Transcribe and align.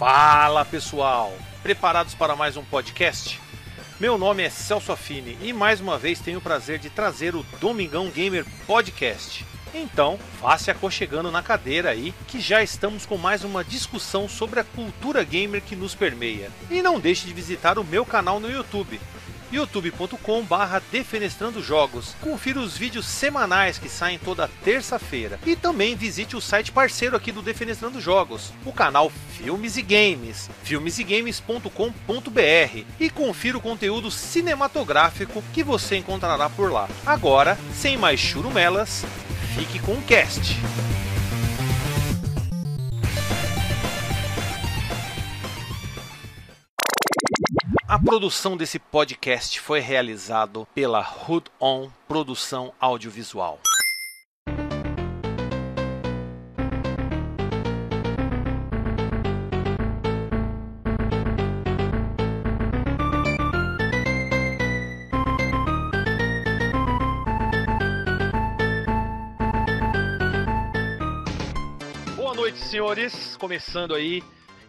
Fala 0.00 0.64
pessoal, 0.64 1.30
preparados 1.62 2.14
para 2.14 2.34
mais 2.34 2.56
um 2.56 2.64
podcast? 2.64 3.38
Meu 4.00 4.16
nome 4.16 4.42
é 4.42 4.48
Celso 4.48 4.90
Affini 4.92 5.36
e 5.42 5.52
mais 5.52 5.78
uma 5.78 5.98
vez 5.98 6.18
tenho 6.20 6.38
o 6.38 6.40
prazer 6.40 6.78
de 6.78 6.88
trazer 6.88 7.36
o 7.36 7.44
Domingão 7.60 8.08
Gamer 8.08 8.46
Podcast. 8.66 9.44
Então, 9.74 10.18
vá-se 10.40 10.70
aconchegando 10.70 11.30
na 11.30 11.42
cadeira 11.42 11.90
aí, 11.90 12.14
que 12.28 12.40
já 12.40 12.62
estamos 12.62 13.04
com 13.04 13.18
mais 13.18 13.44
uma 13.44 13.62
discussão 13.62 14.26
sobre 14.26 14.60
a 14.60 14.64
cultura 14.64 15.22
gamer 15.22 15.60
que 15.60 15.76
nos 15.76 15.94
permeia. 15.94 16.50
E 16.70 16.80
não 16.80 16.98
deixe 16.98 17.26
de 17.26 17.34
visitar 17.34 17.78
o 17.78 17.84
meu 17.84 18.06
canal 18.06 18.40
no 18.40 18.50
YouTube, 18.50 18.98
youtube.com 19.52 20.42
barra 20.42 20.82
Defenestrando 20.90 21.62
Jogos. 21.62 22.14
Confira 22.20 22.60
os 22.60 22.76
vídeos 22.76 23.06
semanais 23.06 23.78
que 23.78 23.88
saem 23.88 24.18
toda 24.18 24.50
terça-feira. 24.64 25.38
E 25.46 25.56
também 25.56 25.96
visite 25.96 26.36
o 26.36 26.40
site 26.40 26.72
parceiro 26.72 27.16
aqui 27.16 27.32
do 27.32 27.42
Defenestrando 27.42 28.00
Jogos, 28.00 28.52
o 28.64 28.72
canal 28.72 29.10
Filmes 29.36 29.76
e 29.76 29.82
Games, 29.82 30.50
filmesegames.com.br 30.62 32.84
e 32.98 33.10
confira 33.10 33.58
o 33.58 33.60
conteúdo 33.60 34.10
cinematográfico 34.10 35.42
que 35.52 35.62
você 35.62 35.96
encontrará 35.96 36.48
por 36.48 36.70
lá. 36.70 36.88
Agora, 37.04 37.58
sem 37.74 37.96
mais 37.96 38.20
churumelas, 38.20 39.04
fique 39.54 39.78
com 39.78 39.92
o 39.92 40.02
cast. 40.02 40.56
Produção 48.04 48.56
desse 48.56 48.78
podcast 48.78 49.60
foi 49.60 49.78
realizado 49.78 50.66
pela 50.74 51.00
Hood 51.00 51.50
On 51.60 51.90
Produção 52.08 52.72
Audiovisual. 52.80 53.60
Boa 72.16 72.34
noite, 72.34 72.58
senhores. 72.60 73.36
Começando 73.36 73.94
aí, 73.94 74.22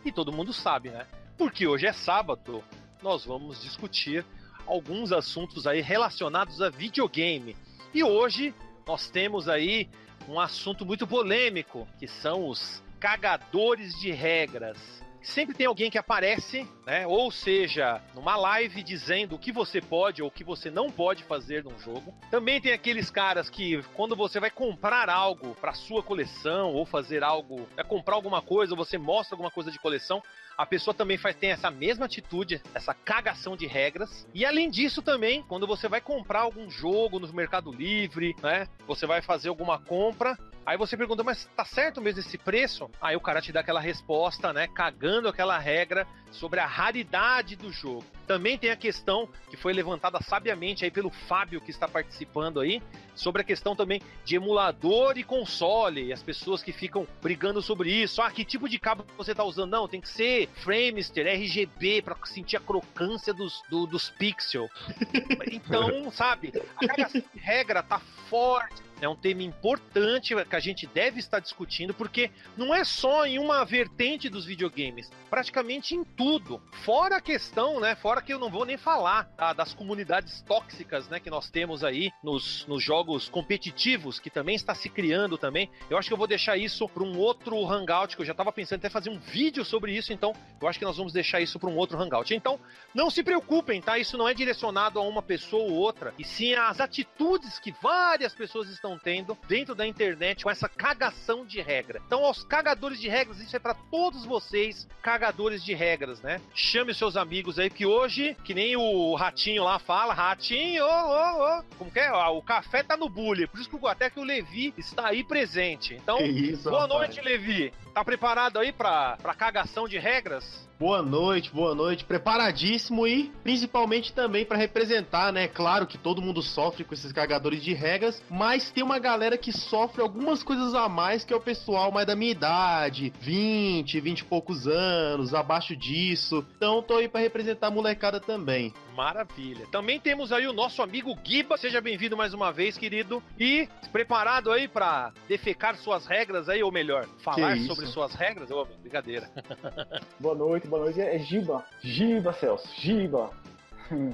e 0.03 0.11
todo 0.11 0.33
mundo 0.33 0.51
sabe, 0.51 0.89
né? 0.89 1.07
Porque 1.37 1.65
hoje 1.65 1.87
é 1.87 1.93
sábado, 1.93 2.61
nós 3.01 3.25
vamos 3.25 3.61
discutir 3.61 4.25
alguns 4.65 5.11
assuntos 5.11 5.65
aí 5.65 5.81
relacionados 5.81 6.61
a 6.61 6.69
videogame. 6.69 7.55
E 7.93 8.03
hoje 8.03 8.53
nós 8.87 9.09
temos 9.09 9.49
aí 9.49 9.89
um 10.27 10.39
assunto 10.39 10.85
muito 10.85 11.07
polêmico, 11.07 11.87
que 11.99 12.07
são 12.07 12.47
os 12.47 12.81
cagadores 12.99 13.99
de 13.99 14.11
regras. 14.11 15.00
Sempre 15.21 15.55
tem 15.55 15.67
alguém 15.67 15.89
que 15.91 15.97
aparece, 15.97 16.67
né? 16.85 17.05
Ou 17.05 17.31
seja, 17.31 18.01
numa 18.15 18.35
live 18.35 18.81
dizendo 18.83 19.35
o 19.35 19.39
que 19.39 19.51
você 19.51 19.79
pode 19.79 20.21
ou 20.21 20.27
o 20.27 20.31
que 20.31 20.43
você 20.43 20.71
não 20.71 20.89
pode 20.89 21.23
fazer 21.23 21.63
num 21.63 21.77
jogo. 21.77 22.13
Também 22.29 22.59
tem 22.59 22.73
aqueles 22.73 23.09
caras 23.09 23.49
que, 23.49 23.81
quando 23.93 24.15
você 24.15 24.39
vai 24.39 24.49
comprar 24.49 25.09
algo 25.09 25.55
para 25.55 25.73
sua 25.73 26.01
coleção 26.01 26.73
ou 26.73 26.85
fazer 26.85 27.23
algo, 27.23 27.67
é 27.77 27.83
comprar 27.83 28.15
alguma 28.15 28.41
coisa, 28.41 28.75
você 28.75 28.97
mostra 28.97 29.35
alguma 29.35 29.51
coisa 29.51 29.71
de 29.71 29.79
coleção, 29.79 30.23
a 30.57 30.65
pessoa 30.65 30.93
também 30.93 31.17
faz, 31.17 31.35
tem 31.35 31.51
essa 31.51 31.71
mesma 31.71 32.05
atitude, 32.05 32.61
essa 32.73 32.93
cagação 32.93 33.55
de 33.55 33.65
regras. 33.65 34.27
E 34.33 34.45
além 34.45 34.69
disso 34.69 35.01
também, 35.01 35.43
quando 35.43 35.65
você 35.65 35.87
vai 35.87 36.01
comprar 36.01 36.41
algum 36.41 36.69
jogo 36.69 37.19
no 37.19 37.31
Mercado 37.33 37.71
Livre, 37.71 38.35
né? 38.41 38.67
Você 38.87 39.05
vai 39.05 39.21
fazer 39.21 39.49
alguma 39.49 39.79
compra, 39.79 40.37
Aí 40.65 40.77
você 40.77 40.95
pergunta, 40.95 41.23
mas 41.23 41.49
tá 41.55 41.65
certo 41.65 41.99
mesmo 41.99 42.19
esse 42.19 42.37
preço? 42.37 42.89
Aí 43.01 43.15
o 43.15 43.21
cara 43.21 43.41
te 43.41 43.51
dá 43.51 43.61
aquela 43.61 43.79
resposta, 43.79 44.53
né? 44.53 44.67
Cagando 44.67 45.27
aquela 45.27 45.57
regra 45.57 46.07
sobre 46.31 46.59
a 46.59 46.65
raridade 46.65 47.55
do 47.55 47.71
jogo. 47.71 48.05
Também 48.27 48.57
tem 48.57 48.69
a 48.69 48.75
questão 48.75 49.27
que 49.49 49.57
foi 49.57 49.73
levantada 49.73 50.21
sabiamente 50.21 50.85
aí 50.85 50.91
pelo 50.91 51.09
Fábio 51.09 51.59
que 51.59 51.71
está 51.71 51.87
participando 51.87 52.59
aí, 52.59 52.81
sobre 53.15 53.41
a 53.41 53.45
questão 53.45 53.75
também 53.75 54.01
de 54.23 54.35
emulador 54.35 55.17
e 55.17 55.23
console, 55.23 56.05
e 56.05 56.13
as 56.13 56.23
pessoas 56.23 56.63
que 56.63 56.71
ficam 56.71 57.05
brigando 57.21 57.61
sobre 57.61 57.91
isso. 57.91 58.21
Ah, 58.21 58.31
que 58.31 58.45
tipo 58.45 58.69
de 58.69 58.79
cabo 58.79 59.05
você 59.17 59.35
tá 59.35 59.43
usando? 59.43 59.71
Não, 59.71 59.87
tem 59.87 59.99
que 59.99 60.07
ser 60.07 60.47
Framester, 60.55 61.27
RGB, 61.27 62.03
para 62.03 62.15
sentir 62.25 62.55
a 62.55 62.61
crocância 62.61 63.33
dos, 63.33 63.61
do, 63.69 63.85
dos 63.85 64.09
pixels. 64.11 64.69
então, 65.51 66.09
sabe, 66.11 66.53
a 66.55 67.39
regra 67.39 67.83
tá 67.83 67.99
forte 68.29 68.90
é 69.01 69.09
um 69.09 69.15
tema 69.15 69.41
importante 69.41 70.35
que 70.45 70.55
a 70.55 70.59
gente 70.59 70.85
deve 70.85 71.19
estar 71.19 71.39
discutindo, 71.39 71.93
porque 71.93 72.29
não 72.55 72.73
é 72.73 72.83
só 72.83 73.25
em 73.25 73.39
uma 73.39 73.65
vertente 73.65 74.29
dos 74.29 74.45
videogames, 74.45 75.11
praticamente 75.29 75.95
em 75.95 76.03
tudo. 76.03 76.61
Fora 76.85 77.17
a 77.17 77.21
questão, 77.21 77.79
né? 77.79 77.95
Fora 77.95 78.21
que 78.21 78.31
eu 78.31 78.39
não 78.39 78.49
vou 78.49 78.63
nem 78.63 78.77
falar 78.77 79.25
tá, 79.35 79.53
das 79.53 79.73
comunidades 79.73 80.41
tóxicas, 80.43 81.09
né? 81.09 81.19
Que 81.19 81.31
nós 81.31 81.49
temos 81.49 81.83
aí 81.83 82.11
nos, 82.23 82.65
nos 82.67 82.83
jogos 82.83 83.27
competitivos, 83.27 84.19
que 84.19 84.29
também 84.29 84.55
está 84.55 84.75
se 84.75 84.87
criando 84.87 85.37
também. 85.37 85.69
Eu 85.89 85.97
acho 85.97 86.07
que 86.07 86.13
eu 86.13 86.17
vou 86.17 86.27
deixar 86.27 86.55
isso 86.57 86.87
para 86.87 87.03
um 87.03 87.17
outro 87.17 87.65
hangout, 87.65 88.15
que 88.15 88.21
eu 88.21 88.25
já 88.25 88.33
estava 88.33 88.51
pensando 88.51 88.79
até 88.79 88.89
fazer 88.89 89.09
um 89.09 89.17
vídeo 89.17 89.65
sobre 89.65 89.95
isso, 89.95 90.13
então 90.13 90.33
eu 90.61 90.67
acho 90.67 90.77
que 90.77 90.85
nós 90.85 90.97
vamos 90.97 91.11
deixar 91.11 91.41
isso 91.41 91.59
para 91.59 91.69
um 91.69 91.75
outro 91.75 91.99
hangout. 91.99 92.33
Então, 92.35 92.59
não 92.93 93.09
se 93.09 93.23
preocupem, 93.23 93.81
tá? 93.81 93.97
Isso 93.97 94.17
não 94.17 94.29
é 94.29 94.33
direcionado 94.33 94.99
a 94.99 95.01
uma 95.01 95.23
pessoa 95.23 95.63
ou 95.63 95.73
outra, 95.73 96.13
e 96.19 96.23
sim 96.23 96.53
às 96.53 96.79
atitudes 96.79 97.57
que 97.57 97.71
várias 97.81 98.35
pessoas 98.35 98.69
estão 98.69 98.90
tendo 98.97 99.37
dentro 99.47 99.75
da 99.75 99.85
internet 99.85 100.43
com 100.43 100.49
essa 100.49 100.67
cagação 100.67 101.45
de 101.45 101.61
regra. 101.61 102.01
Então, 102.05 102.23
aos 102.23 102.43
cagadores 102.43 102.99
de 102.99 103.07
regras, 103.07 103.39
isso 103.39 103.55
é 103.55 103.59
para 103.59 103.73
todos 103.73 104.25
vocês, 104.25 104.87
cagadores 105.01 105.63
de 105.63 105.73
regras, 105.73 106.21
né? 106.21 106.41
Chame 106.53 106.91
os 106.91 106.97
seus 106.97 107.15
amigos 107.15 107.59
aí, 107.59 107.69
que 107.69 107.85
hoje, 107.85 108.35
que 108.43 108.53
nem 108.53 108.75
o 108.75 109.15
ratinho 109.15 109.63
lá 109.63 109.79
fala, 109.79 110.13
ratinho, 110.13 110.83
ô, 110.83 110.87
ô, 110.87 111.59
ô. 111.59 111.63
Como 111.77 111.91
que 111.91 111.99
é? 111.99 112.11
O 112.11 112.41
café 112.41 112.83
tá 112.83 112.95
no 112.95 113.09
bullying. 113.09 113.47
Por 113.47 113.59
isso 113.59 113.69
que 113.69 113.87
até 113.87 114.09
que 114.09 114.19
o 114.19 114.23
Levi 114.23 114.73
está 114.77 115.07
aí 115.07 115.23
presente. 115.23 115.95
Então, 115.95 116.19
isso, 116.19 116.69
boa 116.69 116.83
rapaz. 116.83 116.99
noite, 116.99 117.21
Levi. 117.21 117.73
Tá 117.93 118.05
preparado 118.05 118.59
aí 118.59 118.71
pra, 118.71 119.17
pra 119.17 119.33
cagação 119.33 119.87
de 119.87 119.97
regras? 119.97 120.69
Boa 120.81 121.03
noite, 121.03 121.51
boa 121.53 121.75
noite. 121.75 122.03
Preparadíssimo 122.03 123.05
e 123.05 123.31
principalmente 123.43 124.11
também 124.11 124.43
para 124.43 124.57
representar, 124.57 125.31
né? 125.31 125.47
Claro 125.47 125.85
que 125.85 125.95
todo 125.95 126.23
mundo 126.23 126.41
sofre 126.41 126.83
com 126.83 126.95
esses 126.95 127.11
cagadores 127.11 127.63
de 127.63 127.71
regras, 127.71 128.19
mas 128.27 128.71
tem 128.71 128.83
uma 128.83 128.97
galera 128.97 129.37
que 129.37 129.51
sofre 129.51 130.01
algumas 130.01 130.41
coisas 130.41 130.73
a 130.73 130.89
mais 130.89 131.23
que 131.23 131.31
é 131.31 131.35
o 131.35 131.39
pessoal 131.39 131.91
mais 131.91 132.07
da 132.07 132.15
minha 132.15 132.31
idade, 132.31 133.13
20, 133.21 133.99
20 133.99 134.19
e 134.21 134.25
poucos 134.25 134.67
anos, 134.67 135.35
abaixo 135.35 135.75
disso. 135.75 136.43
Então 136.57 136.81
tô 136.81 136.95
aí 136.95 137.07
para 137.07 137.21
representar 137.21 137.67
a 137.67 137.71
molecada 137.71 138.19
também. 138.19 138.73
Maravilha. 138.95 139.65
Também 139.67 139.99
temos 139.99 140.31
aí 140.31 140.47
o 140.47 140.53
nosso 140.53 140.81
amigo 140.81 141.17
Giba. 141.23 141.57
Seja 141.57 141.79
bem-vindo 141.79 142.17
mais 142.17 142.33
uma 142.33 142.51
vez, 142.51 142.77
querido. 142.77 143.23
E 143.39 143.67
preparado 143.91 144.51
aí 144.51 144.67
para 144.67 145.13
defecar 145.27 145.75
suas 145.77 146.05
regras 146.05 146.49
aí, 146.49 146.61
ou 146.61 146.71
melhor, 146.71 147.07
falar 147.23 147.57
sobre 147.59 147.87
suas 147.87 148.13
regras? 148.13 148.51
Oh, 148.51 148.65
brincadeira. 148.65 149.29
boa 150.19 150.35
noite, 150.35 150.67
boa 150.67 150.83
noite. 150.83 150.99
É 150.99 151.17
Giba. 151.19 151.65
Giba, 151.81 152.33
Celso. 152.33 152.67
Giba. 152.79 153.31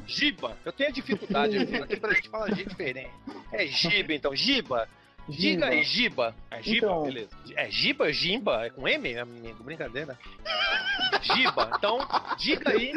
Giba? 0.06 0.58
Eu 0.64 0.72
tenho 0.72 0.94
dificuldade 0.94 1.58
aqui 1.82 1.98
pra 1.98 2.14
gente 2.14 2.30
falar 2.30 2.50
gente 2.50 2.70
diferente. 2.70 3.12
É 3.52 3.66
Giba, 3.66 4.14
então. 4.14 4.36
Giba. 4.36 4.88
Diga 5.28 5.68
aí, 5.68 5.84
Giba. 5.84 6.34
É 6.50 6.62
Giba, 6.62 6.78
então... 6.78 7.04
beleza. 7.04 7.30
É 7.56 7.70
Giba, 7.70 8.14
Gimba? 8.14 8.66
É 8.66 8.70
com 8.70 8.88
M, 8.88 9.18
amigo? 9.18 9.62
Brincadeira. 9.64 10.18
Giba. 11.22 11.72
Então, 11.76 12.00
diga 12.38 12.72
aí 12.72 12.94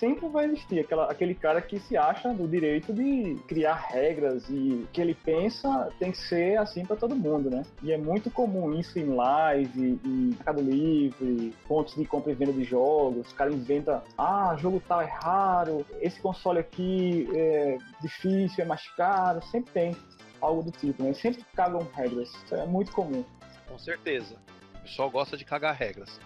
sempre 0.00 0.26
vai 0.28 0.46
existir 0.46 0.80
aquela, 0.80 1.10
aquele 1.10 1.34
cara 1.34 1.60
que 1.60 1.78
se 1.78 1.96
acha 1.96 2.32
no 2.32 2.48
direito 2.48 2.92
de 2.92 3.36
criar 3.46 3.74
regras 3.74 4.48
e 4.48 4.88
que 4.92 5.00
ele 5.00 5.14
pensa 5.14 5.92
tem 5.98 6.10
que 6.10 6.18
ser 6.18 6.58
assim 6.58 6.86
para 6.86 6.96
todo 6.96 7.14
mundo, 7.14 7.50
né? 7.50 7.62
E 7.82 7.92
é 7.92 7.98
muito 7.98 8.30
comum 8.30 8.72
isso 8.72 8.98
em 8.98 9.14
live, 9.14 10.00
em 10.02 10.30
Mercado 10.30 10.62
Livre, 10.62 11.54
pontos 11.68 11.94
de 11.94 12.04
compra 12.06 12.32
e 12.32 12.34
venda 12.34 12.52
de 12.52 12.64
jogos. 12.64 13.30
O 13.30 13.34
cara 13.34 13.52
inventa, 13.52 14.02
ah, 14.16 14.56
jogo 14.58 14.82
tal 14.88 15.02
é 15.02 15.10
raro, 15.22 15.84
esse 16.00 16.18
console 16.20 16.58
aqui 16.58 17.28
é 17.34 17.76
difícil, 18.00 18.64
é 18.64 18.66
mais 18.66 18.88
caro. 18.96 19.42
Sempre 19.42 19.70
tem 19.72 19.96
algo 20.40 20.62
do 20.62 20.70
tipo, 20.70 21.02
né? 21.02 21.12
Sempre 21.12 21.44
cagam 21.54 21.86
regras. 21.94 22.30
Isso 22.44 22.54
é 22.54 22.66
muito 22.66 22.90
comum. 22.92 23.22
Com 23.68 23.78
certeza. 23.78 24.36
O 24.76 24.82
pessoal 24.82 25.10
gosta 25.10 25.36
de 25.36 25.44
cagar 25.44 25.74
regras. 25.74 26.18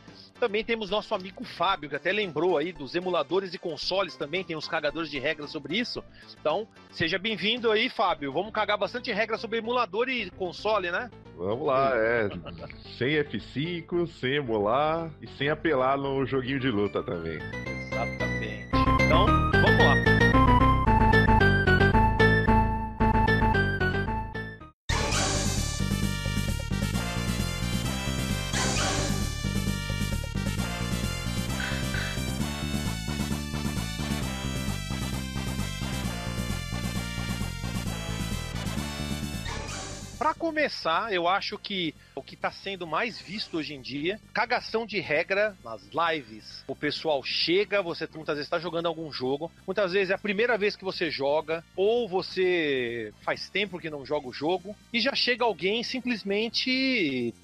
Também 0.44 0.62
temos 0.62 0.90
nosso 0.90 1.14
amigo 1.14 1.42
Fábio, 1.42 1.88
que 1.88 1.96
até 1.96 2.12
lembrou 2.12 2.58
aí 2.58 2.70
dos 2.70 2.94
emuladores 2.94 3.54
e 3.54 3.58
consoles 3.58 4.14
também, 4.14 4.44
tem 4.44 4.54
uns 4.54 4.68
cagadores 4.68 5.10
de 5.10 5.18
regras 5.18 5.50
sobre 5.50 5.78
isso. 5.78 6.04
Então, 6.38 6.68
seja 6.90 7.18
bem-vindo 7.18 7.70
aí, 7.70 7.88
Fábio. 7.88 8.30
Vamos 8.30 8.52
cagar 8.52 8.76
bastante 8.76 9.10
regra 9.10 9.38
sobre 9.38 9.60
emulador 9.60 10.06
e 10.10 10.28
console, 10.32 10.90
né? 10.90 11.10
Vamos 11.34 11.66
lá, 11.66 11.92
é. 11.96 12.28
sem 12.98 13.14
F5, 13.24 14.06
sem 14.20 14.34
emular 14.34 15.10
e 15.22 15.26
sem 15.38 15.48
apelar 15.48 15.96
no 15.96 16.26
joguinho 16.26 16.60
de 16.60 16.68
luta 16.68 17.02
também. 17.02 17.38
Exatamente. 17.90 18.68
Então, 19.02 19.43
começar, 40.54 41.12
eu 41.12 41.26
acho 41.26 41.58
que 41.58 41.92
o 42.14 42.22
que 42.22 42.36
está 42.36 42.48
sendo 42.48 42.86
mais 42.86 43.20
visto 43.20 43.56
hoje 43.56 43.74
em 43.74 43.82
dia, 43.82 44.20
cagação 44.32 44.86
de 44.86 45.00
regra 45.00 45.56
nas 45.64 45.82
lives. 45.82 46.64
O 46.68 46.76
pessoal 46.76 47.20
chega, 47.24 47.82
você 47.82 48.08
muitas 48.14 48.36
vezes 48.36 48.46
está 48.46 48.60
jogando 48.60 48.86
algum 48.86 49.10
jogo, 49.10 49.50
muitas 49.66 49.90
vezes 49.90 50.10
é 50.10 50.14
a 50.14 50.18
primeira 50.18 50.56
vez 50.56 50.76
que 50.76 50.84
você 50.84 51.10
joga, 51.10 51.64
ou 51.74 52.08
você 52.08 53.12
faz 53.22 53.50
tempo 53.50 53.80
que 53.80 53.90
não 53.90 54.06
joga 54.06 54.28
o 54.28 54.32
jogo, 54.32 54.76
e 54.92 55.00
já 55.00 55.12
chega 55.12 55.44
alguém 55.44 55.82
simplesmente 55.82 57.34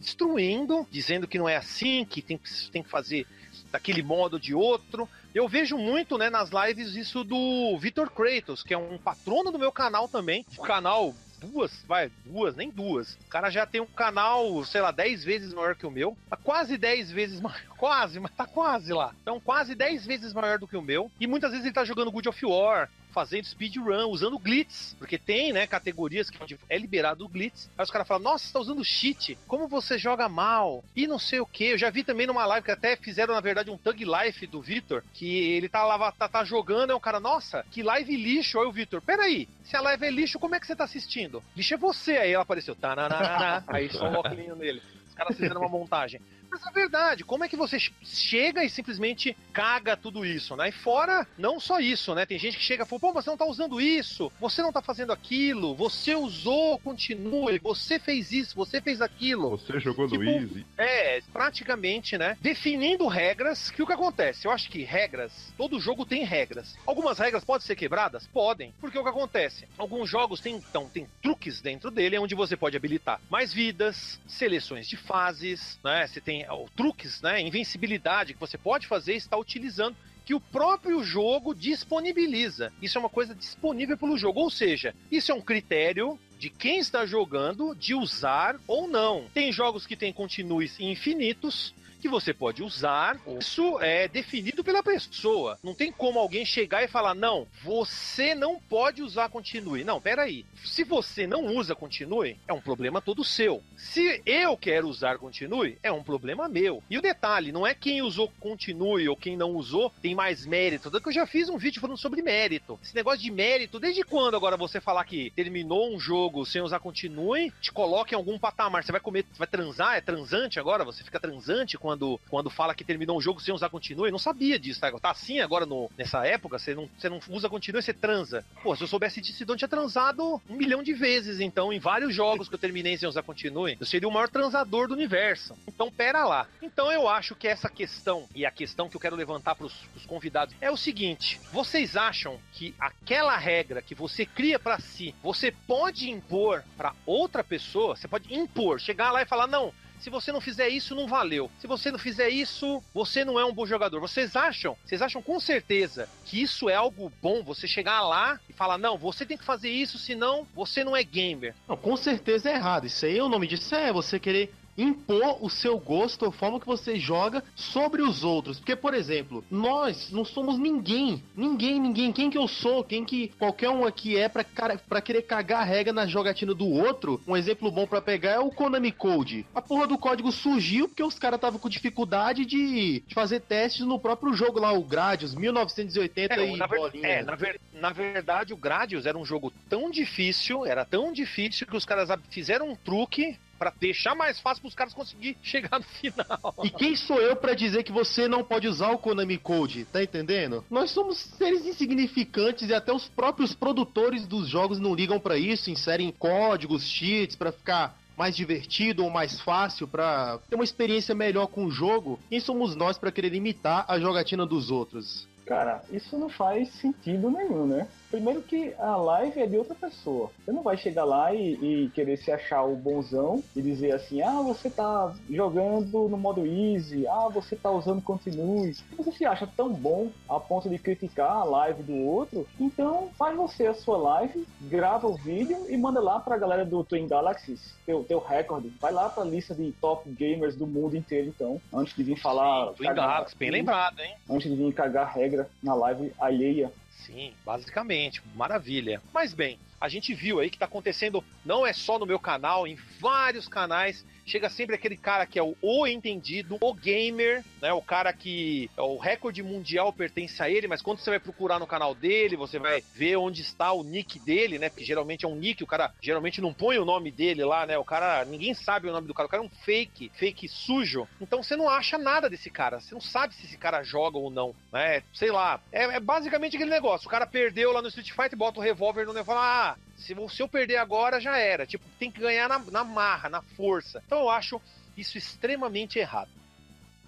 destruindo, 0.00 0.88
dizendo 0.90 1.28
que 1.28 1.38
não 1.38 1.48
é 1.48 1.54
assim, 1.54 2.04
que 2.04 2.20
tem, 2.20 2.40
tem 2.72 2.82
que 2.82 2.90
fazer 2.90 3.28
daquele 3.70 4.02
modo 4.02 4.34
ou 4.34 4.40
de 4.40 4.54
outro. 4.54 5.08
Eu 5.32 5.46
vejo 5.46 5.78
muito, 5.78 6.18
né, 6.18 6.30
nas 6.30 6.50
lives 6.50 6.96
isso 6.96 7.22
do 7.22 7.78
Vitor 7.78 8.10
Kratos, 8.10 8.64
que 8.64 8.74
é 8.74 8.78
um 8.78 8.98
patrono 8.98 9.52
do 9.52 9.58
meu 9.58 9.70
canal 9.70 10.08
também. 10.08 10.44
O 10.56 10.62
canal 10.62 11.14
duas, 11.46 11.84
vai, 11.86 12.10
duas, 12.24 12.56
nem 12.56 12.70
duas. 12.70 13.14
O 13.26 13.28
cara 13.28 13.50
já 13.50 13.64
tem 13.66 13.80
um 13.80 13.86
canal, 13.86 14.64
sei 14.64 14.80
lá, 14.80 14.90
10 14.90 15.24
vezes 15.24 15.54
maior 15.54 15.74
que 15.74 15.86
o 15.86 15.90
meu. 15.90 16.16
Tá 16.28 16.36
quase 16.36 16.76
10 16.76 17.10
vezes 17.10 17.40
maior. 17.40 17.60
Quase, 17.76 18.18
mas 18.18 18.30
tá 18.32 18.46
quase 18.46 18.90
lá. 18.90 19.14
Então, 19.20 19.38
quase 19.38 19.74
10 19.74 20.06
vezes 20.06 20.32
maior 20.32 20.58
do 20.58 20.66
que 20.66 20.78
o 20.78 20.82
meu. 20.82 21.10
E 21.20 21.26
muitas 21.26 21.50
vezes 21.50 21.66
ele 21.66 21.74
tá 21.74 21.84
jogando 21.84 22.10
Good 22.10 22.30
of 22.30 22.46
War, 22.46 22.88
fazendo 23.16 23.46
speedrun, 23.46 24.10
usando 24.10 24.38
glitz, 24.38 24.94
porque 24.98 25.16
tem, 25.16 25.50
né, 25.50 25.66
categorias 25.66 26.28
que 26.28 26.58
é 26.68 26.76
liberado 26.76 27.24
o 27.24 27.28
glitz. 27.28 27.70
Aí 27.78 27.82
os 27.82 27.90
caras 27.90 28.06
falam, 28.06 28.24
nossa, 28.24 28.44
você 28.44 28.52
tá 28.52 28.60
usando 28.60 28.84
cheat, 28.84 29.38
como 29.46 29.66
você 29.66 29.96
joga 29.96 30.28
mal, 30.28 30.84
e 30.94 31.06
não 31.06 31.18
sei 31.18 31.40
o 31.40 31.46
que. 31.46 31.64
Eu 31.64 31.78
já 31.78 31.88
vi 31.88 32.04
também 32.04 32.26
numa 32.26 32.44
live 32.44 32.66
que 32.66 32.70
até 32.70 32.94
fizeram, 32.94 33.32
na 33.32 33.40
verdade, 33.40 33.70
um 33.70 33.78
Tug 33.78 34.04
Life 34.04 34.46
do 34.46 34.60
Victor, 34.60 35.02
que 35.14 35.26
ele 35.26 35.66
tá 35.66 35.82
lá, 35.82 36.12
tá, 36.12 36.28
tá 36.28 36.44
jogando, 36.44 36.90
é 36.90 36.94
um 36.94 37.00
cara, 37.00 37.18
nossa, 37.18 37.64
que 37.70 37.82
live 37.82 38.14
lixo. 38.14 38.60
Aí 38.60 38.66
o 38.66 38.72
Victor, 38.72 39.00
peraí, 39.00 39.48
se 39.64 39.74
a 39.74 39.80
live 39.80 40.04
é 40.04 40.10
lixo, 40.10 40.38
como 40.38 40.54
é 40.54 40.60
que 40.60 40.66
você 40.66 40.76
tá 40.76 40.84
assistindo? 40.84 41.42
Lixo 41.56 41.72
é 41.72 41.78
você. 41.78 42.18
Aí 42.18 42.32
ela 42.32 42.42
apareceu, 42.42 42.76
tá, 42.76 43.64
aí 43.68 43.88
só 43.88 44.10
um 44.10 44.14
óculos 44.14 44.58
nele. 44.58 44.82
Os 45.08 45.14
caras 45.14 45.34
fizeram 45.34 45.62
uma 45.62 45.70
montagem. 45.70 46.20
Mas 46.50 46.66
é 46.66 46.70
verdade, 46.70 47.24
como 47.24 47.44
é 47.44 47.48
que 47.48 47.56
você 47.56 47.78
chega 48.02 48.64
e 48.64 48.70
simplesmente 48.70 49.36
caga 49.52 49.96
tudo 49.96 50.24
isso, 50.24 50.56
né? 50.56 50.68
E 50.68 50.72
fora, 50.72 51.26
não 51.38 51.58
só 51.60 51.80
isso, 51.80 52.14
né? 52.14 52.26
Tem 52.26 52.38
gente 52.38 52.56
que 52.56 52.62
chega 52.62 52.84
e 52.84 52.86
fala, 52.86 53.00
pô, 53.00 53.12
você 53.12 53.30
não 53.30 53.36
tá 53.36 53.44
usando 53.44 53.80
isso, 53.80 54.32
você 54.40 54.62
não 54.62 54.72
tá 54.72 54.82
fazendo 54.82 55.12
aquilo, 55.12 55.74
você 55.74 56.14
usou, 56.14 56.78
continue, 56.78 57.58
você 57.58 57.98
fez 57.98 58.32
isso, 58.32 58.56
você 58.56 58.80
fez 58.80 59.00
aquilo. 59.00 59.50
Você 59.50 59.78
jogou 59.80 60.08
tipo, 60.08 60.22
no 60.22 60.30
Easy. 60.30 60.66
É, 60.76 61.20
praticamente, 61.32 62.18
né? 62.18 62.36
Definindo 62.40 63.06
regras, 63.06 63.70
que 63.70 63.82
o 63.82 63.86
que 63.86 63.92
acontece? 63.92 64.46
Eu 64.46 64.50
acho 64.50 64.70
que 64.70 64.82
regras, 64.82 65.52
todo 65.56 65.80
jogo 65.80 66.04
tem 66.04 66.24
regras. 66.24 66.76
Algumas 66.86 67.18
regras 67.18 67.44
podem 67.44 67.66
ser 67.66 67.76
quebradas? 67.76 68.26
Podem. 68.26 68.72
Porque 68.80 68.98
o 68.98 69.02
que 69.02 69.08
acontece? 69.08 69.66
Alguns 69.78 70.08
jogos 70.08 70.40
têm, 70.40 70.56
então, 70.56 70.88
tem 70.88 71.06
truques 71.22 71.60
dentro 71.60 71.90
dele, 71.90 72.18
onde 72.18 72.34
você 72.34 72.56
pode 72.56 72.76
habilitar 72.76 73.20
mais 73.30 73.52
vidas, 73.52 74.20
seleções 74.26 74.88
de 74.88 74.96
fases, 74.96 75.78
né? 75.82 76.06
Você 76.06 76.20
tem 76.20 76.35
tem 76.36 76.66
truques, 76.74 77.22
né, 77.22 77.40
invencibilidade 77.40 78.34
que 78.34 78.40
você 78.40 78.58
pode 78.58 78.86
fazer 78.86 79.14
está 79.14 79.36
utilizando 79.36 79.96
que 80.24 80.34
o 80.34 80.40
próprio 80.40 81.04
jogo 81.04 81.54
disponibiliza. 81.54 82.72
Isso 82.82 82.98
é 82.98 83.00
uma 83.00 83.08
coisa 83.08 83.34
disponível 83.34 83.96
pelo 83.96 84.18
jogo, 84.18 84.40
ou 84.40 84.50
seja, 84.50 84.94
isso 85.10 85.30
é 85.30 85.34
um 85.34 85.40
critério 85.40 86.18
de 86.36 86.50
quem 86.50 86.78
está 86.78 87.06
jogando 87.06 87.74
de 87.74 87.94
usar 87.94 88.56
ou 88.66 88.88
não. 88.88 89.26
Tem 89.32 89.52
jogos 89.52 89.86
que 89.86 89.96
têm 89.96 90.12
continues 90.12 90.78
infinitos, 90.80 91.72
que 92.06 92.08
você 92.08 92.32
pode 92.32 92.62
usar. 92.62 93.18
Isso 93.40 93.80
é 93.80 94.06
definido 94.06 94.62
pela 94.62 94.82
pessoa. 94.82 95.58
Não 95.62 95.74
tem 95.74 95.90
como 95.90 96.20
alguém 96.20 96.44
chegar 96.44 96.84
e 96.84 96.88
falar: 96.88 97.14
não, 97.14 97.48
você 97.64 98.34
não 98.34 98.60
pode 98.60 99.02
usar 99.02 99.28
continue. 99.28 99.82
Não, 99.82 100.00
peraí. 100.00 100.46
Se 100.64 100.84
você 100.84 101.26
não 101.26 101.46
usa 101.56 101.74
continue, 101.74 102.38
é 102.46 102.52
um 102.52 102.60
problema 102.60 103.02
todo 103.02 103.24
seu. 103.24 103.62
Se 103.76 104.22
eu 104.24 104.56
quero 104.56 104.88
usar 104.88 105.18
continue, 105.18 105.78
é 105.82 105.90
um 105.90 106.02
problema 106.02 106.48
meu. 106.48 106.82
E 106.88 106.96
o 106.96 107.02
detalhe, 107.02 107.50
não 107.50 107.66
é 107.66 107.74
quem 107.74 108.02
usou 108.02 108.32
continue 108.38 109.08
ou 109.08 109.16
quem 109.16 109.36
não 109.36 109.50
usou 109.50 109.92
tem 110.00 110.14
mais 110.14 110.46
mérito. 110.46 110.90
Tanto 110.90 111.02
que 111.02 111.08
eu 111.08 111.12
já 111.12 111.26
fiz 111.26 111.48
um 111.48 111.58
vídeo 111.58 111.80
falando 111.80 111.98
sobre 111.98 112.22
mérito. 112.22 112.78
Esse 112.82 112.94
negócio 112.94 113.20
de 113.20 113.32
mérito, 113.32 113.80
desde 113.80 114.04
quando 114.04 114.36
agora 114.36 114.56
você 114.56 114.80
falar 114.80 115.04
que 115.04 115.32
terminou 115.34 115.92
um 115.92 115.98
jogo 115.98 116.46
sem 116.46 116.62
usar 116.62 116.78
continue, 116.78 117.52
te 117.60 117.72
coloca 117.72 118.14
em 118.14 118.16
algum 118.16 118.38
patamar. 118.38 118.84
Você 118.84 118.92
vai 118.92 119.00
comer, 119.00 119.26
vai 119.36 119.48
transar, 119.48 119.96
é 119.96 120.00
transante 120.00 120.60
agora? 120.60 120.84
Você 120.84 121.02
fica 121.02 121.18
transante 121.18 121.76
quando, 121.76 121.95
quando 122.28 122.50
fala 122.50 122.74
que 122.74 122.84
terminou 122.84 123.18
um 123.18 123.20
jogo 123.20 123.40
sem 123.40 123.54
usar 123.54 123.68
continue? 123.68 124.08
Eu 124.08 124.12
não 124.12 124.18
sabia 124.18 124.58
disso, 124.58 124.80
tá? 124.80 124.90
Tá 124.98 125.10
assim 125.10 125.40
agora 125.40 125.66
no, 125.66 125.90
nessa 125.96 126.26
época, 126.26 126.58
você 126.58 126.74
não, 126.74 126.88
você 126.98 127.08
não 127.08 127.20
usa 127.28 127.48
continue, 127.48 127.82
você 127.82 127.92
transa. 127.92 128.44
Pô, 128.62 128.74
se 128.74 128.82
eu 128.82 128.88
soubesse 128.88 129.20
disso, 129.20 129.44
eu 129.46 129.56
tinha 129.56 129.68
transado 129.68 130.40
um 130.48 130.56
milhão 130.56 130.82
de 130.82 130.92
vezes, 130.92 131.40
então, 131.40 131.72
em 131.72 131.78
vários 131.78 132.14
jogos 132.14 132.48
que 132.48 132.54
eu 132.54 132.58
terminei 132.58 132.96
sem 132.96 133.08
usar 133.08 133.22
continue. 133.22 133.76
Eu 133.78 133.86
seria 133.86 134.08
o 134.08 134.12
maior 134.12 134.28
transador 134.28 134.88
do 134.88 134.94
universo. 134.94 135.56
Então, 135.66 135.90
pera 135.90 136.24
lá. 136.24 136.46
Então, 136.62 136.90
eu 136.90 137.08
acho 137.08 137.34
que 137.34 137.48
essa 137.48 137.68
questão, 137.68 138.28
e 138.34 138.44
a 138.44 138.50
questão 138.50 138.88
que 138.88 138.96
eu 138.96 139.00
quero 139.00 139.16
levantar 139.16 139.54
pros, 139.54 139.72
pros 139.92 140.06
convidados, 140.06 140.54
é 140.60 140.70
o 140.70 140.76
seguinte: 140.76 141.40
vocês 141.52 141.96
acham 141.96 142.38
que 142.52 142.74
aquela 142.78 143.36
regra 143.36 143.82
que 143.82 143.94
você 143.94 144.26
cria 144.26 144.58
para 144.58 144.78
si, 144.78 145.14
você 145.22 145.52
pode 145.66 146.10
impor 146.10 146.64
para 146.76 146.94
outra 147.04 147.42
pessoa? 147.42 147.96
Você 147.96 148.08
pode 148.08 148.34
impor, 148.34 148.80
chegar 148.80 149.12
lá 149.12 149.22
e 149.22 149.26
falar, 149.26 149.46
não, 149.46 149.72
se 149.98 150.10
você 150.10 150.32
não 150.32 150.40
fizer 150.40 150.68
isso, 150.68 150.94
não 150.94 151.06
valeu. 151.06 151.50
Se 151.58 151.66
você 151.66 151.90
não 151.90 151.98
fizer 151.98 152.28
isso, 152.28 152.82
você 152.92 153.24
não 153.24 153.38
é 153.38 153.44
um 153.44 153.52
bom 153.52 153.66
jogador. 153.66 154.00
Vocês 154.00 154.36
acham? 154.36 154.76
Vocês 154.84 155.02
acham 155.02 155.22
com 155.22 155.38
certeza 155.40 156.08
que 156.24 156.40
isso 156.40 156.68
é 156.68 156.74
algo 156.74 157.12
bom? 157.22 157.42
Você 157.42 157.66
chegar 157.66 158.02
lá 158.02 158.38
e 158.48 158.52
falar, 158.52 158.78
não, 158.78 158.96
você 158.96 159.24
tem 159.24 159.36
que 159.36 159.44
fazer 159.44 159.70
isso, 159.70 159.98
senão 159.98 160.46
você 160.54 160.84
não 160.84 160.96
é 160.96 161.02
gamer. 161.02 161.54
Não, 161.68 161.76
com 161.76 161.96
certeza 161.96 162.50
é 162.50 162.54
errado. 162.54 162.86
Isso 162.86 163.04
aí, 163.06 163.20
o 163.20 163.28
nome 163.28 163.46
disso 163.46 163.74
é 163.74 163.92
você 163.92 164.18
querer 164.18 164.52
impor 164.76 165.42
o 165.44 165.48
seu 165.48 165.78
gosto, 165.78 166.26
a 166.26 166.32
forma 166.32 166.60
que 166.60 166.66
você 166.66 166.96
joga 166.96 167.42
sobre 167.54 168.02
os 168.02 168.24
outros. 168.24 168.58
Porque, 168.58 168.76
por 168.76 168.94
exemplo, 168.94 169.44
nós 169.50 170.10
não 170.10 170.24
somos 170.24 170.58
ninguém. 170.58 171.22
Ninguém, 171.34 171.80
ninguém. 171.80 172.12
Quem 172.12 172.30
que 172.30 172.38
eu 172.38 172.48
sou? 172.48 172.84
Quem 172.84 173.04
que 173.04 173.28
qualquer 173.38 173.70
um 173.70 173.84
aqui 173.84 174.16
é 174.16 174.28
pra, 174.28 174.44
pra 174.88 175.00
querer 175.00 175.22
cagar 175.22 175.62
a 175.62 175.64
regra 175.64 175.92
na 175.92 176.06
jogatina 176.06 176.54
do 176.54 176.68
outro? 176.68 177.20
Um 177.26 177.36
exemplo 177.36 177.70
bom 177.70 177.86
para 177.86 178.00
pegar 178.00 178.32
é 178.32 178.38
o 178.38 178.50
Konami 178.50 178.92
Code. 178.92 179.46
A 179.54 179.62
porra 179.62 179.86
do 179.86 179.98
código 179.98 180.30
surgiu 180.30 180.88
porque 180.88 181.02
os 181.02 181.18
caras 181.18 181.38
estavam 181.38 181.58
com 181.58 181.68
dificuldade 181.68 182.44
de, 182.44 183.00
de, 183.06 183.14
fazer 183.14 183.40
testes 183.40 183.86
no 183.86 183.98
próprio 183.98 184.34
jogo 184.34 184.60
lá, 184.60 184.72
o 184.72 184.82
Gradius, 184.82 185.34
1980 185.34 186.34
é, 186.34 186.48
e 186.48 186.56
na 186.56 186.66
ver... 186.66 186.90
É, 187.02 187.22
na, 187.22 187.34
ver... 187.34 187.60
na 187.72 187.90
verdade, 187.90 188.52
o 188.52 188.56
Gradius 188.56 189.06
era 189.06 189.16
um 189.16 189.24
jogo 189.24 189.52
tão 189.68 189.90
difícil, 189.90 190.66
era 190.66 190.84
tão 190.84 191.12
difícil 191.12 191.66
que 191.66 191.76
os 191.76 191.84
caras 191.84 192.08
fizeram 192.30 192.70
um 192.70 192.76
truque 192.76 193.38
para 193.58 193.72
deixar 193.78 194.14
mais 194.14 194.40
fácil 194.40 194.62
para 194.62 194.68
os 194.68 194.74
caras 194.74 194.94
conseguir 194.94 195.36
chegar 195.42 195.78
no 195.78 195.84
final. 195.84 196.54
E 196.62 196.70
quem 196.70 196.96
sou 196.96 197.20
eu 197.20 197.36
para 197.36 197.54
dizer 197.54 197.82
que 197.82 197.92
você 197.92 198.28
não 198.28 198.44
pode 198.44 198.68
usar 198.68 198.90
o 198.90 198.98
Konami 198.98 199.38
Code? 199.38 199.84
Tá 199.86 200.02
entendendo? 200.02 200.64
Nós 200.70 200.90
somos 200.90 201.18
seres 201.18 201.66
insignificantes 201.66 202.68
e 202.68 202.74
até 202.74 202.92
os 202.92 203.08
próprios 203.08 203.54
produtores 203.54 204.26
dos 204.26 204.48
jogos 204.48 204.78
não 204.78 204.94
ligam 204.94 205.18
para 205.18 205.36
isso, 205.36 205.70
inserem 205.70 206.12
códigos, 206.12 206.84
cheats 206.84 207.36
para 207.36 207.52
ficar 207.52 207.98
mais 208.16 208.34
divertido 208.34 209.04
ou 209.04 209.10
mais 209.10 209.40
fácil 209.40 209.86
para 209.86 210.38
ter 210.48 210.54
uma 210.54 210.64
experiência 210.64 211.14
melhor 211.14 211.46
com 211.46 211.66
o 211.66 211.70
jogo. 211.70 212.18
Quem 212.30 212.40
somos 212.40 212.74
nós 212.74 212.96
para 212.98 213.12
querer 213.12 213.34
imitar 213.34 213.84
a 213.86 213.98
jogatina 213.98 214.46
dos 214.46 214.70
outros? 214.70 215.28
Cara, 215.44 215.84
isso 215.92 216.18
não 216.18 216.28
faz 216.28 216.68
sentido 216.74 217.30
nenhum, 217.30 217.66
né? 217.66 217.86
Primeiro 218.10 218.42
que 218.42 218.74
a 218.78 218.96
live 218.96 219.40
é 219.40 219.46
de 219.46 219.58
outra 219.58 219.74
pessoa. 219.74 220.30
Você 220.44 220.52
não 220.52 220.62
vai 220.62 220.76
chegar 220.76 221.04
lá 221.04 221.34
e, 221.34 221.54
e, 221.54 221.90
querer 221.90 222.16
se 222.16 222.30
achar 222.30 222.62
o 222.62 222.76
bonzão 222.76 223.42
e 223.54 223.60
dizer 223.60 223.92
assim, 223.92 224.22
ah, 224.22 224.40
você 224.42 224.70
tá 224.70 225.14
jogando 225.28 226.08
no 226.08 226.16
modo 226.16 226.46
easy, 226.46 227.06
ah, 227.06 227.28
você 227.28 227.56
tá 227.56 227.70
usando 227.70 228.02
continue. 228.02 228.76
Você 228.96 229.12
se 229.12 229.26
acha 229.26 229.46
tão 229.46 229.72
bom 229.72 230.10
a 230.28 230.38
ponto 230.38 230.68
de 230.68 230.78
criticar 230.78 231.30
a 231.30 231.44
live 231.44 231.82
do 231.82 231.94
outro, 232.04 232.46
então 232.58 233.10
faz 233.18 233.36
você 233.36 233.66
a 233.66 233.74
sua 233.74 233.96
live, 233.96 234.46
grava 234.62 235.06
o 235.06 235.16
vídeo 235.16 235.66
e 235.68 235.76
manda 235.76 236.00
lá 236.00 236.20
pra 236.20 236.38
galera 236.38 236.64
do 236.64 236.84
Twin 236.84 237.08
Galaxies, 237.08 237.74
teu, 237.84 238.04
teu 238.04 238.18
recorde. 238.18 238.72
Vai 238.80 238.92
lá 238.92 239.08
pra 239.08 239.24
lista 239.24 239.54
de 239.54 239.72
top 239.80 240.08
gamers 240.10 240.56
do 240.56 240.66
mundo 240.66 240.96
inteiro, 240.96 241.28
então, 241.28 241.60
antes 241.72 241.94
de 241.94 242.02
vir 242.02 242.16
falar. 242.16 242.68
Sim, 242.68 242.74
Twin 242.74 242.94
Galaxies, 242.94 243.34
bem 243.34 243.50
lembrado, 243.50 244.00
hein? 244.00 244.14
Antes 244.30 244.50
de 244.50 244.56
vir 244.56 244.72
cagar 244.72 245.12
regra 245.12 245.48
na 245.62 245.74
live 245.74 246.12
alheia. 246.18 246.72
Sim, 247.04 247.34
basicamente, 247.44 248.22
maravilha. 248.34 249.02
Mas 249.12 249.34
bem, 249.34 249.58
a 249.80 249.88
gente 249.88 250.14
viu 250.14 250.40
aí 250.40 250.50
que 250.50 250.56
está 250.56 250.66
acontecendo 250.66 251.22
não 251.44 251.66
é 251.66 251.72
só 251.72 251.98
no 251.98 252.06
meu 252.06 252.18
canal, 252.18 252.66
em 252.66 252.76
vários 252.98 253.46
canais 253.46 254.04
chega 254.26 254.50
sempre 254.50 254.74
aquele 254.74 254.96
cara 254.96 255.24
que 255.24 255.38
é 255.38 255.42
o, 255.42 255.56
o 255.62 255.86
entendido, 255.86 256.58
o 256.60 256.74
gamer, 256.74 257.44
né? 257.62 257.72
O 257.72 257.80
cara 257.80 258.12
que 258.12 258.68
é 258.76 258.82
o 258.82 258.98
recorde 258.98 259.42
mundial 259.42 259.92
pertence 259.92 260.42
a 260.42 260.50
ele, 260.50 260.66
mas 260.66 260.82
quando 260.82 260.98
você 260.98 261.10
vai 261.10 261.20
procurar 261.20 261.58
no 261.58 261.66
canal 261.66 261.94
dele, 261.94 262.36
você 262.36 262.58
vai 262.58 262.82
ver 262.94 263.16
onde 263.16 263.42
está 263.42 263.72
o 263.72 263.82
nick 263.82 264.18
dele, 264.18 264.58
né? 264.58 264.68
Porque 264.68 264.84
geralmente 264.84 265.24
é 265.24 265.28
um 265.28 265.36
nick, 265.36 265.62
o 265.62 265.66
cara 265.66 265.92
geralmente 266.00 266.40
não 266.40 266.52
põe 266.52 266.78
o 266.78 266.84
nome 266.84 267.10
dele 267.10 267.44
lá, 267.44 267.64
né? 267.64 267.78
O 267.78 267.84
cara, 267.84 268.24
ninguém 268.24 268.52
sabe 268.52 268.88
o 268.88 268.92
nome 268.92 269.06
do 269.06 269.14
cara, 269.14 269.26
o 269.26 269.30
cara 269.30 269.42
é 269.42 269.46
um 269.46 269.64
fake, 269.64 270.10
fake 270.14 270.48
sujo. 270.48 271.06
Então 271.20 271.42
você 271.42 271.56
não 271.56 271.68
acha 271.68 271.96
nada 271.96 272.28
desse 272.28 272.50
cara, 272.50 272.80
você 272.80 272.94
não 272.94 273.00
sabe 273.00 273.34
se 273.34 273.46
esse 273.46 273.56
cara 273.56 273.82
joga 273.82 274.18
ou 274.18 274.30
não, 274.30 274.54
né? 274.72 275.02
Sei 275.14 275.30
lá, 275.30 275.60
é, 275.70 275.84
é 275.84 276.00
basicamente 276.00 276.56
aquele 276.56 276.70
negócio, 276.70 277.06
o 277.06 277.10
cara 277.10 277.26
perdeu 277.26 277.72
lá 277.72 277.80
no 277.80 277.88
Street 277.88 278.10
Fighter, 278.10 278.36
bota 278.36 278.58
o 278.58 278.62
revólver 278.62 279.04
no 279.04 279.16
e 279.16 279.24
fala, 279.24 279.70
ah, 279.70 279.76
Se, 279.96 280.14
se 280.28 280.42
eu 280.42 280.48
perder 280.48 280.76
agora, 280.76 281.20
já 281.20 281.38
era. 281.38 281.66
Tipo, 281.66 281.84
tem 281.98 282.10
que 282.10 282.20
ganhar 282.20 282.48
na, 282.48 282.58
na 282.58 282.84
marra, 282.84 283.28
na 283.28 283.42
força. 283.42 284.02
Então 284.06 284.20
eu 284.20 284.30
acho 284.30 284.60
isso 284.96 285.18
extremamente 285.18 285.98
errado. 285.98 286.30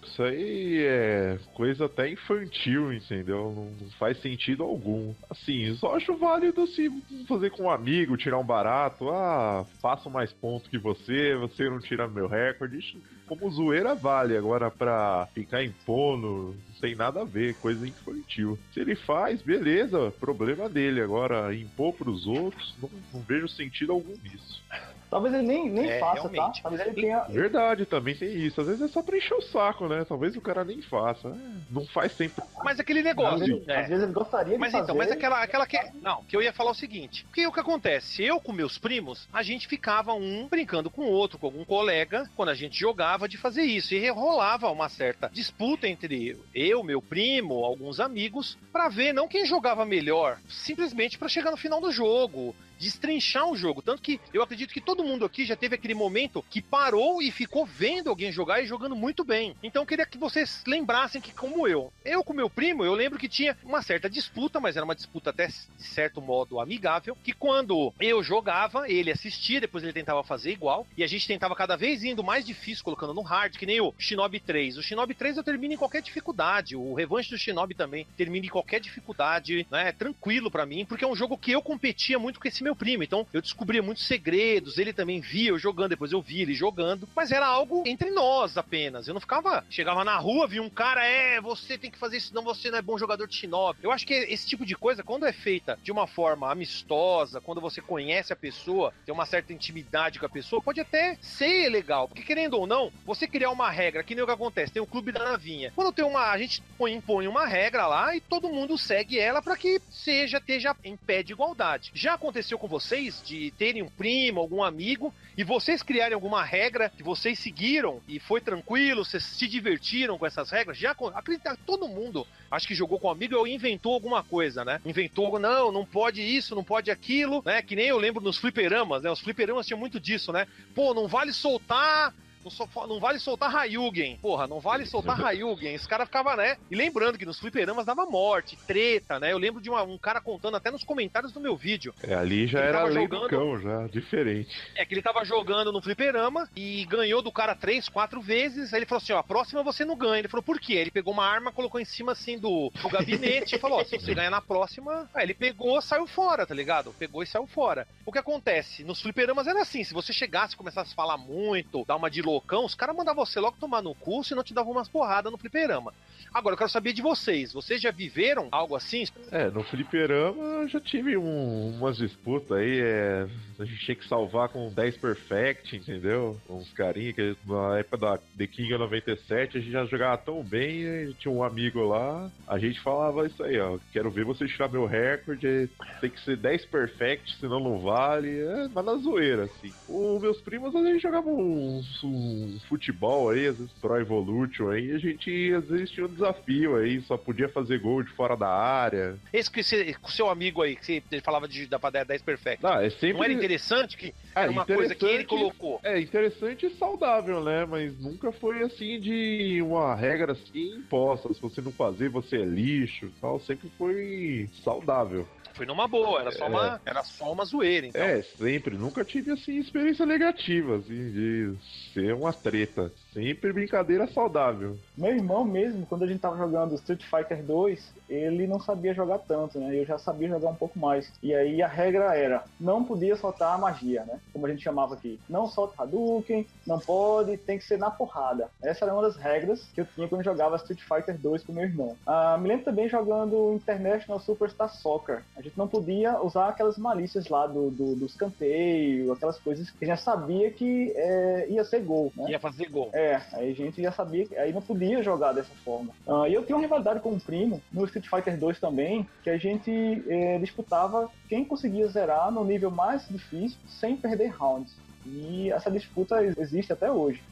Isso 0.02 0.22
aí 0.22 0.78
é 0.84 1.38
coisa 1.54 1.86
até 1.86 2.10
infantil, 2.10 2.92
entendeu? 2.92 3.52
Não, 3.54 3.90
faz 3.98 4.20
sentido 4.20 4.62
algum. 4.62 5.14
Assim, 5.28 5.74
só 5.76 5.96
acho 5.96 6.16
válido 6.16 6.66
se 6.68 6.88
fazer 7.26 7.50
com 7.50 7.64
um 7.64 7.70
amigo, 7.70 8.16
tirar 8.16 8.38
um 8.38 8.44
barato. 8.44 9.08
Ah, 9.10 9.66
faço 9.80 10.08
mais 10.08 10.32
pontos 10.32 10.68
que 10.68 10.78
você, 10.78 11.34
você 11.36 11.68
não 11.68 11.80
tira 11.80 12.08
meu 12.08 12.26
recorde. 12.26 13.00
Como 13.26 13.50
zoeira 13.50 13.94
vale. 13.94 14.36
Agora, 14.36 14.70
pra 14.70 15.28
ficar 15.34 15.62
impondo, 15.62 16.56
tem 16.80 16.94
nada 16.94 17.22
a 17.22 17.24
ver, 17.24 17.54
coisa 17.56 17.86
infantil. 17.86 18.58
Se 18.72 18.80
ele 18.80 18.94
faz, 18.94 19.42
beleza, 19.42 20.10
problema 20.12 20.68
dele. 20.68 21.00
Agora, 21.00 21.54
impor 21.54 21.92
pros 21.94 22.26
outros, 22.26 22.74
não, 22.80 22.90
não 23.12 23.20
vejo 23.22 23.48
sentido 23.48 23.92
algum 23.92 24.14
nisso. 24.22 24.62
Talvez 25.10 25.34
ele 25.34 25.42
nem, 25.46 25.70
nem 25.70 25.88
É, 25.90 25.98
faça, 26.00 26.28
realmente. 26.28 26.56
tá? 26.62 26.68
Talvez 26.68 26.86
ele 26.86 27.00
tenha. 27.00 27.20
Verdade, 27.24 27.86
também 27.86 28.14
tem 28.14 28.28
isso. 28.34 28.60
Às 28.60 28.66
vezes 28.66 28.82
é 28.82 28.88
só 28.88 29.02
pra 29.02 29.16
encher 29.16 29.34
o 29.34 29.40
saco, 29.42 29.88
né? 29.88 30.04
Talvez 30.06 30.36
o 30.36 30.40
cara 30.40 30.64
nem 30.64 30.82
faça. 30.82 31.28
É, 31.28 31.32
não 31.70 31.86
faz 31.86 32.12
sempre. 32.12 32.42
Mas 32.62 32.78
aquele 32.78 32.98
Às 33.00 33.04
negócio. 33.04 33.38
vezes, 33.46 33.68
é. 33.68 33.80
às 33.80 33.88
vezes 33.88 34.04
ele 34.04 34.12
gostaria 34.12 34.52
de 34.54 34.58
Mas 34.58 34.72
fazer. 34.72 34.84
então, 34.84 34.96
mas 34.96 35.10
aquela, 35.10 35.42
aquela 35.42 35.66
que. 35.66 35.78
Não, 36.02 36.22
que 36.24 36.36
eu 36.36 36.42
ia 36.42 36.52
falar 36.52 36.72
o 36.72 36.74
seguinte. 36.74 37.24
Porque 37.24 37.46
o 37.46 37.52
que 37.52 37.60
acontece? 37.60 38.22
Eu 38.22 38.40
com 38.40 38.52
meus 38.52 38.76
primos, 38.78 39.28
a 39.32 39.42
gente 39.42 39.66
ficava 39.66 40.12
um 40.12 40.46
brincando 40.48 40.90
com 40.90 41.02
o 41.02 41.10
outro, 41.10 41.38
com 41.38 41.46
algum 41.46 41.64
colega, 41.64 42.28
quando 42.36 42.50
a 42.50 42.54
gente 42.54 42.78
jogava 42.78 43.28
de 43.28 43.36
fazer 43.38 43.62
isso. 43.62 43.94
E 43.94 44.08
rolava 44.10 44.70
uma 44.70 44.88
certa 44.88 45.30
disputa 45.32 45.88
entre 45.88 46.38
eu, 46.54 46.82
meu 46.84 47.00
primo, 47.00 47.64
alguns 47.64 47.98
amigos, 48.00 48.58
pra 48.72 48.88
ver 48.88 49.12
não 49.12 49.26
quem 49.28 49.46
jogava 49.46 49.86
melhor, 49.86 50.38
simplesmente 50.48 51.16
pra 51.18 51.28
chegar 51.28 51.50
no 51.50 51.56
final 51.56 51.80
do 51.80 51.90
jogo. 51.90 52.54
Destrinchar 52.78 53.48
o 53.48 53.56
jogo. 53.56 53.82
Tanto 53.82 54.02
que 54.02 54.20
eu 54.32 54.42
acredito 54.42 54.72
que 54.72 54.80
todo 54.80 55.04
mundo 55.04 55.24
aqui 55.24 55.44
já 55.44 55.56
teve 55.56 55.74
aquele 55.74 55.94
momento 55.94 56.44
que 56.48 56.62
parou 56.62 57.20
e 57.20 57.30
ficou 57.30 57.66
vendo 57.66 58.08
alguém 58.08 58.32
jogar 58.32 58.62
e 58.62 58.66
jogando 58.66 58.96
muito 58.96 59.24
bem. 59.24 59.54
Então 59.62 59.82
eu 59.82 59.86
queria 59.86 60.06
que 60.06 60.18
vocês 60.18 60.62
lembrassem 60.66 61.20
que, 61.20 61.32
como 61.32 61.66
eu, 61.66 61.92
eu 62.04 62.24
com 62.24 62.32
meu 62.32 62.48
primo, 62.48 62.84
eu 62.84 62.94
lembro 62.94 63.18
que 63.18 63.28
tinha 63.28 63.56
uma 63.64 63.82
certa 63.82 64.08
disputa, 64.08 64.60
mas 64.60 64.76
era 64.76 64.84
uma 64.84 64.94
disputa 64.94 65.30
até 65.30 65.46
de 65.46 65.84
certo 65.84 66.20
modo 66.20 66.60
amigável, 66.60 67.16
que 67.22 67.32
quando 67.32 67.92
eu 68.00 68.22
jogava, 68.22 68.88
ele 68.90 69.10
assistia, 69.10 69.60
depois 69.60 69.82
ele 69.82 69.92
tentava 69.92 70.22
fazer 70.22 70.52
igual, 70.52 70.86
e 70.96 71.02
a 71.02 71.06
gente 71.06 71.26
tentava 71.26 71.54
cada 71.54 71.76
vez 71.76 72.04
indo 72.04 72.22
mais 72.22 72.44
difícil, 72.44 72.84
colocando 72.84 73.14
no 73.14 73.22
hard, 73.22 73.56
que 73.56 73.66
nem 73.66 73.80
o 73.80 73.94
Shinobi 73.98 74.40
3. 74.40 74.78
O 74.78 74.82
Shinobi 74.82 75.14
3 75.14 75.36
eu 75.36 75.44
termino 75.44 75.74
em 75.74 75.76
qualquer 75.76 76.02
dificuldade, 76.02 76.76
o 76.76 76.94
Revanche 76.94 77.30
do 77.30 77.38
Shinobi 77.38 77.74
também 77.74 78.06
termina 78.16 78.46
em 78.46 78.50
qualquer 78.50 78.80
dificuldade, 78.80 79.66
né? 79.70 79.92
Tranquilo 79.92 80.50
pra 80.50 80.66
mim, 80.66 80.84
porque 80.84 81.04
é 81.04 81.08
um 81.08 81.16
jogo 81.16 81.38
que 81.38 81.52
eu 81.52 81.62
competia 81.62 82.18
muito 82.18 82.40
com 82.40 82.48
esse 82.48 82.62
meu 82.62 82.67
primo, 82.76 83.02
então 83.02 83.26
eu 83.32 83.40
descobria 83.40 83.82
muitos 83.82 84.06
segredos, 84.06 84.78
ele 84.78 84.92
também 84.92 85.20
via 85.20 85.50
eu 85.50 85.58
jogando, 85.58 85.90
depois 85.90 86.12
eu 86.12 86.22
via 86.22 86.42
ele 86.42 86.54
jogando, 86.54 87.08
mas 87.14 87.30
era 87.30 87.46
algo 87.46 87.82
entre 87.86 88.10
nós 88.10 88.56
apenas. 88.56 89.06
Eu 89.06 89.14
não 89.14 89.20
ficava, 89.20 89.64
chegava 89.70 90.04
na 90.04 90.16
rua, 90.16 90.46
via 90.46 90.62
um 90.62 90.70
cara, 90.70 91.04
é, 91.04 91.40
você 91.40 91.78
tem 91.78 91.90
que 91.90 91.98
fazer 91.98 92.18
isso, 92.18 92.34
não 92.34 92.42
você 92.42 92.70
não 92.70 92.78
é 92.78 92.82
bom 92.82 92.98
jogador 92.98 93.26
de 93.26 93.34
Shinobi. 93.34 93.80
Eu 93.82 93.92
acho 93.92 94.06
que 94.06 94.14
esse 94.14 94.46
tipo 94.46 94.64
de 94.64 94.74
coisa, 94.74 95.02
quando 95.02 95.26
é 95.26 95.32
feita 95.32 95.78
de 95.82 95.92
uma 95.92 96.06
forma 96.06 96.50
amistosa, 96.50 97.40
quando 97.40 97.60
você 97.60 97.80
conhece 97.80 98.32
a 98.32 98.36
pessoa, 98.36 98.92
tem 99.04 99.14
uma 99.14 99.26
certa 99.26 99.52
intimidade 99.52 100.18
com 100.18 100.26
a 100.26 100.28
pessoa, 100.28 100.62
pode 100.62 100.80
até 100.80 101.16
ser 101.20 101.68
legal, 101.68 102.08
porque 102.08 102.22
querendo 102.22 102.54
ou 102.54 102.66
não, 102.66 102.92
você 103.04 103.26
criar 103.26 103.50
uma 103.50 103.70
regra, 103.70 104.02
que 104.02 104.14
nem 104.14 104.22
o 104.22 104.26
que 104.26 104.32
acontece, 104.32 104.72
tem 104.72 104.82
o 104.82 104.86
clube 104.86 105.12
da 105.12 105.24
navinha. 105.24 105.72
Quando 105.74 105.92
tem 105.92 106.04
uma, 106.04 106.30
a 106.30 106.38
gente 106.38 106.62
põe, 106.76 106.92
impõe 106.92 107.28
uma 107.28 107.46
regra 107.46 107.86
lá 107.86 108.14
e 108.14 108.20
todo 108.20 108.48
mundo 108.48 108.76
segue 108.76 109.18
ela 109.18 109.40
para 109.42 109.56
que 109.56 109.80
seja, 109.90 110.38
esteja 110.38 110.74
em 110.84 110.96
pé 110.96 111.22
de 111.22 111.32
igualdade. 111.32 111.90
Já 111.94 112.14
aconteceu 112.14 112.57
com 112.58 112.68
vocês 112.68 113.22
de 113.24 113.50
terem 113.52 113.82
um 113.82 113.88
primo, 113.88 114.40
algum 114.40 114.62
amigo, 114.62 115.14
e 115.36 115.44
vocês 115.44 115.82
criarem 115.82 116.14
alguma 116.14 116.44
regra 116.44 116.90
que 116.90 117.02
vocês 117.02 117.38
seguiram 117.38 118.00
e 118.08 118.18
foi 118.18 118.40
tranquilo, 118.40 119.04
vocês 119.04 119.24
se 119.24 119.46
divertiram 119.46 120.18
com 120.18 120.26
essas 120.26 120.50
regras? 120.50 120.76
Já 120.76 120.94
acredita 121.14 121.56
todo 121.64 121.88
mundo, 121.88 122.26
acho 122.50 122.66
que 122.66 122.74
jogou 122.74 122.98
com 122.98 123.08
um 123.08 123.12
amigo 123.12 123.36
ou 123.36 123.46
inventou 123.46 123.94
alguma 123.94 124.22
coisa, 124.22 124.64
né? 124.64 124.80
Inventou, 124.84 125.38
não, 125.38 125.72
não 125.72 125.86
pode 125.86 126.20
isso, 126.20 126.54
não 126.54 126.64
pode 126.64 126.90
aquilo, 126.90 127.42
né? 127.44 127.62
Que 127.62 127.76
nem 127.76 127.86
eu 127.86 127.98
lembro 127.98 128.22
nos 128.22 128.38
fliperamas, 128.38 129.02
né? 129.02 129.10
Os 129.10 129.20
fliperamas 129.20 129.66
tinham 129.66 129.78
muito 129.78 130.00
disso, 130.00 130.32
né? 130.32 130.46
Pô, 130.74 130.92
não 130.92 131.06
vale 131.06 131.32
soltar 131.32 132.14
não, 132.50 132.86
não 132.86 133.00
vale 133.00 133.18
soltar 133.18 133.50
Ryugen. 133.54 134.16
Porra, 134.18 134.46
não 134.46 134.60
vale 134.60 134.86
soltar 134.86 135.16
Ryugen. 135.20 135.74
Esse 135.74 135.88
cara 135.88 136.06
ficava, 136.06 136.36
né? 136.36 136.56
E 136.70 136.74
lembrando 136.76 137.18
que 137.18 137.26
nos 137.26 137.38
fliperamas 137.38 137.86
dava 137.86 138.06
morte, 138.06 138.56
treta, 138.66 139.18
né? 139.18 139.32
Eu 139.32 139.38
lembro 139.38 139.60
de 139.60 139.70
uma- 139.70 139.82
um 139.82 139.98
cara 139.98 140.20
contando 140.20 140.56
até 140.56 140.70
nos 140.70 140.84
comentários 140.84 141.32
do 141.32 141.40
meu 141.40 141.56
vídeo. 141.56 141.94
É, 142.02 142.14
ali 142.14 142.46
já 142.46 142.60
era 142.60 142.78
a 142.78 142.80
tava 142.82 142.92
lei 142.92 143.02
jogando- 143.04 143.22
do 143.22 143.28
cão, 143.28 143.58
já, 143.60 143.86
diferente. 143.88 144.56
É 144.76 144.84
que 144.84 144.94
ele 144.94 145.02
tava 145.02 145.24
jogando 145.24 145.72
no 145.72 145.80
fliperama 145.82 146.48
e 146.56 146.84
ganhou 146.86 147.22
do 147.22 147.32
cara 147.32 147.54
três, 147.54 147.88
quatro 147.88 148.20
vezes. 148.20 148.72
Aí 148.72 148.78
ele 148.80 148.86
falou 148.86 149.02
assim: 149.02 149.12
ó, 149.12 149.18
a 149.18 149.22
próxima 149.24 149.62
você 149.62 149.84
não 149.84 149.96
ganha. 149.96 150.18
Ele 150.20 150.28
falou, 150.28 150.42
por 150.42 150.58
quê? 150.60 150.74
Ele 150.74 150.90
pegou 150.90 151.12
uma 151.12 151.26
arma, 151.26 151.52
colocou 151.52 151.80
em 151.80 151.84
cima 151.84 152.12
assim 152.12 152.38
do, 152.38 152.70
do 152.82 152.88
gabinete 152.88 153.56
e 153.56 153.58
falou: 153.58 153.80
ó, 153.80 153.84
se 153.84 153.98
você 153.98 154.14
ganhar 154.14 154.30
na 154.30 154.40
próxima. 154.40 155.08
Aí 155.14 155.24
ele 155.24 155.34
pegou, 155.34 155.80
saiu 155.80 156.06
fora, 156.06 156.46
tá 156.46 156.54
ligado? 156.54 156.94
Pegou 156.98 157.22
e 157.22 157.26
saiu 157.26 157.46
fora. 157.46 157.86
O 158.04 158.12
que 158.12 158.18
acontece? 158.18 158.84
Nos 158.84 159.00
fliperamas 159.00 159.46
era 159.46 159.62
assim: 159.62 159.82
se 159.84 159.94
você 159.94 160.12
chegasse 160.12 160.54
e 160.54 160.56
começasse 160.56 160.92
a 160.92 160.96
falar 160.96 161.16
muito, 161.18 161.84
dar 161.86 161.96
uma 161.96 162.10
de 162.10 162.22
os 162.64 162.74
caras 162.74 162.96
mandavam 162.96 163.24
você 163.24 163.40
logo 163.40 163.56
tomar 163.58 163.82
no 163.82 163.94
cu, 163.94 164.22
senão 164.24 164.42
te 164.42 164.54
davam 164.54 164.72
umas 164.72 164.88
porradas 164.88 165.30
no 165.30 165.38
fliperama. 165.38 165.92
Agora, 166.32 166.54
eu 166.54 166.58
quero 166.58 166.70
saber 166.70 166.92
de 166.92 167.00
vocês. 167.00 167.52
Vocês 167.52 167.80
já 167.80 167.90
viveram 167.90 168.48
algo 168.50 168.76
assim? 168.76 169.04
É, 169.30 169.48
no 169.50 169.62
fliperama 169.62 170.42
eu 170.62 170.68
já 170.68 170.80
tive 170.80 171.16
um- 171.16 171.76
umas 171.78 171.96
disputas 171.96 172.52
aí, 172.58 172.80
é, 172.80 173.26
a 173.58 173.64
gente 173.64 173.84
tinha 173.84 173.94
que 173.94 174.06
salvar 174.06 174.48
com 174.50 174.68
10 174.70 174.96
Perfect, 174.98 175.76
entendeu? 175.76 176.38
Uns 176.48 176.70
carinha 176.72 177.12
que 177.12 177.36
na 177.46 177.78
época 177.78 177.96
da 177.96 178.18
The 178.36 178.46
King 178.46 178.76
97 178.76 179.56
a 179.56 179.60
gente 179.60 179.70
já 179.72 179.84
jogava 179.86 180.18
tão 180.18 180.42
bem, 180.42 180.82
e 180.82 181.14
tinha 181.18 181.32
um 181.32 181.42
amigo 181.42 181.80
lá, 181.86 182.30
a 182.46 182.58
gente 182.58 182.78
falava 182.80 183.26
isso 183.26 183.42
aí, 183.42 183.58
ó, 183.58 183.78
quero 183.92 184.10
ver 184.10 184.24
você 184.24 184.46
tirar 184.46 184.68
meu 184.68 184.86
recorde, 184.86 185.68
tem 186.00 186.10
que 186.10 186.20
ser 186.20 186.36
10 186.36 186.66
Perfect, 186.66 187.36
senão 187.38 187.58
não 187.60 187.78
vale, 187.78 188.38
é, 188.38 188.68
mas 188.74 188.84
na 188.84 188.94
zoeira, 188.96 189.44
assim. 189.44 189.72
Os 189.88 190.20
meus 190.20 190.40
primos, 190.40 190.74
a 190.74 190.82
gente 190.82 191.00
jogava 191.00 191.28
um, 191.30 191.82
um 192.18 192.58
futebol 192.68 193.30
aí, 193.30 193.46
às 193.46 193.56
vezes 193.56 193.72
Pro 193.80 193.96
Evolution 193.96 194.70
aí, 194.70 194.92
a 194.92 194.98
gente 194.98 195.52
às 195.54 195.66
vezes 195.66 195.90
tinha 195.90 196.06
um 196.06 196.12
desafio 196.12 196.76
aí, 196.76 197.00
só 197.02 197.16
podia 197.16 197.48
fazer 197.48 197.78
gol 197.78 198.02
de 198.02 198.10
fora 198.10 198.36
da 198.36 198.48
área, 198.48 199.16
Esse 199.32 199.50
que 199.50 199.62
você, 199.62 199.94
com 199.94 200.08
o 200.08 200.10
seu 200.10 200.28
amigo 200.28 200.62
aí, 200.62 200.76
que 200.76 201.02
ele 201.10 201.20
falava 201.20 201.46
de 201.46 201.66
da 201.66 201.78
pra 201.78 201.90
10 201.90 202.22
Perfect. 202.22 202.62
Não, 202.62 202.80
é 202.80 202.90
sempre. 202.90 203.12
Não 203.14 203.24
era 203.24 203.32
interessante 203.32 203.96
que 203.96 204.14
É, 204.34 204.42
era 204.42 204.50
uma 204.50 204.64
coisa 204.64 204.94
que 204.94 205.06
ele 205.06 205.24
colocou. 205.24 205.80
É 205.82 206.00
interessante 206.00 206.66
e 206.66 206.70
saudável, 206.70 207.42
né? 207.42 207.64
Mas 207.64 207.98
nunca 207.98 208.32
foi 208.32 208.62
assim 208.62 209.00
de 209.00 209.60
uma 209.62 209.94
regra 209.94 210.32
assim 210.32 210.76
imposta. 210.76 211.32
Se 211.32 211.40
você 211.40 211.60
não 211.60 211.72
fazer, 211.72 212.08
você 212.08 212.36
é 212.36 212.44
lixo 212.44 213.06
e 213.06 213.20
tal. 213.20 213.38
Sempre 213.40 213.70
foi 213.76 214.48
saudável. 214.62 215.26
Foi 215.58 215.66
numa 215.66 215.88
boa, 215.88 216.20
era 216.20 216.30
só, 216.30 216.44
É. 216.44 216.48
uma, 216.48 216.80
era 216.86 217.02
só 217.02 217.32
uma 217.32 217.44
zoeira, 217.44 217.84
então. 217.88 218.00
É, 218.00 218.22
sempre. 218.22 218.78
Nunca 218.78 219.04
tive 219.04 219.32
assim 219.32 219.58
experiência 219.58 220.06
negativa, 220.06 220.76
assim, 220.76 221.10
de 221.10 221.54
ser 221.92 222.14
uma 222.14 222.32
treta. 222.32 222.92
Sempre 223.12 223.52
brincadeira 223.52 224.06
saudável. 224.06 224.78
Meu 224.96 225.10
irmão 225.12 225.44
mesmo, 225.44 225.84
quando 225.86 226.04
a 226.04 226.06
gente 226.06 226.20
tava 226.20 226.36
jogando 226.36 226.76
Street 226.76 227.02
Fighter 227.02 227.42
2, 227.42 227.92
ele 228.08 228.46
não 228.46 228.60
sabia 228.60 228.94
jogar 228.94 229.18
tanto, 229.18 229.58
né? 229.58 229.74
Eu 229.76 229.84
já 229.84 229.98
sabia 229.98 230.28
jogar 230.28 230.50
um 230.50 230.54
pouco 230.54 230.78
mais. 230.78 231.12
E 231.20 231.34
aí 231.34 231.60
a 231.60 231.66
regra 231.66 232.14
era, 232.14 232.44
não 232.60 232.84
podia 232.84 233.16
soltar 233.16 233.52
a 233.54 233.58
magia, 233.58 234.04
né? 234.04 234.20
Como 234.32 234.46
a 234.46 234.50
gente 234.50 234.62
chamava 234.62 234.94
aqui. 234.94 235.18
Não 235.28 235.48
solta 235.48 235.82
Hadouken, 235.82 236.46
não 236.64 236.78
pode, 236.78 237.36
tem 237.36 237.58
que 237.58 237.64
ser 237.64 237.78
na 237.78 237.90
porrada. 237.90 238.48
Essa 238.62 238.84
era 238.84 238.94
uma 238.94 239.02
das 239.02 239.16
regras 239.16 239.66
que 239.74 239.80
eu 239.80 239.86
tinha 239.86 240.06
quando 240.06 240.20
eu 240.20 240.24
jogava 240.32 240.54
Street 240.56 240.80
Fighter 240.82 241.18
2 241.18 241.42
com 241.42 241.52
meu 241.52 241.64
irmão. 241.64 241.96
Ah, 242.06 242.38
me 242.40 242.46
lembro 242.46 242.64
também 242.64 242.88
jogando 242.88 243.52
International 243.54 244.20
Superstar 244.20 244.68
Soccer. 244.68 245.22
A 245.36 245.42
gente 245.42 245.47
não 245.56 245.68
podia 245.68 246.20
usar 246.22 246.48
aquelas 246.48 246.76
malícias 246.78 247.28
lá 247.28 247.46
do, 247.46 247.70
do, 247.70 247.94
do 247.96 248.06
escanteio, 248.06 249.12
aquelas 249.12 249.38
coisas 249.40 249.70
que 249.70 249.86
já 249.86 249.96
sabia 249.96 250.50
que 250.50 250.92
é, 250.96 251.50
ia 251.50 251.64
ser 251.64 251.80
gol, 251.80 252.12
né? 252.16 252.30
Ia 252.30 252.40
fazer 252.40 252.68
gol. 252.68 252.90
É, 252.94 253.16
aí 253.34 253.50
a 253.50 253.54
gente 253.54 253.82
já 253.82 253.92
sabia, 253.92 254.26
que- 254.26 254.36
aí 254.36 254.52
não 254.52 254.62
podia 254.62 255.02
jogar 255.02 255.32
dessa 255.32 255.54
forma. 255.64 255.92
Ah, 256.06 256.28
e 256.28 256.34
eu 256.34 256.44
tinha 256.44 256.56
uma 256.56 256.62
rivalidade 256.62 257.00
com 257.00 257.10
um 257.10 257.18
primo, 257.18 257.62
no 257.72 257.84
Street 257.84 258.06
Fighter 258.08 258.38
2 258.38 258.58
também, 258.60 259.08
que 259.22 259.30
a 259.30 259.38
gente 259.38 259.70
eh, 260.08 260.38
disputava 260.38 261.10
quem 261.28 261.44
conseguia 261.44 261.86
zerar 261.88 262.30
no 262.30 262.44
nível 262.44 262.70
mais 262.70 263.06
difícil 263.08 263.58
sem 263.66 263.96
perder 263.96 264.28
rounds. 264.28 264.72
E 265.06 265.50
essa 265.52 265.70
disputa 265.70 266.22
ex- 266.22 266.36
existe 266.36 266.72
até 266.72 266.90
hoje. 266.90 267.22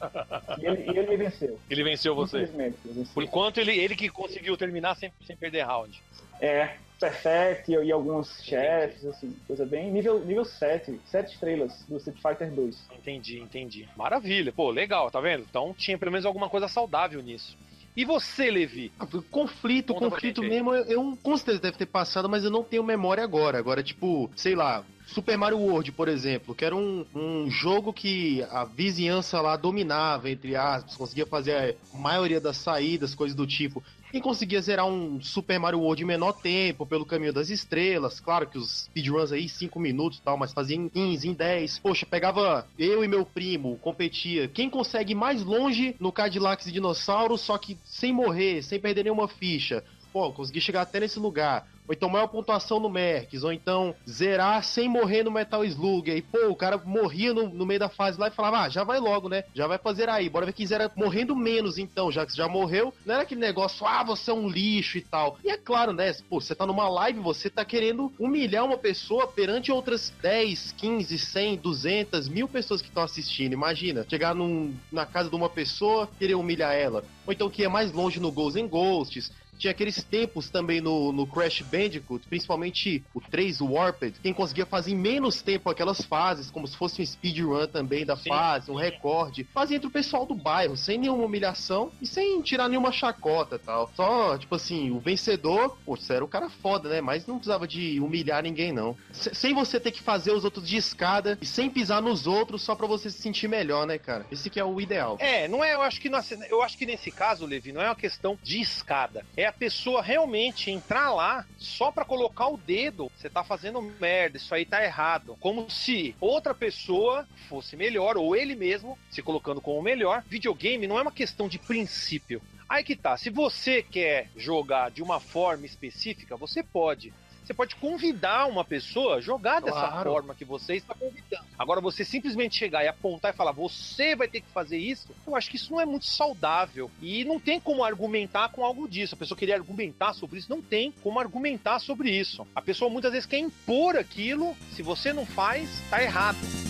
E 0.59 0.65
ele, 0.65 0.99
ele 0.99 1.17
venceu. 1.17 1.59
Ele 1.69 1.83
venceu 1.83 2.15
você. 2.15 2.37
Infelizmente, 2.37 2.77
ele 2.85 2.93
venceu. 2.95 3.13
Por 3.13 3.23
enquanto, 3.23 3.57
ele, 3.59 3.77
ele 3.77 3.95
que 3.95 4.09
conseguiu 4.09 4.55
terminar 4.57 4.95
sem, 4.95 5.11
sem 5.25 5.35
perder 5.35 5.63
round. 5.63 6.01
É, 6.41 6.77
Perfect 6.99 7.71
e, 7.71 7.75
e 7.75 7.91
alguns 7.91 8.43
chefes, 8.43 9.05
assim, 9.05 9.35
coisa 9.45 9.65
bem. 9.65 9.91
Nível, 9.91 10.19
nível 10.25 10.45
7, 10.45 10.99
7 11.05 11.33
estrelas 11.33 11.85
do 11.87 11.97
Street 11.97 12.19
Fighter 12.21 12.51
2. 12.51 12.87
Entendi, 12.97 13.39
entendi. 13.39 13.89
Maravilha. 13.95 14.51
Pô, 14.51 14.69
legal, 14.69 15.11
tá 15.11 15.21
vendo? 15.21 15.45
Então 15.49 15.73
tinha 15.77 15.97
pelo 15.97 16.11
menos 16.11 16.25
alguma 16.25 16.49
coisa 16.49 16.67
saudável 16.67 17.21
nisso. 17.21 17.57
E 17.97 18.05
você, 18.05 18.51
Levi? 18.51 18.91
Ah, 18.99 19.07
Conflito, 19.31 19.91
Conta 19.91 20.11
conflito 20.11 20.43
mesmo, 20.43 20.71
eu, 20.71 20.83
eu 20.85 21.17
com 21.23 21.35
certeza 21.35 21.59
deve 21.59 21.77
ter 21.79 21.87
passado, 21.87 22.29
mas 22.29 22.43
eu 22.43 22.51
não 22.51 22.63
tenho 22.63 22.83
memória 22.83 23.23
agora. 23.23 23.57
Agora, 23.57 23.81
tipo, 23.81 24.29
sei 24.35 24.53
lá, 24.53 24.85
Super 25.07 25.35
Mario 25.35 25.57
World, 25.57 25.91
por 25.93 26.07
exemplo, 26.07 26.53
que 26.53 26.63
era 26.63 26.75
um, 26.75 27.03
um 27.15 27.49
jogo 27.49 27.91
que 27.91 28.43
a 28.51 28.65
vizinhança 28.65 29.41
lá 29.41 29.55
dominava, 29.55 30.29
entre 30.29 30.55
aspas, 30.55 30.95
conseguia 30.95 31.25
fazer 31.25 31.77
a 31.91 31.97
maioria 31.97 32.39
das 32.39 32.57
saídas, 32.57 33.15
coisas 33.15 33.35
do 33.35 33.47
tipo. 33.47 33.81
Quem 34.09 34.21
conseguia 34.21 34.61
zerar 34.61 34.87
um 34.87 35.21
Super 35.21 35.59
Mario 35.59 35.81
World 35.81 36.01
em 36.01 36.05
menor 36.05 36.31
tempo, 36.31 36.85
pelo 36.85 37.05
caminho 37.05 37.33
das 37.33 37.49
estrelas, 37.49 38.21
claro 38.21 38.47
que 38.47 38.57
os 38.57 38.85
speedruns 38.85 39.33
aí 39.33 39.49
5 39.49 39.77
minutos 39.79 40.19
e 40.19 40.21
tal, 40.21 40.37
mas 40.37 40.53
fazia 40.53 40.77
em 40.77 40.87
15, 40.87 41.27
em 41.27 41.33
10. 41.33 41.79
Poxa, 41.79 42.05
pegava 42.05 42.65
eu 42.79 43.03
e 43.03 43.07
meu 43.07 43.25
primo, 43.25 43.77
competia. 43.79 44.47
Quem 44.47 44.69
consegue 44.69 45.13
mais 45.13 45.43
longe 45.43 45.93
no 45.99 46.11
Cadillac 46.11 46.71
Dinossauro, 46.71 47.37
só 47.37 47.57
que 47.57 47.77
sem 47.83 48.13
morrer, 48.13 48.63
sem 48.63 48.79
perder 48.79 49.03
nenhuma 49.03 49.27
ficha? 49.27 49.83
Pô, 50.13 50.31
consegui 50.31 50.61
chegar 50.61 50.83
até 50.83 51.01
nesse 51.01 51.19
lugar 51.19 51.67
ou 51.87 51.93
então 51.93 52.09
maior 52.09 52.27
pontuação 52.27 52.79
no 52.79 52.89
Mercs, 52.89 53.43
ou 53.43 53.51
então 53.51 53.95
zerar 54.07 54.63
sem 54.63 54.89
morrer 54.89 55.23
no 55.23 55.31
Metal 55.31 55.63
Slug. 55.63 56.11
Aí, 56.11 56.21
pô, 56.21 56.47
o 56.49 56.55
cara 56.55 56.77
morria 56.83 57.33
no, 57.33 57.47
no 57.49 57.65
meio 57.65 57.79
da 57.79 57.89
fase 57.89 58.19
lá 58.19 58.27
e 58.27 58.31
falava, 58.31 58.61
ah, 58.61 58.69
já 58.69 58.83
vai 58.83 58.99
logo, 58.99 59.29
né? 59.29 59.43
Já 59.53 59.67
vai 59.67 59.77
fazer 59.77 60.09
aí, 60.09 60.29
bora 60.29 60.45
ver 60.45 60.53
que 60.53 60.65
zera 60.65 60.91
morrendo 60.95 61.35
menos 61.35 61.77
então, 61.77 62.11
já 62.11 62.25
que 62.25 62.31
você 62.31 62.37
já 62.37 62.47
morreu. 62.47 62.93
Não 63.05 63.13
era 63.13 63.23
aquele 63.23 63.41
negócio, 63.41 63.85
ah, 63.85 64.03
você 64.03 64.31
é 64.31 64.33
um 64.33 64.49
lixo 64.49 64.97
e 64.97 65.01
tal. 65.01 65.37
E 65.43 65.49
é 65.49 65.57
claro, 65.57 65.93
né? 65.93 66.13
Pô, 66.29 66.41
você 66.41 66.53
tá 66.53 66.65
numa 66.65 66.89
live, 66.89 67.19
você 67.19 67.49
tá 67.49 67.63
querendo 67.63 68.11
humilhar 68.19 68.65
uma 68.65 68.77
pessoa 68.77 69.27
perante 69.27 69.71
outras 69.71 70.13
10, 70.21 70.73
15, 70.73 71.17
100, 71.17 71.57
200, 71.57 72.27
mil 72.27 72.47
pessoas 72.47 72.81
que 72.81 72.87
estão 72.89 73.03
assistindo. 73.03 73.53
Imagina, 73.53 74.05
chegar 74.09 74.35
num, 74.35 74.73
na 74.91 75.05
casa 75.05 75.29
de 75.29 75.35
uma 75.35 75.49
pessoa, 75.49 76.09
querer 76.19 76.35
humilhar 76.35 76.73
ela. 76.73 77.03
Ou 77.25 77.33
então 77.33 77.49
que 77.49 77.63
é 77.63 77.67
mais 77.67 77.91
longe 77.91 78.19
no 78.19 78.31
Ghosts 78.31 78.61
and 78.61 78.67
Ghosts 78.67 79.31
tinha 79.57 79.71
aqueles 79.71 80.03
tempos 80.03 80.49
também 80.49 80.79
no, 80.79 81.11
no 81.11 81.27
Crash 81.27 81.61
Bandicoot, 81.61 82.27
principalmente 82.27 83.03
o 83.13 83.21
3 83.21 83.61
Warped, 83.61 84.19
quem 84.21 84.33
conseguia 84.33 84.65
fazer 84.65 84.91
em 84.91 84.95
menos 84.95 85.41
tempo 85.41 85.69
aquelas 85.69 86.01
fases, 86.01 86.51
como 86.51 86.67
se 86.67 86.77
fosse 86.77 87.01
um 87.01 87.05
speedrun 87.05 87.67
também 87.67 88.05
da 88.05 88.15
Sim. 88.15 88.29
fase, 88.29 88.71
um 88.71 88.75
recorde. 88.75 89.47
Fazia 89.53 89.77
entre 89.77 89.87
o 89.87 89.91
pessoal 89.91 90.25
do 90.25 90.35
bairro, 90.35 90.75
sem 90.75 90.97
nenhuma 90.97 91.25
humilhação 91.25 91.91
e 92.01 92.05
sem 92.05 92.41
tirar 92.41 92.69
nenhuma 92.69 92.91
chacota 92.91 93.57
tal. 93.57 93.91
Só, 93.95 94.37
tipo 94.37 94.55
assim, 94.55 94.91
o 94.91 94.99
vencedor, 94.99 95.77
pô, 95.85 95.95
você 95.95 96.13
era 96.13 96.25
o 96.25 96.27
cara 96.27 96.49
foda, 96.49 96.89
né? 96.89 97.01
Mas 97.01 97.25
não 97.25 97.37
precisava 97.37 97.67
de 97.67 97.99
humilhar 97.99 98.43
ninguém, 98.43 98.71
não. 98.71 98.95
S 99.11 99.31
sem 99.33 99.53
você 99.53 99.79
ter 99.79 99.91
que 99.91 100.01
fazer 100.01 100.31
os 100.31 100.43
outros 100.43 100.67
de 100.67 100.77
escada 100.77 101.37
e 101.41 101.45
sem 101.45 101.69
pisar 101.69 102.01
nos 102.01 102.27
outros 102.27 102.61
só 102.61 102.75
pra 102.75 102.87
você 102.87 103.09
se 103.09 103.19
sentir 103.19 103.47
melhor, 103.47 103.85
né, 103.87 103.97
cara? 103.97 104.25
Esse 104.31 104.49
que 104.49 104.59
é 104.59 104.63
o 104.63 104.79
ideal. 104.79 105.17
É, 105.19 105.47
não 105.47 105.63
é, 105.63 105.73
eu 105.73 105.81
acho 105.81 105.99
que, 105.99 106.09
eu 106.49 106.61
acho 106.61 106.77
que 106.77 106.85
nesse 106.85 107.11
caso, 107.11 107.45
Levi, 107.45 107.71
não 107.71 107.81
é 107.81 107.87
uma 107.87 107.95
questão 107.95 108.37
de 108.43 108.59
escada. 108.59 109.25
É 109.35 109.46
a 109.47 109.51
pessoa 109.51 110.01
realmente 110.01 110.69
entrar 110.69 111.13
lá 111.13 111.45
só 111.57 111.91
para 111.91 112.05
colocar 112.05 112.47
o 112.47 112.57
dedo, 112.57 113.11
você 113.15 113.29
tá 113.29 113.43
fazendo 113.43 113.81
merda, 113.81 114.37
isso 114.37 114.53
aí 114.53 114.65
tá 114.65 114.83
errado. 114.83 115.37
Como 115.39 115.69
se 115.69 116.15
outra 116.19 116.53
pessoa 116.53 117.27
fosse 117.49 117.75
melhor, 117.75 118.17
ou 118.17 118.35
ele 118.35 118.55
mesmo 118.55 118.97
se 119.09 119.21
colocando 119.21 119.61
como 119.61 119.81
melhor. 119.81 120.23
Videogame 120.27 120.87
não 120.87 120.99
é 120.99 121.01
uma 121.01 121.11
questão 121.11 121.47
de 121.47 121.57
princípio. 121.57 122.41
Aí 122.69 122.83
que 122.83 122.95
tá, 122.95 123.15
se 123.15 123.29
você 123.29 123.81
quer 123.81 124.29
jogar 124.35 124.91
de 124.91 125.01
uma 125.01 125.19
forma 125.19 125.65
específica, 125.65 126.35
você 126.35 126.61
pode. 126.61 127.13
Você 127.47 127.53
pode 127.53 127.77
convidar 127.77 128.45
uma 128.47 128.65
pessoa 128.65 129.15
a 129.15 129.21
jogar 129.21 129.61
claro. 129.61 129.65
dessa 129.73 130.03
forma 130.03 130.35
que 130.35 130.43
você 130.43 130.75
está 130.75 130.93
convidando. 130.93 131.45
Agora, 131.57 131.79
você 131.79 132.03
simplesmente 132.03 132.57
chegar 132.57 132.83
e 132.83 132.89
apontar 132.89 133.33
e 133.33 133.37
falar, 133.37 133.53
você 133.53 134.17
vai 134.17 134.27
ter 134.27 134.41
que 134.41 134.49
fazer 134.49 134.77
isso, 134.77 135.15
eu 135.25 135.33
acho 135.33 135.49
que 135.49 135.55
isso 135.55 135.71
não 135.71 135.79
é 135.79 135.85
muito 135.85 136.05
saudável. 136.07 136.91
E 137.01 137.23
não 137.23 137.39
tem 137.39 137.57
como 137.57 137.85
argumentar 137.85 138.49
com 138.49 138.65
algo 138.65 138.85
disso. 138.85 139.15
A 139.15 139.17
pessoa 139.17 139.37
queria 139.37 139.55
argumentar 139.55 140.11
sobre 140.11 140.39
isso, 140.39 140.49
não 140.49 140.61
tem 140.61 140.91
como 141.01 141.21
argumentar 141.21 141.79
sobre 141.79 142.11
isso. 142.11 142.45
A 142.53 142.61
pessoa 142.61 142.91
muitas 142.91 143.13
vezes 143.13 143.25
quer 143.25 143.39
impor 143.39 143.95
aquilo, 143.95 144.53
se 144.73 144.83
você 144.83 145.13
não 145.13 145.25
faz, 145.25 145.69
tá 145.89 146.03
errado. 146.03 146.66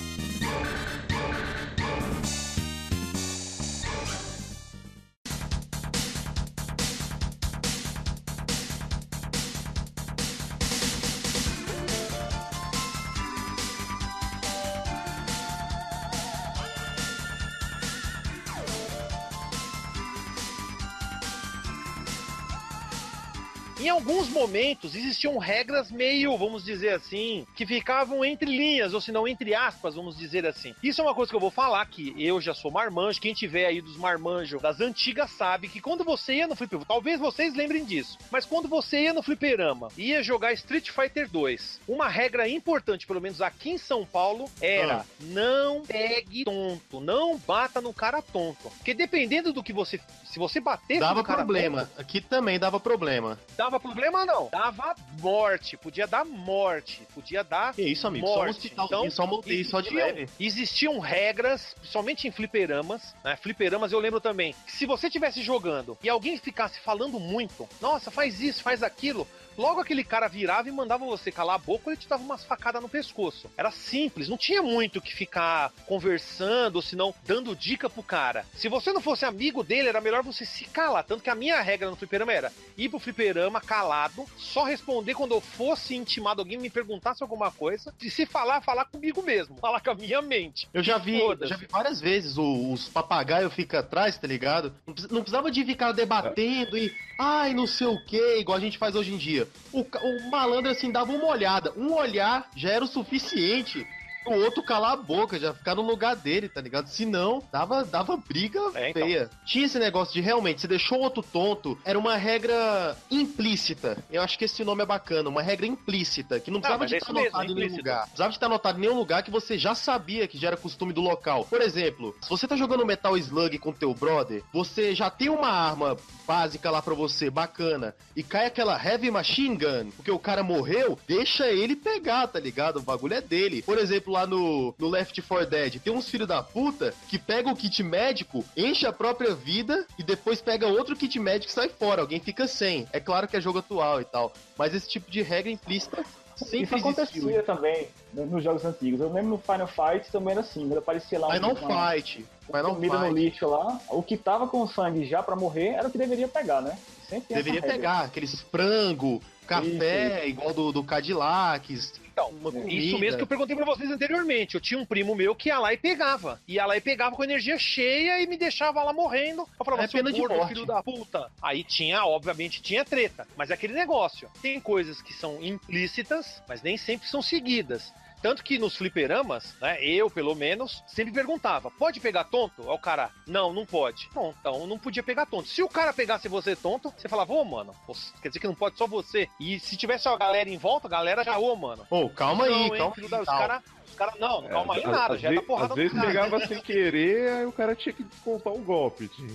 Momentos 24.38 24.96
existiam 24.96 25.36
regras 25.40 25.90
meio, 25.92 26.38
vamos 26.38 26.64
dizer 26.64 26.94
assim, 26.94 27.46
que 27.56 27.66
ficavam 27.66 28.24
entre 28.24 28.46
linhas, 28.46 28.94
ou 28.94 29.02
se 29.02 29.12
não 29.12 29.28
entre 29.28 29.56
aspas, 29.56 29.96
vamos 29.96 30.16
dizer 30.16 30.46
assim. 30.46 30.76
Isso 30.84 31.02
é 31.02 31.04
uma 31.04 31.16
coisa 31.16 31.32
que 31.32 31.36
eu 31.36 31.40
vou 31.40 31.50
falar 31.50 31.84
que 31.88 32.14
eu 32.18 32.40
já 32.40 32.54
sou 32.54 32.70
marmanjo, 32.70 33.20
quem 33.20 33.34
tiver 33.34 33.66
aí 33.66 33.82
dos 33.82 33.98
marmanjos 33.98 34.62
das 34.62 34.80
antigas 34.80 35.32
sabe 35.32 35.68
que 35.68 35.82
quando 35.82 36.04
você 36.04 36.36
ia 36.36 36.48
no 36.48 36.56
fliperama, 36.56 36.86
talvez 36.88 37.20
vocês 37.20 37.56
lembrem 37.56 37.84
disso, 37.84 38.16
mas 38.30 38.46
quando 38.46 38.68
você 38.68 39.04
ia 39.04 39.14
no 39.14 39.24
fliperama, 39.24 39.88
ia 39.98 40.22
jogar 40.22 40.54
Street 40.54 40.92
Fighter 40.92 41.28
2, 41.28 41.82
uma 41.88 42.08
regra 42.08 42.48
importante, 42.48 43.08
pelo 43.08 43.20
menos 43.20 43.42
aqui 43.42 43.72
em 43.72 43.78
São 43.78 44.06
Paulo, 44.06 44.50
era 44.62 44.98
ah. 44.98 45.06
não 45.22 45.82
pegue 45.82 46.44
tonto, 46.44 47.00
não 47.00 47.38
bata 47.40 47.82
no 47.82 47.92
cara 47.92 48.22
tonto. 48.22 48.70
Porque 48.78 48.94
dependendo 48.94 49.52
do 49.52 49.64
que 49.64 49.74
você, 49.74 50.00
se 50.26 50.38
você 50.38 50.60
bater 50.60 51.00
dava 51.00 51.24
problema. 51.24 51.86
Tonto, 51.86 52.02
aqui 52.02 52.22
também 52.22 52.60
dava 52.60 52.80
problema. 52.80 53.40
Dava 53.58 53.80
problema, 53.80 54.27
não. 54.28 54.50
Dava 54.52 54.96
morte. 55.20 55.78
Podia 55.78 56.06
dar 56.06 56.26
morte. 56.26 57.02
Podia 57.16 57.44
dar. 57.44 57.74
Que 57.74 57.82
isso, 57.82 58.06
amigo? 58.06 58.28
Morte. 58.28 58.38
Só 58.38 58.46
um 58.46 58.50
hospital 58.50 58.86
então, 58.86 59.10
só 59.10 59.26
montei 59.26 59.64
só 59.64 59.82
de 59.82 59.90
leve. 59.90 60.30
Existiam 60.40 61.00
regras, 61.00 61.74
principalmente 61.80 62.28
em 62.28 62.32
fliperamas, 62.32 63.16
né? 63.24 63.36
Fliperamas 63.38 63.92
eu 63.92 64.00
lembro 64.00 64.20
também. 64.20 64.54
Que 64.66 64.72
se 64.72 64.86
você 64.86 65.08
estivesse 65.08 65.42
jogando 65.42 65.98
e 66.04 66.10
alguém 66.10 66.38
ficasse 66.38 66.80
falando 66.80 67.20
muito, 67.20 67.68
nossa, 67.82 68.12
faz 68.12 68.40
isso, 68.42 68.62
faz 68.62 68.84
aquilo 68.84 69.26
Logo 69.58 69.82
aquele 69.82 70.04
cara 70.04 70.28
virava 70.28 70.70
e 70.70 70.72
mandava 70.72 71.04
você 71.04 71.32
calar 71.32 71.56
a 71.56 71.58
boca 71.60 71.86
ou 71.88 71.92
ele 71.92 72.00
te 72.00 72.08
dava 72.08 72.22
umas 72.22 72.44
facadas 72.44 72.80
no 72.80 72.88
pescoço. 72.88 73.50
Era 73.58 73.72
simples, 73.72 74.30
não 74.30 74.38
tinha 74.38 74.62
muito 74.62 75.02
que 75.02 75.16
ficar 75.16 75.72
conversando 75.88 76.76
ou 76.76 76.82
senão 76.82 77.14
dando 77.26 77.56
dica 77.56 77.90
pro 77.90 78.04
cara. 78.04 78.46
Se 78.54 78.70
você 78.70 78.94
não 78.94 79.02
fosse 79.02 79.26
amigo 79.26 79.64
dele, 79.64 79.90
era 79.90 80.00
melhor 80.00 80.22
você 80.22 80.46
se 80.46 80.66
calar. 80.66 81.04
Tanto 81.04 81.24
que 81.24 81.30
a 81.30 81.36
minha 81.36 81.60
regra 81.60 81.90
no 81.90 81.96
fliperama 81.96 82.32
era 82.32 82.54
ir 82.78 82.88
pro 82.88 83.00
fliperama 83.00 83.60
calado, 83.60 84.26
só 84.38 84.64
responder 84.64 85.16
quando 85.16 85.34
eu 85.34 85.42
fosse 85.42 85.96
intimado, 85.96 86.42
alguém 86.42 86.60
me 86.60 86.70
perguntasse 86.70 87.24
alguma 87.24 87.50
coisa. 87.50 87.92
E 88.00 88.12
se 88.12 88.28
falar, 88.28 88.62
falar 88.62 88.86
comigo 88.86 89.24
mesmo. 89.24 89.58
Falar 89.58 89.82
com 89.82 89.90
a 89.90 89.96
minha 89.96 90.22
mente. 90.22 90.70
Eu 90.72 90.84
já 90.84 91.00
vi, 91.00 91.20
já 91.44 91.58
vi 91.58 91.66
várias 91.66 92.00
vezes 92.00 92.38
os 92.38 92.90
papagaios 92.90 93.54
ficam 93.54 93.80
atrás, 93.80 94.18
tá 94.20 94.28
ligado? 94.28 94.72
Não 95.10 95.22
precisava 95.22 95.50
de 95.50 95.66
ficar 95.66 95.94
debatendo 95.94 96.78
e, 96.78 96.94
ai, 97.20 97.56
não 97.56 97.66
sei 97.66 97.88
o 97.88 98.06
que, 98.06 98.38
igual 98.38 98.58
a 98.58 98.62
gente 98.62 98.78
faz 98.78 98.96
hoje 98.96 99.12
em 99.12 99.18
dia 99.18 99.47
o, 99.72 99.82
o 99.82 100.30
malandro 100.30 100.72
assim 100.72 100.92
dava 100.92 101.12
uma 101.12 101.28
olhada. 101.28 101.74
Um 101.76 101.94
olhar 101.94 102.50
já 102.56 102.70
era 102.70 102.84
o 102.84 102.88
suficiente 102.88 103.88
o 104.32 104.44
outro 104.44 104.64
calar 104.64 104.94
a 104.94 104.98
boca, 104.98 105.40
já 105.40 105.54
ficar 105.54 105.76
no 105.76 105.82
lugar 105.82 106.16
dele, 106.16 106.50
tá 106.50 106.62
ligado? 106.62 106.88
Se 106.88 107.06
não, 107.06 107.44
dava, 107.52 107.84
dava 107.84 108.18
briga 108.18 108.60
é, 108.76 108.90
então. 108.90 109.02
feia. 109.02 109.24
Então. 109.24 109.40
Tinha 109.46 109.66
esse 109.66 109.80
negócio 109.80 110.14
de 110.14 110.22
realmente, 110.22 110.62
você 110.62 110.68
deixou 110.68 111.00
o 111.00 111.02
outro 111.02 111.24
tonto, 111.24 111.78
era 111.86 111.98
uma 111.98 112.16
regra 112.16 112.96
implícita. 113.10 113.98
Eu 114.12 114.22
acho 114.22 114.38
que 114.38 114.46
esse 114.46 114.64
nome 114.64 114.84
é 114.84 114.86
bacana, 114.86 115.30
uma 115.30 115.42
regra 115.42 115.66
implícita, 115.66 116.40
que 116.40 116.52
não 116.52 116.60
precisava 116.60 116.86
de 116.86 116.96
estar 116.96 117.12
anotado 117.12 117.44
mesmo, 117.48 117.60
em 117.60 117.64
nenhum 117.64 117.78
lugar. 117.78 118.02
Precisava 118.04 118.30
de 118.30 118.36
estar 118.36 118.46
anotado 118.48 118.78
em 118.78 118.82
nenhum 118.82 118.96
lugar 118.96 119.24
que 119.24 119.32
você 119.32 119.58
já 119.58 119.76
sabia 119.76 120.28
que 120.28 120.38
já 120.38 120.48
era 120.48 120.58
costume 120.58 120.94
do 120.94 121.02
local. 121.02 121.46
Por 121.46 121.62
exemplo, 121.62 122.16
se 122.22 122.30
você 122.30 122.48
tá 122.48 122.56
jogando 122.56 122.86
Metal 122.86 123.18
Slug 123.18 123.58
com 123.60 123.72
teu 123.72 123.94
brother, 123.94 124.44
você 124.54 124.94
já 124.94 125.10
tem 125.10 125.30
uma 125.30 125.50
arma 125.50 125.98
básica 126.28 126.70
lá 126.70 126.82
pra 126.82 126.94
você, 126.94 127.30
bacana, 127.30 127.96
e 128.14 128.22
cai 128.22 128.48
aquela 128.48 128.74
Heavy 128.84 129.10
Machine 129.10 129.56
Gun, 129.56 129.92
porque 129.96 130.12
o 130.12 130.20
cara 130.20 130.44
morreu, 130.44 131.00
deixa 131.08 131.48
ele 131.48 131.76
pegar, 131.76 132.28
tá 132.28 132.40
ligado? 132.40 132.78
O 132.78 132.82
bagulho 132.82 133.14
é 133.14 133.22
dele. 133.22 133.62
Por 133.62 133.78
exemplo, 133.78 134.17
lá 134.18 134.28
no, 134.28 134.74
no 134.78 134.90
Left 134.90 135.22
4 135.22 135.46
Dead, 135.48 135.80
tem 135.80 135.94
uns 135.94 136.10
filhos 136.10 136.28
da 136.28 136.42
puta 136.42 136.94
que 137.08 137.20
pega 137.20 137.50
o 137.50 137.56
kit 137.56 137.84
médico, 137.84 138.44
enche 138.56 138.86
a 138.86 138.94
própria 138.94 139.36
vida 139.36 139.86
e 139.98 140.04
depois 140.04 140.42
pega 140.42 140.68
outro 140.68 140.96
kit 140.96 141.20
médico 141.20 141.52
e 141.52 141.54
sai 141.54 141.70
fora. 141.70 142.02
Alguém 142.02 142.20
fica 142.20 142.48
sem. 142.48 142.88
É 142.92 143.00
claro 143.00 143.28
que 143.28 143.38
é 143.38 143.42
jogo 143.42 143.60
atual 143.60 144.02
e 144.02 144.06
tal, 144.06 144.34
mas 144.58 144.74
esse 144.74 144.90
tipo 144.90 145.10
de 145.12 145.22
regra 145.22 145.52
implícita 145.52 146.04
sempre 146.36 146.66
Isso 146.66 146.76
acontecia 146.76 147.22
existiu. 147.22 147.44
também 147.44 147.88
nos 148.14 148.44
jogos 148.44 148.64
antigos. 148.64 149.00
Eu 149.00 149.12
lembro 149.12 149.32
no 149.32 149.38
Final 149.38 149.68
Fight 149.68 150.12
também 150.12 150.32
era 150.32 150.42
assim, 150.42 150.68
quando 150.68 150.78
aparecia 150.78 151.20
lá 151.20 151.34
Final 151.34 151.54
uma, 151.54 151.92
Fight. 151.92 152.26
Final 152.46 152.76
comida 152.76 152.98
Fight. 153.00 153.10
no 153.10 153.18
lixo 153.18 153.48
lá, 153.48 153.80
o 153.90 154.04
que 154.04 154.18
tava 154.18 154.48
com 154.48 154.68
sangue 154.68 155.06
já 155.06 155.22
para 155.24 155.36
morrer 155.36 155.70
era 155.70 155.88
o 155.88 155.92
que 155.92 155.98
deveria 155.98 156.28
pegar, 156.28 156.62
né? 156.62 156.78
Sempre 157.10 157.36
deveria 157.36 157.62
pegar 157.62 158.02
aqueles 158.02 158.42
frango, 158.42 159.22
café, 159.48 160.20
isso. 160.20 160.30
igual 160.30 160.54
do, 160.54 160.72
do 160.72 160.84
Cadillac, 160.84 161.74
então, 162.18 162.34
isso 162.68 162.98
mesmo 162.98 163.18
que 163.18 163.24
eu 163.24 163.28
perguntei 163.28 163.56
pra 163.56 163.64
vocês 163.64 163.92
anteriormente. 163.92 164.56
Eu 164.56 164.62
tinha 164.62 164.80
um 164.80 164.86
primo 164.86 165.14
meu 165.14 165.36
que 165.36 165.50
ia 165.50 165.60
lá 165.60 165.72
e 165.72 165.78
pegava. 165.78 166.42
Ia 166.48 166.66
lá 166.66 166.76
e 166.76 166.82
pegava 166.82 167.16
com 167.16 167.24
energia 167.24 167.60
cheia 167.60 168.20
e 168.20 168.26
me 168.26 168.36
deixava 168.36 168.82
lá 168.82 168.92
morrendo. 168.92 169.48
Eu 169.60 169.64
falava, 169.64 169.84
é 169.84 169.88
pena 169.88 170.12
de 170.12 170.20
morte. 170.20 170.48
filho 170.48 170.66
da 170.66 170.82
puta. 170.82 171.32
Aí 171.40 171.64
tinha, 171.64 172.04
obviamente, 172.04 172.60
tinha 172.60 172.84
treta. 172.84 173.28
Mas 173.38 173.52
é 173.52 173.54
aquele 173.54 173.74
negócio. 173.74 174.28
Tem 174.42 174.60
coisas 174.60 175.00
que 175.00 175.14
são 175.14 175.44
implícitas, 175.44 176.42
mas 176.50 176.64
nem 176.64 176.76
sempre 176.76 177.08
são 177.08 177.22
seguidas. 177.22 177.94
Tanto 178.22 178.44
que 178.44 178.58
nos 178.58 178.76
fliperamas, 178.76 179.56
né, 179.62 179.82
eu 179.84 180.10
pelo 180.10 180.34
menos, 180.36 180.84
sempre 180.88 181.14
perguntava: 181.14 181.70
pode 181.72 182.00
pegar 182.00 182.24
tonto? 182.26 182.64
Aí 182.64 182.76
o 182.76 182.80
cara, 182.80 183.12
não, 183.28 183.54
não 183.54 183.66
pode. 183.66 184.10
Bom, 184.14 184.34
então 184.40 184.66
não 184.66 184.80
podia 184.80 185.04
pegar 185.04 185.26
tonto. 185.26 185.48
Se 185.48 185.62
o 185.62 185.70
cara 185.70 185.94
pegasse 185.94 186.28
você 186.28 186.56
tonto, 186.56 186.92
você 186.98 187.08
falava, 187.08 187.32
ô, 187.34 187.46
mano, 187.46 187.76
quer 188.22 188.30
dizer 188.30 188.40
que 188.40 188.48
não 188.48 188.56
pode 188.56 188.78
só 188.78 188.88
você. 188.88 189.30
E 189.40 189.60
se 189.60 189.78
tivesse 189.78 190.08
a 190.08 190.18
galera 190.18 190.50
em 190.50 190.58
volta, 190.58 190.88
a 190.88 190.92
galera 190.92 191.24
já, 191.24 191.38
ô, 191.38 191.56
mano. 191.56 191.86
Ô, 191.90 192.10
calma 192.10 192.48
não, 192.48 192.56
aí, 192.56 192.62
hein, 192.64 192.78
calma 192.78 192.96
filho 192.96 193.06
aí. 193.08 193.12
da- 193.12 193.20
Os 193.22 193.26
calma. 193.26 193.42
caras. 193.48 193.64
Cara, 193.96 194.14
não, 194.20 194.42
não, 194.42 194.50
calma 194.50 194.76
aí, 194.76 194.84
É, 194.84 194.88
nada, 194.88 195.14
às 195.16 195.22
já 195.22 195.34
tá 195.34 195.42
porrada 195.42 195.74
Às 195.74 195.76
vezes 195.78 195.94
cara. 195.94 196.08
pegava 196.08 196.48
sem 196.48 196.62
querer, 196.62 197.32
aí 197.32 197.46
o 197.46 197.52
cara 197.52 197.76
tinha 197.76 197.94
que 197.94 198.04
descontar 198.04 198.54
um 198.54 198.64
golpe. 198.64 199.08
tinha- 199.08 199.28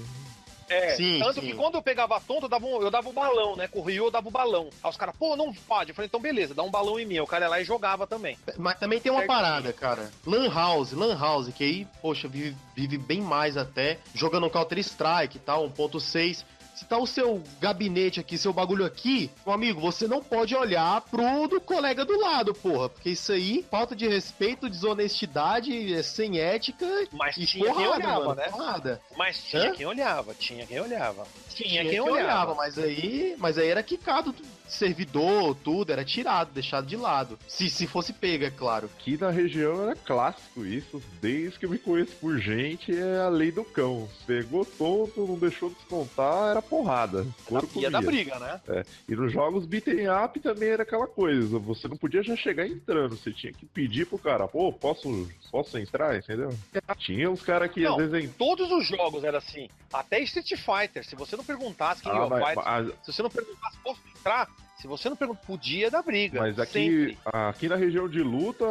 É, 0.72 0.96
Sim, 0.96 1.18
tanto 1.18 1.40
sim. 1.40 1.48
que 1.48 1.54
quando 1.54 1.74
eu 1.74 1.82
pegava 1.82 2.20
tonto, 2.20 2.46
eu 2.46 2.48
dava, 2.48 2.66
um, 2.66 2.80
eu 2.82 2.90
dava 2.90 3.08
um 3.08 3.12
balão, 3.12 3.56
né? 3.56 3.68
Corria, 3.68 3.98
eu 3.98 4.10
dava 4.10 4.28
o 4.28 4.30
balão. 4.30 4.70
Aí 4.82 4.90
os 4.90 4.96
caras, 4.96 5.14
pô, 5.16 5.36
não 5.36 5.52
pode. 5.52 5.90
Eu 5.90 5.94
falei, 5.94 6.06
então 6.06 6.20
beleza, 6.20 6.54
dá 6.54 6.62
um 6.62 6.70
balão 6.70 6.98
em 6.98 7.06
mim. 7.06 7.20
O 7.20 7.26
cara 7.26 7.44
ia 7.44 7.48
lá 7.48 7.60
e 7.60 7.64
jogava 7.64 8.06
também. 8.06 8.36
Mas 8.56 8.78
também 8.78 9.00
tem 9.00 9.12
uma 9.12 9.24
parada, 9.24 9.72
cara. 9.72 10.10
Lan 10.26 10.52
House, 10.52 10.92
Lan 10.92 11.18
House, 11.18 11.48
que 11.54 11.64
aí, 11.64 11.86
poxa, 12.00 12.28
vive, 12.28 12.56
vive 12.74 12.98
bem 12.98 13.20
mais 13.20 13.56
até, 13.56 13.98
jogando 14.14 14.48
Counter 14.50 14.78
Strike 14.78 15.36
e 15.36 15.40
tal, 15.40 15.68
1.6. 15.68 16.44
Se 16.74 16.84
tá 16.86 16.96
o 16.98 17.06
seu 17.06 17.42
gabinete 17.60 18.18
aqui, 18.18 18.36
seu 18.38 18.52
bagulho 18.52 18.84
aqui, 18.84 19.30
meu 19.44 19.54
amigo, 19.54 19.80
você 19.80 20.08
não 20.08 20.22
pode 20.22 20.54
olhar 20.56 21.00
pro 21.02 21.46
do 21.46 21.60
colega 21.60 22.04
do 22.04 22.18
lado, 22.18 22.54
porra. 22.54 22.88
Porque 22.88 23.10
isso 23.10 23.30
aí, 23.32 23.64
falta 23.70 23.94
de 23.94 24.08
respeito, 24.08 24.68
desonestidade, 24.68 25.92
é 25.94 26.02
sem 26.02 26.38
ética 26.40 26.86
Mas 27.12 27.36
e 27.36 27.46
tinha 27.46 27.64
quem 27.66 27.74
porrada, 27.74 27.96
olhava, 28.04 28.24
mano, 28.24 28.34
né? 28.34 28.48
porrada. 28.48 29.00
Mas 29.16 29.42
tinha 29.44 29.70
Hã? 29.70 29.72
quem 29.72 29.86
olhava, 29.86 30.34
tinha 30.34 30.66
quem 30.66 30.80
olhava. 30.80 31.26
Tinha, 31.50 31.68
Tinha 31.68 31.84
quem 31.90 32.00
olhava. 32.00 32.54
mas 32.54 32.78
aí, 32.78 33.34
mas 33.38 33.58
aí 33.58 33.68
era 33.68 33.82
quicado 33.82 34.34
servidor, 34.72 35.54
tudo, 35.62 35.92
era 35.92 36.04
tirado, 36.04 36.52
deixado 36.52 36.86
de 36.86 36.96
lado. 36.96 37.38
Se, 37.46 37.68
se 37.68 37.86
fosse 37.86 38.12
pega, 38.12 38.46
é 38.46 38.50
claro. 38.50 38.90
Aqui 38.98 39.16
na 39.20 39.30
região 39.30 39.82
era 39.84 39.96
clássico 39.96 40.64
isso, 40.64 41.02
desde 41.20 41.58
que 41.58 41.66
eu 41.66 41.70
me 41.70 41.78
conheço 41.78 42.14
por 42.16 42.38
gente, 42.38 42.96
é 42.96 43.18
a 43.20 43.28
lei 43.28 43.50
do 43.52 43.64
cão. 43.64 44.08
Pegou 44.26 44.64
tonto, 44.64 45.26
não 45.26 45.38
deixou 45.38 45.70
descontar, 45.70 46.50
era 46.50 46.62
porrada. 46.62 47.26
Couro 47.46 47.66
pia 47.66 47.90
da 47.90 48.00
briga, 48.00 48.38
né? 48.38 48.60
E 49.08 49.14
nos 49.14 49.32
jogos 49.32 49.66
beaten 49.66 50.08
up 50.08 50.38
também 50.40 50.68
era 50.70 50.82
aquela 50.82 51.06
coisa, 51.06 51.58
você 51.58 51.88
não 51.88 51.96
podia 51.96 52.22
já 52.22 52.36
chegar 52.36 52.66
entrando, 52.66 53.16
você 53.16 53.32
tinha 53.32 53.52
que 53.52 53.66
pedir 53.66 54.06
pro 54.06 54.18
cara, 54.18 54.46
pô, 54.48 54.72
posso, 54.72 55.28
posso 55.50 55.78
entrar, 55.78 56.16
entendeu? 56.16 56.50
Tinha 56.98 57.30
uns 57.30 57.42
caras 57.42 57.70
que 57.70 57.80
Não, 57.82 57.98
às 58.00 58.10
vezes... 58.10 58.28
en- 58.28 58.32
Todos 58.32 58.70
os 58.70 58.86
jogos 58.86 59.24
era 59.24 59.38
assim. 59.38 59.68
Até 59.92 60.20
Street 60.20 60.52
Fighter. 60.56 61.04
Se 61.04 61.14
você 61.16 61.36
não 61.36 61.44
perguntasse, 61.44 62.02
King 62.02 62.16
Ah, 62.16 62.26
mas, 62.28 62.44
Fighters, 62.44 62.64
mas- 62.66 62.94
se 63.04 63.12
você 63.12 63.22
não 63.22 63.30
perguntasse, 63.30 63.76
posso 63.82 64.00
entrar? 64.18 64.48
Se 64.80 64.86
você 64.86 65.08
não 65.08 65.16
perguntar, 65.16 65.40
podia 65.46 65.90
dar 65.90 66.02
briga. 66.02 66.40
mas 66.40 66.58
aqui, 66.58 66.72
Sempre. 66.72 67.18
aqui 67.24 67.68
na 67.68 67.76
região 67.76 68.08
de 68.08 68.20
luta, 68.20 68.64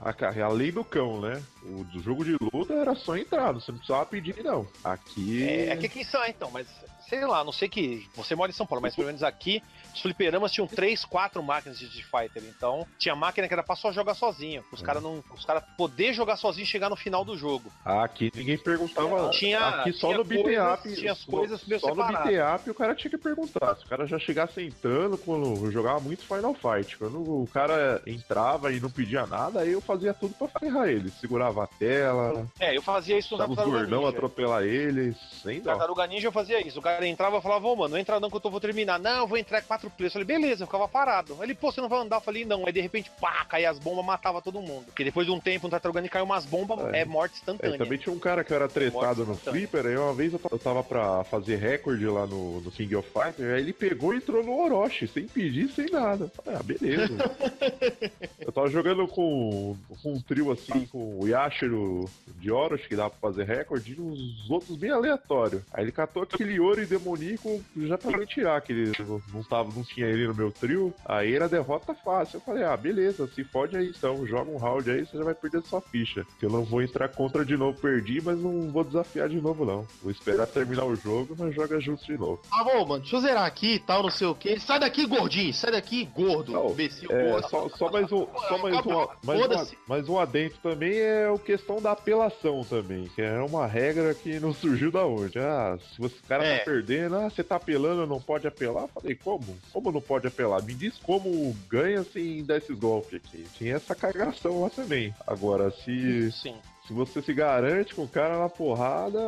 a, 0.00 0.44
a, 0.44 0.48
lei 0.48 0.72
do 0.72 0.84
cão, 0.84 1.20
né? 1.20 1.40
O 1.62 1.86
jogo 2.00 2.24
de 2.24 2.36
luta 2.40 2.74
era 2.74 2.94
só 2.94 3.16
entrar, 3.16 3.52
você 3.52 3.70
não 3.70 3.78
precisava 3.78 4.06
pedir, 4.06 4.42
não. 4.42 4.66
Aqui... 4.82 5.44
É, 5.44 5.68
é 5.68 5.76
que 5.76 5.86
aqui 5.86 6.04
são, 6.04 6.24
então, 6.26 6.50
mas 6.50 6.66
sei 7.08 7.26
lá, 7.26 7.44
não 7.44 7.52
sei 7.52 7.68
que. 7.68 8.08
Você 8.14 8.34
mora 8.34 8.50
em 8.50 8.54
São 8.54 8.66
Paulo, 8.66 8.80
mas 8.80 8.96
pelo 8.96 9.06
menos 9.06 9.22
aqui, 9.22 9.62
os 9.94 10.00
fliperamas 10.00 10.52
tinham 10.52 10.66
três, 10.66 11.04
quatro 11.04 11.42
máquinas 11.42 11.78
de 11.78 11.84
Street 11.86 12.06
Fighter. 12.06 12.42
Então, 12.48 12.86
tinha 12.98 13.14
máquina 13.14 13.46
que 13.48 13.54
era 13.54 13.62
pra 13.62 13.76
só 13.76 13.92
jogar 13.92 14.14
sozinho. 14.14 14.64
Os 14.72 14.82
É. 14.82 14.84
caras 14.84 15.02
não. 15.02 15.22
Os 15.34 15.44
caras 15.44 15.62
poder 15.76 16.12
jogar 16.12 16.36
sozinho 16.36 16.64
e 16.64 16.66
chegar 16.66 16.88
no 16.88 16.96
final 16.96 17.24
do 17.24 17.36
jogo. 17.36 17.70
Aqui 17.84 18.30
ninguém 18.34 18.58
perguntava. 18.58 19.30
Tinha- 19.30 19.60
aqui 19.68 19.92
só 19.92 20.08
tinha 20.08 20.18
no 20.18 20.24
coisas- 20.24 20.74
up. 20.78 20.94
tinha 20.94 21.12
as 21.12 21.18
só- 21.18 21.30
coisas 21.30 21.64
meio 21.64 21.80
Só 21.80 21.88
no 21.94 21.94
beaten 22.06 22.38
up 22.54 22.70
o 22.70 22.74
cara 22.74 22.94
tinha 22.94 23.10
que 23.10 23.18
perguntar. 23.18 23.76
Se 23.76 23.84
o 23.84 23.88
cara 23.88 24.06
já 24.06 24.18
chegasse 24.18 24.62
entrando, 24.62 25.16
quando 25.18 25.64
eu 25.66 25.70
jogava 25.72 26.00
muito 26.00 26.22
Final 26.24 26.54
Fight. 26.54 26.96
Quando 26.96 27.18
o 27.42 27.46
cara 27.52 28.02
entrava 28.06 28.72
e 28.72 28.80
não 28.80 28.90
pedia 28.90 29.26
nada, 29.26 29.60
aí 29.60 29.72
eu 29.72 29.80
fazia 29.80 30.14
tudo 30.14 30.34
pra 30.34 30.48
ferrar 30.48 30.88
ele. 30.88 31.10
Segurava 31.10 31.64
a 31.64 31.66
tela, 31.66 32.46
É, 32.58 32.76
eu 32.76 32.82
fazia 32.82 33.18
isso 33.18 33.34
os 33.34 33.38
Tartaruga 33.38 33.78
gordão 33.78 34.00
Ninja. 34.00 34.10
atropelar 34.10 34.62
eles, 34.62 35.16
sem 35.42 35.60
dó. 35.60 35.70
Tartaruga 35.70 36.06
Ninja 36.06 36.28
eu 36.28 36.32
fazia 36.32 36.66
isso. 36.66 36.78
O 36.78 36.82
cara 36.82 37.06
entrava 37.06 37.38
e 37.38 37.42
falava, 37.42 37.66
ô 37.66 37.76
mano, 37.76 37.90
não 37.94 37.98
entra 37.98 38.18
não 38.20 38.30
que 38.30 38.36
eu 38.36 38.40
tô, 38.40 38.50
vou 38.50 38.60
terminar. 38.60 38.98
Não, 38.98 39.18
eu 39.20 39.26
vou 39.26 39.38
entrar 39.38 39.60
em 39.60 39.64
quatro. 39.88 40.06
Eu 40.06 40.10
falei, 40.10 40.26
beleza, 40.26 40.62
eu 40.62 40.66
ficava 40.66 40.86
parado. 40.88 41.36
Ele, 41.42 41.54
pô, 41.54 41.70
você 41.72 41.80
não 41.80 41.88
vai 41.88 42.00
andar? 42.00 42.16
Eu 42.16 42.20
falei, 42.20 42.44
não. 42.44 42.66
Aí 42.66 42.72
de 42.72 42.80
repente, 42.80 43.10
pá, 43.20 43.44
caía 43.44 43.70
as 43.70 43.78
bombas, 43.78 44.04
matava 44.04 44.40
todo 44.42 44.60
mundo. 44.60 44.84
Porque 44.86 45.04
depois 45.04 45.26
de 45.26 45.32
um 45.32 45.40
tempo 45.40 45.66
no 45.66 45.70
Tartaruga 45.70 46.06
caiu 46.08 46.24
umas 46.24 46.44
bombas, 46.44 46.80
É. 46.94 47.00
é, 47.00 47.04
morte 47.04 47.34
É, 47.34 47.38
instantânea. 47.38 47.78
também 47.78 47.98
tinha 47.98 48.14
um 48.14 48.18
cara 48.18 48.42
que 48.44 48.52
era 48.52 48.68
tretado 48.68 49.24
no 49.24 49.34
Flipper, 49.36 49.86
aí 49.86 49.96
uma 49.96 50.12
vez 50.14 50.32
eu 50.32 50.38
ta- 50.38 50.48
eu 50.52 50.58
tava 50.58 50.82
pra 50.84 51.24
fazer 51.24 51.56
recorde 51.56 52.04
lá 52.06 52.26
no, 52.26 52.60
no 52.60 52.70
King 52.70 52.94
of 52.96 53.08
Fighters, 53.10 53.52
aí 53.52 53.60
ele 53.62 53.72
pegou 53.72 54.12
e 54.14 54.18
entrou 54.18 54.42
no 54.42 54.52
Orochi, 54.58 55.06
sem 55.06 55.26
pedir, 55.26 55.68
sem 55.70 55.86
nada. 55.90 56.30
Ah, 56.46 56.62
beleza. 56.62 57.16
eu 58.40 58.52
tava 58.52 58.68
jogando 58.68 59.06
com, 59.08 59.76
com 60.02 60.12
um 60.12 60.20
trio 60.20 60.50
assim, 60.52 60.86
com 60.86 61.20
o 61.20 61.28
Yashiro 61.28 62.08
de 62.38 62.50
Orochi, 62.50 62.88
que 62.88 62.96
dava 62.96 63.10
pra 63.10 63.30
fazer 63.30 63.44
recorde, 63.44 63.92
e 63.92 64.00
uns 64.00 64.50
outros 64.50 64.76
bem 64.76 64.90
aleatórios. 64.90 65.62
Aí 65.72 65.84
ele 65.84 65.92
catou 65.92 66.22
aquele 66.22 66.54
Yori 66.54 66.86
demoníaco 66.86 67.62
já 67.76 67.96
pra 67.98 68.16
me 68.18 68.26
tirar, 68.26 68.60
que 68.60 68.72
ele 68.72 68.92
não, 69.00 69.22
não 69.32 69.42
tava, 69.42 69.70
não 69.74 69.82
tinha 69.84 70.06
ele 70.06 70.26
no 70.26 70.34
meu 70.34 70.50
trio. 70.50 70.92
Aí 71.04 71.34
era 71.34 71.48
derrota 71.48 71.94
fácil. 71.94 72.36
Eu 72.36 72.40
falei, 72.40 72.64
ah, 72.64 72.76
beleza, 72.76 73.26
se 73.28 73.44
fode 73.44 73.76
aí 73.76 73.88
então, 73.96 74.26
joga 74.26 74.50
um 74.50 74.56
round 74.56 74.90
aí, 74.90 75.04
você 75.06 75.16
já 75.18 75.24
vai 75.24 75.34
perder 75.34 75.62
sua 75.62 75.80
ficha. 75.80 76.24
Que 76.38 76.46
eu 76.46 76.50
não 76.50 76.64
vou 76.64 76.82
entrar 76.82 77.08
contra 77.08 77.44
de 77.44 77.56
novo, 77.56 77.78
perdi, 77.80 78.20
mas 78.22 78.38
não 78.38 78.70
vou 78.70 78.84
desafiar 78.84 79.28
de 79.28 79.40
novo, 79.40 79.64
não. 79.64 79.86
Vou 80.02 80.10
esperar 80.10 80.46
terminar 80.46 80.84
o 80.84 80.96
jogo, 80.96 81.34
mas 81.38 81.54
joga 81.54 81.80
junto 81.80 82.04
de 82.04 82.16
novo. 82.16 82.40
Ah, 82.50 82.64
bom, 82.64 82.86
mano, 82.86 83.00
deixa 83.00 83.16
eu 83.16 83.20
zerar 83.20 83.44
aqui 83.44 83.74
e 83.74 83.78
tal, 83.78 84.02
não 84.02 84.10
sei 84.10 84.26
o 84.26 84.34
que. 84.34 84.58
Sai 84.60 84.78
daqui, 84.80 85.06
gordinho, 85.06 85.52
sai 85.54 85.72
daqui, 85.72 86.04
gordo. 86.04 86.52
Não, 86.52 86.70
imbecil, 86.70 87.10
É, 87.10 87.30
gordo. 87.30 87.48
só, 87.48 87.68
só 87.70 87.90
mais 87.90 88.10
um, 88.12 88.26
só 88.48 88.58
mais 88.58 88.74
um, 88.86 89.06
mais, 89.24 89.40
um, 89.40 89.76
mais 89.86 90.08
um 90.08 90.18
adentro 90.18 90.58
também 90.62 90.94
é 90.98 91.28
a 91.32 91.38
questão 91.38 91.80
da 91.80 91.92
apelação 91.92 92.62
também, 92.64 93.04
que 93.14 93.22
é 93.22 93.38
uma 93.40 93.66
regra 93.66 94.14
que 94.14 94.38
não 94.40 94.52
surgiu 94.54 94.90
da 94.90 95.04
onde. 95.06 95.38
Ah, 95.38 95.78
se 95.94 96.00
você, 96.00 96.14
o 96.16 96.28
cara 96.28 96.44
É. 96.44 96.58
tá 96.58 96.64
perdendo, 96.64 97.16
ah, 97.16 97.28
você 97.30 97.42
tá 97.42 97.56
apelando, 97.56 98.06
não 98.06 98.20
pode 98.20 98.46
apelar? 98.46 98.86
Falei, 98.88 99.14
como? 99.14 99.56
Como 99.72 99.92
não 99.92 100.00
pode 100.00 100.26
apelar? 100.26 100.62
Me 100.62 100.74
diz 100.74 100.98
como 100.98 101.54
ganha 101.68 102.04
sem 102.04 102.44
dar 102.44 102.58
esses 102.58 102.78
golpes 102.78 103.14
aqui. 103.14 103.46
Tinha 103.54 103.76
essa 103.76 103.94
cagação 103.94 104.62
lá 104.62 104.70
também. 104.70 105.14
Agora, 105.26 105.70
se, 105.70 106.30
Sim. 106.32 106.54
se 106.86 106.92
você 106.92 107.22
se 107.22 107.32
garante 107.32 107.94
com 107.94 108.02
o 108.02 108.08
cara 108.08 108.38
na 108.38 108.48
porrada, 108.48 109.18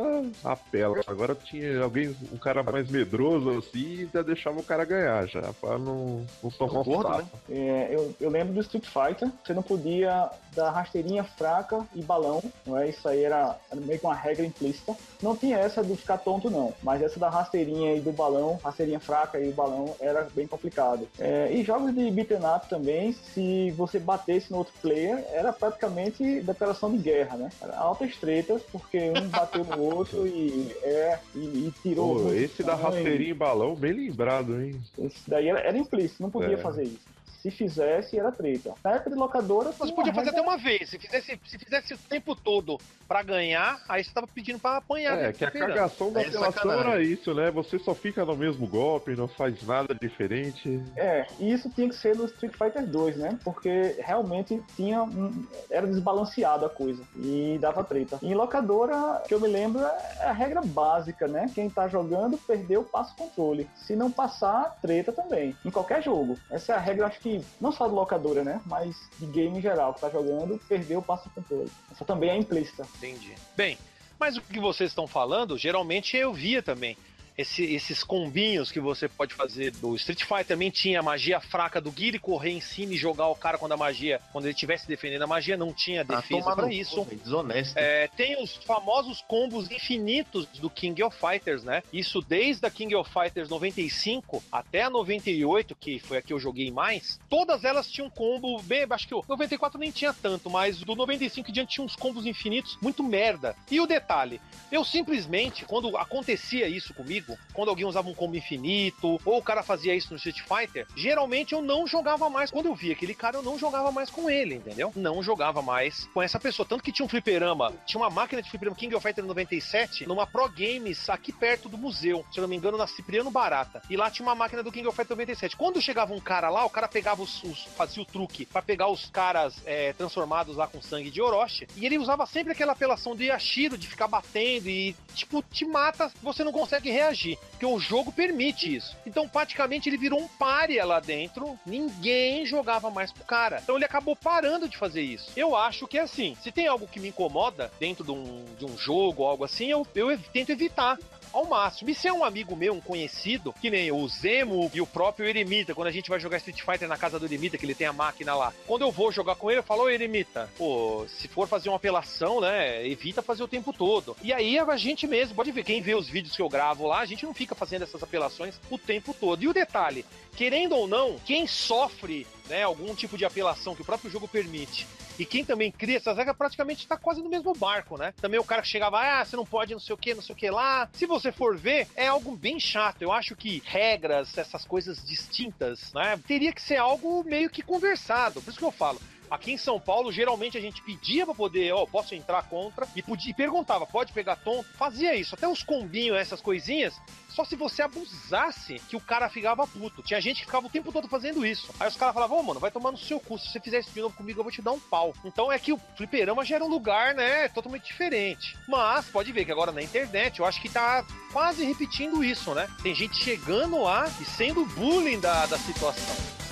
apela. 0.43 1.01
Agora 1.07 1.33
tinha 1.33 1.81
alguém, 1.81 2.15
um 2.31 2.37
cara 2.37 2.61
mais 2.61 2.89
medroso 2.89 3.49
assim, 3.57 4.07
já 4.13 4.21
deixava 4.21 4.59
o 4.59 4.63
cara 4.63 4.85
ganhar 4.85 5.27
já, 5.27 5.41
pra 5.53 5.77
não, 5.77 6.25
não 6.43 6.51
tomar 6.51 6.81
um 6.81 6.83
Gordo, 6.83 7.17
né? 7.17 7.25
É, 7.49 7.89
eu, 7.91 8.15
eu 8.19 8.29
lembro 8.29 8.53
do 8.53 8.61
Street 8.61 8.85
Fighter, 8.85 9.31
você 9.43 9.53
não 9.53 9.63
podia 9.63 10.29
dar 10.55 10.71
rasteirinha 10.71 11.23
fraca 11.23 11.85
e 11.93 12.01
balão, 12.01 12.41
não 12.65 12.77
é? 12.77 12.89
Isso 12.89 13.07
aí 13.07 13.23
era, 13.23 13.57
era 13.71 13.81
meio 13.81 13.99
que 13.99 14.05
uma 14.05 14.15
regra 14.15 14.45
implícita. 14.45 14.95
Não 15.21 15.35
tinha 15.35 15.57
essa 15.57 15.83
de 15.83 15.95
ficar 15.95 16.17
tonto, 16.17 16.49
não, 16.49 16.73
mas 16.81 17.01
essa 17.01 17.19
da 17.19 17.29
rasteirinha 17.29 17.95
e 17.95 17.99
do 18.01 18.11
balão, 18.11 18.59
rasteirinha 18.63 18.99
fraca 18.99 19.39
e 19.39 19.49
o 19.49 19.53
balão, 19.53 19.95
era 19.99 20.27
bem 20.33 20.47
complicado. 20.47 21.07
É, 21.19 21.51
e 21.51 21.63
jogos 21.63 21.93
de 21.93 22.09
beat'em 22.11 22.37
up 22.37 22.69
também, 22.69 23.11
se 23.11 23.71
você 23.71 23.99
batesse 23.99 24.51
no 24.51 24.59
outro 24.59 24.73
player, 24.81 25.25
era 25.31 25.51
praticamente 25.51 26.41
declaração 26.41 26.91
de 26.91 26.97
guerra, 26.97 27.37
né? 27.37 27.49
Era 27.61 27.77
altas 27.77 28.15
tretas, 28.17 28.61
porque 28.71 29.11
um 29.11 29.27
bateu 29.29 29.63
no 29.63 29.81
outro 29.81 30.25
e, 30.27 30.71
é, 30.83 31.19
e, 31.35 31.67
e 31.67 31.73
tirou. 31.81 32.23
Pô, 32.23 32.33
esse 32.33 32.63
da 32.63 32.75
rasteirinha 32.75 33.31
em 33.31 33.35
balão, 33.35 33.75
bem 33.75 33.93
lembrado, 33.93 34.61
hein? 34.61 34.79
Esse 34.97 35.29
daí 35.29 35.49
era, 35.49 35.59
era 35.59 35.77
implícito, 35.77 36.21
não 36.21 36.29
podia 36.29 36.55
É. 36.55 36.57
fazer 36.57 36.83
isso. 36.83 37.14
Se 37.45 37.51
fizesse, 37.51 38.17
era 38.17 38.31
treta. 38.31 38.73
Na 38.83 38.93
época 38.93 39.11
de 39.11 39.15
locadora, 39.15 39.71
Você 39.71 39.93
podia 39.93 40.11
fazer 40.11 40.29
até 40.31 40.39
regra- 40.39 40.51
uma 40.51 40.57
vez. 40.57 40.89
Se 40.89 40.97
fizesse, 40.97 41.39
se 41.45 41.59
fizesse 41.59 41.93
o 41.93 41.97
tempo 42.09 42.35
todo 42.35 42.79
pra 43.07 43.21
ganhar, 43.21 43.79
aí 43.87 44.03
você 44.03 44.09
tava 44.11 44.25
pedindo 44.25 44.57
pra 44.57 44.77
apanhar. 44.77 45.15
É, 45.15 45.27
né? 45.27 45.33
que 45.33 45.45
a 45.45 45.51
cagação 45.51 46.11
da 46.11 46.23
É 46.23 46.27
apelação 46.27 46.51
sacanagem. 46.53 46.91
era 46.91 47.03
isso, 47.03 47.35
né? 47.35 47.51
Você 47.51 47.77
só 47.77 47.93
fica 47.93 48.25
no 48.25 48.35
mesmo 48.35 48.65
golpe, 48.65 49.15
não 49.15 49.27
faz 49.27 49.61
nada 49.61 49.93
diferente. 49.93 50.81
É, 50.97 51.27
e 51.39 51.53
isso 51.53 51.69
tinha 51.69 51.87
que 51.87 51.93
ser 51.93 52.15
no 52.15 52.25
Street 52.25 52.55
Fighter 52.57 52.83
2, 52.87 53.15
né? 53.17 53.37
Porque 53.43 53.95
realmente 53.99 54.59
tinha 54.75 55.03
um, 55.03 55.45
era 55.69 55.85
desbalanceado 55.85 56.65
a 56.65 56.69
coisa 56.69 57.03
e 57.15 57.59
dava 57.61 57.83
treta. 57.83 58.17
Em 58.23 58.33
locadora, 58.33 59.21
que 59.27 59.35
eu 59.35 59.39
me 59.39 59.47
lembro, 59.47 59.83
é 60.19 60.25
a 60.25 60.31
regra 60.31 60.61
básica, 60.63 61.27
né? 61.27 61.45
Quem 61.53 61.69
tá 61.69 61.87
jogando 61.87 62.39
perdeu, 62.39 62.83
passa 62.83 63.13
o 63.13 63.17
controle. 63.17 63.69
Se 63.75 63.95
não 63.95 64.09
passar, 64.09 64.79
treta 64.81 65.11
também. 65.11 65.55
Em 65.63 65.69
qualquer 65.69 66.01
jogo. 66.01 66.39
Essa 66.49 66.73
é 66.73 66.75
a 66.75 66.79
regra, 66.79 67.05
acho 67.05 67.19
que 67.19 67.34
não 67.59 67.71
só 67.71 67.87
de 67.87 67.93
locadora, 67.93 68.43
né? 68.43 68.61
Mas 68.65 68.95
de 69.19 69.25
game 69.25 69.57
em 69.57 69.61
geral, 69.61 69.93
que 69.93 70.01
tá 70.01 70.09
jogando, 70.09 70.59
perdeu, 70.67 71.01
passa 71.01 71.27
o 71.27 71.31
controle. 71.31 71.71
Essa 71.91 72.05
também 72.05 72.29
é 72.29 72.37
implícita. 72.37 72.87
Entendi. 72.97 73.33
Bem, 73.55 73.77
mas 74.19 74.37
o 74.37 74.41
que 74.41 74.59
vocês 74.59 74.91
estão 74.91 75.07
falando, 75.07 75.57
geralmente 75.57 76.15
eu 76.15 76.33
via 76.33 76.61
também. 76.61 76.97
Esse, 77.37 77.63
esses 77.63 78.03
combinhos 78.03 78.71
que 78.71 78.79
você 78.79 79.07
pode 79.07 79.33
fazer 79.33 79.71
do 79.71 79.95
Street 79.95 80.23
Fighter 80.23 80.45
também 80.45 80.69
tinha 80.69 80.99
a 80.99 81.03
magia 81.03 81.39
fraca 81.39 81.81
do 81.81 81.91
Guile 81.91 82.19
correr 82.19 82.51
em 82.51 82.61
cima 82.61 82.93
e 82.93 82.97
jogar 82.97 83.27
o 83.27 83.35
cara 83.35 83.57
quando 83.57 83.73
a 83.73 83.77
magia, 83.77 84.21
quando 84.31 84.45
ele 84.45 84.53
estivesse 84.53 84.87
defendendo 84.87 85.23
a 85.23 85.27
magia, 85.27 85.57
não 85.57 85.73
tinha 85.73 86.01
Ah, 86.01 86.03
defesa 86.03 86.55
pra 86.55 86.65
no 86.65 86.71
isso. 86.71 87.05
Desonesto. 87.23 87.77
É, 87.77 88.07
tem 88.07 88.41
os 88.41 88.55
famosos 88.55 89.21
combos 89.27 89.69
infinitos 89.69 90.45
do 90.59 90.69
King 90.69 91.03
of 91.03 91.17
Fighters, 91.17 91.63
né? 91.63 91.83
Isso 91.91 92.21
desde 92.21 92.65
a 92.65 92.69
King 92.69 92.95
of 92.95 93.09
Fighters 93.11 93.49
95 93.49 94.43
até 94.51 94.83
a 94.83 94.89
98, 94.89 95.75
que 95.75 95.99
foi 95.99 96.17
a 96.17 96.21
que 96.21 96.31
eu 96.31 96.39
joguei 96.39 96.71
mais, 96.71 97.19
todas 97.29 97.63
elas 97.63 97.89
tinham 97.89 98.09
combo 98.09 98.61
bem, 98.63 98.85
acho 98.89 99.07
que 99.07 99.15
o 99.15 99.23
94 99.27 99.79
nem 99.79 99.91
tinha 99.91 100.13
tanto, 100.13 100.49
mas 100.49 100.79
do 100.79 100.95
95 100.95 101.49
em 101.49 101.53
diante 101.53 101.75
tinha 101.75 101.85
uns 101.85 101.95
combos 101.95 102.25
infinitos 102.25 102.77
muito 102.81 103.03
merda. 103.03 103.55
E 103.69 103.79
o 103.79 103.87
detalhe, 103.87 104.39
eu 104.71 104.83
simplesmente, 104.85 105.65
quando 105.65 105.97
acontecia 105.97 106.67
isso 106.67 106.93
comigo, 106.93 107.24
quando 107.53 107.69
alguém 107.69 107.85
usava 107.85 108.09
um 108.09 108.13
combo 108.13 108.35
infinito, 108.35 109.19
ou 109.25 109.37
o 109.37 109.43
cara 109.43 109.63
fazia 109.63 109.95
isso 109.95 110.11
no 110.11 110.17
Street 110.17 110.41
Fighter, 110.41 110.87
geralmente 110.95 111.53
eu 111.53 111.61
não 111.61 111.87
jogava 111.87 112.29
mais. 112.29 112.51
Quando 112.51 112.67
eu 112.67 112.75
via 112.75 112.93
aquele 112.93 113.13
cara, 113.13 113.37
eu 113.37 113.43
não 113.43 113.57
jogava 113.57 113.91
mais 113.91 114.09
com 114.09 114.29
ele, 114.29 114.55
entendeu? 114.55 114.91
Não 114.95 115.21
jogava 115.23 115.61
mais 115.61 116.05
com 116.13 116.21
essa 116.21 116.39
pessoa. 116.39 116.67
Tanto 116.67 116.83
que 116.83 116.91
tinha 116.91 117.05
um 117.05 117.09
fliperama, 117.09 117.73
tinha 117.85 118.01
uma 118.01 118.09
máquina 118.09 118.41
de 118.41 118.49
fliperama 118.49 118.75
King 118.75 118.95
of 118.95 119.05
Fighter 119.05 119.23
97 119.23 120.07
numa 120.07 120.27
Pro 120.27 120.49
Games 120.49 121.09
aqui 121.09 121.31
perto 121.31 121.69
do 121.69 121.77
museu, 121.77 122.25
se 122.31 122.39
eu 122.39 122.41
não 122.41 122.47
me 122.47 122.55
engano, 122.55 122.77
na 122.77 122.87
Cipriano 122.87 123.31
Barata. 123.31 123.81
E 123.89 123.95
lá 123.95 124.09
tinha 124.09 124.25
uma 124.25 124.35
máquina 124.35 124.61
do 124.61 124.71
King 124.71 124.87
of 124.87 124.95
Fighter 124.95 125.15
97. 125.15 125.55
Quando 125.55 125.81
chegava 125.81 126.13
um 126.13 126.19
cara 126.19 126.49
lá, 126.49 126.65
o 126.65 126.69
cara 126.69 126.87
pegava 126.87 127.21
os, 127.21 127.43
os 127.43 127.63
fazia 127.75 128.01
o 128.01 128.05
truque 128.05 128.45
pra 128.45 128.61
pegar 128.61 128.87
os 128.87 129.05
caras 129.09 129.55
é, 129.65 129.93
transformados 129.93 130.55
lá 130.55 130.67
com 130.67 130.81
sangue 130.81 131.09
de 131.09 131.21
Orochi, 131.21 131.67
e 131.75 131.85
ele 131.85 131.97
usava 131.97 132.25
sempre 132.25 132.51
aquela 132.51 132.73
apelação 132.73 133.15
do 133.15 133.23
Yashiro, 133.23 133.77
de 133.77 133.87
ficar 133.87 134.07
batendo 134.07 134.69
e, 134.69 134.95
tipo, 135.13 135.43
te 135.43 135.65
mata, 135.65 136.11
você 136.21 136.43
não 136.43 136.51
consegue 136.51 136.89
reagir, 136.89 137.14
porque 137.51 137.65
o 137.65 137.79
jogo 137.79 138.11
permite 138.11 138.73
isso. 138.73 138.95
Então, 139.05 139.27
praticamente, 139.27 139.89
ele 139.89 139.97
virou 139.97 140.19
um 140.19 140.27
pária 140.27 140.85
lá 140.85 140.99
dentro, 140.99 141.57
ninguém 141.65 142.45
jogava 142.45 142.89
mais 142.89 143.11
pro 143.11 143.23
cara. 143.23 143.59
Então, 143.63 143.75
ele 143.75 143.85
acabou 143.85 144.15
parando 144.15 144.67
de 144.67 144.77
fazer 144.77 145.01
isso. 145.01 145.31
Eu 145.35 145.55
acho 145.55 145.87
que, 145.87 145.97
assim, 145.97 146.35
se 146.41 146.51
tem 146.51 146.67
algo 146.67 146.87
que 146.87 146.99
me 146.99 147.09
incomoda 147.09 147.71
dentro 147.79 148.03
de 148.03 148.11
um, 148.11 148.45
de 148.57 148.65
um 148.65 148.77
jogo 148.77 149.23
algo 149.23 149.43
assim, 149.43 149.67
eu, 149.71 149.85
eu 149.95 150.17
tento 150.33 150.51
evitar 150.51 150.97
ao 151.35 151.45
máximo. 151.45 151.89
E 151.89 151.95
se 151.95 152.07
é 152.07 152.13
um 152.13 152.23
amigo 152.23 152.55
meu, 152.55 152.73
um 152.73 152.81
conhecido, 152.81 153.53
que 153.53 153.69
nem 153.69 153.91
o 153.91 154.07
Zemo 154.07 154.71
e 154.73 154.79
o 154.79 154.87
próprio 154.87 155.27
Eremita, 155.27 155.75
quando 155.75 155.89
a 155.89 155.91
gente 155.91 156.09
vai 156.09 156.19
jogar 156.19 156.37
Street 156.37 156.61
Fighter 156.61 156.87
na 156.87 156.97
casa 156.97 157.19
do 157.19 157.25
Eremita, 157.25 157.57
que 157.57 157.65
ele 157.65 157.75
tem 157.75 157.87
a 157.87 157.93
máquina 157.93 158.33
lá. 158.33 158.53
Quando 158.65 158.83
eu 158.83 158.91
vou 158.91 159.11
jogar 159.11 159.35
com 159.35 159.51
ele, 159.51 159.59
eu 159.59 159.63
falo, 159.63 159.83
ô 159.83 159.89
Eremita, 159.89 160.49
pô, 160.57 161.05
se 161.09 161.27
for 161.27 161.47
fazer 161.47 161.69
uma 161.69 161.75
apelação, 161.75 162.39
né, 162.39 162.87
evita 162.87 163.21
fazer 163.21 163.43
o 163.43 163.47
tempo 163.47 163.73
todo. 163.73 164.15
E 164.23 164.31
aí 164.31 164.57
a 164.57 164.77
gente 164.77 165.05
mesmo, 165.05 165.35
pode 165.35 165.51
ver, 165.51 165.63
quem 165.63 165.81
vê 165.81 165.93
os 165.93 166.07
vídeos 166.07 166.35
que 166.35 166.41
eu 166.41 166.49
gravo 166.49 166.87
lá, 166.87 166.99
a 166.99 167.05
gente 167.05 167.25
não 167.25 167.33
fica 167.33 167.53
fazendo 167.53 167.83
essas 167.83 168.01
apelações 168.01 168.55
o 168.69 168.77
tempo 168.77 169.13
todo. 169.13 169.43
E 169.43 169.47
o 169.47 169.53
detalhe, 169.53 170.05
querendo 170.35 170.75
ou 170.75 170.87
não, 170.87 171.17
quem 171.25 171.45
sofre, 171.45 172.25
né, 172.47 172.63
algum 172.63 172.95
tipo 172.95 173.17
de 173.17 173.25
apelação 173.25 173.75
que 173.75 173.81
o 173.81 173.85
próprio 173.85 174.09
jogo 174.09 174.27
permite, 174.27 174.87
e 175.17 175.25
quem 175.25 175.45
também 175.45 175.71
cria 175.71 175.97
essas 175.97 176.17
regras 176.17 176.35
praticamente 176.35 176.83
está 176.83 176.97
quase 176.97 177.21
no 177.21 177.29
mesmo 177.29 177.53
barco, 177.53 177.97
né? 177.97 178.13
Também 178.19 178.39
o 178.39 178.43
cara 178.43 178.61
que 178.61 178.67
chegava, 178.67 178.99
ah, 178.99 179.23
você 179.23 179.35
não 179.35 179.45
pode 179.45 179.73
não 179.73 179.79
sei 179.79 179.93
o 179.93 179.97
que, 179.97 180.13
não 180.13 180.21
sei 180.21 180.33
o 180.33 180.37
que 180.37 180.49
lá. 180.49 180.89
Se 180.93 181.05
você 181.05 181.31
for 181.31 181.57
ver, 181.57 181.87
é 181.95 182.07
algo 182.07 182.35
bem 182.35 182.59
chato. 182.59 183.01
Eu 183.01 183.11
acho 183.11 183.35
que 183.35 183.61
regras, 183.65 184.37
essas 184.37 184.65
coisas 184.65 185.03
distintas, 185.05 185.93
né? 185.93 186.19
Teria 186.27 186.51
que 186.51 186.61
ser 186.61 186.77
algo 186.77 187.23
meio 187.23 187.49
que 187.49 187.61
conversado. 187.61 188.41
Por 188.41 188.49
isso 188.49 188.59
que 188.59 188.65
eu 188.65 188.71
falo. 188.71 188.99
Aqui 189.29 189.51
em 189.51 189.57
São 189.57 189.79
Paulo, 189.79 190.11
geralmente 190.11 190.57
a 190.57 190.61
gente 190.61 190.81
pedia 190.81 191.25
pra 191.25 191.33
poder, 191.33 191.73
ó, 191.73 191.85
posso 191.85 192.15
entrar 192.15 192.43
contra, 192.43 192.87
e, 192.95 193.01
podia, 193.01 193.31
e 193.31 193.33
perguntava, 193.33 193.85
pode 193.85 194.13
pegar 194.13 194.35
tom? 194.35 194.63
Fazia 194.77 195.15
isso. 195.15 195.35
Até 195.35 195.47
os 195.47 195.63
combinhos, 195.63 196.17
essas 196.17 196.41
coisinhas, 196.41 196.99
só 197.35 197.43
se 197.43 197.55
você 197.55 197.81
abusasse 197.81 198.75
que 198.87 198.95
o 198.95 199.01
cara 199.01 199.29
ficava 199.29 199.67
puto. 199.67 200.01
Tinha 200.01 200.21
gente 200.21 200.39
que 200.39 200.45
ficava 200.45 200.67
o 200.67 200.69
tempo 200.69 200.91
todo 200.91 201.09
fazendo 201.09 201.45
isso. 201.45 201.69
Aí 201.79 201.87
os 201.87 201.97
caras 201.97 202.13
falavam, 202.13 202.39
ô, 202.39 202.43
mano, 202.43 202.61
vai 202.61 202.71
tomar 202.71 202.91
no 202.91 202.97
seu 202.97 203.19
cu. 203.19 203.37
Se 203.37 203.49
você 203.49 203.59
fizer 203.59 203.79
isso 203.79 203.91
de 203.91 203.99
novo 203.99 204.15
comigo, 204.15 204.39
eu 204.39 204.43
vou 204.43 204.51
te 204.51 204.61
dar 204.61 204.71
um 204.71 204.79
pau. 204.79 205.13
Então 205.25 205.51
é 205.51 205.59
que 205.59 205.73
o 205.73 205.79
fliperama 205.97 206.45
já 206.45 206.55
era 206.55 206.63
um 206.63 206.69
lugar, 206.69 207.13
né, 207.13 207.49
totalmente 207.49 207.85
diferente. 207.85 208.57
Mas, 208.67 209.07
pode 209.07 209.33
ver 209.33 209.43
que 209.43 209.51
agora 209.51 209.71
na 209.71 209.81
internet, 209.81 210.39
eu 210.39 210.45
acho 210.45 210.61
que 210.61 210.69
tá 210.69 211.05
quase 211.33 211.65
repetindo 211.65 212.23
isso, 212.23 212.53
né? 212.53 212.69
Tem 212.81 212.95
gente 212.95 213.17
chegando 213.17 213.81
lá 213.81 214.09
e 214.21 214.25
sendo 214.25 214.65
bullying 214.67 215.19
da, 215.19 215.45
da 215.45 215.57
situação. 215.57 216.44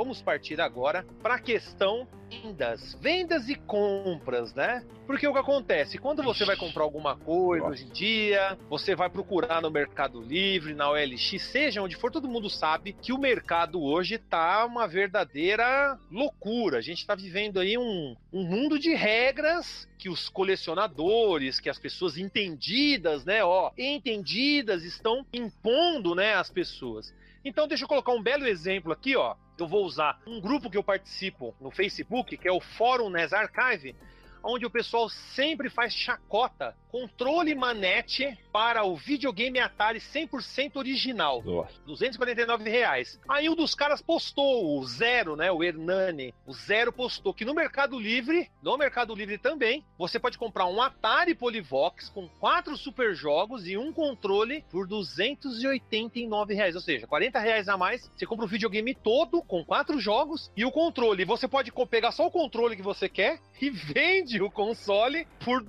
Vamos 0.00 0.22
partir 0.22 0.58
agora 0.62 1.04
para 1.22 1.34
a 1.34 1.38
questão 1.38 2.08
vendas, 2.30 2.96
vendas 3.02 3.50
e 3.50 3.54
compras, 3.54 4.54
né? 4.54 4.82
Porque 5.06 5.28
o 5.28 5.32
que 5.32 5.38
acontece? 5.38 5.98
Quando 5.98 6.22
você 6.22 6.42
vai 6.46 6.56
comprar 6.56 6.84
alguma 6.84 7.16
coisa 7.16 7.66
hoje 7.66 7.84
em 7.84 7.90
dia, 7.90 8.56
você 8.70 8.94
vai 8.94 9.10
procurar 9.10 9.60
no 9.60 9.70
Mercado 9.70 10.22
Livre, 10.22 10.72
na 10.72 10.88
OLX, 10.88 11.42
seja 11.42 11.82
onde 11.82 11.96
for, 11.96 12.10
todo 12.10 12.28
mundo 12.28 12.48
sabe 12.48 12.94
que 12.94 13.12
o 13.12 13.18
mercado 13.18 13.82
hoje 13.82 14.16
tá 14.16 14.64
uma 14.64 14.88
verdadeira 14.88 15.98
loucura. 16.10 16.78
A 16.78 16.80
gente 16.80 17.06
tá 17.06 17.14
vivendo 17.14 17.60
aí 17.60 17.76
um, 17.76 18.16
um 18.32 18.44
mundo 18.44 18.78
de 18.78 18.94
regras 18.94 19.86
que 19.98 20.08
os 20.08 20.30
colecionadores, 20.30 21.60
que 21.60 21.68
as 21.68 21.78
pessoas 21.78 22.16
entendidas, 22.16 23.22
né, 23.26 23.44
ó, 23.44 23.70
entendidas 23.76 24.82
estão 24.82 25.26
impondo, 25.30 26.14
né, 26.14 26.36
às 26.36 26.48
pessoas. 26.48 27.12
Então, 27.44 27.66
deixa 27.66 27.84
eu 27.84 27.88
colocar 27.88 28.12
um 28.12 28.22
belo 28.22 28.46
exemplo 28.46 28.92
aqui, 28.92 29.16
ó. 29.16 29.34
Eu 29.58 29.66
vou 29.66 29.84
usar 29.84 30.20
um 30.26 30.40
grupo 30.40 30.70
que 30.70 30.76
eu 30.76 30.82
participo 30.82 31.54
no 31.60 31.70
Facebook, 31.70 32.36
que 32.36 32.48
é 32.48 32.52
o 32.52 32.60
Fórum 32.60 33.10
NES 33.10 33.32
Archive, 33.32 33.94
onde 34.42 34.64
o 34.64 34.70
pessoal 34.70 35.08
sempre 35.08 35.68
faz 35.68 35.92
chacota, 35.92 36.76
controle 36.90 37.54
manete 37.54 38.36
para 38.52 38.84
o 38.84 38.96
videogame 38.96 39.58
Atari 39.58 40.00
100% 40.00 40.76
original. 40.76 41.42
Nossa. 41.42 41.80
249 41.86 42.68
reais. 42.68 43.20
Aí 43.28 43.48
um 43.48 43.54
dos 43.54 43.74
caras 43.74 44.02
postou, 44.02 44.78
o 44.78 44.84
Zero, 44.84 45.36
né? 45.36 45.50
O 45.52 45.62
Hernani. 45.62 46.34
O 46.46 46.52
Zero 46.52 46.92
postou 46.92 47.32
que 47.32 47.44
no 47.44 47.54
Mercado 47.54 47.98
Livre, 47.98 48.50
no 48.62 48.76
Mercado 48.76 49.14
Livre 49.14 49.38
também, 49.38 49.84
você 49.96 50.18
pode 50.18 50.36
comprar 50.36 50.66
um 50.66 50.82
Atari 50.82 51.34
Polyvox 51.34 52.08
com 52.08 52.28
quatro 52.28 52.76
super 52.76 53.14
jogos 53.14 53.66
e 53.68 53.76
um 53.76 53.92
controle 53.92 54.64
por 54.70 54.86
289 54.86 56.54
reais. 56.54 56.74
Ou 56.74 56.80
seja, 56.80 57.06
40 57.06 57.38
reais 57.38 57.68
a 57.68 57.76
mais. 57.76 58.10
Você 58.16 58.26
compra 58.26 58.44
o 58.44 58.48
videogame 58.48 58.94
todo 58.94 59.42
com 59.42 59.64
quatro 59.64 60.00
jogos 60.00 60.50
e 60.56 60.64
o 60.64 60.72
controle. 60.72 61.24
Você 61.24 61.46
pode 61.46 61.72
pegar 61.88 62.12
só 62.12 62.26
o 62.26 62.30
controle 62.30 62.76
que 62.76 62.82
você 62.82 63.08
quer 63.08 63.38
e 63.60 63.70
vende 63.70 64.42
o 64.42 64.50
console 64.50 65.26
por 65.44 65.62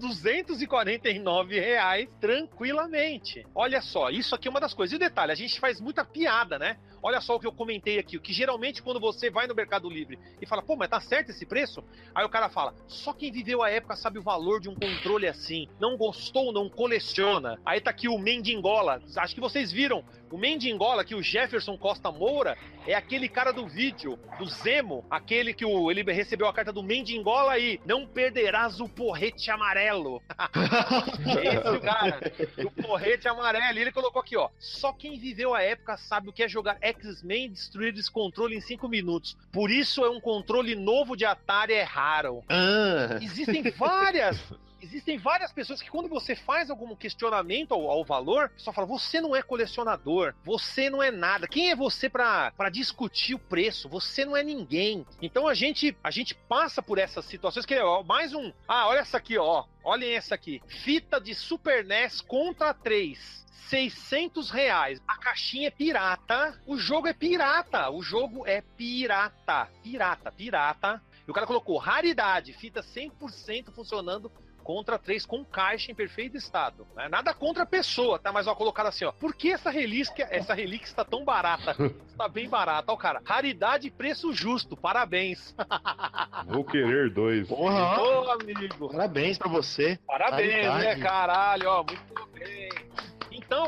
249 1.20 1.60
reais 1.60 2.10
tranquilamente. 2.20 3.46
Olha 3.54 3.82
só, 3.82 4.10
isso 4.10 4.34
aqui 4.34 4.48
é 4.48 4.52
uma 4.52 4.60
das 4.60 4.74
coisas. 4.74 4.94
E 4.94 4.96
o 4.96 5.00
detalhe, 5.00 5.32
a 5.32 5.36
gente 5.36 5.60
faz 5.60 5.82
muita 5.82 6.06
piada, 6.06 6.58
né? 6.58 6.78
Olha 7.04 7.20
só 7.20 7.36
o 7.36 7.40
que 7.40 7.48
eu 7.48 7.52
comentei 7.52 7.98
aqui, 7.98 8.16
o 8.16 8.22
que 8.22 8.32
geralmente 8.32 8.82
quando 8.82 9.00
você 9.00 9.30
vai 9.32 9.48
no 9.48 9.56
Mercado 9.56 9.90
Livre 9.90 10.20
e 10.40 10.46
fala, 10.46 10.62
pô, 10.62 10.76
mas 10.76 10.90
tá 10.90 11.02
certo 11.02 11.32
esse 11.32 11.46
preço? 11.48 11.84
Aí 12.14 12.24
o 12.24 12.30
cara 12.30 12.48
fala, 12.48 12.76
só 12.88 13.12
quem 13.12 13.32
viveu 13.32 13.64
a 13.64 13.70
época 13.72 13.96
sabe 13.96 14.20
o 14.20 14.22
valor 14.22 14.60
de 14.60 14.70
um 14.70 14.76
controle 14.76 15.28
assim. 15.28 15.68
Não 15.80 15.98
gostou, 15.98 16.54
não 16.54 16.70
coleciona. 16.70 17.60
Aí 17.66 17.82
tá 17.82 17.90
aqui 17.90 18.08
o 18.08 18.20
Mendingola. 18.20 19.02
Acho 19.18 19.34
que 19.34 19.42
vocês 19.42 19.72
viram. 19.72 20.04
O 20.32 20.38
Mendingola, 20.38 21.04
que 21.04 21.16
o 21.16 21.22
Jefferson 21.22 21.78
Costa 21.78 22.10
Moura, 22.10 22.58
é 22.88 22.94
aquele 22.94 23.28
cara 23.28 23.52
do 23.52 23.68
vídeo, 23.68 24.18
do 24.40 24.46
Zemo, 24.46 25.04
aquele 25.10 25.54
que 25.54 25.66
o, 25.66 25.92
ele 25.92 26.04
recebeu 26.04 26.48
a 26.48 26.54
carta 26.54 26.72
do 26.72 26.82
Mendingola 26.82 27.52
aí. 27.52 27.82
Não 27.86 28.06
perderás 28.06 28.80
o 28.80 28.88
porrete 28.88 29.52
amarelo. 29.52 30.22
Esse 31.08 31.80
cara, 31.80 32.20
o 32.66 32.72
porrete 32.72 33.28
amarelo. 33.28 33.80
Ele 33.80 33.92
colocou 33.92 34.22
aqui, 34.22 34.36
ó. 34.38 34.50
Só 34.60 34.94
quem 34.94 35.18
viveu 35.18 35.54
a 35.54 35.62
época 35.62 35.98
sabe 35.98 36.30
o 36.30 36.34
que 36.34 36.44
é 36.44 36.48
jogar 36.48 36.78
X-Men 36.82 37.46
e 37.46 37.50
destruir 37.50 37.94
esse 37.98 38.12
controle 38.12 38.56
em 38.56 38.62
5 38.62 38.88
minutos. 38.88 39.38
Por 39.52 39.70
isso 39.70 40.04
é 40.04 40.10
um 40.10 40.20
controle 40.20 40.76
novo 40.76 41.16
de 41.16 41.26
Atari 41.26 41.74
é 41.74 41.84
raro. 41.84 42.44
Ah, 42.50 43.20
Existem 43.22 43.64
várias. 43.72 44.38
Existem 44.82 45.18
várias 45.18 45.52
pessoas 45.52 45.82
que, 45.82 45.90
quando 45.90 46.10
você 46.10 46.36
faz 46.36 46.70
algum 46.70 46.96
questionamento 46.96 47.74
ao, 47.74 47.90
ao 47.90 48.04
valor, 48.04 48.52
só 48.58 48.74
fala: 48.74 48.88
você 48.88 49.22
não 49.22 49.36
é 49.36 49.42
colecionador, 49.42 50.34
você 50.44 50.90
não 50.90 51.02
é 51.02 51.12
nada. 51.12 51.48
Quem 51.48 51.70
é 51.70 51.76
você 51.76 52.10
pra 52.10 52.52
discutir 52.72 53.36
o 53.36 53.40
preço? 53.40 53.88
Você 53.90 54.26
não 54.26 54.36
é 54.36 54.44
ninguém. 54.44 55.06
Então 55.22 55.48
a 55.48 55.54
gente 55.54 55.96
a 56.04 56.12
gente 56.12 56.34
passa 56.34 56.82
por 56.82 56.98
essas 56.98 57.26
situações. 57.26 57.66
Que 57.66 57.80
mais 58.06 58.34
um. 58.34 58.52
Ah, 58.68 58.88
olha 58.88 59.00
essa 59.00 59.18
aqui, 59.18 59.38
ó. 59.38 59.66
Olhem 59.84 60.14
essa 60.14 60.36
aqui. 60.36 60.62
Fita 60.68 61.20
de 61.20 61.34
Super 61.34 61.86
NES 61.86 62.22
contra 62.22 62.74
3. 62.74 63.42
600 63.70 64.50
reais. 64.50 65.02
A 65.08 65.18
caixinha 65.18 65.70
é 65.70 65.72
pirata. 65.72 66.60
O 66.68 66.78
jogo 66.78 67.08
é 67.08 67.14
pirata. 67.14 67.90
O 67.90 68.02
jogo 68.04 68.46
é 68.46 68.62
pirata. 68.62 69.70
Pirata, 69.82 70.32
pirata. 70.32 71.02
E 71.28 71.32
o 71.32 71.34
cara 71.34 71.48
colocou 71.48 71.78
raridade, 71.78 72.52
fita 72.52 72.82
100% 72.82 73.72
funcionando 73.72 74.30
contra 74.62 74.98
3 74.98 75.26
com 75.26 75.44
caixa 75.44 75.92
em 75.92 75.96
perfeito 75.96 76.38
estado. 76.38 76.88
Né? 76.96 77.10
Nada 77.10 77.34
contra 77.34 77.64
a 77.64 77.66
pessoa, 77.66 78.18
tá? 78.20 78.32
Mas 78.32 78.48
ó, 78.48 78.56
colocaram 78.56 78.90
assim, 78.90 79.06
ó. 79.06 79.12
Por 79.12 79.36
que 79.36 79.52
essa 79.52 79.70
relíquia, 79.70 80.28
essa 80.30 80.54
relíquia 80.54 80.86
está 80.88 81.04
tão 81.04 81.24
barata? 81.26 81.76
está 82.08 82.28
bem 82.28 82.48
barata, 82.48 82.92
ó, 82.92 82.96
cara. 82.98 83.22
Raridade 83.26 83.88
e 83.88 83.92
preço 83.92 84.34
justo. 84.34 84.78
Parabéns. 84.78 85.56
Vou 86.48 86.64
querer 86.64 87.10
dois. 87.12 87.48
Porra, 87.48 88.02
Ô, 88.02 88.32
amigo. 88.32 88.90
parabéns 88.90 89.38
pra 89.38 89.50
você. 89.50 90.00
Parabéns, 90.08 90.66
Raridade. 90.68 91.00
né, 91.00 91.06
caralho, 91.06 91.70
ó, 91.70 91.84
muito. 91.84 92.31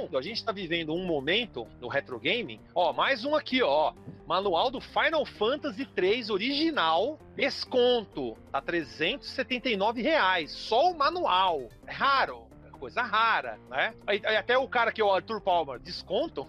Então, 0.01 0.19
a 0.19 0.21
gente 0.21 0.43
tá 0.43 0.51
vivendo 0.51 0.93
um 0.93 1.06
momento 1.06 1.67
no 1.79 1.88
retro 1.88 2.19
gaming, 2.19 2.60
ó, 2.73 2.91
mais 2.91 3.23
um 3.23 3.36
aqui, 3.36 3.62
ó, 3.62 3.93
manual 4.25 4.71
do 4.71 4.82
Final 4.82 5.25
Fantasy 5.25 5.86
3 5.86 6.29
original, 6.29 7.19
desconto, 7.36 8.36
tá 8.51 8.60
379 8.60 10.01
reais, 10.01 10.51
só 10.51 10.91
o 10.91 10.97
manual, 10.97 11.69
é 11.86 11.91
raro. 11.91 12.47
Coisa 12.83 13.01
rara, 13.01 13.57
né? 13.69 13.93
Aí, 14.05 14.21
aí 14.25 14.35
até 14.35 14.57
o 14.57 14.67
cara 14.67 14.91
que 14.91 14.99
é 14.99 15.05
o 15.05 15.09
Arthur 15.09 15.39
Palmer, 15.39 15.79
desconto. 15.79 16.45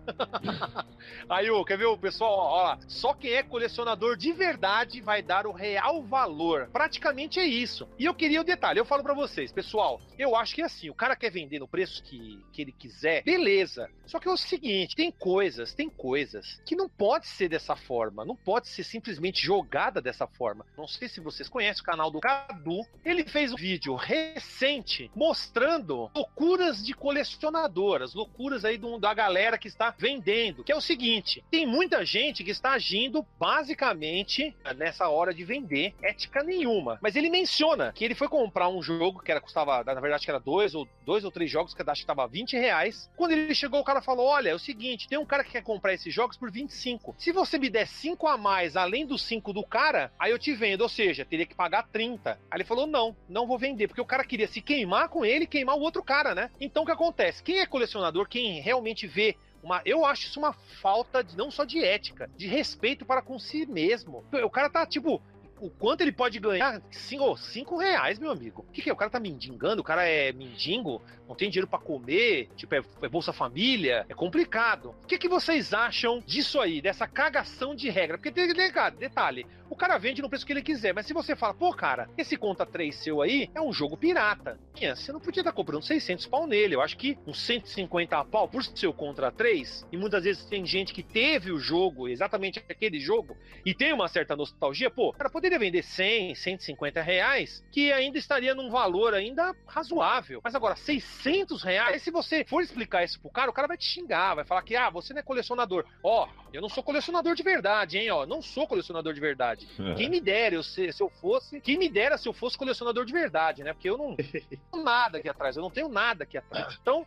aí, 1.30 1.48
ô, 1.48 1.64
quer 1.64 1.78
ver 1.78 1.84
o 1.84 1.96
pessoal? 1.96 2.32
Ó, 2.32 2.72
ó. 2.72 2.78
Só 2.88 3.14
quem 3.14 3.34
é 3.34 3.42
colecionador 3.44 4.16
de 4.16 4.32
verdade 4.32 5.00
vai 5.00 5.22
dar 5.22 5.46
o 5.46 5.52
real 5.52 6.02
valor. 6.02 6.68
Praticamente 6.72 7.38
é 7.38 7.46
isso. 7.46 7.88
E 7.96 8.04
eu 8.04 8.12
queria 8.12 8.40
o 8.40 8.44
detalhe, 8.44 8.80
eu 8.80 8.84
falo 8.84 9.04
pra 9.04 9.14
vocês, 9.14 9.52
pessoal, 9.52 10.00
eu 10.18 10.34
acho 10.34 10.56
que 10.56 10.62
é 10.62 10.64
assim, 10.64 10.90
o 10.90 10.94
cara 10.94 11.14
quer 11.14 11.30
vender 11.30 11.60
no 11.60 11.68
preço 11.68 12.02
que, 12.02 12.44
que 12.52 12.62
ele 12.62 12.72
quiser, 12.72 13.22
beleza. 13.22 13.88
Só 14.04 14.18
que 14.18 14.26
é 14.26 14.32
o 14.32 14.36
seguinte, 14.36 14.96
tem 14.96 15.12
coisas, 15.12 15.72
tem 15.72 15.88
coisas 15.88 16.60
que 16.66 16.74
não 16.74 16.88
pode 16.88 17.28
ser 17.28 17.48
dessa 17.48 17.76
forma, 17.76 18.24
não 18.24 18.34
pode 18.34 18.66
ser 18.66 18.82
simplesmente 18.82 19.40
jogada 19.40 20.02
dessa 20.02 20.26
forma. 20.26 20.66
Não 20.76 20.88
sei 20.88 21.08
se 21.08 21.20
vocês 21.20 21.48
conhecem 21.48 21.80
o 21.80 21.86
canal 21.86 22.10
do 22.10 22.18
Cadu, 22.18 22.80
ele 23.04 23.22
fez 23.22 23.52
um 23.52 23.56
vídeo 23.56 23.94
recente 23.94 25.08
mostrando 25.14 26.10
loucuras 26.24 26.84
de 26.84 26.94
colecionadoras, 26.94 28.14
loucuras 28.14 28.64
aí 28.64 28.78
do- 28.78 28.98
da 28.98 29.12
galera 29.12 29.58
que 29.58 29.68
está 29.68 29.94
vendendo, 29.96 30.64
que 30.64 30.72
é 30.72 30.76
o 30.76 30.80
seguinte, 30.80 31.44
tem 31.50 31.66
muita 31.66 32.04
gente 32.04 32.42
que 32.42 32.50
está 32.50 32.72
agindo 32.72 33.26
basicamente 33.38 34.54
nessa 34.76 35.08
hora 35.08 35.34
de 35.34 35.44
vender 35.44 35.94
ética 36.02 36.42
nenhuma, 36.42 36.98
mas 37.02 37.16
ele 37.16 37.28
menciona 37.28 37.92
que 37.92 38.04
ele 38.04 38.14
foi 38.14 38.28
comprar 38.28 38.68
um 38.68 38.82
jogo 38.82 39.20
que 39.20 39.30
era 39.30 39.40
custava, 39.40 39.84
na 39.84 40.00
verdade 40.00 40.24
que 40.24 40.30
era 40.30 40.40
dois 40.40 40.74
ou 40.74 40.88
dois 41.04 41.24
ou 41.24 41.30
três 41.30 41.50
jogos 41.50 41.74
que 41.74 41.84
acho 41.84 42.00
que 42.00 42.06
tava 42.06 42.26
20 42.26 42.56
reais. 42.56 43.10
Quando 43.16 43.32
ele 43.32 43.54
chegou, 43.54 43.80
o 43.80 43.84
cara 43.84 44.00
falou: 44.00 44.26
Olha, 44.26 44.48
é 44.50 44.54
o 44.54 44.58
seguinte, 44.58 45.06
tem 45.08 45.18
um 45.18 45.26
cara 45.26 45.44
que 45.44 45.50
quer 45.50 45.62
comprar 45.62 45.92
esses 45.92 46.12
jogos 46.14 46.36
por 46.36 46.50
25. 46.50 47.14
Se 47.18 47.30
você 47.30 47.58
me 47.58 47.68
der 47.68 47.86
5 47.86 48.26
a 48.26 48.38
mais 48.38 48.76
além 48.76 49.06
dos 49.06 49.22
5 49.22 49.52
do 49.52 49.62
cara, 49.62 50.10
aí 50.18 50.30
eu 50.30 50.38
te 50.38 50.54
vendo. 50.54 50.80
Ou 50.80 50.88
seja, 50.88 51.24
teria 51.24 51.44
que 51.46 51.54
pagar 51.54 51.86
30. 51.92 52.32
Aí 52.50 52.56
ele 52.56 52.64
falou: 52.64 52.86
Não, 52.86 53.14
não 53.28 53.46
vou 53.46 53.58
vender, 53.58 53.86
porque 53.88 54.00
o 54.00 54.06
cara 54.06 54.24
queria 54.24 54.48
se 54.48 54.62
queimar 54.62 55.08
com 55.10 55.24
ele 55.24 55.44
e 55.44 55.48
queimar 55.48 55.76
o 55.76 55.80
outro 55.80 56.02
cara, 56.02 56.13
né? 56.22 56.50
Então 56.60 56.82
o 56.82 56.86
que 56.86 56.92
acontece? 56.92 57.42
Quem 57.42 57.60
é 57.60 57.66
colecionador, 57.66 58.28
quem 58.28 58.60
realmente 58.60 59.06
vê 59.06 59.36
uma, 59.64 59.80
eu 59.86 60.04
acho 60.04 60.26
isso 60.26 60.38
uma 60.38 60.52
falta 60.52 61.24
de, 61.24 61.34
não 61.36 61.50
só 61.50 61.64
de 61.64 61.82
ética, 61.82 62.28
de 62.36 62.46
respeito 62.46 63.06
para 63.06 63.22
com 63.22 63.38
si 63.38 63.64
mesmo. 63.64 64.22
O 64.44 64.50
cara 64.50 64.68
tá 64.68 64.86
tipo. 64.86 65.20
O 65.60 65.70
quanto 65.70 66.00
ele 66.02 66.12
pode 66.12 66.38
ganhar? 66.40 66.82
Cinco, 66.90 67.36
cinco 67.38 67.78
reais, 67.78 68.18
meu 68.18 68.30
amigo. 68.30 68.66
O 68.68 68.72
que, 68.72 68.82
que 68.82 68.90
é? 68.90 68.92
O 68.92 68.96
cara 68.96 69.10
tá 69.10 69.20
mendigando? 69.20 69.80
O 69.80 69.84
cara 69.84 70.04
é 70.04 70.32
mendigo? 70.32 71.00
Não 71.26 71.34
tem 71.34 71.48
dinheiro 71.48 71.68
para 71.68 71.78
comer? 71.78 72.50
Tipo, 72.56 72.74
é, 72.74 72.82
é 73.02 73.08
Bolsa 73.08 73.32
Família? 73.32 74.04
É 74.08 74.14
complicado. 74.14 74.94
O 75.04 75.06
que, 75.06 75.16
que 75.16 75.28
vocês 75.28 75.72
acham 75.72 76.20
disso 76.26 76.60
aí? 76.60 76.82
Dessa 76.82 77.06
cagação 77.06 77.74
de 77.74 77.88
regra? 77.88 78.18
Porque, 78.18 78.32
cara, 78.72 78.90
detalhe, 78.90 79.46
o 79.68 79.76
cara 79.76 79.98
vende 79.98 80.22
no 80.22 80.28
preço 80.28 80.46
que 80.46 80.52
ele 80.52 80.62
quiser, 80.62 80.94
mas 80.94 81.06
se 81.06 81.12
você 81.12 81.34
fala, 81.34 81.54
pô, 81.54 81.72
cara, 81.72 82.08
esse 82.16 82.36
conta 82.36 82.64
3 82.64 82.94
seu 82.94 83.20
aí 83.22 83.50
é 83.54 83.60
um 83.60 83.72
jogo 83.72 83.96
pirata. 83.96 84.58
Você 84.74 85.12
não 85.12 85.20
podia 85.20 85.40
estar 85.40 85.52
comprando 85.52 85.82
600 85.82 86.26
pau 86.26 86.46
nele. 86.46 86.74
Eu 86.74 86.80
acho 86.80 86.96
que 86.96 87.18
uns 87.26 87.40
150 87.40 88.24
pau 88.26 88.48
por 88.48 88.62
seu 88.62 88.92
contra 88.92 89.32
3, 89.32 89.86
e 89.90 89.96
muitas 89.96 90.24
vezes 90.24 90.44
tem 90.44 90.64
gente 90.64 90.92
que 90.92 91.02
teve 91.02 91.50
o 91.50 91.58
jogo, 91.58 92.08
exatamente 92.08 92.58
aquele 92.68 93.00
jogo, 93.00 93.36
e 93.64 93.74
tem 93.74 93.92
uma 93.92 94.08
certa 94.08 94.36
nostalgia, 94.36 94.90
pô, 94.90 95.12
cara 95.12 95.30
poderia 95.30 95.58
vender 95.58 95.82
100, 95.82 96.34
150 96.34 97.00
reais, 97.00 97.64
que 97.72 97.90
ainda 97.92 98.18
estaria 98.18 98.54
num 98.54 98.70
valor 98.70 99.14
ainda 99.14 99.54
razoável. 99.66 100.40
Mas 100.44 100.54
agora, 100.54 100.76
600 100.76 101.62
reais, 101.62 102.02
se 102.02 102.10
você 102.10 102.44
for 102.44 102.60
explicar 102.60 103.04
isso 103.04 103.20
pro 103.20 103.30
cara, 103.30 103.50
o 103.50 103.54
cara 103.54 103.68
vai 103.68 103.78
te 103.78 103.86
xingar, 103.86 104.34
vai 104.34 104.44
falar 104.44 104.62
que, 104.62 104.76
ah, 104.76 104.90
você 104.90 105.14
não 105.14 105.20
é 105.20 105.22
colecionador. 105.22 105.84
Ó, 106.02 106.28
eu 106.52 106.60
não 106.60 106.68
sou 106.68 106.82
colecionador 106.82 107.34
de 107.34 107.42
verdade, 107.42 107.98
hein, 107.98 108.10
ó, 108.10 108.26
não 108.26 108.42
sou 108.42 108.66
colecionador 108.66 109.14
de 109.14 109.20
verdade. 109.20 109.53
É. 109.78 109.94
Quem 109.94 110.08
me 110.08 110.20
dera 110.20 110.54
eu 110.54 110.62
ser, 110.62 110.92
se 110.92 111.02
eu 111.02 111.08
fosse, 111.08 111.60
quem 111.60 111.78
me 111.78 111.88
dera 111.88 112.18
se 112.18 112.28
eu 112.28 112.32
fosse 112.32 112.56
colecionador 112.56 113.04
de 113.04 113.12
verdade, 113.12 113.62
né? 113.62 113.72
Porque 113.72 113.88
eu 113.88 113.98
não 113.98 114.16
tenho 114.16 114.84
nada 114.84 115.18
aqui 115.18 115.28
atrás, 115.28 115.56
eu 115.56 115.62
não 115.62 115.70
tenho 115.70 115.88
nada 115.88 116.24
aqui 116.24 116.38
atrás. 116.38 116.78
Então, 116.80 117.04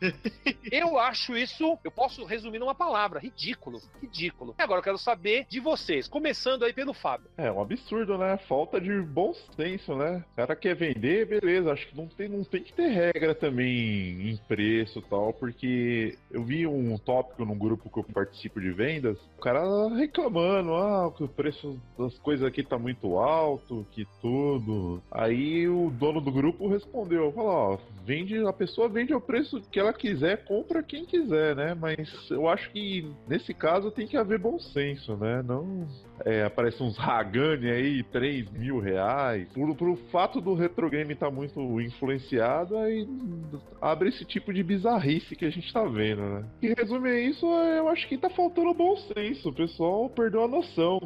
eu 0.72 0.98
acho 1.00 1.36
isso, 1.36 1.78
eu 1.84 1.92
posso 1.92 2.24
resumir 2.26 2.60
numa 2.60 2.76
palavra, 2.76 3.20
ridículo, 3.20 3.82
ridículo. 4.02 4.56
E 4.58 4.62
agora 4.62 4.80
eu 4.80 4.84
quero 4.84 4.98
saber 4.98 5.46
de 5.50 5.60
vocês, 5.60 6.08
começando 6.08 6.64
aí 6.64 6.74
pelo 6.74 6.94
Fábio. 6.94 7.30
É 7.38 7.52
um 7.52 7.62
absurdo, 7.62 8.18
né? 8.18 8.38
Falta 8.48 8.80
de 8.80 9.02
bom 9.02 9.34
senso, 9.56 9.96
né? 9.96 10.24
O 10.34 10.36
cara 10.36 10.56
quer 10.56 10.76
vender, 10.76 11.26
beleza. 11.26 11.72
Acho 11.72 11.88
que 11.88 11.98
não 11.98 12.08
tem, 12.08 12.28
não 12.30 12.44
tem 12.44 12.64
que 12.64 12.74
ter 12.74 12.88
regra 12.88 13.34
também 13.34 14.30
em 14.30 14.38
preço 14.48 15.00
e 15.00 15.02
tal, 15.04 15.34
porque 15.34 16.18
eu 16.32 16.44
vi 16.44 16.66
um 16.68 16.98
tópico 16.98 17.46
num 17.46 17.58
grupo 17.58 17.90
que 17.90 18.00
eu 18.00 18.04
participo 18.04 18.60
de 18.60 18.72
vendas, 18.72 19.18
o 19.38 19.42
cara 19.42 19.62
reclamando, 19.96 20.74
ah, 20.74 21.08
o 21.08 21.28
preço 21.28 21.80
das 21.98 22.18
coisas 22.20 22.37
aqui 22.44 22.64
tá 22.64 22.78
muito 22.78 23.18
alto, 23.18 23.86
que 23.92 24.08
tudo. 24.22 25.02
Aí 25.12 25.68
o 25.68 25.90
dono 25.90 26.22
do 26.22 26.32
grupo 26.32 26.68
respondeu, 26.68 27.32
falou, 27.32 27.52
ó, 27.52 27.78
vende, 28.06 28.38
a 28.46 28.54
pessoa 28.54 28.90
vende 28.90 29.14
ao 29.14 29.22
preço 29.22 29.62
que 29.72 29.80
ela 29.80 29.94
quiser, 29.94 30.46
compra 30.46 30.84
quem 30.84 31.06
quiser, 31.06 31.56
né? 31.56 31.74
Mas 31.74 32.30
eu 32.30 32.48
acho 32.48 32.70
que 32.72 33.10
nesse 33.28 33.54
caso 33.54 33.92
tem 33.92 34.08
que 34.08 34.18
haver 34.18 34.40
bom 34.40 34.60
senso, 34.60 35.16
né? 35.16 35.42
Não 35.44 35.88
é, 36.26 36.44
aparece 36.44 36.82
uns 36.82 36.98
Hagane 37.00 37.70
aí, 37.70 38.04
3 38.04 38.50
mil 38.52 38.80
reais. 38.80 39.48
Por, 39.54 39.76
por 39.76 39.90
o 39.90 39.96
fato 40.12 40.40
do 40.42 40.54
retro 40.54 40.90
game 40.90 41.14
estar 41.14 41.32
muito 41.32 41.60
influenciado, 41.82 42.78
aí 42.78 43.08
abre 43.82 44.10
esse 44.10 44.26
tipo 44.26 44.54
de 44.54 44.64
bizarrice 44.64 45.36
que 45.36 45.46
a 45.46 45.50
gente 45.50 45.72
tá 45.72 45.84
vendo, 45.84 46.22
né? 46.22 46.46
E 46.62 46.74
resume 46.74 47.10
é 47.10 47.20
isso, 47.22 47.46
eu 47.46 47.88
acho 47.90 48.08
que 48.08 48.18
tá 48.18 48.30
faltando 48.30 48.74
bom 48.74 48.96
senso. 48.98 49.50
O 49.50 49.54
pessoal 49.54 50.10
perdeu 50.10 50.44
a 50.44 50.48
noção. 50.48 51.00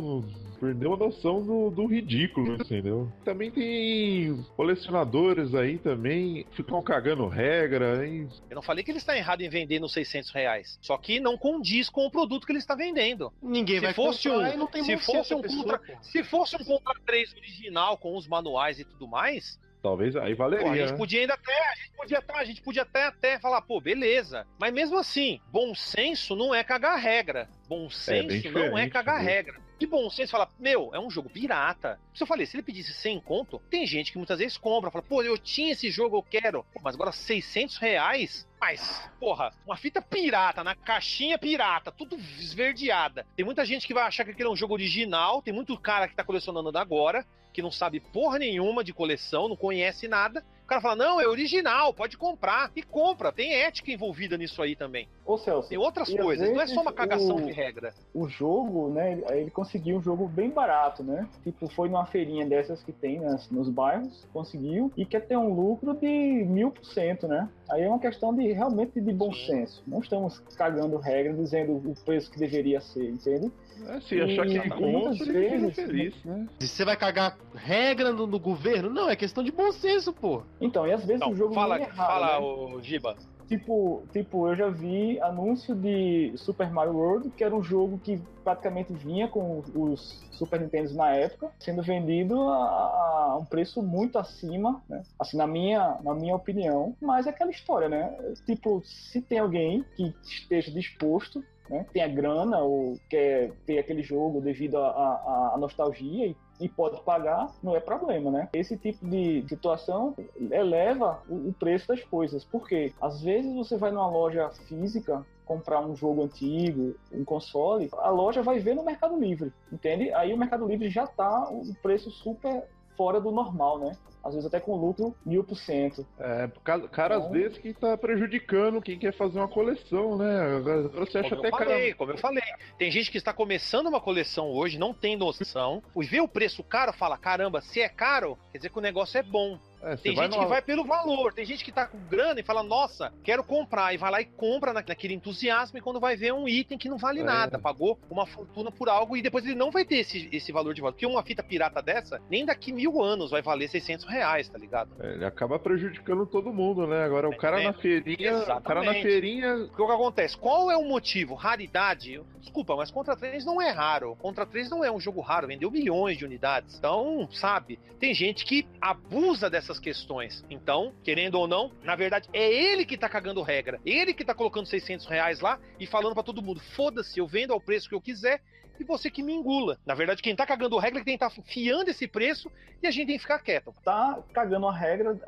Perdeu 0.59 0.93
a 0.93 0.97
noção 0.97 1.41
do, 1.43 1.71
do 1.71 1.87
ridículo, 1.87 2.53
entendeu? 2.53 3.11
Também 3.25 3.49
tem 3.49 4.45
colecionadores 4.55 5.55
aí 5.55 5.79
também, 5.79 6.45
ficam 6.51 6.79
cagando 6.83 7.27
regra, 7.27 8.05
hein? 8.05 8.27
Eu 8.47 8.55
não 8.55 8.61
falei 8.61 8.83
que 8.83 8.91
ele 8.91 8.99
está 8.99 9.17
errado 9.17 9.41
em 9.41 9.49
vender 9.49 9.79
nos 9.79 9.91
600 9.91 10.29
reais, 10.29 10.77
só 10.79 10.95
que 10.97 11.19
não 11.19 11.35
condiz 11.35 11.89
com 11.89 12.05
o 12.05 12.11
produto 12.11 12.45
que 12.45 12.51
ele 12.51 12.59
está 12.59 12.75
vendendo. 12.75 13.33
Ninguém 13.41 13.77
Se 13.79 13.85
vai 13.85 13.93
fosse 13.95 14.29
comprar 14.29 14.49
um- 14.51 14.53
e 14.53 14.57
não 14.57 14.67
tem 14.67 14.83
se 15.01 15.11
fosse 15.11 15.33
um 15.33 15.41
pessoa, 15.41 15.63
contra- 15.63 15.79
pô. 15.79 16.03
Se 16.03 16.23
fosse 16.23 16.55
um 16.55 16.63
Contra 16.65 16.93
3 17.05 17.33
original 17.35 17.97
com 17.97 18.15
os 18.15 18.27
manuais 18.27 18.79
e 18.79 18.85
tudo 18.85 19.07
mais, 19.07 19.59
Talvez 19.81 20.15
aí 20.15 20.35
Pô, 20.35 20.43
a 20.43 20.49
valeria. 20.49 20.75
gente 20.75 20.91
né? 20.91 20.97
podia 20.97 21.21
ainda 21.21 21.33
até, 21.33 21.51
a 21.71 21.75
gente 21.75 21.91
podia 21.97 22.19
até, 22.19 22.33
a 22.37 22.43
gente 22.43 22.61
podia 22.61 22.81
até, 22.83 23.03
até 23.05 23.39
falar, 23.39 23.61
pô, 23.63 23.81
beleza. 23.81 24.45
Mas 24.59 24.71
mesmo 24.71 24.95
assim, 24.99 25.41
bom 25.47 25.73
senso 25.73 26.35
não 26.35 26.53
é 26.53 26.63
cagar 26.63 26.99
regra. 26.99 27.49
Bom 27.67 27.89
senso 27.89 28.27
bem 28.27 28.69
não 28.69 28.77
é 28.77 28.87
cagar 28.87 29.17
né? 29.17 29.23
regra. 29.31 29.59
E 29.81 29.85
bom 29.87 30.07
senso 30.11 30.33
fala, 30.33 30.47
meu, 30.59 30.93
é 30.93 30.99
um 30.99 31.09
jogo 31.09 31.27
pirata. 31.27 31.99
Se 32.13 32.21
eu 32.21 32.27
falei, 32.27 32.45
se 32.45 32.55
ele 32.55 32.61
pedisse 32.61 32.93
100 32.93 33.19
conto, 33.21 33.59
tem 33.67 33.83
gente 33.87 34.11
que 34.11 34.17
muitas 34.19 34.37
vezes 34.37 34.55
compra, 34.55 34.91
fala, 34.91 35.03
pô, 35.03 35.23
eu 35.23 35.35
tinha 35.39 35.71
esse 35.71 35.89
jogo, 35.89 36.17
eu 36.17 36.21
quero. 36.21 36.63
Mas 36.83 36.93
agora 36.93 37.11
600 37.11 37.77
reais? 37.77 38.47
Mas, 38.59 39.09
porra, 39.19 39.51
uma 39.65 39.75
fita 39.75 39.99
pirata, 39.99 40.63
na 40.63 40.75
caixinha 40.75 41.35
pirata, 41.39 41.91
tudo 41.91 42.15
esverdeada. 42.15 43.25
Tem 43.35 43.43
muita 43.43 43.65
gente 43.65 43.87
que 43.87 43.93
vai 43.93 44.03
achar 44.03 44.23
que 44.23 44.29
aquele 44.29 44.49
é 44.49 44.51
um 44.51 44.55
jogo 44.55 44.75
original, 44.75 45.41
tem 45.41 45.51
muito 45.51 45.75
cara 45.79 46.07
que 46.07 46.15
tá 46.15 46.23
colecionando 46.23 46.77
agora, 46.77 47.25
que 47.51 47.63
não 47.63 47.71
sabe 47.71 47.99
porra 47.99 48.37
nenhuma 48.37 48.83
de 48.83 48.93
coleção, 48.93 49.49
não 49.49 49.55
conhece 49.55 50.07
nada. 50.07 50.45
O 50.71 50.73
cara 50.73 50.81
fala, 50.81 50.95
não, 50.95 51.19
é 51.19 51.27
original, 51.27 51.93
pode 51.93 52.17
comprar. 52.17 52.71
E 52.73 52.81
compra, 52.81 53.29
tem 53.29 53.53
ética 53.53 53.91
envolvida 53.91 54.37
nisso 54.37 54.61
aí 54.61 54.73
também. 54.73 55.05
Ô 55.25 55.37
Celso, 55.37 55.67
Tem 55.67 55.77
outras 55.77 56.07
coisas, 56.15 56.49
não 56.49 56.61
é 56.61 56.67
só 56.67 56.81
uma 56.81 56.93
cagação 56.93 57.35
o- 57.35 57.41
de 57.41 57.51
regra. 57.51 57.93
o 58.13 58.25
jogo, 58.29 58.87
né, 58.89 59.11
ele- 59.11 59.25
ele 59.41 59.51
conseguiu 59.51 59.97
um 59.97 60.01
jogo 60.01 60.29
bem 60.29 60.49
barato, 60.49 61.03
né? 61.03 61.27
Tipo, 61.43 61.67
foi 61.67 61.89
numa 61.89 62.05
feirinha 62.05 62.45
dessas 62.45 62.81
que 62.83 62.93
tem 62.93 63.19
nas, 63.19 63.49
nos 63.49 63.67
bairros, 63.67 64.25
conseguiu, 64.31 64.89
e 64.95 65.05
quer 65.05 65.27
ter 65.27 65.35
um 65.35 65.53
lucro 65.53 65.93
de 65.93 66.07
mil 66.07 66.71
por 66.71 66.85
cento, 66.85 67.27
né? 67.27 67.49
Aí 67.71 67.83
é 67.83 67.87
uma 67.87 67.99
questão 67.99 68.35
de 68.35 68.51
realmente 68.51 68.99
de 68.99 69.13
bom 69.13 69.31
Sim. 69.33 69.45
senso. 69.45 69.81
Não 69.87 69.99
estamos 69.99 70.39
cagando 70.57 70.97
regra, 70.97 71.33
dizendo 71.33 71.71
o 71.77 71.95
preço 72.03 72.29
que 72.29 72.37
deveria 72.37 72.81
ser, 72.81 73.09
entende? 73.09 73.49
É, 73.87 73.99
se 74.01 74.19
achar 74.21 74.45
que 74.45 74.53
E 74.53 74.57
é 74.57 74.65
muitas 74.75 75.25
vezes- 75.25 75.75
feliz, 75.75 76.23
né? 76.25 76.47
Se 76.59 76.67
você 76.67 76.83
vai 76.83 76.97
cagar 76.97 77.37
regra 77.55 78.11
no, 78.11 78.27
no 78.27 78.37
governo? 78.39 78.89
Não, 78.89 79.09
é 79.09 79.15
questão 79.15 79.41
de 79.41 79.51
bom 79.53 79.71
senso, 79.71 80.11
pô. 80.11 80.43
Então, 80.59 80.85
e 80.85 80.91
às 80.91 81.05
vezes 81.05 81.21
Não, 81.21 81.31
o 81.31 81.35
jogo 81.35 81.53
fala, 81.53 81.77
é 81.77 81.83
errado, 81.83 81.95
fala 81.95 82.39
né? 82.39 82.45
o 82.45 82.81
Giba. 82.81 83.15
Tipo, 83.51 84.07
tipo, 84.13 84.47
eu 84.47 84.55
já 84.55 84.69
vi 84.69 85.19
anúncio 85.19 85.75
de 85.75 86.31
Super 86.37 86.71
Mario 86.71 86.93
World, 86.93 87.31
que 87.31 87.43
era 87.43 87.53
um 87.53 87.61
jogo 87.61 87.99
que 87.99 88.17
praticamente 88.45 88.93
vinha 88.93 89.27
com 89.27 89.61
os 89.75 90.21
Super 90.31 90.61
Nintendo 90.61 90.93
na 90.93 91.09
época, 91.13 91.51
sendo 91.59 91.83
vendido 91.83 92.47
a, 92.47 92.55
a 92.55 93.37
um 93.37 93.43
preço 93.43 93.83
muito 93.83 94.17
acima, 94.17 94.81
né? 94.87 95.03
Assim, 95.19 95.35
na 95.35 95.45
minha, 95.45 95.97
na 96.01 96.13
minha 96.13 96.33
opinião. 96.33 96.95
Mas 97.01 97.27
é 97.27 97.31
aquela 97.31 97.51
história, 97.51 97.89
né? 97.89 98.09
Tipo, 98.45 98.81
se 98.85 99.21
tem 99.21 99.39
alguém 99.39 99.83
que 99.97 100.15
esteja 100.23 100.71
disposto 100.71 101.43
né, 101.71 101.85
tenha 101.93 102.07
grana 102.07 102.59
ou 102.59 102.99
quer 103.09 103.51
ter 103.65 103.79
aquele 103.79 104.03
jogo 104.03 104.41
devido 104.41 104.77
à 104.77 105.55
nostalgia 105.57 106.27
e, 106.27 106.35
e, 106.59 106.67
pode 106.67 107.01
pagar, 107.01 107.49
não 107.63 107.75
é 107.75 107.79
problema, 107.79 108.29
né? 108.29 108.49
Esse 108.53 108.77
tipo 108.77 109.07
de 109.07 109.43
situação 109.47 110.13
eleva 110.51 111.23
o, 111.29 111.49
o 111.49 111.53
preço 111.53 111.87
das 111.87 112.03
coisas, 112.03 112.43
porque 112.43 112.93
às 113.01 113.21
vezes 113.21 113.55
você 113.55 113.77
vai 113.77 113.89
numa 113.89 114.09
loja 114.09 114.49
física 114.67 115.25
comprar 115.45 115.79
um 115.79 115.95
jogo 115.95 116.23
antigo, 116.23 116.95
um 117.11 117.23
console, 117.25 117.89
a 117.97 118.09
loja 118.09 118.41
vai 118.41 118.59
ver 118.59 118.75
no 118.75 118.83
Mercado 118.83 119.17
Livre, 119.17 119.51
entende? 119.71 120.13
Aí 120.13 120.33
o 120.33 120.37
Mercado 120.37 120.67
Livre 120.67 120.89
já 120.89 121.07
tá 121.07 121.49
o 121.49 121.73
preço 121.81 122.11
super 122.11 122.63
fora 122.95 123.19
do 123.19 123.31
normal, 123.31 123.79
né? 123.79 123.97
Às 124.23 124.33
vezes 124.33 124.47
até 124.47 124.59
com 124.59 124.75
lucro 124.75 125.15
mil 125.25 125.43
por 125.43 125.55
cento. 125.55 126.05
É, 126.19 126.49
caras 126.91 127.19
então... 127.19 127.31
desses 127.31 127.57
que 127.57 127.73
tá 127.73 127.97
prejudicando 127.97 128.81
quem 128.81 128.97
quer 128.97 129.13
fazer 129.13 129.39
uma 129.39 129.47
coleção, 129.47 130.17
né? 130.17 130.57
Agora 130.57 130.87
você 130.89 131.19
acha 131.19 131.35
como 131.35 131.47
até 131.47 131.47
eu 131.47 131.57
falei, 131.57 131.93
Como 131.93 132.11
eu 132.11 132.17
falei, 132.17 132.43
tem 132.77 132.91
gente 132.91 133.11
que 133.11 133.17
está 133.17 133.33
começando 133.33 133.87
uma 133.87 134.01
coleção 134.01 134.51
hoje, 134.51 134.77
não 134.77 134.93
tem 134.93 135.17
noção, 135.17 135.81
e 135.95 136.05
vê 136.05 136.21
o 136.21 136.27
preço 136.27 136.63
caro, 136.63 136.93
fala, 136.93 137.17
caramba, 137.17 137.61
se 137.61 137.81
é 137.81 137.89
caro, 137.89 138.37
quer 138.51 138.59
dizer 138.59 138.69
que 138.69 138.77
o 138.77 138.81
negócio 138.81 139.17
é 139.17 139.23
bom. 139.23 139.57
É, 139.83 139.95
tem 139.95 140.15
gente 140.15 140.37
que 140.37 140.45
vai 140.45 140.61
pelo 140.61 140.85
valor, 140.85 141.33
tem 141.33 141.45
gente 141.45 141.63
que 141.63 141.71
tá 141.71 141.85
com 141.85 141.97
grana 142.09 142.39
e 142.39 142.43
fala, 142.43 142.63
nossa, 142.63 143.11
quero 143.23 143.43
comprar, 143.43 143.93
e 143.93 143.97
vai 143.97 144.11
lá 144.11 144.21
e 144.21 144.25
compra 144.25 144.73
naquele 144.73 145.13
entusiasmo, 145.13 145.77
e 145.77 145.81
quando 145.81 145.99
vai 145.99 146.15
ver 146.15 146.33
um 146.33 146.47
item 146.47 146.77
que 146.77 146.89
não 146.89 146.97
vale 146.97 147.21
é. 147.21 147.23
nada, 147.23 147.59
pagou 147.59 147.99
uma 148.09 148.25
fortuna 148.25 148.71
por 148.71 148.87
algo, 148.87 149.17
e 149.17 149.21
depois 149.21 149.45
ele 149.45 149.55
não 149.55 149.71
vai 149.71 149.83
ter 149.83 149.97
esse, 149.97 150.29
esse 150.31 150.51
valor 150.51 150.73
de 150.73 150.81
volta. 150.81 150.93
Porque 150.93 151.05
uma 151.05 151.23
fita 151.23 151.43
pirata 151.43 151.81
dessa, 151.81 152.21
nem 152.29 152.45
daqui 152.45 152.71
mil 152.71 153.01
anos 153.01 153.31
vai 153.31 153.41
valer 153.41 153.69
600 153.69 154.05
reais, 154.05 154.47
tá 154.47 154.57
ligado? 154.57 154.91
É, 154.99 155.13
ele 155.13 155.25
acaba 155.25 155.57
prejudicando 155.57 156.25
todo 156.25 156.53
mundo, 156.53 156.85
né? 156.87 157.03
Agora 157.03 157.27
o 157.27 157.35
cara 157.35 157.61
na 157.61 157.73
feirinha. 157.73 158.31
Exatamente. 158.31 158.59
O 158.59 158.63
cara 158.63 158.83
na 158.83 158.93
feirinha. 158.93 159.55
O 159.55 159.75
que 159.75 159.83
acontece? 159.83 160.37
Qual 160.37 160.71
é 160.71 160.77
o 160.77 160.85
motivo? 160.85 161.35
Raridade? 161.35 162.21
Desculpa, 162.39 162.75
mas 162.75 162.91
Contra 162.91 163.15
3 163.15 163.45
não 163.45 163.61
é 163.61 163.71
raro. 163.71 164.15
Contra 164.17 164.45
3 164.45 164.69
não 164.69 164.83
é 164.83 164.91
um 164.91 164.99
jogo 164.99 165.21
raro, 165.21 165.47
vendeu 165.47 165.71
milhões 165.71 166.17
de 166.17 166.25
unidades. 166.25 166.77
Então, 166.77 167.27
sabe, 167.31 167.79
tem 167.99 168.13
gente 168.13 168.45
que 168.45 168.67
abusa 168.79 169.49
dessas 169.71 169.79
questões. 169.79 170.43
Então, 170.49 170.93
querendo 171.03 171.35
ou 171.35 171.47
não, 171.47 171.71
na 171.83 171.95
verdade, 171.95 172.29
é 172.33 172.51
ele 172.51 172.85
que 172.85 172.97
tá 172.97 173.07
cagando 173.07 173.41
regra. 173.41 173.79
Ele 173.85 174.13
que 174.13 174.25
tá 174.25 174.35
colocando 174.35 174.65
600 174.65 175.05
reais 175.05 175.39
lá 175.39 175.59
e 175.79 175.87
falando 175.87 176.13
para 176.13 176.23
todo 176.23 176.41
mundo: 176.41 176.59
foda-se, 176.75 177.19
eu 177.19 177.27
vendo 177.27 177.53
ao 177.53 177.61
preço 177.61 177.87
que 177.87 177.95
eu 177.95 178.01
quiser 178.01 178.41
e 178.79 178.83
você 178.83 179.09
que 179.09 179.21
me 179.21 179.33
engula. 179.33 179.77
Na 179.85 179.93
verdade, 179.93 180.21
quem 180.21 180.35
tá 180.35 180.45
cagando 180.45 180.77
a 180.77 180.81
regra 180.81 181.01
é 181.01 181.03
quem 181.03 181.17
tá 181.17 181.29
fiando 181.29 181.89
esse 181.89 182.07
preço 182.07 182.51
e 182.81 182.87
a 182.87 182.91
gente 182.91 183.07
tem 183.07 183.15
que 183.15 183.21
ficar 183.21 183.39
quieto. 183.39 183.73
Tá 183.83 184.19
cagando 184.33 184.67
a 184.67 184.75
regra, 184.75 185.19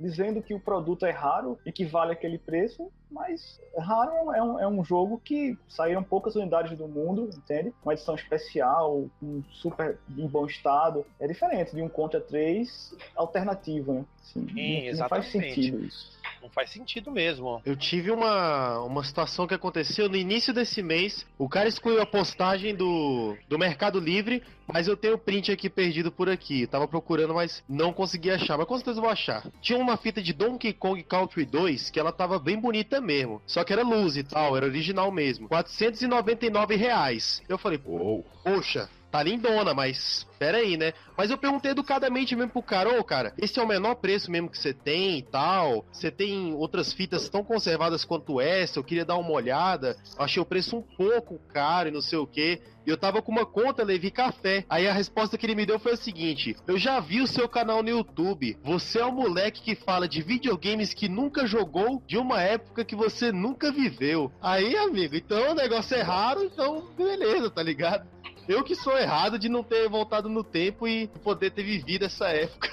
dizendo 0.00 0.42
que 0.42 0.54
o 0.54 0.60
produto 0.60 1.04
é 1.04 1.10
raro 1.10 1.58
e 1.64 1.70
que 1.70 1.84
vale 1.84 2.12
aquele 2.12 2.38
preço, 2.38 2.90
mas 3.10 3.60
raro 3.76 4.32
é 4.32 4.42
um, 4.42 4.58
é 4.60 4.68
um 4.68 4.84
jogo 4.84 5.20
que 5.22 5.58
saíram 5.68 6.02
poucas 6.02 6.34
unidades 6.36 6.78
do 6.78 6.88
mundo, 6.88 7.28
entende? 7.36 7.74
Uma 7.82 7.92
edição 7.92 8.14
especial, 8.14 9.08
um 9.22 9.42
super 9.50 9.98
em 10.16 10.26
bom 10.26 10.46
estado. 10.46 11.04
É 11.18 11.26
diferente 11.26 11.74
de 11.74 11.82
um 11.82 11.88
Contra 11.88 12.20
3 12.20 12.96
alternativo, 13.14 13.92
né? 13.92 14.04
Sim, 14.22 14.92
não, 14.92 15.00
não 15.00 15.08
faz 15.08 15.26
sentido 15.26 15.84
isso. 15.84 16.20
Não 16.42 16.48
faz 16.48 16.70
sentido 16.70 17.10
mesmo. 17.10 17.60
Eu 17.66 17.76
tive 17.76 18.10
uma, 18.10 18.80
uma 18.80 19.04
situação 19.04 19.46
que 19.46 19.52
aconteceu 19.52 20.08
no 20.08 20.16
início 20.16 20.54
desse 20.54 20.82
mês. 20.82 21.26
O 21.38 21.48
cara 21.48 21.68
excluiu 21.68 22.00
a 22.00 22.06
postagem 22.06 22.74
do, 22.74 23.36
do 23.48 23.58
Mercado 23.58 24.00
Livre, 24.00 24.42
mas 24.66 24.88
eu 24.88 24.96
tenho 24.96 25.14
o 25.14 25.18
print 25.18 25.52
aqui 25.52 25.68
perdido 25.68 26.10
por 26.10 26.30
aqui. 26.30 26.66
tava 26.66 26.88
procurando, 26.88 27.34
mas 27.34 27.62
não 27.68 27.92
consegui 27.92 28.30
achar. 28.30 28.56
Mas 28.56 28.66
com 28.66 28.76
certeza 28.76 29.00
vou 29.00 29.10
achar. 29.10 29.46
Tinha 29.60 29.78
uma 29.90 29.96
fita 29.96 30.22
de 30.22 30.32
Donkey 30.32 30.72
Kong 30.72 31.02
Country 31.02 31.44
2 31.44 31.90
que 31.90 31.98
ela 31.98 32.12
tava 32.12 32.38
bem 32.38 32.58
bonita 32.58 33.00
mesmo. 33.00 33.42
Só 33.46 33.64
que 33.64 33.72
era 33.72 33.82
luz 33.82 34.16
e 34.16 34.22
tal, 34.22 34.56
era 34.56 34.66
original 34.66 35.10
mesmo. 35.10 35.48
499 35.48 36.76
reais. 36.76 37.42
Eu 37.48 37.58
falei, 37.58 37.80
oh. 37.84 38.22
poxa, 38.44 38.88
tá 39.10 39.22
lindona, 39.22 39.74
mas 39.74 40.26
pera 40.38 40.58
aí, 40.58 40.76
né? 40.76 40.92
Mas 41.16 41.30
eu 41.30 41.36
perguntei 41.36 41.72
educadamente 41.72 42.34
mesmo 42.34 42.50
pro 42.50 42.62
cara, 42.62 42.98
ô 42.98 43.04
cara, 43.04 43.34
esse 43.36 43.58
é 43.58 43.62
o 43.62 43.68
menor 43.68 43.96
preço 43.96 44.30
mesmo 44.30 44.48
que 44.48 44.56
você 44.56 44.72
tem 44.72 45.18
e 45.18 45.22
tal. 45.22 45.84
Você 45.92 46.10
tem 46.10 46.54
outras 46.54 46.92
fitas 46.92 47.28
tão 47.28 47.44
conservadas 47.44 48.04
quanto 48.04 48.40
essa, 48.40 48.78
eu 48.78 48.84
queria 48.84 49.04
dar 49.04 49.16
uma 49.16 49.32
olhada. 49.32 49.96
Achei 50.18 50.42
o 50.42 50.46
preço 50.46 50.76
um 50.76 50.82
pouco 50.82 51.38
caro 51.52 51.88
e 51.88 51.92
não 51.92 52.00
sei 52.00 52.18
o 52.18 52.26
que. 52.26 52.62
E 52.86 52.90
eu 52.90 52.96
tava 52.96 53.20
com 53.20 53.30
uma 53.30 53.44
conta 53.44 53.84
Levi 53.84 54.10
Café. 54.10 54.64
Aí 54.68 54.88
a 54.88 54.92
resposta 54.92 55.36
que 55.36 55.44
ele 55.44 55.54
me 55.54 55.66
deu 55.66 55.78
foi 55.78 55.92
a 55.92 55.96
seguinte: 55.96 56.56
Eu 56.66 56.78
já 56.78 56.98
vi 57.00 57.20
o 57.20 57.26
seu 57.26 57.48
canal 57.48 57.82
no 57.82 57.90
YouTube. 57.90 58.56
Você 58.62 58.98
é 58.98 59.04
um 59.04 59.12
moleque 59.12 59.60
que 59.60 59.74
fala 59.74 60.08
de 60.08 60.22
videogames 60.22 60.94
que 60.94 61.08
nunca 61.08 61.46
jogou 61.46 62.02
de 62.06 62.16
uma 62.16 62.40
época 62.40 62.84
que 62.84 62.96
você 62.96 63.30
nunca 63.30 63.70
viveu. 63.70 64.32
Aí, 64.40 64.74
amigo, 64.76 65.14
então 65.14 65.50
o 65.50 65.54
negócio 65.54 65.96
é 65.96 66.00
raro, 66.00 66.42
então 66.44 66.88
beleza, 66.96 67.50
tá 67.50 67.62
ligado? 67.62 68.08
Eu 68.50 68.64
que 68.64 68.74
sou 68.74 68.98
errado 68.98 69.38
de 69.38 69.48
não 69.48 69.62
ter 69.62 69.88
voltado 69.88 70.28
no 70.28 70.42
tempo 70.42 70.88
e 70.88 71.06
poder 71.22 71.52
ter 71.52 71.62
vivido 71.62 72.04
essa 72.04 72.30
época. 72.30 72.68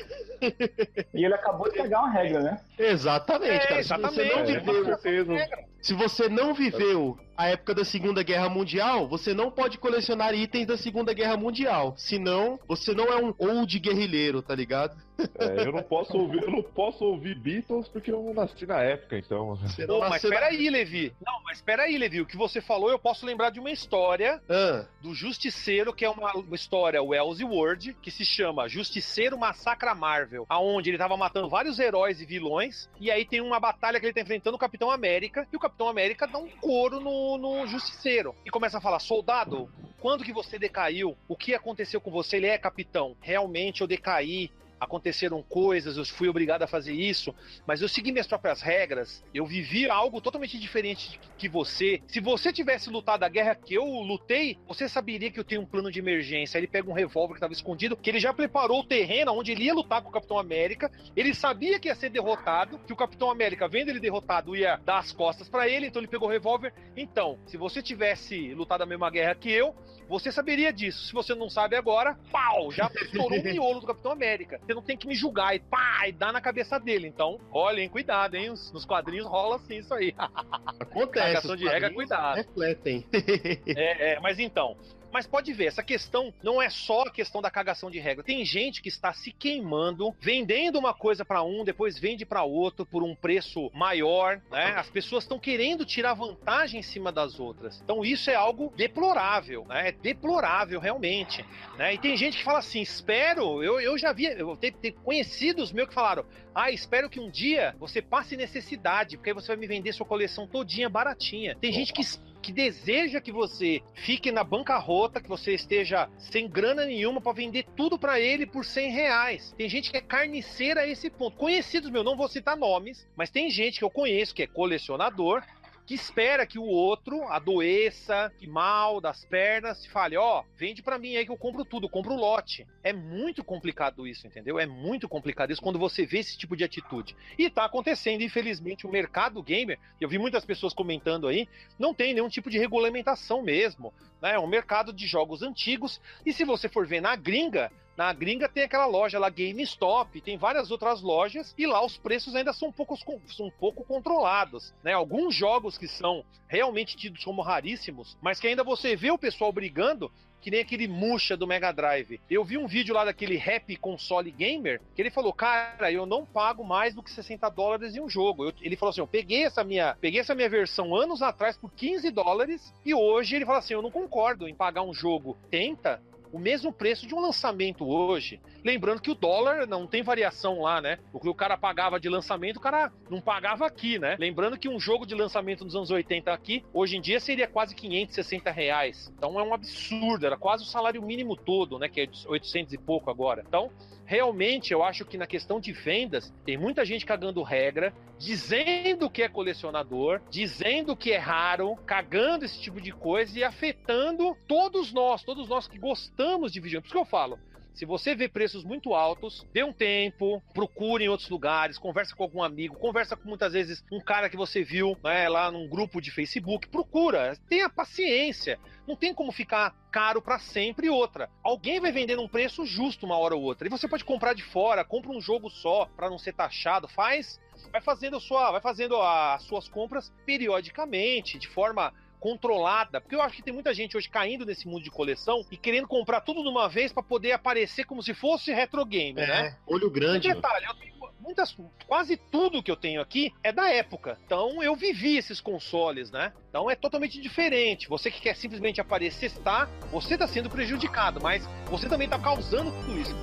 E 1.13 1.23
ele 1.23 1.33
acabou 1.33 1.69
de 1.69 1.77
pegar 1.77 1.99
uma 1.99 2.11
regra, 2.11 2.41
né? 2.41 2.61
Exatamente, 2.79 3.63
é, 3.63 3.67
cara. 3.67 3.79
Exatamente. 3.79 4.15
Você 4.15 4.35
não 4.35 4.45
viveu, 4.45 5.35
é, 5.35 5.65
se 5.81 5.93
você 5.93 6.27
não 6.29 6.53
viveu 6.53 7.17
a 7.37 7.49
época 7.49 7.75
da 7.75 7.85
Segunda 7.85 8.23
Guerra 8.23 8.49
Mundial, 8.49 9.07
você 9.07 9.33
não 9.33 9.51
pode 9.51 9.77
colecionar 9.77 10.33
itens 10.33 10.65
da 10.65 10.75
Segunda 10.75 11.13
Guerra 11.13 11.37
Mundial. 11.37 11.93
Senão, 11.95 12.59
você 12.67 12.93
não 12.93 13.05
é 13.05 13.23
um 13.23 13.33
old 13.37 13.79
guerrilheiro, 13.79 14.41
tá 14.41 14.55
ligado? 14.55 14.97
É, 15.39 15.67
eu 15.67 15.71
não 15.71 15.83
posso 15.83 16.15
ouvir, 16.15 16.43
eu 16.43 16.51
não 16.51 16.61
posso 16.61 17.03
ouvir 17.03 17.39
Beatles 17.39 17.87
porque 17.87 18.11
eu 18.11 18.21
não 18.21 18.33
nasci 18.33 18.65
na 18.65 18.81
época, 18.81 19.17
então. 19.17 19.55
Você 19.55 19.85
não, 19.85 19.99
não 19.99 20.09
mas 20.09 20.21
peraí, 20.21 20.65
na... 20.65 20.71
Levi. 20.71 21.13
Não, 21.25 21.41
mas 21.43 21.61
peraí, 21.61 21.97
Levi. 21.97 22.21
O 22.21 22.25
que 22.25 22.37
você 22.37 22.61
falou, 22.61 22.89
eu 22.89 22.99
posso 22.99 23.25
lembrar 23.25 23.49
de 23.49 23.59
uma 23.59 23.71
história 23.71 24.41
ah. 24.49 24.85
do 25.01 25.13
Justiceiro, 25.13 25.93
que 25.93 26.05
é 26.05 26.09
uma, 26.09 26.33
uma 26.33 26.55
história 26.55 27.01
Wells 27.01 27.39
e 27.39 27.43
Word, 27.43 27.97
que 28.01 28.11
se 28.11 28.23
chama 28.23 28.67
Justiceiro 28.67 29.37
Massacra 29.37 29.95
Marvel, 29.95 30.45
aonde 30.49 30.89
ele 30.89 30.97
tava 30.97 31.17
matando 31.17 31.49
vários 31.49 31.79
heróis 31.79 32.21
e 32.21 32.25
vilões, 32.25 32.87
e 32.99 33.09
aí 33.09 33.25
tem 33.25 33.41
uma 33.41 33.59
batalha 33.59 33.99
que 33.99 34.05
ele 34.05 34.13
tá 34.13 34.21
enfrentando 34.21 34.55
o 34.55 34.59
Capitão 34.59 34.91
América, 34.91 35.47
e 35.51 35.55
o 35.55 35.59
Capitão 35.67 35.89
América 35.89 36.25
dá 36.25 36.37
um 36.37 36.47
couro 36.47 37.01
no, 37.01 37.37
no 37.37 37.67
Justiceiro. 37.67 38.33
E 38.45 38.49
começa 38.49 38.77
a 38.77 38.81
falar, 38.81 38.99
soldado, 38.99 39.69
quando 39.99 40.23
que 40.23 40.31
você 40.31 40.57
decaiu? 40.57 41.17
O 41.27 41.35
que 41.35 41.53
aconteceu 41.53 41.99
com 41.99 42.09
você? 42.09 42.37
Ele 42.37 42.47
é 42.47 42.57
capitão. 42.57 43.17
Realmente 43.19 43.81
eu 43.81 43.87
decaí 43.87 44.49
aconteceram 44.79 45.41
coisas, 45.43 45.97
eu 45.97 46.05
fui 46.05 46.27
obrigado 46.27 46.63
a 46.63 46.67
fazer 46.67 46.93
isso, 46.93 47.33
mas 47.65 47.81
eu 47.81 47.89
segui 47.89 48.11
minhas 48.11 48.27
próprias 48.27 48.61
regras, 48.61 49.23
eu 49.33 49.45
vivi 49.45 49.89
algo 49.89 50.21
totalmente 50.21 50.59
diferente 50.59 51.19
que 51.37 51.49
você. 51.49 52.01
Se 52.07 52.19
você 52.19 52.53
tivesse 52.53 52.89
lutado 52.89 53.23
a 53.23 53.29
guerra 53.29 53.55
que 53.55 53.73
eu 53.73 53.85
lutei, 53.85 54.57
você 54.67 54.87
saberia 54.87 55.31
que 55.31 55.39
eu 55.39 55.43
tenho 55.43 55.61
um 55.61 55.65
plano 55.65 55.91
de 55.91 55.99
emergência. 55.99 56.57
Ele 56.57 56.67
pega 56.67 56.89
um 56.89 56.93
revólver 56.93 57.33
que 57.33 57.37
estava 57.37 57.53
escondido, 57.53 57.97
que 57.97 58.09
ele 58.09 58.19
já 58.19 58.33
preparou 58.33 58.81
o 58.81 58.83
terreno 58.83 59.33
onde 59.33 59.51
ele 59.51 59.63
ia 59.63 59.73
lutar 59.73 60.01
com 60.01 60.09
o 60.09 60.11
Capitão 60.11 60.37
América. 60.37 60.91
Ele 61.15 61.33
sabia 61.33 61.79
que 61.79 61.87
ia 61.87 61.95
ser 61.95 62.09
derrotado, 62.09 62.79
que 62.79 62.93
o 62.93 62.95
Capitão 62.95 63.29
América, 63.29 63.67
vendo 63.67 63.89
ele 63.89 63.99
derrotado, 63.99 64.55
ia 64.55 64.77
dar 64.85 64.99
as 64.99 65.11
costas 65.11 65.49
para 65.49 65.67
ele, 65.67 65.87
então 65.87 66.01
ele 66.01 66.07
pegou 66.07 66.27
o 66.27 66.31
revólver. 66.31 66.73
Então, 66.95 67.37
se 67.45 67.57
você 67.57 67.81
tivesse 67.81 68.53
lutado 68.53 68.83
a 68.83 68.85
mesma 68.85 69.09
guerra 69.09 69.35
que 69.35 69.51
eu, 69.51 69.75
você 70.07 70.31
saberia 70.31 70.71
disso. 70.71 71.05
Se 71.07 71.13
você 71.13 71.35
não 71.35 71.49
sabe 71.49 71.75
agora, 71.75 72.17
pau, 72.31 72.71
já 72.71 72.89
estourou 73.01 73.39
o 73.39 73.43
miolo 73.43 73.79
do 73.79 73.87
Capitão 73.87 74.11
América 74.11 74.59
você 74.67 74.73
não 74.73 74.81
tem 74.81 74.97
que 74.97 75.07
me 75.07 75.15
julgar 75.15 75.55
e 75.55 75.59
pá, 75.59 76.07
e 76.07 76.11
dar 76.11 76.33
na 76.33 76.41
cabeça 76.41 76.77
dele. 76.77 77.07
Então, 77.07 77.39
olhem, 77.51 77.87
cuidado, 77.87 78.35
hein? 78.35 78.49
Nos 78.49 78.85
quadrinhos 78.85 79.25
rola 79.25 79.55
assim 79.55 79.77
isso 79.77 79.93
aí. 79.93 80.13
Acontece. 80.79 81.27
Cagação 81.27 81.55
de 81.55 81.65
regra, 81.65 81.93
cuidado. 81.93 82.35
Refletem. 82.35 83.05
é, 83.65 84.13
é, 84.13 84.19
mas 84.19 84.37
então, 84.39 84.75
mas 85.11 85.27
pode 85.27 85.53
ver, 85.53 85.65
essa 85.65 85.83
questão 85.83 86.33
não 86.43 86.61
é 86.61 86.69
só 86.69 87.03
a 87.03 87.11
questão 87.11 87.41
da 87.41 87.49
cagação 87.49 87.89
de 87.89 87.99
regra. 87.99 88.23
Tem 88.23 88.43
gente 88.45 88.81
que 88.81 88.89
está 88.89 89.13
se 89.13 89.31
queimando, 89.31 90.15
vendendo 90.19 90.77
uma 90.77 90.93
coisa 90.93 91.23
para 91.23 91.43
um, 91.43 91.63
depois 91.63 91.97
vende 91.97 92.25
para 92.25 92.43
outro 92.43 92.85
por 92.85 93.03
um 93.03 93.15
preço 93.15 93.71
maior, 93.73 94.41
né? 94.51 94.73
As 94.75 94.89
pessoas 94.89 95.23
estão 95.23 95.39
querendo 95.39 95.85
tirar 95.85 96.13
vantagem 96.13 96.79
em 96.79 96.83
cima 96.83 97.11
das 97.11 97.39
outras. 97.39 97.81
Então 97.83 98.03
isso 98.03 98.29
é 98.29 98.35
algo 98.35 98.73
deplorável, 98.75 99.65
né? 99.65 99.89
É 99.89 99.91
deplorável 99.91 100.79
realmente, 100.79 101.45
né? 101.77 101.93
E 101.93 101.97
tem 101.97 102.15
gente 102.17 102.37
que 102.37 102.43
fala 102.43 102.59
assim, 102.59 102.81
espero, 102.81 103.63
eu, 103.63 103.79
eu 103.79 103.97
já 103.97 104.11
vi, 104.11 104.25
eu 104.25 104.55
tenho, 104.57 104.73
tenho 104.73 104.93
conhecidos 104.95 105.71
meus 105.71 105.87
que 105.87 105.93
falaram, 105.93 106.25
ah, 106.53 106.71
espero 106.71 107.09
que 107.09 107.19
um 107.19 107.29
dia 107.29 107.75
você 107.79 108.01
passe 108.01 108.35
necessidade, 108.35 109.15
porque 109.17 109.29
aí 109.29 109.33
você 109.33 109.47
vai 109.47 109.57
me 109.57 109.67
vender 109.67 109.93
sua 109.93 110.05
coleção 110.05 110.47
todinha 110.47 110.89
baratinha. 110.89 111.55
Tem 111.59 111.71
gente 111.71 111.93
que 111.93 112.01
que 112.47 112.53
deseja 112.53 113.19
que 113.19 113.29
você 113.29 113.81
fique 113.93 114.31
na 114.31 114.41
bancarrota, 114.41 115.19
que 115.19 115.27
você 115.27 115.53
esteja 115.53 116.09
sem 116.17 116.47
grana 116.47 116.85
nenhuma 116.85 117.19
para 117.19 117.33
vender 117.33 117.65
tudo 117.75 117.99
para 117.99 118.21
ele 118.21 118.45
por 118.45 118.63
100 118.63 118.89
reais. 118.89 119.53
Tem 119.57 119.67
gente 119.67 119.91
que 119.91 119.97
é 119.97 120.01
carniceira 120.01 120.79
a 120.81 120.87
esse 120.87 121.09
ponto. 121.09 121.35
Conhecidos 121.35 121.91
meu, 121.91 122.05
não 122.05 122.15
vou 122.15 122.29
citar 122.29 122.55
nomes, 122.55 123.05
mas 123.17 123.29
tem 123.29 123.49
gente 123.49 123.79
que 123.79 123.83
eu 123.83 123.89
conheço 123.89 124.33
que 124.33 124.43
é 124.43 124.47
colecionador 124.47 125.43
que 125.87 125.93
espera 125.93 126.45
que 126.45 126.59
o 126.59 126.65
outro 126.65 127.23
adoeça, 127.29 128.29
que 128.37 128.45
mal 128.45 128.99
das 128.99 129.23
pernas, 129.23 129.85
e 129.85 129.89
fale, 129.89 130.17
ó, 130.17 130.41
oh, 130.41 130.45
vende 130.57 130.83
para 130.83 130.99
mim 130.99 131.15
aí 131.15 131.25
que 131.25 131.31
eu 131.31 131.37
compro 131.37 131.63
tudo, 131.63 131.87
compro 131.87 132.13
o 132.13 132.19
lote. 132.19 132.67
É 132.83 132.91
muito 132.91 133.41
complicado 133.41 134.05
isso, 134.05 134.27
entendeu? 134.27 134.59
É 134.59 134.65
muito 134.65 135.07
complicado 135.07 135.49
isso 135.49 135.61
quando 135.61 135.79
você 135.79 136.05
vê 136.05 136.19
esse 136.19 136.37
tipo 136.37 136.57
de 136.57 136.65
atitude. 136.65 137.15
E 137.39 137.49
tá 137.49 137.63
acontecendo, 137.63 138.21
infelizmente, 138.21 138.85
o 138.85 138.91
mercado 138.91 139.41
gamer, 139.41 139.79
eu 140.01 140.09
vi 140.09 140.19
muitas 140.19 140.43
pessoas 140.43 140.73
comentando 140.73 141.25
aí, 141.25 141.47
não 141.79 141.93
tem 141.93 142.13
nenhum 142.13 142.27
tipo 142.27 142.49
de 142.49 142.59
regulamentação 142.59 143.41
mesmo. 143.41 143.93
Né? 144.21 144.33
É 144.33 144.39
um 144.39 144.45
mercado 144.45 144.91
de 144.91 145.07
jogos 145.07 145.41
antigos, 145.41 146.01
e 146.25 146.33
se 146.33 146.43
você 146.43 146.67
for 146.67 146.85
ver 146.85 146.99
na 146.99 147.15
gringa, 147.15 147.71
na 147.97 148.13
gringa 148.13 148.47
tem 148.47 148.63
aquela 148.63 148.85
loja 148.85 149.17
lá, 149.17 149.27
GameStop, 149.27 150.21
tem 150.21 150.37
várias 150.37 150.69
outras 150.69 151.01
lojas, 151.01 151.53
e 151.57 151.65
lá 151.65 151.83
os 151.83 151.97
preços 151.97 152.35
ainda 152.35 152.53
são 152.53 152.69
um 152.69 152.71
pouco, 152.71 152.95
são 153.35 153.49
pouco 153.59 153.83
controlados. 153.83 154.71
Né? 154.83 154.93
Alguns 154.93 155.33
jogos 155.33 155.77
que 155.77 155.87
são 155.87 156.23
realmente 156.47 156.95
tidos 156.95 157.23
como 157.23 157.41
raríssimos, 157.41 158.15
mas 158.21 158.39
que 158.39 158.47
ainda 158.47 158.63
você 158.63 158.95
vê 158.95 159.09
o 159.09 159.17
pessoal 159.17 159.51
brigando, 159.51 160.11
que 160.39 160.51
nem 160.51 160.59
aquele 160.61 160.87
Muxa 160.87 161.35
do 161.35 161.47
Mega 161.47 161.71
Drive. 161.71 162.21
Eu 162.29 162.45
vi 162.45 162.57
um 162.57 162.67
vídeo 162.67 162.93
lá 162.93 163.03
daquele 163.03 163.35
Rap 163.35 163.75
Console 163.77 164.29
Gamer, 164.29 164.79
que 164.95 165.01
ele 165.01 165.09
falou, 165.09 165.33
cara, 165.33 165.91
eu 165.91 166.05
não 166.05 166.23
pago 166.23 166.63
mais 166.63 166.93
do 166.93 167.01
que 167.01 167.11
60 167.11 167.49
dólares 167.49 167.95
em 167.95 167.99
um 167.99 168.07
jogo. 168.07 168.45
Eu, 168.45 168.53
ele 168.61 168.75
falou 168.75 168.91
assim, 168.91 169.01
eu 169.01 169.07
peguei 169.07 169.43
essa 169.43 169.63
minha, 169.63 169.97
peguei 169.99 170.21
essa 170.21 170.35
minha 170.35 170.47
versão 170.47 170.95
anos 170.95 171.23
atrás 171.23 171.57
por 171.57 171.71
15 171.71 172.11
dólares, 172.11 172.71
e 172.85 172.93
hoje 172.93 173.35
ele 173.35 173.45
fala 173.45 173.57
assim, 173.57 173.73
eu 173.73 173.81
não 173.81 173.89
concordo 173.89 174.47
em 174.47 174.53
pagar 174.53 174.83
um 174.83 174.93
jogo 174.93 175.35
30 175.49 175.99
o 176.31 176.39
mesmo 176.39 176.71
preço 176.71 177.07
de 177.07 177.15
um 177.15 177.19
lançamento 177.19 177.87
hoje. 177.87 178.39
Lembrando 178.63 179.01
que 179.01 179.11
o 179.11 179.15
dólar 179.15 179.67
não 179.67 179.87
tem 179.87 180.03
variação 180.03 180.61
lá, 180.61 180.81
né? 180.81 180.99
O 181.13 181.19
que 181.19 181.29
o 181.29 181.33
cara 181.33 181.57
pagava 181.57 181.99
de 181.99 182.09
lançamento, 182.09 182.57
o 182.57 182.61
cara 182.61 182.91
não 183.09 183.21
pagava 183.21 183.65
aqui, 183.65 183.97
né? 183.99 184.15
Lembrando 184.19 184.57
que 184.57 184.69
um 184.69 184.79
jogo 184.79 185.05
de 185.05 185.15
lançamento 185.15 185.63
nos 185.63 185.75
anos 185.75 185.91
80 185.91 186.31
aqui, 186.31 186.63
hoje 186.73 186.97
em 186.97 187.01
dia 187.01 187.19
seria 187.19 187.47
quase 187.47 187.75
560 187.75 188.51
reais. 188.51 189.11
Então 189.17 189.39
é 189.39 189.43
um 189.43 189.53
absurdo, 189.53 190.25
era 190.25 190.37
quase 190.37 190.63
o 190.63 190.67
salário 190.67 191.01
mínimo 191.01 191.35
todo, 191.35 191.79
né? 191.79 191.87
Que 191.87 192.01
é 192.01 192.09
800 192.27 192.73
e 192.73 192.77
pouco 192.77 193.09
agora. 193.09 193.43
Então, 193.47 193.71
realmente 194.07 194.71
eu 194.71 194.81
acho 194.81 195.05
que 195.05 195.17
na 195.17 195.27
questão 195.27 195.59
de 195.59 195.73
vendas 195.73 196.33
tem 196.45 196.57
muita 196.57 196.85
gente 196.85 197.05
cagando 197.05 197.43
regra, 197.43 197.93
dizendo 198.17 199.09
que 199.09 199.21
é 199.21 199.27
colecionador, 199.27 200.21
dizendo 200.29 200.95
que 200.95 201.11
é 201.11 201.17
raro, 201.17 201.75
cagando 201.85 202.45
esse 202.45 202.59
tipo 202.59 202.79
de 202.79 202.93
coisa 202.93 203.37
e 203.37 203.43
afetando 203.43 204.35
todos 204.47 204.93
nós, 204.93 205.23
todos 205.23 205.49
nós 205.49 205.67
que 205.67 205.77
gostamos 205.77 206.53
de 206.53 206.61
videogame. 206.61 206.81
Por 206.83 206.87
isso 206.87 206.95
que 206.95 207.01
eu 207.01 207.05
falo, 207.05 207.37
se 207.77 207.85
você 207.85 208.15
vê 208.15 208.27
preços 208.27 208.63
muito 208.63 208.95
altos, 208.95 209.45
dê 209.53 209.63
um 209.63 209.71
tempo, 209.71 210.41
procure 210.51 211.05
em 211.05 211.09
outros 211.09 211.29
lugares, 211.29 211.77
conversa 211.77 212.15
com 212.15 212.23
algum 212.23 212.41
amigo, 212.41 212.75
conversa 212.75 213.15
com 213.15 213.29
muitas 213.29 213.53
vezes 213.53 213.83
um 213.91 213.99
cara 213.99 214.31
que 214.31 214.35
você 214.35 214.63
viu 214.63 214.97
né, 215.03 215.29
lá 215.29 215.51
num 215.51 215.69
grupo 215.69 216.01
de 216.01 216.09
Facebook, 216.09 216.67
procura, 216.69 217.37
tenha 217.47 217.69
paciência. 217.69 218.59
Não 218.87 218.95
tem 218.95 219.13
como 219.13 219.31
ficar 219.31 219.75
caro 219.91 220.21
para 220.21 220.39
sempre 220.39 220.89
outra. 220.89 221.29
Alguém 221.43 221.79
vai 221.79 221.91
vender 221.91 222.15
num 222.15 222.27
preço 222.27 222.65
justo 222.65 223.05
uma 223.05 223.17
hora 223.17 223.35
ou 223.35 223.43
outra. 223.43 223.67
E 223.67 223.69
você 223.69 223.87
pode 223.87 224.03
comprar 224.03 224.33
de 224.33 224.43
fora, 224.43 224.83
compra 224.83 225.11
um 225.11 225.21
jogo 225.21 225.47
só 225.47 225.85
para 225.85 226.09
não 226.09 226.17
ser 226.17 226.33
taxado, 226.33 226.87
faz 226.87 227.39
vai 227.71 227.81
fazendo 227.81 228.19
sua, 228.19 228.51
vai 228.51 228.61
fazendo 228.61 228.99
as 229.01 229.43
suas 229.43 229.67
compras 229.67 230.13
periodicamente, 230.25 231.37
de 231.37 231.47
forma 231.47 231.93
controlada, 232.19 232.99
porque 232.99 233.15
eu 233.15 233.21
acho 233.21 233.35
que 233.35 233.43
tem 233.43 233.53
muita 233.53 233.73
gente 233.73 233.95
hoje 233.95 234.09
caindo 234.09 234.45
nesse 234.45 234.67
mundo 234.67 234.83
de 234.83 234.91
coleção 234.91 235.45
e 235.51 235.57
querendo 235.57 235.87
comprar 235.87 236.21
tudo 236.21 236.41
de 236.41 236.49
uma 236.49 236.67
vez 236.67 236.91
para 236.91 237.03
poder 237.03 237.31
aparecer 237.31 237.85
como 237.85 238.01
se 238.01 238.13
fosse 238.13 238.51
retro 238.51 238.85
game, 238.85 239.21
é, 239.21 239.27
né? 239.27 239.57
Olho 239.65 239.89
grande. 239.89 240.27
Detalhe, 240.27 240.65
eu 240.65 240.73
tenho 240.75 240.97
muitas, 241.19 241.55
quase 241.85 242.15
tudo 242.15 242.63
que 242.63 242.71
eu 242.71 242.75
tenho 242.75 243.01
aqui 243.01 243.33
é 243.43 243.51
da 243.51 243.69
época. 243.69 244.17
Então 244.25 244.63
eu 244.63 244.75
vivi 244.75 245.17
esses 245.17 245.41
consoles, 245.41 246.09
né? 246.09 246.31
Então 246.49 246.69
é 246.71 246.75
totalmente 246.75 247.21
diferente. 247.21 247.89
Você 247.89 248.09
que 248.09 248.21
quer 248.21 248.35
simplesmente 248.35 248.79
aparecer, 248.79 249.27
está, 249.27 249.65
você 249.91 250.13
está 250.13 250.27
sendo 250.27 250.49
prejudicado, 250.49 251.19
mas 251.21 251.45
você 251.69 251.89
também 251.89 252.05
está 252.05 252.17
causando 252.17 252.71
tudo 252.71 252.99
isso. 252.99 253.15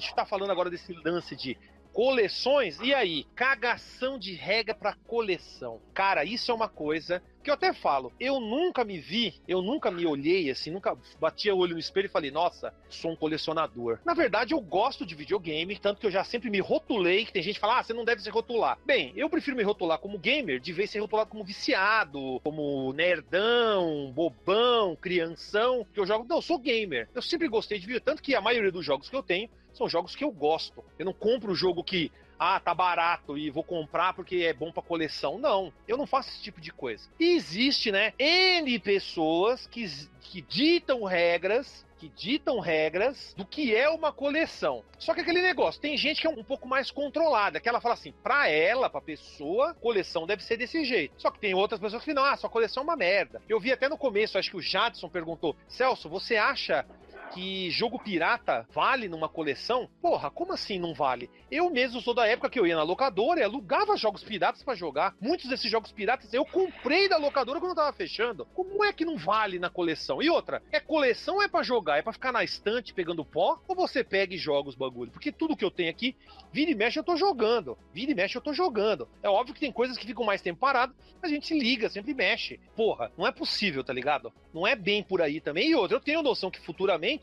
Gente 0.00 0.10
está 0.10 0.24
falando 0.24 0.50
agora 0.50 0.70
desse 0.70 0.92
lance 0.92 1.36
de 1.36 1.56
coleções, 1.92 2.78
e 2.80 2.94
aí? 2.94 3.26
Cagação 3.34 4.18
de 4.18 4.32
regra 4.32 4.74
para 4.74 4.94
coleção. 5.06 5.80
Cara, 5.92 6.24
isso 6.24 6.50
é 6.50 6.54
uma 6.54 6.68
coisa 6.68 7.22
que 7.42 7.48
eu 7.48 7.54
até 7.54 7.72
falo, 7.72 8.12
eu 8.20 8.38
nunca 8.38 8.84
me 8.84 8.98
vi, 8.98 9.34
eu 9.48 9.62
nunca 9.62 9.90
me 9.90 10.04
olhei 10.06 10.50
assim, 10.50 10.70
nunca 10.70 10.96
batia 11.18 11.54
o 11.54 11.58
olho 11.58 11.72
no 11.72 11.80
espelho 11.80 12.04
e 12.04 12.10
falei, 12.10 12.30
nossa, 12.30 12.74
sou 12.88 13.12
um 13.12 13.16
colecionador. 13.16 13.98
Na 14.04 14.12
verdade, 14.12 14.52
eu 14.52 14.60
gosto 14.60 15.06
de 15.06 15.14
videogame, 15.14 15.78
tanto 15.78 16.00
que 16.00 16.06
eu 16.06 16.10
já 16.10 16.22
sempre 16.22 16.50
me 16.50 16.60
rotulei, 16.60 17.24
que 17.24 17.32
tem 17.32 17.42
gente 17.42 17.54
que 17.54 17.60
fala, 17.60 17.78
ah, 17.78 17.82
você 17.82 17.94
não 17.94 18.04
deve 18.04 18.20
se 18.20 18.28
rotular. 18.28 18.78
Bem, 18.84 19.12
eu 19.16 19.30
prefiro 19.30 19.56
me 19.56 19.62
rotular 19.62 19.98
como 19.98 20.18
gamer, 20.18 20.60
de 20.60 20.72
vez 20.72 20.90
ser 20.90 21.00
rotulado 21.00 21.30
como 21.30 21.42
viciado, 21.42 22.40
como 22.44 22.92
nerdão, 22.92 24.12
bobão, 24.14 24.94
crianção, 24.96 25.86
que 25.94 25.98
eu 25.98 26.06
jogo. 26.06 26.26
Não, 26.28 26.36
eu 26.36 26.42
sou 26.42 26.58
gamer. 26.58 27.08
Eu 27.14 27.22
sempre 27.22 27.48
gostei 27.48 27.78
de 27.78 27.86
videogame, 27.86 28.04
tanto 28.04 28.22
que 28.22 28.34
a 28.34 28.40
maioria 28.40 28.70
dos 28.70 28.84
jogos 28.84 29.08
que 29.08 29.16
eu 29.16 29.22
tenho 29.22 29.48
são 29.72 29.88
jogos 29.88 30.14
que 30.14 30.24
eu 30.24 30.30
gosto. 30.30 30.84
Eu 30.98 31.06
não 31.06 31.12
compro 31.12 31.52
o 31.52 31.56
jogo 31.56 31.84
que 31.84 32.10
ah, 32.38 32.58
tá 32.58 32.74
barato 32.74 33.36
e 33.36 33.50
vou 33.50 33.62
comprar 33.62 34.14
porque 34.14 34.36
é 34.36 34.52
bom 34.52 34.72
para 34.72 34.82
coleção. 34.82 35.38
Não, 35.38 35.72
eu 35.86 35.98
não 35.98 36.06
faço 36.06 36.30
esse 36.30 36.42
tipo 36.42 36.60
de 36.60 36.72
coisa. 36.72 37.06
E 37.18 37.34
existe, 37.34 37.92
né, 37.92 38.14
N 38.18 38.78
pessoas 38.78 39.66
que, 39.66 39.84
que 40.22 40.40
ditam 40.40 41.04
regras 41.04 41.84
que 42.00 42.08
ditam 42.08 42.58
regras 42.60 43.34
do 43.36 43.44
que 43.44 43.76
é 43.76 43.90
uma 43.90 44.10
coleção. 44.10 44.82
Só 44.98 45.12
que 45.12 45.20
aquele 45.20 45.42
negócio, 45.42 45.78
tem 45.78 45.98
gente 45.98 46.22
que 46.22 46.26
é 46.26 46.30
um 46.30 46.42
pouco 46.42 46.66
mais 46.66 46.90
controlada, 46.90 47.60
que 47.60 47.68
ela 47.68 47.78
fala 47.78 47.92
assim, 47.92 48.10
pra 48.22 48.48
ela, 48.48 48.88
pra 48.88 49.02
pessoa, 49.02 49.74
coleção 49.74 50.26
deve 50.26 50.42
ser 50.42 50.56
desse 50.56 50.82
jeito. 50.82 51.12
Só 51.18 51.30
que 51.30 51.38
tem 51.38 51.52
outras 51.52 51.78
pessoas 51.78 52.02
que 52.02 52.14
não, 52.14 52.24
ah, 52.24 52.38
sua 52.38 52.48
coleção 52.48 52.82
é 52.82 52.84
uma 52.84 52.96
merda. 52.96 53.42
Eu 53.46 53.60
vi 53.60 53.70
até 53.70 53.86
no 53.86 53.98
começo, 53.98 54.38
acho 54.38 54.50
que 54.50 54.56
o 54.56 54.62
Jadson 54.62 55.10
perguntou, 55.10 55.54
Celso, 55.68 56.08
você 56.08 56.36
acha 56.36 56.86
que 57.32 57.70
jogo 57.70 57.98
pirata 57.98 58.66
vale 58.72 59.08
numa 59.08 59.28
coleção? 59.28 59.88
Porra, 60.00 60.30
como 60.30 60.52
assim 60.52 60.78
não 60.78 60.92
vale? 60.92 61.30
Eu 61.50 61.70
mesmo 61.70 62.00
sou 62.00 62.12
da 62.12 62.26
época 62.26 62.50
que 62.50 62.58
eu 62.58 62.66
ia 62.66 62.76
na 62.76 62.82
locadora 62.82 63.40
e 63.40 63.42
alugava 63.42 63.96
jogos 63.96 64.22
piratas 64.22 64.62
para 64.62 64.74
jogar. 64.74 65.14
Muitos 65.20 65.48
desses 65.48 65.70
jogos 65.70 65.92
piratas 65.92 66.32
eu 66.34 66.44
comprei 66.44 67.08
da 67.08 67.16
locadora 67.16 67.60
quando 67.60 67.74
tava 67.74 67.92
fechando. 67.92 68.46
Como 68.46 68.84
é 68.84 68.92
que 68.92 69.04
não 69.04 69.16
vale 69.16 69.58
na 69.58 69.70
coleção? 69.70 70.22
E 70.22 70.28
outra, 70.28 70.62
é 70.72 70.80
coleção 70.80 71.36
ou 71.36 71.42
é 71.42 71.48
para 71.48 71.62
jogar? 71.62 71.98
É 71.98 72.02
para 72.02 72.12
ficar 72.12 72.32
na 72.32 72.42
estante 72.42 72.92
pegando 72.92 73.24
pó? 73.24 73.60
Ou 73.68 73.76
você 73.76 74.02
pega 74.02 74.34
e 74.34 74.38
joga 74.38 74.68
os 74.68 74.74
bagulho? 74.74 75.12
Porque 75.12 75.30
tudo 75.30 75.56
que 75.56 75.64
eu 75.64 75.70
tenho 75.70 75.90
aqui, 75.90 76.16
vira 76.52 76.70
e 76.70 76.74
mexe 76.74 76.98
eu 76.98 77.04
tô 77.04 77.16
jogando. 77.16 77.78
Vira 77.92 78.10
e 78.10 78.14
mexe 78.14 78.36
eu 78.36 78.42
tô 78.42 78.52
jogando. 78.52 79.08
É 79.22 79.28
óbvio 79.28 79.54
que 79.54 79.60
tem 79.60 79.72
coisas 79.72 79.96
que 79.96 80.06
ficam 80.06 80.24
mais 80.24 80.42
tempo 80.42 80.60
parado, 80.60 80.94
a 81.22 81.28
gente 81.28 81.56
liga, 81.56 81.88
sempre 81.88 82.14
mexe. 82.14 82.58
Porra, 82.74 83.12
não 83.16 83.26
é 83.26 83.32
possível, 83.32 83.84
tá 83.84 83.92
ligado? 83.92 84.32
Não 84.52 84.66
é 84.66 84.74
bem 84.74 85.02
por 85.02 85.22
aí 85.22 85.40
também. 85.40 85.70
E 85.70 85.74
outra, 85.74 85.96
eu 85.96 86.00
tenho 86.00 86.22
noção 86.22 86.50
que 86.50 86.60
futuramente 86.60 87.19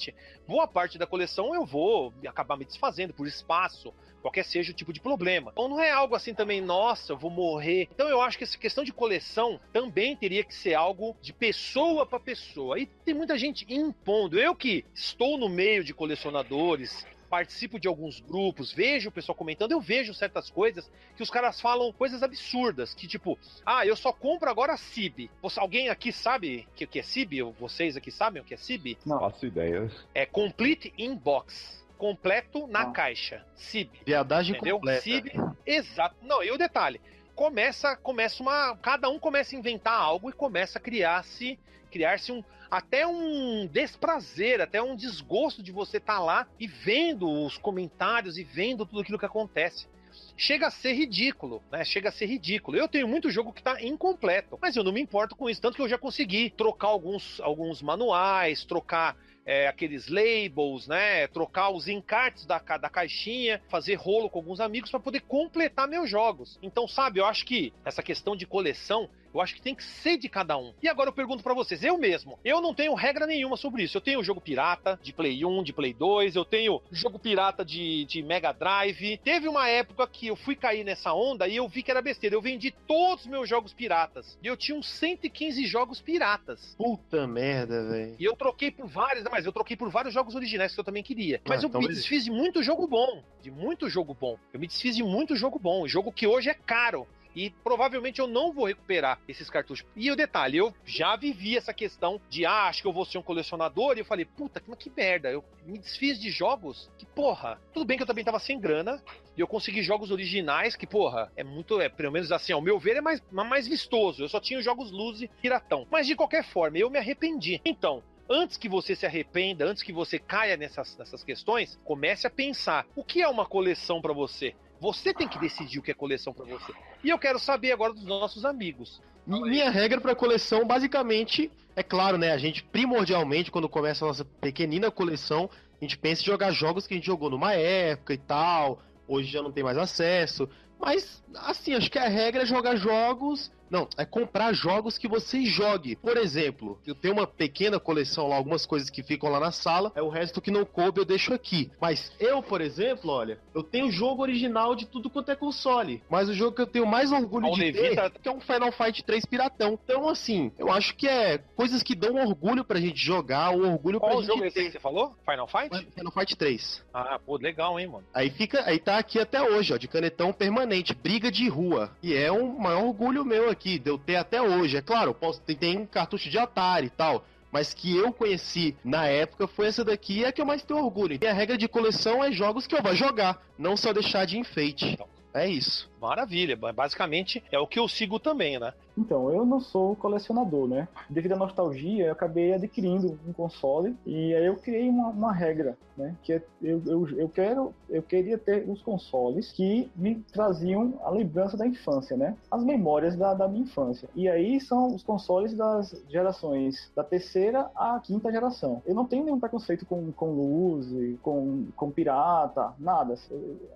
boa 0.47 0.67
parte 0.67 0.97
da 0.97 1.07
coleção 1.07 1.53
eu 1.53 1.65
vou 1.65 2.13
acabar 2.27 2.57
me 2.57 2.65
desfazendo 2.65 3.13
por 3.13 3.27
espaço, 3.27 3.93
qualquer 4.21 4.43
seja 4.43 4.71
o 4.71 4.75
tipo 4.75 4.91
de 4.91 4.99
problema. 4.99 5.51
Então 5.51 5.67
não 5.67 5.79
é 5.79 5.91
algo 5.91 6.15
assim 6.15 6.33
também, 6.33 6.61
nossa, 6.61 7.13
eu 7.13 7.17
vou 7.17 7.31
morrer. 7.31 7.87
Então 7.93 8.07
eu 8.09 8.21
acho 8.21 8.37
que 8.37 8.43
essa 8.43 8.57
questão 8.57 8.83
de 8.83 8.91
coleção 8.91 9.59
também 9.71 10.15
teria 10.15 10.43
que 10.43 10.53
ser 10.53 10.73
algo 10.73 11.15
de 11.21 11.33
pessoa 11.33 12.05
para 12.05 12.19
pessoa. 12.19 12.79
E 12.79 12.85
tem 12.85 13.13
muita 13.13 13.37
gente 13.37 13.65
impondo. 13.69 14.39
Eu 14.39 14.55
que 14.55 14.85
estou 14.93 15.37
no 15.37 15.49
meio 15.49 15.83
de 15.83 15.93
colecionadores, 15.93 17.05
participo 17.29 17.79
de 17.79 17.87
alguns 17.87 18.19
grupos, 18.19 18.71
vejo 18.71 19.09
o 19.09 19.11
pessoal 19.11 19.35
comentando, 19.35 19.71
eu 19.71 19.81
vejo 19.81 20.13
certas 20.13 20.49
coisas 20.49 20.89
que 21.15 21.23
os 21.23 21.29
caras 21.29 21.59
falam 21.59 21.91
coisas 21.91 22.23
absurdas, 22.23 22.93
que 22.93 23.07
tipo, 23.07 23.37
ah, 23.65 23.85
eu 23.85 23.95
só 23.95 24.11
compro 24.11 24.49
agora 24.49 24.77
CIB. 24.77 25.29
Você, 25.41 25.59
alguém 25.59 25.89
aqui 25.89 26.11
sabe 26.11 26.67
o 26.71 26.75
que 26.75 26.99
é 26.99 27.03
CIB? 27.03 27.41
Vocês 27.59 27.97
aqui 27.97 28.11
sabem 28.11 28.41
o 28.41 28.45
que 28.45 28.53
é 28.53 28.57
CIB? 28.57 28.97
Não. 29.05 29.19
Faço 29.19 29.45
ideia. 29.45 29.91
É 30.13 30.25
Complete 30.25 30.93
Inbox 30.97 31.85
completo 31.97 32.67
na 32.67 32.81
ah. 32.81 32.91
caixa. 32.91 33.43
CIB. 33.55 34.01
Viadagem 34.05 34.55
entendeu? 34.55 34.75
completa. 34.75 35.01
CIB, 35.01 35.31
exato. 35.65 36.15
Não, 36.21 36.43
e 36.43 36.51
o 36.51 36.57
detalhe, 36.57 37.01
começa, 37.35 37.95
começa 37.95 38.41
uma. 38.41 38.77
Cada 38.77 39.09
um 39.09 39.19
começa 39.19 39.55
a 39.55 39.59
inventar 39.59 39.99
algo 39.99 40.29
e 40.29 40.33
começa 40.33 40.77
a 40.79 40.81
criar-se. 40.81 41.59
Criar-se 41.97 42.31
um. 42.31 42.43
Até 42.69 43.07
um 43.07 43.65
desprazer, 43.65 44.61
até 44.61 44.79
um 44.79 44.95
desgosto 44.95 45.63
de 45.63 45.71
você 45.71 45.97
estar 45.97 46.17
tá 46.17 46.19
lá 46.19 46.47
e 46.59 46.67
vendo 46.67 47.27
os 47.27 47.57
comentários 47.57 48.37
e 48.37 48.43
vendo 48.43 48.85
tudo 48.85 49.01
aquilo 49.01 49.17
que 49.17 49.25
acontece 49.25 49.87
chega 50.35 50.67
a 50.67 50.71
ser 50.71 50.93
ridículo, 50.93 51.63
né? 51.71 51.83
Chega 51.83 52.09
a 52.09 52.11
ser 52.11 52.27
ridículo. 52.27 52.77
Eu 52.77 52.87
tenho 52.87 53.07
muito 53.07 53.31
jogo 53.31 53.51
que 53.51 53.63
tá 53.63 53.81
incompleto, 53.81 54.57
mas 54.61 54.75
eu 54.75 54.83
não 54.83 54.91
me 54.91 55.01
importo 55.01 55.35
com 55.35 55.49
isso, 55.49 55.61
tanto 55.61 55.75
que 55.75 55.81
eu 55.81 55.89
já 55.89 55.97
consegui 55.97 56.51
trocar 56.51 56.87
alguns, 56.87 57.39
alguns 57.41 57.81
manuais, 57.81 58.63
trocar 58.63 59.15
é, 59.45 59.67
aqueles 59.67 60.07
labels, 60.07 60.87
né? 60.87 61.25
Trocar 61.27 61.69
os 61.69 61.87
encartes 61.87 62.45
da, 62.45 62.59
da 62.59 62.89
caixinha, 62.89 63.61
fazer 63.69 63.95
rolo 63.95 64.29
com 64.29 64.39
alguns 64.39 64.59
amigos 64.59 64.91
para 64.91 64.99
poder 64.99 65.21
completar 65.21 65.87
meus 65.87 66.09
jogos. 66.09 66.59
Então, 66.61 66.87
sabe, 66.87 67.19
eu 67.19 67.25
acho 67.25 67.45
que 67.45 67.73
essa 67.83 68.03
questão 68.03 68.35
de 68.35 68.45
coleção 68.45 69.09
eu 69.33 69.41
acho 69.41 69.55
que 69.55 69.61
tem 69.61 69.75
que 69.75 69.83
ser 69.83 70.17
de 70.17 70.29
cada 70.29 70.57
um. 70.57 70.73
E 70.81 70.87
agora 70.87 71.09
eu 71.09 71.13
pergunto 71.13 71.43
para 71.43 71.53
vocês, 71.53 71.83
eu 71.83 71.97
mesmo, 71.97 72.39
eu 72.43 72.61
não 72.61 72.73
tenho 72.73 72.93
regra 72.93 73.25
nenhuma 73.25 73.57
sobre 73.57 73.83
isso. 73.83 73.97
Eu 73.97 74.01
tenho 74.01 74.23
jogo 74.23 74.41
pirata 74.41 74.99
de 75.01 75.13
Play 75.13 75.45
1, 75.45 75.63
de 75.63 75.73
Play 75.73 75.93
2, 75.93 76.35
eu 76.35 76.45
tenho 76.45 76.81
jogo 76.91 77.19
pirata 77.19 77.63
de, 77.63 78.05
de 78.05 78.21
Mega 78.21 78.51
Drive. 78.51 79.17
Teve 79.23 79.47
uma 79.47 79.67
época 79.67 80.07
que 80.07 80.27
eu 80.27 80.35
fui 80.35 80.55
cair 80.55 80.83
nessa 80.83 81.13
onda 81.13 81.47
e 81.47 81.55
eu 81.55 81.67
vi 81.67 81.83
que 81.83 81.91
era 81.91 82.01
besteira. 82.01 82.35
Eu 82.35 82.41
vendi 82.41 82.71
todos 82.87 83.25
os 83.25 83.29
meus 83.29 83.47
jogos 83.47 83.73
piratas. 83.73 84.37
E 84.41 84.47
eu 84.47 84.57
tinha 84.57 84.77
uns 84.77 84.87
115 84.89 85.65
jogos 85.65 86.01
piratas. 86.01 86.75
Puta 86.77 87.27
merda, 87.27 87.87
velho. 87.89 88.15
E 88.19 88.23
eu 88.23 88.35
troquei 88.35 88.71
por 88.71 88.87
vários, 88.87 89.23
mas 89.29 89.45
eu 89.45 89.51
troquei 89.51 89.75
por 89.75 89.89
vários 89.89 90.13
jogos 90.13 90.35
originais 90.35 90.73
que 90.73 90.79
eu 90.79 90.83
também 90.83 91.03
queria. 91.03 91.41
Mas 91.47 91.63
ah, 91.63 91.67
eu 91.67 91.79
me 91.79 91.87
desfiz 91.87 92.23
de 92.23 92.31
muito 92.31 92.63
jogo 92.63 92.87
bom. 92.87 93.23
De 93.41 93.51
muito 93.51 93.89
jogo 93.89 94.13
bom. 94.13 94.37
Eu 94.53 94.59
me 94.59 94.67
desfiz 94.67 94.95
de 94.95 95.03
muito 95.03 95.35
jogo 95.35 95.59
bom. 95.59 95.87
Jogo 95.87 96.11
que 96.11 96.27
hoje 96.27 96.49
é 96.49 96.53
caro. 96.53 97.07
E 97.35 97.49
provavelmente 97.63 98.19
eu 98.19 98.27
não 98.27 98.51
vou 98.51 98.65
recuperar 98.65 99.19
esses 99.27 99.49
cartuchos. 99.49 99.85
E 99.95 100.11
o 100.11 100.15
detalhe, 100.15 100.57
eu 100.57 100.73
já 100.85 101.15
vivi 101.15 101.57
essa 101.57 101.73
questão 101.73 102.19
de, 102.29 102.45
ah, 102.45 102.65
acho 102.65 102.81
que 102.81 102.87
eu 102.87 102.93
vou 102.93 103.05
ser 103.05 103.17
um 103.17 103.23
colecionador. 103.23 103.95
E 103.95 104.01
eu 104.01 104.05
falei, 104.05 104.25
puta, 104.25 104.61
mas 104.67 104.77
que 104.77 104.91
merda. 104.95 105.29
Eu 105.29 105.43
me 105.65 105.77
desfiz 105.77 106.19
de 106.19 106.29
jogos 106.29 106.89
que, 106.97 107.05
porra, 107.05 107.59
tudo 107.73 107.85
bem 107.85 107.97
que 107.97 108.03
eu 108.03 108.07
também 108.07 108.23
tava 108.23 108.39
sem 108.39 108.59
grana. 108.59 109.01
E 109.35 109.41
eu 109.41 109.47
consegui 109.47 109.83
jogos 109.83 110.11
originais 110.11 110.75
que, 110.75 110.87
porra, 110.87 111.31
é 111.35 111.43
muito, 111.43 111.79
é, 111.79 111.89
pelo 111.89 112.11
menos 112.11 112.31
assim, 112.31 112.53
ao 112.53 112.61
meu 112.61 112.79
ver, 112.79 112.97
é 112.97 113.01
mais, 113.01 113.21
mais 113.31 113.67
vistoso. 113.67 114.23
Eu 114.23 114.29
só 114.29 114.39
tinha 114.39 114.61
jogos 114.61 114.91
luz 114.91 115.21
e 115.21 115.27
piratão. 115.27 115.85
Mas 115.91 116.07
de 116.07 116.15
qualquer 116.15 116.43
forma, 116.43 116.77
eu 116.77 116.89
me 116.89 116.97
arrependi. 116.97 117.61
Então, 117.63 118.01
antes 118.29 118.57
que 118.57 118.67
você 118.67 118.95
se 118.95 119.05
arrependa, 119.05 119.65
antes 119.65 119.83
que 119.83 119.93
você 119.93 120.19
caia 120.19 120.57
nessas, 120.57 120.97
nessas 120.97 121.23
questões, 121.23 121.79
comece 121.83 122.27
a 122.27 122.29
pensar: 122.29 122.85
o 122.95 123.03
que 123.03 123.21
é 123.21 123.27
uma 123.27 123.45
coleção 123.45 124.01
para 124.01 124.13
você? 124.13 124.55
Você 124.79 125.13
tem 125.13 125.27
que 125.27 125.39
decidir 125.39 125.79
o 125.79 125.81
que 125.81 125.91
é 125.91 125.93
coleção 125.93 126.33
para 126.33 126.45
você. 126.45 126.71
E 127.03 127.09
eu 127.09 127.17
quero 127.17 127.39
saber 127.39 127.71
agora 127.71 127.93
dos 127.93 128.05
nossos 128.05 128.45
amigos. 128.45 129.01
Minha 129.25 129.69
regra 129.69 129.99
para 129.99 130.15
coleção, 130.15 130.65
basicamente, 130.65 131.51
é 131.75 131.83
claro, 131.83 132.17
né? 132.17 132.31
A 132.31 132.37
gente 132.37 132.63
primordialmente, 132.63 133.51
quando 133.51 133.67
começa 133.67 134.05
a 134.05 134.07
nossa 134.07 134.23
pequenina 134.23 134.89
coleção, 134.89 135.49
a 135.81 135.83
gente 135.83 135.97
pensa 135.97 136.21
em 136.21 136.25
jogar 136.25 136.51
jogos 136.51 136.87
que 136.87 136.93
a 136.93 136.97
gente 136.97 137.05
jogou 137.05 137.29
numa 137.29 137.53
época 137.53 138.13
e 138.13 138.17
tal. 138.17 138.81
Hoje 139.07 139.31
já 139.31 139.41
não 139.41 139.51
tem 139.51 139.63
mais 139.63 139.77
acesso. 139.77 140.49
Mas, 140.79 141.23
assim, 141.35 141.73
acho 141.73 141.89
que 141.89 141.99
a 141.99 142.07
regra 142.07 142.43
é 142.43 142.45
jogar 142.45 142.75
jogos 142.75 143.51
não, 143.69 143.87
é 143.97 144.05
comprar 144.05 144.53
jogos 144.53 144.97
que 144.97 145.07
você 145.07 145.45
jogue. 145.45 145.95
Por 145.95 146.17
exemplo, 146.17 146.79
eu 146.85 146.95
tenho 146.95 147.13
uma 147.13 147.27
pequena 147.27 147.79
coleção 147.79 148.27
lá, 148.27 148.35
algumas 148.35 148.65
coisas 148.65 148.89
que 148.89 149.03
ficam 149.03 149.29
lá 149.29 149.39
na 149.39 149.51
sala, 149.51 149.91
é 149.95 150.01
o 150.01 150.09
resto 150.09 150.41
que 150.41 150.51
não 150.51 150.65
coube 150.65 150.99
eu 150.99 151.05
deixo 151.05 151.33
aqui. 151.33 151.71
Mas 151.79 152.11
eu, 152.19 152.41
por 152.41 152.61
exemplo, 152.61 153.11
olha, 153.11 153.39
eu 153.53 153.63
tenho 153.63 153.91
jogo 153.91 154.21
original 154.21 154.75
de 154.75 154.85
tudo 154.85 155.09
quanto 155.09 155.31
é 155.31 155.35
console. 155.35 156.01
Mas 156.09 156.29
o 156.29 156.33
jogo 156.33 156.55
que 156.55 156.61
eu 156.61 156.67
tenho 156.67 156.85
mais 156.85 157.11
orgulho 157.11 157.51
de 157.51 157.71
ter 157.71 157.95
tá... 157.95 158.11
é 158.23 158.31
um 158.31 158.39
Final 158.39 158.71
Fight 158.71 159.03
3 159.03 159.25
piratão. 159.25 159.79
Então, 159.83 160.07
assim, 160.07 160.51
eu 160.57 160.71
acho 160.71 160.95
que 160.95 161.07
é 161.07 161.37
coisas 161.55 161.83
que 161.83 161.95
dão 161.95 162.15
orgulho 162.15 162.63
pra 162.63 162.79
gente 162.79 162.99
jogar, 162.99 163.51
o 163.51 163.67
orgulho 163.69 163.99
Qual 163.99 164.17
pra 164.17 164.25
jogo 164.25 164.43
gente 164.43 164.53
ter. 164.53 164.65
que 164.65 164.71
você 164.71 164.79
falou? 164.79 165.15
Final 165.29 165.47
Fight? 165.47 165.87
Final 165.95 166.11
Fight 166.11 166.35
3. 166.35 166.83
Ah, 166.93 167.19
pô, 167.23 167.37
legal, 167.37 167.79
hein, 167.79 167.87
mano. 167.87 168.05
Aí 168.13 168.29
fica, 168.29 168.63
aí 168.65 168.79
tá 168.79 168.97
aqui 168.97 169.19
até 169.19 169.41
hoje, 169.41 169.73
ó, 169.73 169.77
de 169.77 169.87
canetão 169.87 170.31
permanente, 170.31 170.93
briga 170.93 171.31
de 171.31 171.47
rua. 171.47 171.91
E 172.01 172.13
é 172.13 172.31
um 172.31 172.57
maior 172.57 172.83
orgulho 172.83 173.25
meu 173.25 173.49
aqui 173.49 173.56
aqui, 173.57 173.81
ter 174.05 174.15
até 174.15 174.41
hoje. 174.41 174.77
É 174.77 174.81
claro, 174.81 175.13
posso, 175.13 175.41
tem, 175.41 175.55
tem 175.55 175.85
cartucho 175.85 176.29
de 176.29 176.37
Atari 176.37 176.87
e 176.87 176.89
tal, 176.91 177.25
mas 177.51 177.73
que 177.73 177.95
eu 177.97 178.13
conheci 178.13 178.75
na 178.83 179.05
época 179.07 179.47
foi 179.47 179.67
essa 179.67 179.83
daqui, 179.83 180.23
é 180.23 180.27
a 180.27 180.31
que 180.31 180.39
eu 180.39 180.45
mais 180.45 180.63
tenho 180.63 180.79
orgulho. 180.79 181.17
E 181.21 181.27
a 181.27 181.33
regra 181.33 181.57
de 181.57 181.67
coleção 181.67 182.23
é 182.23 182.31
jogos 182.31 182.67
que 182.67 182.75
eu 182.75 182.81
vou 182.81 182.95
jogar, 182.95 183.41
não 183.57 183.75
só 183.75 183.91
deixar 183.91 184.25
de 184.25 184.37
enfeite. 184.37 184.85
Então. 184.85 185.16
É 185.33 185.47
isso. 185.47 185.89
Maravilha. 186.01 186.55
Basicamente 186.55 187.43
é 187.51 187.59
o 187.59 187.67
que 187.67 187.79
eu 187.79 187.87
sigo 187.87 188.19
também, 188.19 188.59
né? 188.59 188.73
Então, 188.97 189.31
eu 189.31 189.45
não 189.45 189.59
sou 189.59 189.95
colecionador, 189.95 190.67
né? 190.67 190.87
Devido 191.09 191.33
à 191.33 191.35
nostalgia, 191.35 192.07
eu 192.07 192.11
acabei 192.11 192.53
adquirindo 192.53 193.19
um 193.27 193.33
console 193.33 193.95
e 194.05 194.33
aí 194.33 194.45
eu 194.45 194.55
criei 194.55 194.89
uma, 194.89 195.09
uma 195.09 195.31
regra, 195.31 195.77
né? 195.95 196.15
Que 196.23 196.33
é, 196.33 196.43
eu, 196.61 196.81
eu, 196.85 197.09
eu 197.09 197.29
quero, 197.29 197.73
eu 197.89 198.01
queria 198.01 198.37
ter 198.37 198.67
os 198.67 198.81
consoles 198.81 199.51
que 199.51 199.91
me 199.95 200.15
traziam 200.33 200.99
a 201.03 201.11
lembrança 201.11 201.55
da 201.55 201.67
infância, 201.67 202.17
né? 202.17 202.35
As 202.49 202.63
memórias 202.63 203.15
da, 203.15 203.35
da 203.35 203.47
minha 203.47 203.63
infância. 203.63 204.09
E 204.15 204.27
aí 204.27 204.59
são 204.59 204.95
os 204.95 205.03
consoles 205.03 205.53
das 205.55 206.03
gerações 206.09 206.91
da 206.95 207.03
terceira 207.03 207.69
à 207.75 207.99
quinta 207.99 208.31
geração. 208.31 208.81
Eu 208.85 208.95
não 208.95 209.05
tenho 209.05 209.23
nenhum 209.23 209.39
preconceito 209.39 209.85
com, 209.85 210.11
com 210.11 210.31
luz, 210.31 210.87
com, 211.21 211.67
com 211.75 211.91
pirata, 211.91 212.73
nada. 212.79 213.15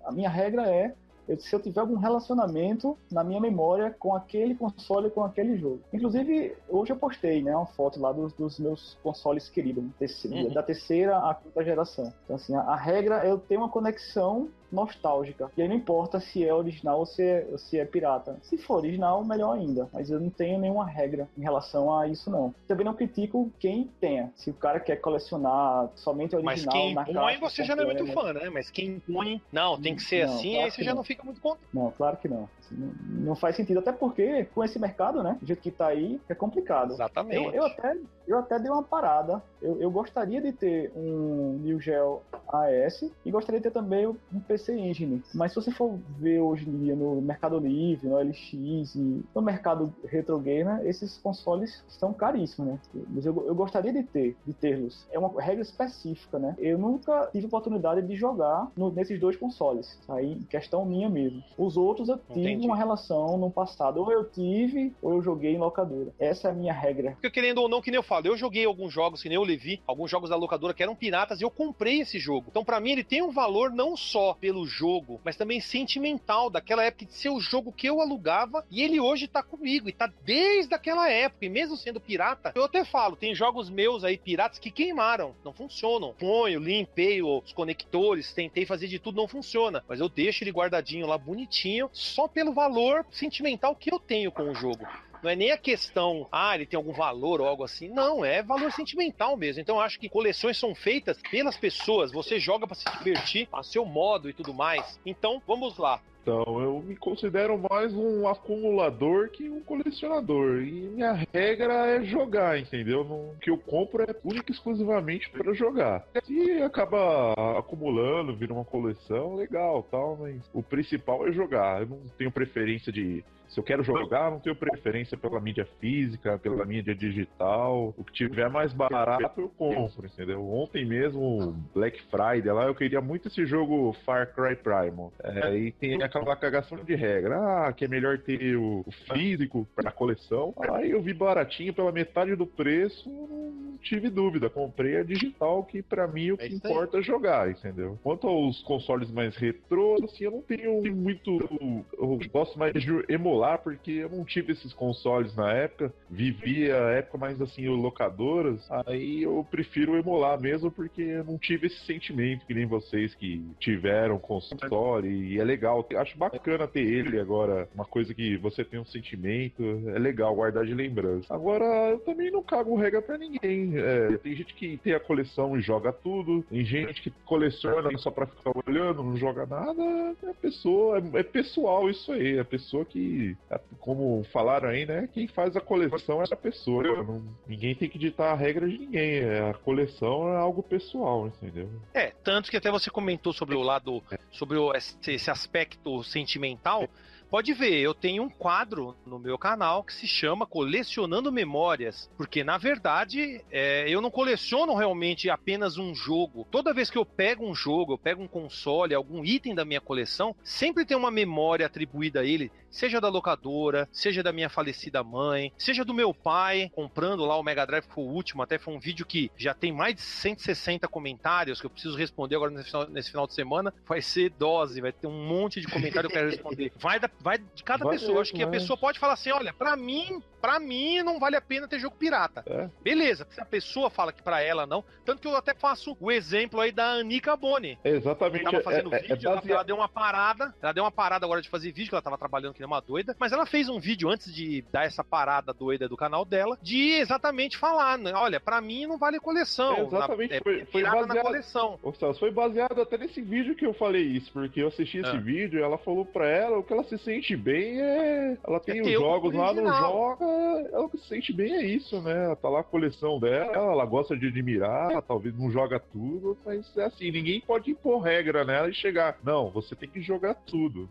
A 0.04 0.10
minha 0.10 0.28
regra 0.28 0.68
é 0.68 0.94
eu, 1.28 1.38
se 1.38 1.54
eu 1.54 1.60
tiver 1.60 1.80
algum 1.80 1.96
relacionamento 1.96 2.96
na 3.10 3.22
minha 3.22 3.40
memória 3.40 3.94
com 3.98 4.14
aquele 4.14 4.54
console, 4.54 5.10
com 5.10 5.24
aquele 5.24 5.56
jogo. 5.56 5.80
Inclusive, 5.92 6.56
hoje 6.68 6.92
eu 6.92 6.96
postei 6.96 7.42
né, 7.42 7.54
uma 7.54 7.66
foto 7.66 8.00
lá 8.00 8.12
dos, 8.12 8.32
dos 8.32 8.58
meus 8.58 8.98
consoles 9.02 9.48
queridos, 9.48 9.84
uhum. 10.24 10.52
da 10.52 10.62
terceira 10.62 11.18
à 11.18 11.34
quinta 11.34 11.64
geração. 11.64 12.12
Então, 12.24 12.36
assim, 12.36 12.54
a, 12.54 12.60
a 12.60 12.76
regra 12.76 13.24
é 13.24 13.30
eu 13.30 13.38
ter 13.38 13.56
uma 13.56 13.68
conexão 13.68 14.48
nostálgica. 14.72 15.50
E 15.56 15.62
aí 15.62 15.68
não 15.68 15.76
importa 15.76 16.18
se 16.18 16.44
é 16.44 16.52
original 16.52 16.98
ou 16.98 17.06
se 17.06 17.22
é, 17.22 17.46
se 17.56 17.78
é 17.78 17.84
pirata. 17.84 18.38
Se 18.42 18.56
for 18.56 18.78
original, 18.78 19.24
melhor 19.24 19.52
ainda. 19.52 19.88
Mas 19.92 20.10
eu 20.10 20.18
não 20.18 20.30
tenho 20.30 20.58
nenhuma 20.58 20.86
regra 20.86 21.28
em 21.36 21.42
relação 21.42 21.94
a 21.94 22.08
isso, 22.08 22.30
não. 22.30 22.54
Também 22.66 22.84
não 22.84 22.94
critico 22.94 23.50
quem 23.58 23.90
tenha. 24.00 24.32
Se 24.34 24.50
o 24.50 24.54
cara 24.54 24.80
quer 24.80 24.96
colecionar 24.96 25.90
somente 25.94 26.34
original 26.34 26.44
Mas 26.44 26.64
quem 26.64 26.94
na 26.94 27.04
põe, 27.04 27.38
você 27.38 27.64
já 27.64 27.76
não 27.76 27.84
é 27.84 27.86
muito 27.86 28.06
fã, 28.12 28.32
né? 28.32 28.50
Mas 28.50 28.70
quem 28.70 28.98
põe, 29.00 29.40
não, 29.52 29.80
tem 29.80 29.94
que 29.94 30.02
ser 30.02 30.26
não, 30.26 30.34
assim, 30.34 30.50
claro 30.52 30.64
aí 30.64 30.70
você 30.70 30.82
já 30.82 30.94
não. 30.94 31.04
fica 31.04 31.24
muito 31.24 31.40
contente. 31.40 31.68
Não, 31.72 31.90
claro 31.90 32.16
que 32.16 32.28
não. 32.28 32.48
não. 32.70 32.92
Não 33.22 33.34
faz 33.36 33.56
sentido. 33.56 33.78
Até 33.78 33.92
porque, 33.92 34.44
com 34.54 34.64
esse 34.64 34.78
mercado, 34.78 35.22
né? 35.22 35.36
Do 35.40 35.46
jeito 35.46 35.62
que 35.62 35.70
tá 35.70 35.88
aí, 35.88 36.20
é 36.28 36.34
complicado. 36.34 36.92
Exatamente. 36.92 37.46
Eu, 37.46 37.52
eu 37.52 37.64
até, 37.66 37.96
eu 38.26 38.38
até 38.38 38.58
dei 38.58 38.70
uma 38.70 38.82
parada. 38.82 39.42
Eu, 39.60 39.80
eu 39.80 39.90
gostaria 39.90 40.40
de 40.40 40.52
ter 40.52 40.92
um 40.96 41.58
New 41.62 41.80
Geo 41.80 42.22
AS 42.48 43.10
e 43.24 43.30
gostaria 43.30 43.60
de 43.60 43.64
ter 43.64 43.70
também 43.70 44.06
um 44.06 44.40
PC 44.46 44.76
Engine. 44.76 45.22
Mas 45.34 45.52
se 45.52 45.56
você 45.56 45.70
for 45.70 45.98
ver 46.18 46.40
hoje 46.40 46.68
em 46.68 46.78
dia 46.78 46.96
no 46.96 47.20
Mercado 47.20 47.58
Livre, 47.58 48.08
no 48.08 48.18
LX 48.18 48.94
e 48.94 49.24
no 49.34 49.42
mercado 49.42 49.92
retro 50.04 50.38
gamer, 50.38 50.84
esses 50.86 51.18
consoles 51.18 51.84
estão 51.88 52.12
caríssimos, 52.12 52.72
né? 52.72 52.80
Mas 53.08 53.24
eu, 53.24 53.46
eu 53.46 53.54
gostaria 53.54 53.92
de 53.92 54.02
ter, 54.02 54.36
de 54.46 54.52
tê-los. 54.52 55.06
É 55.10 55.18
uma 55.18 55.40
regra 55.40 55.62
específica, 55.62 56.38
né? 56.38 56.54
Eu 56.58 56.78
nunca 56.78 57.28
tive 57.32 57.46
oportunidade 57.46 58.02
de 58.02 58.16
jogar 58.16 58.70
no, 58.76 58.90
nesses 58.90 59.18
dois 59.18 59.36
consoles. 59.36 59.98
Aí, 60.08 60.36
questão 60.50 60.84
minha 60.84 61.08
mesmo. 61.08 61.42
Os 61.56 61.76
outros 61.76 62.08
eu 62.08 62.18
tive 62.32 62.40
Entendi. 62.40 62.66
uma 62.66 62.76
relação 62.76 63.38
no 63.38 63.50
passado. 63.50 63.98
Ou 63.98 64.10
eu 64.10 64.24
tive, 64.24 64.94
ou 65.00 65.14
eu 65.14 65.22
joguei 65.22 65.54
em 65.54 65.58
locadora. 65.58 66.12
Essa 66.18 66.48
é 66.48 66.50
a 66.50 66.54
minha 66.54 66.72
regra. 66.72 67.12
Porque 67.12 67.30
querendo 67.30 67.58
ou 67.58 67.68
não, 67.68 67.80
que 67.80 67.90
nem 67.90 67.98
eu 67.98 68.02
falo, 68.12 68.26
eu 68.26 68.36
joguei 68.36 68.66
alguns 68.66 68.92
jogos, 68.92 69.22
que 69.22 69.28
nem 69.28 69.36
eu 69.36 69.42
levi, 69.42 69.80
alguns 69.86 70.10
jogos 70.10 70.28
da 70.28 70.36
locadora 70.36 70.74
que 70.74 70.82
eram 70.82 70.94
piratas 70.94 71.40
e 71.40 71.44
eu 71.44 71.50
comprei 71.50 72.00
esse 72.00 72.18
jogo. 72.18 72.48
Então, 72.50 72.62
para 72.62 72.78
mim, 72.78 72.90
ele 72.90 73.02
tem 73.02 73.22
um 73.22 73.30
valor 73.30 73.70
não 73.70 73.96
só 73.96 74.34
pelo 74.34 74.66
jogo, 74.66 75.18
mas 75.24 75.34
também 75.34 75.60
sentimental 75.60 76.50
daquela 76.50 76.84
época 76.84 77.06
de 77.06 77.14
ser 77.14 77.30
o 77.30 77.40
jogo 77.40 77.72
que 77.72 77.88
eu 77.88 78.02
alugava 78.02 78.66
e 78.70 78.82
ele 78.82 79.00
hoje 79.00 79.26
tá 79.26 79.42
comigo 79.42 79.88
e 79.88 79.92
tá 79.92 80.12
desde 80.24 80.74
aquela 80.74 81.10
época. 81.10 81.46
E 81.46 81.48
mesmo 81.48 81.74
sendo 81.74 82.00
pirata, 82.00 82.52
eu 82.54 82.64
até 82.64 82.84
falo, 82.84 83.16
tem 83.16 83.34
jogos 83.34 83.70
meus 83.70 84.04
aí 84.04 84.18
piratas 84.18 84.58
que 84.58 84.70
queimaram, 84.70 85.34
não 85.42 85.54
funcionam. 85.54 86.14
Ponho, 86.18 86.60
limpei 86.60 87.22
os 87.22 87.52
conectores, 87.54 88.34
tentei 88.34 88.66
fazer 88.66 88.88
de 88.88 88.98
tudo, 88.98 89.16
não 89.16 89.26
funciona. 89.28 89.82
Mas 89.88 90.00
eu 90.00 90.08
deixo 90.08 90.44
ele 90.44 90.50
guardadinho 90.52 91.06
lá 91.06 91.16
bonitinho, 91.16 91.88
só 91.94 92.28
pelo 92.28 92.52
valor 92.52 93.06
sentimental 93.10 93.74
que 93.74 93.90
eu 93.90 93.98
tenho 93.98 94.30
com 94.30 94.50
o 94.50 94.54
jogo. 94.54 94.86
Não 95.22 95.30
é 95.30 95.36
nem 95.36 95.52
a 95.52 95.56
questão, 95.56 96.26
ah, 96.32 96.54
ele 96.54 96.66
tem 96.66 96.76
algum 96.76 96.92
valor 96.92 97.40
ou 97.40 97.46
algo 97.46 97.62
assim. 97.62 97.88
Não, 97.88 98.24
é 98.24 98.42
valor 98.42 98.72
sentimental 98.72 99.36
mesmo. 99.36 99.62
Então 99.62 99.76
eu 99.76 99.80
acho 99.80 99.98
que 99.98 100.08
coleções 100.08 100.58
são 100.58 100.74
feitas 100.74 101.16
pelas 101.30 101.56
pessoas. 101.56 102.10
Você 102.10 102.40
joga 102.40 102.66
para 102.66 102.74
se 102.74 102.84
divertir, 102.98 103.48
a 103.52 103.62
seu 103.62 103.84
modo 103.84 104.28
e 104.28 104.32
tudo 104.32 104.52
mais. 104.52 104.98
Então, 105.06 105.40
vamos 105.46 105.78
lá. 105.78 106.00
Então, 106.22 106.60
eu 106.60 106.80
me 106.86 106.94
considero 106.94 107.58
mais 107.58 107.92
um 107.92 108.28
acumulador 108.28 109.28
que 109.30 109.50
um 109.50 109.60
colecionador. 109.60 110.62
E 110.62 110.70
minha 110.70 111.12
regra 111.32 111.74
é 111.88 112.04
jogar, 112.04 112.58
entendeu? 112.58 113.00
O 113.00 113.34
que 113.40 113.50
eu 113.50 113.58
compro 113.58 114.04
é 114.04 114.14
único 114.24 114.50
e 114.50 114.54
exclusivamente 114.54 115.28
para 115.30 115.52
jogar. 115.52 116.06
Se 116.22 116.62
acaba 116.62 117.32
acumulando, 117.58 118.36
vira 118.36 118.52
uma 118.52 118.64
coleção, 118.64 119.34
legal, 119.34 119.82
tal, 119.90 120.16
mas 120.20 120.36
o 120.54 120.62
principal 120.62 121.26
é 121.26 121.32
jogar. 121.32 121.82
Eu 121.82 121.88
não 121.88 121.98
tenho 122.16 122.30
preferência 122.30 122.92
de 122.92 123.24
se 123.52 123.60
eu 123.60 123.64
quero 123.64 123.84
jogar, 123.84 124.30
não 124.30 124.40
tenho 124.40 124.56
preferência 124.56 125.14
pela 125.14 125.38
mídia 125.38 125.68
física, 125.78 126.38
pela 126.38 126.64
mídia 126.64 126.94
digital. 126.94 127.92
O 127.98 128.02
que 128.02 128.12
tiver 128.12 128.48
mais 128.48 128.72
barato, 128.72 129.42
eu 129.42 129.48
compro, 129.50 130.06
entendeu? 130.06 130.42
Ontem 130.50 130.86
mesmo, 130.86 131.54
Black 131.74 132.02
Friday, 132.04 132.50
lá 132.50 132.64
eu 132.64 132.74
queria 132.74 133.02
muito 133.02 133.28
esse 133.28 133.44
jogo 133.44 133.94
Far 134.06 134.32
Cry 134.34 134.56
Primal. 134.56 135.12
É, 135.22 135.54
e 135.54 135.72
tem 135.72 136.02
aquela 136.18 136.36
cagação 136.36 136.78
de 136.78 136.94
regra. 136.94 137.38
Ah, 137.38 137.72
que 137.72 137.84
é 137.84 137.88
melhor 137.88 138.18
ter 138.18 138.56
o 138.56 138.84
físico 139.12 139.66
pra 139.74 139.90
coleção. 139.90 140.54
Aí 140.72 140.90
eu 140.90 141.02
vi 141.02 141.14
baratinho 141.14 141.72
pela 141.72 141.92
metade 141.92 142.34
do 142.36 142.46
preço, 142.46 143.08
não 143.08 143.78
tive 143.82 144.10
dúvida. 144.10 144.50
Comprei 144.50 144.98
a 144.98 145.02
digital, 145.02 145.64
que 145.64 145.82
pra 145.82 146.06
mim 146.06 146.32
o 146.32 146.36
que 146.36 146.44
é 146.44 146.48
importa 146.48 146.98
é 146.98 147.02
jogar, 147.02 147.50
entendeu? 147.50 147.98
Quanto 148.02 148.26
aos 148.26 148.62
consoles 148.62 149.10
mais 149.10 149.36
retrô, 149.36 149.96
assim, 150.04 150.24
eu 150.24 150.30
não 150.30 150.42
tenho 150.42 150.82
muito. 150.94 151.82
Eu 151.92 152.18
gosto 152.32 152.58
mais 152.58 152.72
de 152.74 153.04
emular 153.08 153.58
porque 153.58 153.90
eu 153.92 154.08
não 154.08 154.24
tive 154.24 154.52
esses 154.52 154.72
consoles 154.72 155.34
na 155.36 155.52
época, 155.52 155.92
vivia 156.10 156.76
a 156.76 156.90
época 156.92 157.18
mais 157.18 157.40
assim, 157.40 157.68
locadoras, 157.68 158.66
aí 158.86 159.22
eu 159.22 159.46
prefiro 159.50 159.96
emular 159.96 160.40
mesmo, 160.40 160.70
porque 160.70 161.02
eu 161.02 161.24
não 161.24 161.38
tive 161.38 161.66
esse 161.66 161.84
sentimento 161.86 162.46
que 162.46 162.54
nem 162.54 162.66
vocês 162.66 163.14
que 163.14 163.44
tiveram 163.58 164.18
console, 164.18 165.08
e 165.08 165.38
é 165.38 165.44
legal, 165.44 165.86
acho 166.02 166.16
bacana 166.16 166.66
ter 166.66 166.80
ele 166.80 167.18
agora, 167.20 167.68
uma 167.74 167.84
coisa 167.84 168.14
que 168.14 168.36
você 168.36 168.64
tem 168.64 168.78
um 168.78 168.84
sentimento, 168.84 169.62
é 169.94 169.98
legal 169.98 170.34
guardar 170.34 170.64
de 170.64 170.74
lembrança. 170.74 171.32
Agora, 171.34 171.64
eu 171.90 171.98
também 172.00 172.30
não 172.30 172.42
cago 172.42 172.76
regra 172.76 173.00
pra 173.00 173.18
ninguém, 173.18 173.72
é, 173.76 174.16
tem 174.18 174.34
gente 174.34 174.54
que 174.54 174.76
tem 174.78 174.94
a 174.94 175.00
coleção 175.00 175.56
e 175.56 175.62
joga 175.62 175.92
tudo, 175.92 176.42
tem 176.50 176.64
gente 176.64 177.02
que 177.02 177.10
coleciona 177.24 177.96
só 177.98 178.10
pra 178.10 178.26
ficar 178.26 178.52
olhando, 178.66 179.02
não 179.02 179.16
joga 179.16 179.46
nada, 179.46 179.82
é 180.22 180.32
pessoa, 180.40 180.98
é, 180.98 181.20
é 181.20 181.22
pessoal 181.22 181.88
isso 181.88 182.12
aí, 182.12 182.38
é 182.38 182.44
pessoa 182.44 182.84
que 182.84 183.36
como 183.78 184.24
falaram 184.32 184.68
aí, 184.68 184.86
né? 184.86 185.08
Quem 185.12 185.26
faz 185.26 185.56
a 185.56 185.60
coleção 185.60 186.20
é 186.20 186.24
a 186.30 186.36
pessoa. 186.36 186.82
Não, 186.82 187.22
ninguém 187.46 187.74
tem 187.74 187.88
que 187.88 187.98
ditar 187.98 188.32
a 188.32 188.36
regra 188.36 188.68
de 188.68 188.78
ninguém. 188.78 189.18
É, 189.18 189.50
a 189.50 189.54
coleção 189.54 190.28
é 190.28 190.36
algo 190.36 190.62
pessoal, 190.62 191.26
entendeu? 191.26 191.68
É, 191.92 192.12
tanto 192.22 192.50
que 192.50 192.56
até 192.56 192.70
você 192.70 192.90
comentou 192.90 193.32
sobre 193.32 193.54
o 193.54 193.62
lado, 193.62 194.02
sobre 194.30 194.56
o, 194.56 194.72
esse, 194.74 194.96
esse 195.10 195.30
aspecto 195.30 195.91
sentimental. 196.04 196.88
Pode 197.32 197.54
ver, 197.54 197.78
eu 197.78 197.94
tenho 197.94 198.22
um 198.22 198.28
quadro 198.28 198.94
no 199.06 199.18
meu 199.18 199.38
canal 199.38 199.82
que 199.82 199.94
se 199.94 200.06
chama 200.06 200.46
Colecionando 200.46 201.32
Memórias, 201.32 202.10
porque 202.14 202.44
na 202.44 202.58
verdade 202.58 203.42
é, 203.50 203.88
eu 203.88 204.02
não 204.02 204.10
coleciono 204.10 204.74
realmente 204.74 205.30
apenas 205.30 205.78
um 205.78 205.94
jogo. 205.94 206.46
Toda 206.50 206.74
vez 206.74 206.90
que 206.90 206.98
eu 206.98 207.06
pego 207.06 207.48
um 207.48 207.54
jogo, 207.54 207.94
eu 207.94 207.98
pego 207.98 208.22
um 208.22 208.28
console, 208.28 208.94
algum 208.94 209.24
item 209.24 209.54
da 209.54 209.64
minha 209.64 209.80
coleção, 209.80 210.36
sempre 210.44 210.84
tem 210.84 210.94
uma 210.94 211.10
memória 211.10 211.64
atribuída 211.64 212.20
a 212.20 212.24
ele, 212.24 212.52
seja 212.72 213.00
da 213.00 213.08
locadora, 213.08 213.88
seja 213.92 214.22
da 214.22 214.32
minha 214.32 214.48
falecida 214.48 215.04
mãe, 215.04 215.52
seja 215.56 215.84
do 215.84 215.94
meu 215.94 216.12
pai 216.12 216.70
comprando 216.74 217.24
lá 217.24 217.38
o 217.38 217.42
Mega 217.42 217.66
Drive, 217.66 217.86
que 217.86 217.94
foi 217.94 218.04
o 218.04 218.08
último, 218.08 218.42
até 218.42 218.58
foi 218.58 218.74
um 218.74 218.80
vídeo 218.80 219.06
que 219.06 219.30
já 219.36 219.54
tem 219.54 219.70
mais 219.70 219.94
de 219.94 220.00
160 220.00 220.88
comentários 220.88 221.60
que 221.60 221.66
eu 221.66 221.70
preciso 221.70 221.96
responder 221.96 222.36
agora 222.36 222.50
nesse 222.50 222.70
final, 222.70 222.88
nesse 222.88 223.10
final 223.10 223.26
de 223.26 223.34
semana. 223.34 223.72
Vai 223.86 224.00
ser 224.00 224.30
dose, 224.30 224.80
vai 224.80 224.92
ter 224.92 225.06
um 225.06 225.26
monte 225.26 225.60
de 225.60 225.68
comentário 225.68 226.08
que 226.08 226.16
eu 226.16 226.20
quero 226.20 226.30
responder. 226.30 226.72
Vai 226.80 226.98
da, 226.98 227.10
vai 227.20 227.38
de 227.38 227.62
cada 227.62 227.84
vai 227.84 227.98
pessoa. 227.98 228.20
Acho 228.20 228.32
que 228.32 228.42
a 228.42 228.48
pessoa 228.48 228.76
pode 228.76 228.98
falar 228.98 229.12
assim: 229.12 229.30
olha, 229.30 229.52
para 229.52 229.76
mim, 229.76 230.22
para 230.42 230.58
mim 230.58 231.04
não 231.04 231.20
vale 231.20 231.36
a 231.36 231.40
pena 231.40 231.68
ter 231.68 231.78
jogo 231.78 231.94
pirata. 231.96 232.42
É. 232.44 232.68
Beleza, 232.82 233.24
se 233.30 233.40
a 233.40 233.44
pessoa 233.44 233.88
fala 233.88 234.12
que 234.12 234.20
para 234.20 234.42
ela 234.42 234.66
não, 234.66 234.84
tanto 235.04 235.22
que 235.22 235.28
eu 235.28 235.36
até 235.36 235.54
faço 235.54 235.96
o 236.00 236.10
exemplo 236.10 236.60
aí 236.60 236.72
da 236.72 236.94
Anica 236.94 237.36
Boni. 237.36 237.78
Exatamente. 237.84 238.42
Ela 238.42 238.50
tava 238.50 238.64
fazendo 238.64 238.92
é, 238.92 238.98
é 238.98 239.02
vídeo, 239.02 239.28
é 239.28 239.32
ela, 239.32 239.42
ela, 239.46 239.62
deu 239.62 239.76
uma 239.76 239.88
parada, 239.88 240.52
ela 240.60 240.72
deu 240.72 240.82
uma 240.82 240.90
parada 240.90 241.24
agora 241.24 241.40
de 241.40 241.48
fazer 241.48 241.70
vídeo, 241.70 241.90
que 241.90 241.94
ela 241.94 242.02
tava 242.02 242.18
trabalhando 242.18 242.54
que 242.54 242.60
nem 242.60 242.66
uma 242.66 242.80
doida, 242.80 243.14
mas 243.20 243.30
ela 243.30 243.46
fez 243.46 243.68
um 243.68 243.78
vídeo 243.78 244.08
antes 244.08 244.34
de 244.34 244.64
dar 244.72 244.84
essa 244.84 245.04
parada 245.04 245.52
doida 245.52 245.88
do 245.88 245.96
canal 245.96 246.24
dela, 246.24 246.58
de 246.60 246.90
exatamente 246.94 247.56
falar, 247.56 247.96
né? 247.96 248.12
olha, 248.14 248.40
para 248.40 248.60
mim 248.60 248.86
não 248.86 248.98
vale 248.98 249.20
coleção. 249.20 249.76
É, 249.76 249.80
exatamente, 249.82 250.34
na, 250.34 250.40
foi, 250.42 250.64
foi 250.64 250.82
baseado 250.82 251.06
na 251.06 251.20
coleção. 251.20 251.78
Ô, 251.82 251.92
Celso, 251.92 252.18
foi 252.18 252.32
baseado 252.32 252.80
até 252.80 252.98
nesse 252.98 253.20
vídeo 253.20 253.54
que 253.54 253.64
eu 253.64 253.74
falei 253.74 254.02
isso, 254.02 254.32
porque 254.32 254.60
eu 254.60 254.68
assisti 254.68 254.98
esse 254.98 255.16
ah. 255.16 255.20
vídeo 255.20 255.60
e 255.60 255.62
ela 255.62 255.78
falou 255.78 256.04
para 256.04 256.26
ela 256.26 256.58
o 256.58 256.64
que 256.64 256.72
ela 256.72 256.82
se 256.84 256.98
sente 256.98 257.36
bem 257.36 257.80
é. 257.80 258.36
Ela 258.44 258.58
tem 258.58 258.78
é 258.78 258.82
os 258.82 258.92
jogos 258.92 259.32
lá, 259.34 259.52
não 259.52 259.66
joga. 259.66 260.31
Ela 260.72 260.88
se 260.90 261.08
sente 261.08 261.32
bem, 261.32 261.52
é 261.54 261.64
isso, 261.64 262.00
né? 262.00 262.34
Tá 262.36 262.48
lá 262.48 262.60
a 262.60 262.64
coleção 262.64 263.18
dela, 263.18 263.52
ela 263.52 263.84
gosta 263.84 264.16
de 264.16 264.28
admirar, 264.28 265.02
talvez 265.02 265.36
não 265.36 265.50
joga 265.50 265.78
tudo, 265.78 266.36
mas 266.44 266.76
é 266.76 266.84
assim, 266.84 267.10
ninguém 267.10 267.40
pode 267.40 267.70
impor 267.70 268.00
regra 268.00 268.44
nela 268.44 268.68
e 268.68 268.74
chegar. 268.74 269.18
Não, 269.22 269.50
você 269.50 269.74
tem 269.74 269.88
que 269.88 270.00
jogar 270.00 270.34
tudo. 270.34 270.88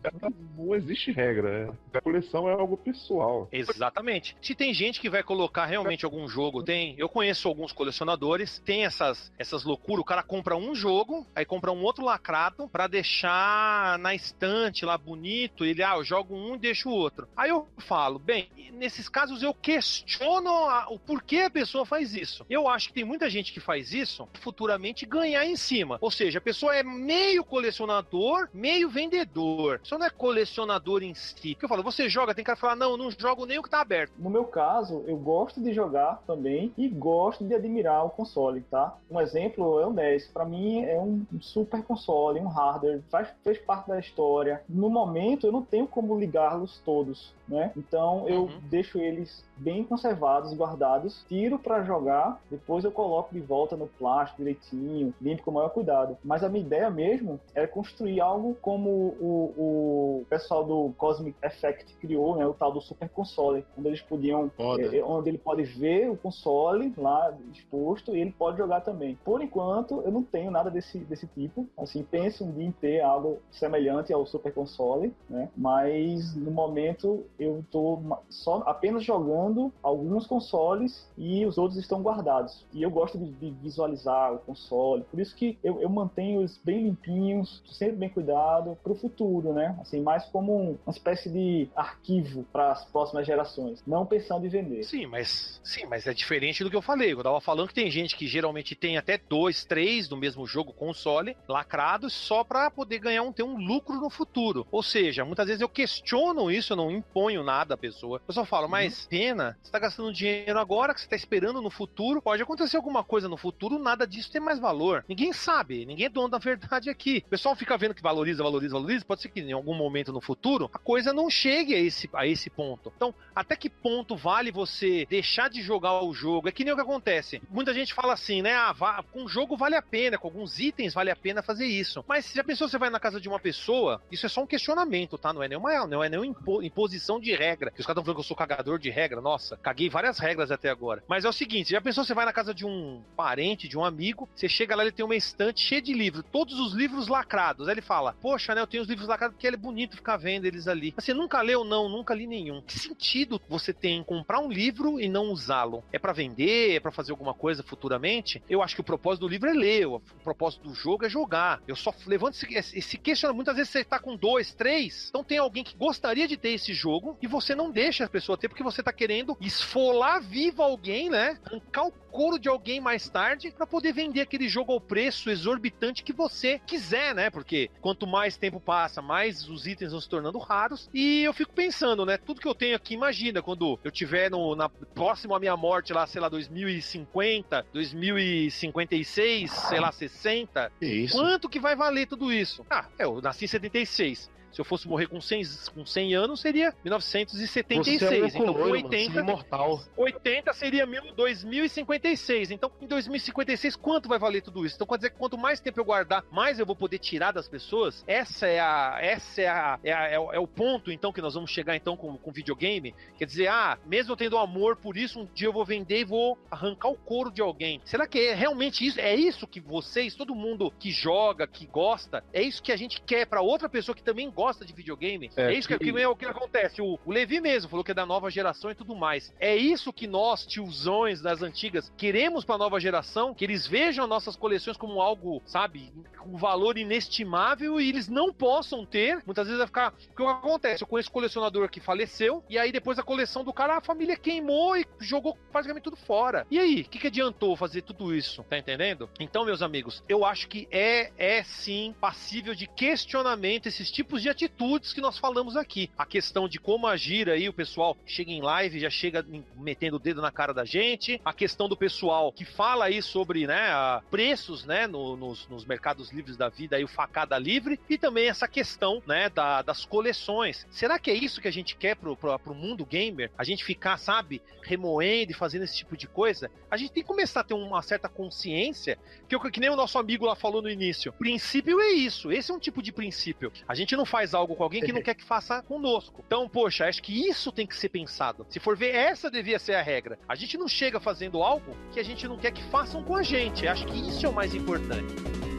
Não 0.56 0.74
existe 0.74 1.10
regra. 1.10 1.76
É. 1.92 1.98
A 1.98 2.00
coleção 2.00 2.48
é 2.48 2.52
algo 2.52 2.76
pessoal. 2.76 3.48
Exatamente. 3.52 4.36
Se 4.40 4.54
tem 4.54 4.72
gente 4.72 5.00
que 5.00 5.10
vai 5.10 5.22
colocar 5.22 5.66
realmente 5.66 6.04
algum 6.04 6.28
jogo, 6.28 6.62
tem. 6.62 6.94
Eu 6.98 7.08
conheço 7.08 7.48
alguns 7.48 7.72
colecionadores, 7.72 8.58
tem 8.60 8.84
essas, 8.84 9.32
essas 9.38 9.64
loucuras, 9.64 10.00
o 10.00 10.04
cara 10.04 10.22
compra 10.22 10.56
um 10.56 10.74
jogo, 10.74 11.26
aí 11.34 11.44
compra 11.44 11.72
um 11.72 11.82
outro 11.82 12.04
lacrado 12.04 12.68
para 12.68 12.86
deixar 12.86 13.98
na 13.98 14.14
estante 14.14 14.84
lá 14.84 14.96
bonito, 14.96 15.64
ele, 15.64 15.82
ah, 15.82 15.96
eu 15.96 16.04
jogo 16.04 16.34
um 16.34 16.54
e 16.54 16.58
deixa 16.58 16.88
o 16.88 16.92
outro. 16.92 17.28
Aí 17.36 17.50
eu 17.50 17.66
falo, 17.78 18.18
bem, 18.18 18.48
nesses 18.72 19.08
casos 19.08 19.31
eu 19.40 19.54
questiono 19.54 20.50
a, 20.50 20.88
o 20.90 20.98
porquê 20.98 21.42
a 21.42 21.50
pessoa 21.50 21.86
faz 21.86 22.12
isso. 22.14 22.44
Eu 22.50 22.66
acho 22.68 22.88
que 22.88 22.94
tem 22.94 23.04
muita 23.04 23.30
gente 23.30 23.52
que 23.52 23.60
faz 23.60 23.92
isso 23.92 24.28
futuramente 24.40 25.06
ganhar 25.06 25.46
em 25.46 25.54
cima. 25.54 25.98
Ou 26.00 26.10
seja, 26.10 26.38
a 26.38 26.42
pessoa 26.42 26.74
é 26.74 26.82
meio 26.82 27.44
colecionador, 27.44 28.48
meio 28.52 28.88
vendedor. 28.88 29.80
Só 29.84 29.96
não 29.96 30.06
é 30.06 30.10
colecionador 30.10 31.04
em 31.04 31.14
si. 31.14 31.54
Porque 31.54 31.64
eu 31.64 31.68
falo, 31.68 31.84
você 31.84 32.08
joga, 32.08 32.34
tem 32.34 32.44
cara 32.44 32.56
que 32.56 32.60
falar, 32.60 32.74
não, 32.74 32.96
não 32.96 33.10
jogo 33.12 33.46
nem 33.46 33.58
o 33.58 33.62
que 33.62 33.70
tá 33.70 33.80
aberto. 33.80 34.12
No 34.18 34.30
meu 34.30 34.44
caso, 34.44 35.04
eu 35.06 35.16
gosto 35.16 35.60
de 35.60 35.72
jogar 35.72 36.22
também 36.26 36.72
e 36.76 36.88
gosto 36.88 37.44
de 37.44 37.54
admirar 37.54 38.04
o 38.04 38.10
console, 38.10 38.62
tá? 38.70 38.96
Um 39.08 39.20
exemplo 39.20 39.78
é 39.78 39.86
o 39.86 39.92
NES. 39.92 40.26
Para 40.26 40.44
mim 40.44 40.82
é 40.84 40.98
um 40.98 41.24
super 41.40 41.82
console, 41.84 42.40
um 42.40 42.48
hardware, 42.48 43.02
faz, 43.10 43.28
fez 43.44 43.58
parte 43.58 43.88
da 43.88 44.00
história. 44.00 44.62
No 44.68 44.90
momento 44.90 45.46
eu 45.46 45.52
não 45.52 45.62
tenho 45.62 45.86
como 45.86 46.18
ligar 46.18 46.58
los 46.58 46.80
todos 46.80 47.32
né? 47.52 47.70
Então 47.76 48.26
eu 48.28 48.44
uhum. 48.44 48.60
deixo 48.62 48.98
eles 49.22 49.44
bem 49.56 49.84
conservados, 49.84 50.52
guardados, 50.54 51.24
tiro 51.28 51.58
para 51.58 51.84
jogar, 51.84 52.40
depois 52.50 52.84
eu 52.84 52.90
coloco 52.90 53.32
de 53.32 53.40
volta 53.40 53.76
no 53.76 53.86
plástico 53.86 54.42
direitinho, 54.42 55.14
limpo 55.20 55.44
com 55.44 55.52
o 55.52 55.54
maior 55.54 55.70
cuidado. 55.70 56.16
Mas 56.24 56.42
a 56.42 56.48
minha 56.48 56.64
ideia 56.64 56.90
mesmo 56.90 57.38
é 57.54 57.66
construir 57.66 58.20
algo 58.20 58.56
como 58.60 58.90
o, 58.90 59.54
o 59.56 60.26
pessoal 60.28 60.64
do 60.64 60.92
Cosmic 60.98 61.36
Effect 61.42 61.94
criou, 61.96 62.36
né? 62.36 62.46
O 62.46 62.54
tal 62.54 62.72
do 62.72 62.80
Super 62.80 63.08
Console, 63.08 63.64
onde 63.78 63.88
eles 63.88 64.02
podiam, 64.02 64.50
é, 64.58 65.02
onde 65.04 65.30
ele 65.30 65.38
pode 65.38 65.62
ver 65.62 66.10
o 66.10 66.16
console 66.16 66.92
lá 66.96 67.32
exposto 67.52 68.16
e 68.16 68.20
ele 68.20 68.32
pode 68.32 68.58
jogar 68.58 68.80
também. 68.80 69.16
Por 69.24 69.40
enquanto 69.40 70.02
eu 70.04 70.10
não 70.10 70.22
tenho 70.22 70.50
nada 70.50 70.70
desse, 70.70 70.98
desse 70.98 71.26
tipo. 71.28 71.68
Assim, 71.78 72.02
penso 72.02 72.44
um 72.44 72.50
dia 72.50 72.66
em 72.66 72.72
ter 72.72 73.00
algo 73.00 73.38
semelhante 73.50 74.12
ao 74.12 74.26
Super 74.26 74.52
Console, 74.52 75.14
né? 75.30 75.48
Mas 75.56 76.34
no 76.34 76.50
momento 76.50 77.24
eu 77.38 77.60
estou 77.60 78.02
só 78.28 78.62
apenas 78.66 79.04
jogando 79.04 79.11
alguns 79.12 80.26
consoles 80.26 81.10
e 81.16 81.44
os 81.44 81.58
outros 81.58 81.78
estão 81.78 82.02
guardados. 82.02 82.66
E 82.72 82.82
eu 82.82 82.90
gosto 82.90 83.18
de, 83.18 83.30
de 83.32 83.50
visualizar 83.62 84.34
o 84.34 84.38
console, 84.38 85.04
por 85.04 85.20
isso 85.20 85.34
que 85.34 85.58
eu, 85.62 85.80
eu 85.80 85.88
mantenho 85.88 86.42
os 86.42 86.58
bem 86.58 86.84
limpinhos, 86.84 87.62
sempre 87.66 87.96
bem 87.96 88.08
cuidado 88.08 88.76
para 88.82 88.92
o 88.92 88.94
futuro, 88.94 89.52
né? 89.52 89.76
Assim, 89.80 90.00
mais 90.00 90.24
como 90.26 90.56
um, 90.56 90.78
uma 90.86 90.92
espécie 90.92 91.30
de 91.30 91.68
arquivo 91.74 92.44
para 92.52 92.72
as 92.72 92.84
próximas 92.86 93.26
gerações, 93.26 93.82
não 93.86 94.06
pensando 94.06 94.46
em 94.46 94.48
vender. 94.48 94.84
Sim, 94.84 95.06
mas 95.06 95.60
sim, 95.64 95.86
mas 95.86 96.06
é 96.06 96.14
diferente 96.14 96.62
do 96.62 96.70
que 96.70 96.76
eu 96.76 96.82
falei. 96.82 97.12
Eu 97.12 97.22
tava 97.22 97.40
falando 97.40 97.68
que 97.68 97.74
tem 97.74 97.90
gente 97.90 98.16
que 98.16 98.26
geralmente 98.26 98.74
tem 98.74 98.96
até 98.96 99.18
dois, 99.28 99.64
três 99.64 100.08
do 100.08 100.16
mesmo 100.16 100.46
jogo 100.46 100.72
console 100.72 101.36
lacrados 101.48 102.12
só 102.12 102.44
para 102.44 102.70
poder 102.70 102.98
ganhar 102.98 103.22
um 103.22 103.32
ter 103.32 103.42
um 103.42 103.56
lucro 103.56 103.96
no 104.00 104.10
futuro. 104.10 104.66
Ou 104.70 104.82
seja, 104.82 105.24
muitas 105.24 105.46
vezes 105.46 105.60
eu 105.60 105.68
questiono 105.68 106.50
isso, 106.50 106.72
eu 106.72 106.76
não 106.76 106.90
imponho 106.90 107.42
nada 107.42 107.74
à 107.74 107.76
pessoa. 107.76 108.20
Eu 108.26 108.34
só 108.34 108.44
falo, 108.44 108.68
mas 108.68 108.82
mais 108.82 109.01
pena. 109.08 109.56
Você 109.62 109.70
tá 109.70 109.78
gastando 109.78 110.12
dinheiro 110.12 110.58
agora, 110.58 110.94
que 110.94 111.00
você 111.00 111.08
tá 111.08 111.16
esperando 111.16 111.60
no 111.60 111.70
futuro. 111.70 112.22
Pode 112.22 112.42
acontecer 112.42 112.76
alguma 112.76 113.04
coisa 113.04 113.28
no 113.28 113.36
futuro, 113.36 113.78
nada 113.78 114.06
disso 114.06 114.30
tem 114.30 114.40
mais 114.40 114.58
valor. 114.58 115.04
Ninguém 115.08 115.32
sabe, 115.32 115.84
ninguém 115.86 116.06
é 116.06 116.08
dono 116.08 116.28
da 116.28 116.38
verdade 116.38 116.90
aqui. 116.90 117.22
O 117.26 117.30
pessoal 117.30 117.54
fica 117.56 117.76
vendo 117.76 117.94
que 117.94 118.02
valoriza, 118.02 118.42
valoriza, 118.42 118.74
valoriza. 118.74 119.04
Pode 119.04 119.22
ser 119.22 119.28
que 119.28 119.40
em 119.40 119.52
algum 119.52 119.74
momento 119.74 120.12
no 120.12 120.20
futuro 120.20 120.70
a 120.72 120.78
coisa 120.78 121.12
não 121.12 121.28
chegue 121.30 121.74
a 121.74 121.78
esse, 121.78 122.08
a 122.12 122.26
esse 122.26 122.50
ponto. 122.50 122.92
Então, 122.96 123.14
até 123.34 123.56
que 123.56 123.68
ponto 123.70 124.16
vale 124.16 124.50
você 124.50 125.06
deixar 125.08 125.48
de 125.48 125.62
jogar 125.62 126.02
o 126.02 126.12
jogo? 126.12 126.48
É 126.48 126.52
que 126.52 126.64
nem 126.64 126.72
o 126.72 126.76
que 126.76 126.82
acontece. 126.82 127.42
Muita 127.50 127.74
gente 127.74 127.94
fala 127.94 128.12
assim, 128.12 128.42
né? 128.42 128.54
Ah, 128.54 129.02
com 129.12 129.24
o 129.24 129.28
jogo 129.28 129.56
vale 129.56 129.76
a 129.76 129.82
pena, 129.82 130.18
com 130.18 130.28
alguns 130.28 130.58
itens 130.58 130.94
vale 130.94 131.10
a 131.10 131.16
pena 131.16 131.42
fazer 131.42 131.66
isso. 131.66 132.04
Mas 132.06 132.36
a 132.36 132.44
pessoa 132.44 132.68
você 132.68 132.78
vai 132.78 132.90
na 132.90 133.00
casa 133.00 133.20
de 133.20 133.28
uma 133.28 133.38
pessoa, 133.38 134.00
isso 134.10 134.26
é 134.26 134.28
só 134.28 134.42
um 134.42 134.46
questionamento, 134.46 135.18
tá? 135.18 135.32
Não 135.32 135.42
é 135.42 135.48
nenhuma, 135.48 135.86
não 135.86 136.02
é 136.02 136.08
nenhuma 136.08 136.34
imposição 136.62 137.20
de 137.20 137.34
regra. 137.34 137.70
Que 137.70 137.80
os 137.80 137.86
caras 137.86 138.00
estão 138.00 138.04
falando 138.04 138.16
que 138.16 138.20
eu 138.20 138.28
sou 138.28 138.36
cagador 138.36 138.78
de 138.82 138.90
regra. 138.90 139.20
Nossa, 139.20 139.56
caguei 139.56 139.88
várias 139.88 140.18
regras 140.18 140.50
até 140.50 140.68
agora. 140.68 141.02
Mas 141.08 141.24
é 141.24 141.28
o 141.28 141.32
seguinte, 141.32 141.70
já 141.70 141.80
pensou 141.80 142.04
você 142.04 142.14
vai 142.14 142.24
na 142.24 142.32
casa 142.32 142.54
de 142.54 142.66
um 142.66 143.02
parente, 143.16 143.68
de 143.68 143.78
um 143.78 143.84
amigo, 143.84 144.28
você 144.34 144.48
chega 144.48 144.74
lá, 144.74 144.82
ele 144.82 144.92
tem 144.92 145.04
uma 145.04 145.16
estante 145.16 145.60
cheia 145.60 145.80
de 145.80 145.92
livros, 145.92 146.24
todos 146.30 146.58
os 146.58 146.74
livros 146.74 147.08
lacrados. 147.08 147.68
Aí 147.68 147.74
ele 147.74 147.80
fala, 147.80 148.14
poxa, 148.20 148.54
né, 148.54 148.60
eu 148.60 148.66
tenho 148.66 148.82
os 148.82 148.88
livros 148.88 149.08
lacrados 149.08 149.34
porque 149.34 149.46
é 149.46 149.56
bonito 149.56 149.96
ficar 149.96 150.16
vendo 150.16 150.46
eles 150.46 150.66
ali. 150.66 150.94
Você 150.96 151.14
nunca 151.14 151.40
leu? 151.40 151.64
Não, 151.64 151.88
nunca 151.88 152.14
li 152.14 152.26
nenhum. 152.26 152.62
Que 152.62 152.78
sentido 152.78 153.40
você 153.48 153.72
tem 153.72 153.98
em 153.98 154.04
comprar 154.04 154.40
um 154.40 154.50
livro 154.50 155.00
e 155.00 155.08
não 155.08 155.30
usá-lo? 155.30 155.84
É 155.92 155.98
para 155.98 156.12
vender? 156.12 156.76
É 156.76 156.80
para 156.80 156.90
fazer 156.90 157.12
alguma 157.12 157.34
coisa 157.34 157.62
futuramente? 157.62 158.42
Eu 158.48 158.62
acho 158.62 158.74
que 158.74 158.80
o 158.80 158.84
propósito 158.84 159.22
do 159.22 159.28
livro 159.28 159.48
é 159.48 159.52
ler, 159.52 159.86
o 159.86 160.00
propósito 160.24 160.68
do 160.68 160.74
jogo 160.74 161.04
é 161.04 161.08
jogar. 161.08 161.60
Eu 161.66 161.76
só 161.76 161.94
levanto 162.06 162.34
esse, 162.34 162.78
esse 162.78 162.98
questionamento. 162.98 163.36
Muitas 163.36 163.56
vezes 163.56 163.72
você 163.72 163.84
tá 163.84 163.98
com 163.98 164.16
dois, 164.16 164.54
três, 164.54 165.08
então 165.08 165.22
tem 165.22 165.38
alguém 165.38 165.64
que 165.64 165.76
gostaria 165.76 166.26
de 166.26 166.36
ter 166.36 166.50
esse 166.50 166.72
jogo 166.72 167.18
e 167.20 167.26
você 167.26 167.54
não 167.54 167.70
deixa 167.70 168.04
a 168.04 168.08
pessoa 168.08 168.38
ter 168.38 168.48
porque 168.48 168.62
você 168.62 168.71
tá 168.80 168.92
querendo 168.92 169.36
esfolar 169.40 170.22
vivo 170.22 170.62
alguém, 170.62 171.10
né? 171.10 171.36
Arrancar 171.44 171.86
o 171.86 171.92
couro 172.12 172.38
de 172.38 172.48
alguém 172.48 172.80
mais 172.80 173.08
tarde 173.08 173.50
para 173.50 173.66
poder 173.66 173.92
vender 173.92 174.20
aquele 174.20 174.46
jogo 174.46 174.70
ao 174.70 174.80
preço 174.80 175.30
exorbitante 175.30 176.04
que 176.04 176.12
você 176.12 176.60
quiser, 176.66 177.14
né? 177.14 177.30
Porque 177.30 177.70
quanto 177.80 178.06
mais 178.06 178.36
tempo 178.36 178.60
passa, 178.60 179.00
mais 179.00 179.48
os 179.48 179.66
itens 179.66 179.92
vão 179.92 180.00
se 180.00 180.08
tornando 180.08 180.38
raros. 180.38 180.88
E 180.92 181.22
eu 181.22 181.32
fico 181.32 181.52
pensando, 181.52 182.04
né? 182.04 182.18
Tudo 182.18 182.40
que 182.40 182.46
eu 182.46 182.54
tenho 182.54 182.76
aqui, 182.76 182.94
imagina 182.94 183.42
quando 183.42 183.80
eu 183.82 183.90
tiver 183.90 184.30
no, 184.30 184.54
na, 184.54 184.68
próximo 184.68 185.34
à 185.34 185.40
minha 185.40 185.56
morte 185.56 185.92
lá, 185.92 186.06
sei 186.06 186.20
lá, 186.20 186.28
2050, 186.28 187.66
2056, 187.72 189.50
sei 189.50 189.80
lá, 189.80 189.90
60. 189.90 190.70
Isso. 190.80 191.16
Quanto 191.16 191.48
que 191.48 191.58
vai 191.58 191.74
valer 191.74 192.06
tudo 192.06 192.30
isso? 192.30 192.64
Ah, 192.70 192.86
eu 192.98 193.20
nasci 193.22 193.46
em 193.46 193.48
76. 193.48 194.30
Se 194.52 194.60
eu 194.60 194.64
fosse 194.64 194.86
morrer 194.86 195.06
com 195.06 195.20
100, 195.20 195.42
com 195.74 195.84
100 195.84 196.14
anos, 196.14 196.40
seria 196.40 196.74
1976. 196.84 198.00
Você 198.00 198.38
é 198.38 198.40
um 198.40 198.44
então, 198.44 198.54
com 198.54 198.70
80. 198.70 199.14
Mano, 199.14 199.30
imortal. 199.30 199.82
80 199.96 200.52
seria 200.52 200.86
2056. 201.16 202.50
Então, 202.50 202.70
em 202.80 202.86
2056, 202.86 203.76
quanto 203.76 204.08
vai 204.08 204.18
valer 204.18 204.42
tudo 204.42 204.66
isso? 204.66 204.76
Então, 204.76 204.86
quer 204.86 204.96
dizer 204.96 205.10
que 205.10 205.16
quanto 205.16 205.38
mais 205.38 205.58
tempo 205.58 205.80
eu 205.80 205.84
guardar, 205.84 206.22
mais 206.30 206.58
eu 206.58 206.66
vou 206.66 206.76
poder 206.76 206.98
tirar 206.98 207.32
das 207.32 207.48
pessoas. 207.48 208.04
Essa 208.06 208.46
é 208.46 208.60
a. 208.60 208.98
Essa 209.00 209.40
é, 209.40 209.48
a, 209.48 209.78
é, 209.82 209.92
a, 209.92 210.08
é, 210.08 210.18
o, 210.18 210.32
é 210.32 210.38
o 210.38 210.46
ponto, 210.46 210.92
então, 210.92 211.12
que 211.12 211.22
nós 211.22 211.34
vamos 211.34 211.50
chegar 211.50 211.74
então 211.74 211.96
com, 211.96 212.18
com 212.18 212.30
videogame. 212.30 212.94
Quer 213.16 213.24
dizer, 213.24 213.48
ah, 213.48 213.78
mesmo 213.86 214.12
eu 214.12 214.16
tendo 214.16 214.36
amor 214.36 214.76
por 214.76 214.98
isso, 214.98 215.20
um 215.20 215.28
dia 215.34 215.48
eu 215.48 215.52
vou 215.52 215.64
vender 215.64 216.00
e 216.00 216.04
vou 216.04 216.38
arrancar 216.50 216.88
o 216.88 216.96
couro 216.96 217.30
de 217.30 217.40
alguém. 217.40 217.80
Será 217.84 218.06
que 218.06 218.18
é 218.18 218.34
realmente 218.34 218.86
isso? 218.86 219.00
É 219.00 219.14
isso 219.14 219.46
que 219.46 219.60
vocês, 219.60 220.14
todo 220.14 220.34
mundo 220.34 220.70
que 220.78 220.90
joga, 220.90 221.46
que 221.46 221.66
gosta, 221.66 222.22
é 222.32 222.42
isso 222.42 222.62
que 222.62 222.72
a 222.72 222.76
gente 222.76 223.00
quer 223.00 223.26
para 223.26 223.40
outra 223.40 223.68
pessoa 223.68 223.96
que 223.96 224.02
também 224.02 224.30
gosta? 224.30 224.41
Gosta 224.42 224.64
de 224.64 224.72
videogame. 224.72 225.30
É, 225.36 225.52
é 225.52 225.54
isso 225.54 225.68
que, 225.68 225.78
que, 225.78 226.00
é 226.00 226.08
o 226.08 226.16
que 226.16 226.26
acontece. 226.26 226.82
O, 226.82 226.98
o 227.04 227.12
Levi 227.12 227.40
mesmo 227.40 227.70
falou 227.70 227.84
que 227.84 227.92
é 227.92 227.94
da 227.94 228.04
nova 228.04 228.28
geração 228.28 228.72
e 228.72 228.74
tudo 228.74 228.96
mais. 228.96 229.32
É 229.38 229.54
isso 229.54 229.92
que 229.92 230.08
nós, 230.08 230.44
tiozões 230.44 231.22
das 231.22 231.42
antigas, 231.42 231.92
queremos 231.96 232.44
pra 232.44 232.58
nova 232.58 232.80
geração, 232.80 233.32
que 233.32 233.44
eles 233.44 233.68
vejam 233.68 234.04
nossas 234.08 234.34
coleções 234.34 234.76
como 234.76 235.00
algo, 235.00 235.40
sabe, 235.46 235.92
com 236.18 236.36
valor 236.36 236.76
inestimável 236.76 237.80
e 237.80 237.88
eles 237.88 238.08
não 238.08 238.32
possam 238.32 238.84
ter. 238.84 239.22
Muitas 239.24 239.46
vezes 239.46 239.58
vai 239.58 239.66
ficar. 239.68 239.94
O 240.10 240.16
que 240.16 240.22
acontece? 240.24 240.82
Eu 240.82 240.88
conheço 240.88 241.12
colecionador 241.12 241.68
que 241.68 241.80
faleceu, 241.80 242.42
e 242.50 242.58
aí 242.58 242.72
depois 242.72 242.98
a 242.98 243.02
coleção 243.04 243.44
do 243.44 243.52
cara, 243.52 243.76
a 243.76 243.80
família 243.80 244.16
queimou 244.16 244.76
e 244.76 244.84
jogou 244.98 245.38
praticamente 245.52 245.84
tudo 245.84 245.96
fora. 245.96 246.44
E 246.50 246.58
aí, 246.58 246.80
o 246.80 246.88
que, 246.88 246.98
que 246.98 247.06
adiantou 247.06 247.54
fazer 247.54 247.82
tudo 247.82 248.12
isso? 248.12 248.42
Tá 248.42 248.58
entendendo? 248.58 249.08
Então, 249.20 249.44
meus 249.44 249.62
amigos, 249.62 250.02
eu 250.08 250.24
acho 250.24 250.48
que 250.48 250.66
é, 250.72 251.12
é 251.16 251.44
sim 251.44 251.94
passível 252.00 252.56
de 252.56 252.66
questionamento 252.66 253.68
esses 253.68 253.88
tipos 253.90 254.20
de 254.20 254.31
atitudes 254.32 254.92
que 254.92 255.00
nós 255.00 255.18
falamos 255.18 255.56
aqui. 255.56 255.90
A 255.96 256.04
questão 256.04 256.48
de 256.48 256.58
como 256.58 256.86
agir 256.86 257.30
aí, 257.30 257.48
o 257.48 257.52
pessoal 257.52 257.96
chega 258.04 258.32
em 258.32 258.42
live, 258.42 258.80
já 258.80 258.90
chega 258.90 259.24
metendo 259.56 259.96
o 259.96 259.98
dedo 259.98 260.20
na 260.20 260.32
cara 260.32 260.52
da 260.52 260.64
gente. 260.64 261.20
A 261.24 261.32
questão 261.32 261.68
do 261.68 261.76
pessoal 261.76 262.32
que 262.32 262.44
fala 262.44 262.86
aí 262.86 263.00
sobre 263.00 263.46
né, 263.46 263.70
preços 264.10 264.64
né, 264.64 264.86
no, 264.86 265.16
nos, 265.16 265.46
nos, 265.48 265.64
mercados 265.64 266.10
livres 266.10 266.36
da 266.36 266.48
vida, 266.48 266.76
aí 266.76 266.84
o 266.84 266.88
facada 266.88 267.38
livre. 267.38 267.78
E 267.88 267.96
também 267.96 268.28
essa 268.28 268.48
questão 268.48 269.02
né, 269.06 269.28
da, 269.28 269.62
das 269.62 269.84
coleções. 269.84 270.66
Será 270.70 270.98
que 270.98 271.10
é 271.10 271.14
isso 271.14 271.40
que 271.40 271.48
a 271.48 271.52
gente 271.52 271.76
quer 271.76 271.96
pro, 271.96 272.16
pro, 272.16 272.38
pro 272.38 272.54
mundo 272.54 272.84
gamer? 272.84 273.30
A 273.36 273.44
gente 273.44 273.64
ficar, 273.64 273.98
sabe, 273.98 274.42
remoendo 274.62 275.32
e 275.32 275.34
fazendo 275.34 275.64
esse 275.64 275.76
tipo 275.76 275.96
de 275.96 276.06
coisa? 276.06 276.50
A 276.70 276.76
gente 276.76 276.92
tem 276.92 277.02
que 277.02 277.08
começar 277.08 277.40
a 277.40 277.44
ter 277.44 277.54
uma 277.54 277.82
certa 277.82 278.08
consciência, 278.08 278.98
que, 279.28 279.38
que 279.50 279.60
nem 279.60 279.70
o 279.70 279.76
nosso 279.76 279.98
amigo 279.98 280.24
lá 280.24 280.34
falou 280.34 280.62
no 280.62 280.70
início. 280.70 281.12
Princípio 281.12 281.80
é 281.80 281.90
isso. 281.90 282.32
Esse 282.32 282.50
é 282.50 282.54
um 282.54 282.58
tipo 282.58 282.82
de 282.82 282.92
princípio. 282.92 283.52
A 283.66 283.74
gente 283.74 283.96
não 283.96 284.04
faz 284.04 284.21
faz 284.22 284.34
algo 284.34 284.54
com 284.54 284.62
alguém 284.62 284.82
que 284.82 284.92
não 284.92 285.02
quer 285.02 285.14
que 285.14 285.24
faça 285.24 285.60
conosco. 285.62 286.22
Então, 286.26 286.48
poxa, 286.48 286.86
acho 286.86 287.02
que 287.02 287.28
isso 287.28 287.50
tem 287.50 287.66
que 287.66 287.76
ser 287.76 287.88
pensado. 287.88 288.46
Se 288.48 288.60
for 288.60 288.76
ver, 288.76 288.94
essa 288.94 289.30
devia 289.30 289.58
ser 289.58 289.74
a 289.74 289.82
regra. 289.82 290.18
A 290.28 290.34
gente 290.34 290.56
não 290.56 290.68
chega 290.68 291.00
fazendo 291.00 291.42
algo 291.42 291.76
que 291.92 291.98
a 291.98 292.04
gente 292.04 292.26
não 292.28 292.36
quer 292.36 292.52
que 292.52 292.62
façam 292.64 293.02
com 293.02 293.16
a 293.16 293.22
gente. 293.22 293.66
Acho 293.66 293.86
que 293.86 294.08
isso 294.08 294.24
é 294.24 294.28
o 294.28 294.32
mais 294.32 294.54
importante. 294.54 295.51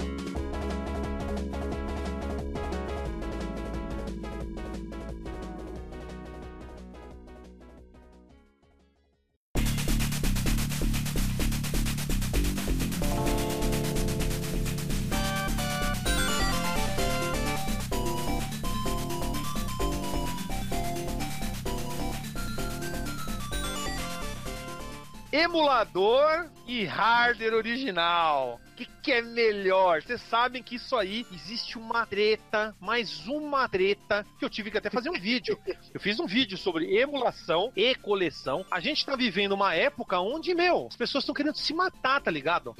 Emulador 25.54 26.49
e 26.66 26.84
hardware 26.84 27.54
original. 27.54 28.60
O 28.72 28.76
que, 28.76 28.88
que, 29.04 29.12
é 29.12 29.22
melhor? 29.22 30.01
Vocês 30.01 30.20
sabem 30.20 30.64
que 30.64 30.76
isso 30.76 30.95
aí 30.95 31.28
existe 31.32 31.78
uma 31.78 32.08
treta, 32.08 32.76
mais 32.80 33.28
uma 33.28 33.70
treta, 33.70 34.26
que 34.39 34.43
eu 34.43 34.49
tive 34.49 34.72
que 34.72 34.80
até 34.80 34.89
fazer 34.89 35.12
um 35.12 35.20
vídeo. 35.20 35.60
Eu 35.93 35.99
fiz 35.99 36.20
um 36.20 36.26
vídeo 36.26 36.58
sobre 36.58 36.97
emulação 36.97 37.72
e 37.76 37.93
coleção. 37.93 38.66
A 38.72 38.80
gente 38.80 39.06
tá 39.06 39.16
vivendo 39.16 39.51
uma 39.51 39.76
época 39.76 40.20
onde, 40.20 40.56
meu, 40.56 40.88
as 40.88 40.95
pessoas 40.95 41.24
estão 41.24 41.36
querendo 41.36 41.56
se 41.56 41.72
matar, 41.72 42.20
tá 42.20 42.32
ligado? 42.32 42.76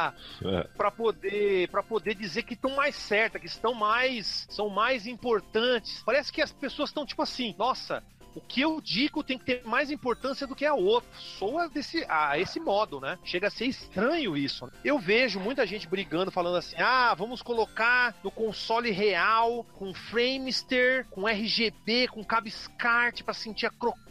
é. 0.46 0.62
para 0.78 0.90
poder 0.90 1.68
para 1.68 1.82
poder 1.82 2.14
dizer 2.14 2.44
que 2.44 2.54
estão 2.54 2.74
mais 2.74 2.96
certas, 2.96 3.38
que 3.38 3.46
estão 3.46 3.74
mais 3.74 4.46
são 4.48 4.70
mais 4.70 5.06
importantes. 5.06 6.02
Parece 6.06 6.32
que 6.32 6.40
as 6.40 6.52
pessoas 6.52 6.88
estão 6.88 7.04
tipo 7.04 7.20
assim, 7.20 7.54
nossa, 7.58 8.02
o 8.34 8.40
que 8.40 8.60
eu 8.60 8.80
digo 8.80 9.22
tem 9.22 9.38
que 9.38 9.44
ter 9.44 9.62
mais 9.64 9.90
importância 9.90 10.46
do 10.46 10.54
que 10.54 10.66
a 10.66 10.74
outra. 10.74 11.08
Soa 11.38 11.68
desse, 11.68 12.04
a 12.08 12.38
esse 12.38 12.58
modo, 12.58 13.00
né? 13.00 13.18
Chega 13.24 13.48
a 13.48 13.50
ser 13.50 13.66
estranho 13.66 14.36
isso. 14.36 14.70
Eu 14.84 14.98
vejo 14.98 15.38
muita 15.38 15.66
gente 15.66 15.88
brigando, 15.88 16.30
falando 16.30 16.56
assim: 16.56 16.76
ah, 16.78 17.14
vamos 17.14 17.42
colocar 17.42 18.14
no 18.22 18.30
console 18.30 18.90
real, 18.90 19.64
com 19.74 19.94
Framester, 19.94 21.06
com 21.10 21.28
RGB, 21.28 22.08
com 22.08 22.24
cabo 22.24 22.48
SCART 22.48 23.22
para 23.22 23.34
sentir 23.34 23.66
a 23.66 23.70
crocância 23.70 24.03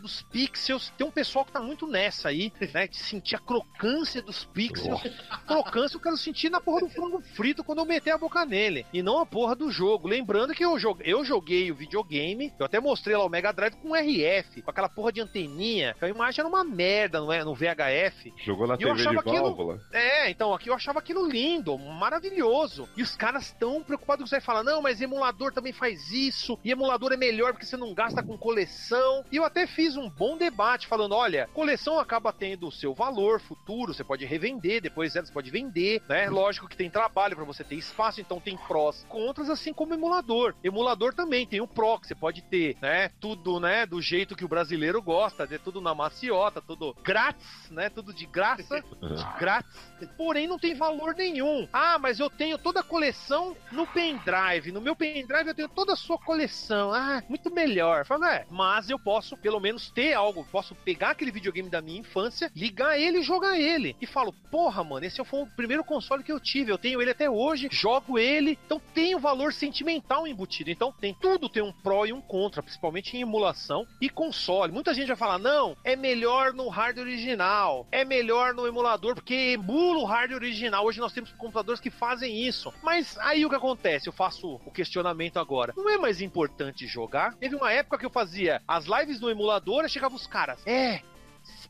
dos 0.00 0.22
pixels. 0.22 0.92
Tem 0.96 1.06
um 1.06 1.10
pessoal 1.10 1.44
que 1.44 1.52
tá 1.52 1.60
muito 1.60 1.86
nessa 1.86 2.28
aí, 2.28 2.52
né? 2.72 2.86
De 2.86 2.96
sentir 2.96 3.36
a 3.36 3.38
crocância 3.38 4.20
dos 4.20 4.44
pixels. 4.44 5.00
crocância 5.46 5.96
eu 5.96 6.00
quero 6.00 6.16
sentir 6.16 6.50
na 6.50 6.60
porra 6.60 6.80
do 6.80 6.88
frango 6.88 7.20
frito 7.20 7.62
quando 7.62 7.78
eu 7.78 7.84
meter 7.84 8.10
a 8.10 8.18
boca 8.18 8.44
nele. 8.44 8.86
E 8.92 9.02
não 9.02 9.18
a 9.20 9.26
porra 9.26 9.54
do 9.54 9.70
jogo. 9.70 10.08
Lembrando 10.08 10.54
que 10.54 10.64
eu, 10.64 10.78
joguei, 10.78 11.12
eu 11.12 11.24
joguei 11.24 11.70
o 11.70 11.74
videogame, 11.74 12.52
eu 12.58 12.66
até 12.66 12.80
mostrei 12.80 13.16
lá 13.16 13.24
o 13.24 13.28
Mega 13.28 13.52
Drive 13.52 13.76
com 13.76 13.94
RF, 13.94 14.62
com 14.62 14.70
aquela 14.70 14.88
porra 14.88 15.12
de 15.12 15.20
anteninha. 15.20 15.94
A 16.00 16.08
imagem 16.08 16.40
era 16.40 16.48
uma 16.48 16.64
merda, 16.64 17.20
não 17.20 17.32
é? 17.32 17.44
No 17.44 17.54
VHF. 17.54 18.32
Jogou 18.44 18.66
na 18.66 18.74
e 18.74 18.78
TV 18.78 18.94
de 18.94 19.04
válvula. 19.04 19.74
Aquilo... 19.74 19.80
É, 19.92 20.30
então, 20.30 20.52
aqui 20.52 20.70
eu 20.70 20.74
achava 20.74 20.98
aquilo 20.98 21.28
lindo, 21.28 21.78
maravilhoso. 21.78 22.88
E 22.96 23.02
os 23.02 23.16
caras 23.16 23.52
tão 23.58 23.82
preocupados 23.82 24.24
que 24.24 24.30
você 24.30 24.40
fala, 24.40 24.62
não, 24.62 24.82
mas 24.82 25.00
emulador 25.00 25.52
também 25.52 25.72
faz 25.72 26.10
isso, 26.12 26.58
e 26.64 26.70
emulador 26.70 27.12
é 27.12 27.16
melhor 27.16 27.52
porque 27.52 27.66
você 27.66 27.76
não 27.76 27.94
gasta 27.94 28.22
com 28.22 28.36
coleção. 28.36 29.24
E 29.30 29.35
E 29.36 29.38
eu 29.38 29.44
até 29.44 29.66
fiz 29.66 29.98
um 29.98 30.08
bom 30.08 30.34
debate 30.38 30.86
falando: 30.86 31.14
olha, 31.14 31.46
coleção 31.52 31.98
acaba 31.98 32.32
tendo 32.32 32.68
o 32.68 32.72
seu 32.72 32.94
valor 32.94 33.38
futuro, 33.38 33.92
você 33.92 34.02
pode 34.02 34.24
revender, 34.24 34.80
depois 34.80 35.12
você 35.12 35.30
pode 35.30 35.50
vender, 35.50 36.00
né? 36.08 36.30
Lógico 36.30 36.66
que 36.66 36.74
tem 36.74 36.88
trabalho 36.88 37.36
para 37.36 37.44
você 37.44 37.62
ter 37.62 37.74
espaço, 37.74 38.18
então 38.18 38.40
tem 38.40 38.56
prós, 38.56 39.04
contras, 39.10 39.50
assim 39.50 39.74
como 39.74 39.92
emulador. 39.92 40.54
Emulador 40.64 41.12
também 41.12 41.46
tem 41.46 41.60
o 41.60 41.66
Pro, 41.68 42.00
que 42.00 42.06
você 42.06 42.14
pode 42.14 42.40
ter, 42.40 42.78
né? 42.80 43.10
Tudo, 43.20 43.60
né? 43.60 43.84
Do 43.84 44.00
jeito 44.00 44.34
que 44.34 44.44
o 44.44 44.48
brasileiro 44.48 45.02
gosta, 45.02 45.46
de 45.46 45.58
tudo 45.58 45.82
na 45.82 45.94
maciota, 45.94 46.62
tudo 46.62 46.96
grátis, 47.04 47.68
né? 47.70 47.90
Tudo 47.90 48.14
de 48.14 48.24
graça, 48.24 48.80
de 48.80 49.38
grátis. 49.38 49.78
Porém, 50.16 50.46
não 50.46 50.58
tem 50.58 50.74
valor 50.74 51.14
nenhum. 51.14 51.68
Ah, 51.70 51.98
mas 51.98 52.18
eu 52.18 52.30
tenho 52.30 52.56
toda 52.56 52.80
a 52.80 52.82
coleção 52.82 53.54
no 53.70 53.86
pendrive. 53.86 54.72
No 54.72 54.80
meu 54.80 54.96
pendrive 54.96 55.48
eu 55.48 55.54
tenho 55.54 55.68
toda 55.68 55.92
a 55.92 55.96
sua 55.96 56.16
coleção. 56.18 56.90
Ah, 56.90 57.22
muito 57.28 57.52
melhor. 57.52 58.06
Fala, 58.06 58.34
é, 58.34 58.46
mas 58.50 58.88
eu 58.88 58.98
posso 58.98 59.25
pelo 59.34 59.58
menos 59.58 59.90
ter 59.90 60.12
algo. 60.12 60.46
Posso 60.52 60.74
pegar 60.74 61.10
aquele 61.10 61.30
videogame 61.30 61.70
da 61.70 61.80
minha 61.80 62.00
infância, 62.00 62.52
ligar 62.54 62.98
ele 62.98 63.20
e 63.20 63.22
jogar 63.22 63.58
ele. 63.58 63.96
E 63.98 64.06
falo, 64.06 64.34
porra, 64.50 64.84
mano, 64.84 65.06
esse 65.06 65.24
foi 65.24 65.42
o 65.42 65.46
primeiro 65.46 65.82
console 65.82 66.22
que 66.22 66.32
eu 66.32 66.38
tive. 66.38 66.70
Eu 66.70 66.76
tenho 66.76 67.00
ele 67.00 67.12
até 67.12 67.30
hoje, 67.30 67.68
jogo 67.72 68.18
ele. 68.18 68.58
Então 68.66 68.80
tem 68.92 69.14
o 69.14 69.18
um 69.18 69.20
valor 69.20 69.54
sentimental 69.54 70.26
embutido. 70.26 70.70
Então 70.70 70.92
tem 70.92 71.14
tudo 71.14 71.48
tem 71.48 71.62
um 71.62 71.72
pró 71.72 72.04
e 72.04 72.12
um 72.12 72.20
contra, 72.20 72.62
principalmente 72.62 73.16
em 73.16 73.22
emulação 73.22 73.86
e 73.98 74.10
console. 74.10 74.72
Muita 74.72 74.92
gente 74.92 75.08
vai 75.08 75.16
falar, 75.16 75.38
não, 75.38 75.74
é 75.82 75.96
melhor 75.96 76.52
no 76.52 76.68
hardware 76.68 77.06
original, 77.06 77.86
é 77.90 78.04
melhor 78.04 78.52
no 78.52 78.66
emulador, 78.66 79.14
porque 79.14 79.54
emula 79.54 80.00
o 80.00 80.04
hardware 80.04 80.42
original. 80.42 80.84
Hoje 80.84 81.00
nós 81.00 81.14
temos 81.14 81.32
computadores 81.32 81.80
que 81.80 81.88
fazem 81.88 82.46
isso. 82.46 82.72
Mas 82.82 83.16
aí 83.18 83.46
o 83.46 83.48
que 83.48 83.56
acontece? 83.56 84.06
Eu 84.06 84.12
faço 84.12 84.60
o 84.66 84.70
questionamento 84.70 85.38
agora. 85.38 85.72
Não 85.76 85.88
é 85.88 85.96
mais 85.96 86.20
importante 86.20 86.86
jogar? 86.86 87.34
Teve 87.36 87.54
uma 87.54 87.72
época 87.72 87.98
que 87.98 88.04
eu 88.06 88.10
fazia 88.10 88.60
as 88.68 88.84
lives 88.84 89.15
no 89.20 89.30
emulador 89.30 89.84
e 89.84 89.88
chegava 89.88 90.14
os 90.14 90.26
caras. 90.26 90.60
É, 90.66 91.00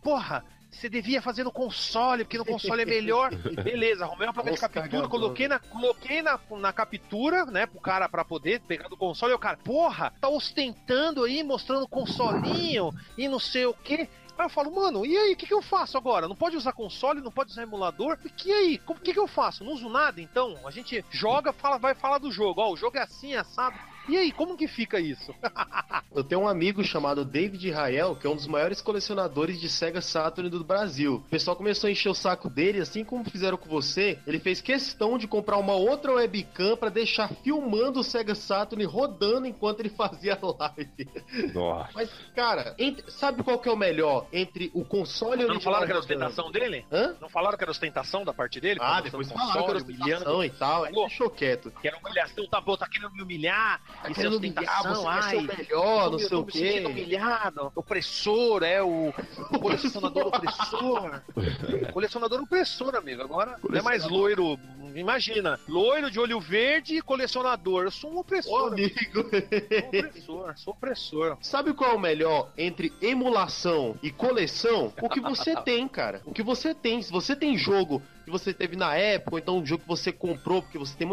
porra, 0.03 0.45
você 0.71 0.89
devia 0.89 1.23
fazer 1.23 1.43
no 1.43 1.51
console, 1.51 2.25
porque 2.25 2.39
no 2.39 2.45
console 2.45 2.83
é 2.83 2.85
melhor. 2.85 3.35
Beleza, 3.65 4.05
arrumei 4.05 4.27
uma 4.27 4.35
placa 4.35 4.53
de 4.53 4.61
captura, 4.61 5.09
coloquei, 5.09 5.49
na, 5.49 5.59
coloquei 5.59 6.23
na, 6.23 6.39
na 6.51 6.73
captura, 6.73 7.47
né, 7.47 7.67
pro 7.67 7.81
cara 7.81 8.09
pra 8.09 8.25
poder 8.25 8.61
pegar 8.61 8.89
do 8.89 8.97
console, 8.97 9.33
e 9.33 9.35
o 9.35 9.39
cara, 9.39 9.57
porra, 9.57 10.13
tá 10.21 10.29
ostentando 10.29 11.25
aí, 11.25 11.43
mostrando 11.43 11.89
consolinho 11.89 12.93
e 13.17 13.27
não 13.29 13.39
sei 13.39 13.65
o 13.67 13.75
que. 13.75 14.09
Aí 14.39 14.45
eu 14.45 14.51
falo, 14.51 14.71
mano, 14.71 15.07
e 15.07 15.17
aí, 15.17 15.33
o 15.33 15.37
que, 15.37 15.47
que 15.47 15.55
eu 15.55 15.63
faço 15.63 15.97
agora? 15.97 16.29
Não 16.29 16.37
pode 16.37 16.57
usar 16.59 16.73
console, 16.73 17.23
não 17.23 17.33
pode 17.33 17.53
usar 17.53 17.63
emulador? 17.63 18.19
E 18.23 18.29
que 18.29 18.53
aí? 18.53 18.81
O 18.87 18.95
que, 18.95 19.15
que 19.15 19.19
eu 19.19 19.27
faço? 19.27 19.65
Não 19.65 19.73
uso 19.73 19.89
nada, 19.89 20.21
então? 20.21 20.59
A 20.67 20.71
gente 20.71 21.03
joga, 21.11 21.55
fala, 21.55 21.79
vai 21.79 21.95
falar 21.95 22.19
do 22.19 22.31
jogo. 22.31 22.61
Ó, 22.61 22.71
o 22.71 22.77
jogo 22.77 22.99
é 22.99 23.03
assim, 23.03 23.35
assado. 23.35 23.79
E 24.09 24.17
aí, 24.17 24.31
como 24.31 24.57
que 24.57 24.69
fica 24.69 25.01
isso? 25.01 25.35
eu 26.15 26.23
tenho 26.23 26.43
um 26.43 26.49
amigo 26.49 26.83
chamado 26.85 27.25
David 27.25 27.71
Rael, 27.71 28.15
que 28.15 28.27
é 28.27 28.31
um 28.31 28.37
dos 28.37 28.47
maiores 28.47 28.81
colecionadores 28.81 29.61
de 29.61 29.69
Sega 29.69 30.01
Saturn 30.01 30.49
do 30.49 30.63
Brasil. 30.63 31.17
O 31.17 31.31
pessoal 31.31 31.57
começou 31.57 31.89
a 31.89 31.91
encher 31.91 32.09
o 32.09 32.15
saco 32.15 32.49
dele, 32.49 32.81
assim 32.81 33.05
como 33.05 33.29
fizeram 33.29 33.57
com 33.57 33.69
você. 33.69 34.19
Ele 34.27 34.39
fez 34.39 34.61
questão 34.61 35.19
de 35.19 35.27
comprar 35.27 35.57
uma 35.57 35.75
outra 35.75 36.13
webcam 36.13 36.77
para 36.77 36.89
deixar 36.89 37.29
filmando 37.43 38.01
o 38.01 38.05
Sega 38.05 38.35
Saturn 38.35 38.85
rodando 38.85 39.47
enquanto 39.47 39.81
ele 39.81 39.91
fazia 39.97 40.39
a 40.41 40.47
live. 40.47 41.09
Nossa. 41.53 41.91
Mas, 41.95 42.11
cara, 42.35 42.75
entre... 42.79 43.11
sabe 43.11 43.43
qual 43.43 43.59
que 43.59 43.69
é 43.69 43.73
o 43.73 43.77
melhor 43.77 44.27
entre 44.33 44.71
o 44.73 44.85
console 44.85 45.43
e 45.43 45.45
o 45.47 45.49
Não 45.49 45.61
falaram 45.61 45.85
que 45.85 45.93
era 45.93 46.01
ostentação 46.01 46.51
dele? 46.53 46.87
Hã? 46.93 47.17
Não 47.21 47.29
falaram 47.29 47.59
que 47.59 47.65
era 47.65 47.71
ostentação 47.71 48.25
da 48.25 48.33
parte 48.33 48.61
dele? 48.61 48.79
Ah, 48.81 49.01
depois 49.01 49.29
falaram 49.29 49.63
console, 49.63 49.85
que 49.85 49.93
era 49.93 50.19
ostentação 50.19 50.45
e 50.45 50.51
tal. 50.51 50.85
Aí 50.85 50.93
deixou 50.93 51.29
quieto. 51.29 51.73
Que 51.81 51.89
era 51.89 51.99
humilhação, 51.99 52.47
tá 52.47 52.61
bom, 52.61 52.77
tá 52.77 52.89
querendo 52.89 53.13
me 53.13 53.23
humilhar. 53.23 53.81
Tá 54.03 54.11
isso 54.11 54.23
é 54.23 54.29
ostentação, 54.29 54.95
você 54.95 55.07
ai, 55.07 55.21
vai 55.21 55.31
ser 55.31 55.37
o 55.37 55.57
melhor, 55.59 56.11
não 56.11 56.19
sei 56.19 56.37
o 56.37 56.45
quê. 56.45 56.85
humilhado. 56.87 57.73
Opressor, 57.75 58.63
é 58.63 58.83
o, 58.83 59.09
o 59.09 59.59
colecionador 59.59 60.27
opressor. 60.27 61.23
colecionador 61.93 62.41
opressor, 62.41 62.95
amigo. 62.95 63.23
Agora 63.23 63.59
não 63.69 63.79
é 63.79 63.83
mais 63.83 64.09
loiro. 64.09 64.59
Imagina, 64.95 65.61
loiro 65.69 66.11
de 66.11 66.19
olho 66.19 66.41
verde 66.41 66.97
e 66.97 67.03
colecionador. 67.03 67.85
Eu 67.85 67.91
sou 67.91 68.13
um 68.13 68.19
opressor. 68.19 68.63
Ô, 68.63 68.67
amigo. 68.69 68.95
Sou 69.05 69.89
opressor, 69.89 70.55
sou 70.57 70.75
opressor. 70.75 71.39
Sabe 71.41 71.73
qual 71.75 71.93
é 71.93 71.95
o 71.95 71.99
melhor 71.99 72.51
entre 72.57 72.93
emulação 73.03 73.97
e 74.03 74.11
coleção? 74.11 74.93
O 75.03 75.09
que 75.09 75.21
você 75.21 75.55
tem, 75.63 75.87
cara. 75.87 76.23
O 76.25 76.33
que 76.33 76.43
você 76.43 76.75
tem. 76.75 77.03
Se 77.03 77.11
você 77.11 77.37
tem 77.37 77.57
jogo 77.59 78.03
que 78.27 78.31
você 78.31 78.53
teve 78.53 78.77
na 78.77 78.95
época, 78.97 79.37
ou 79.37 79.39
então 79.39 79.59
um 79.59 79.65
jogo 79.65 79.83
que 79.83 79.89
você 79.89 80.13
comprou 80.13 80.61
porque 80.61 80.77
você 80.77 80.97
tem 80.97 81.09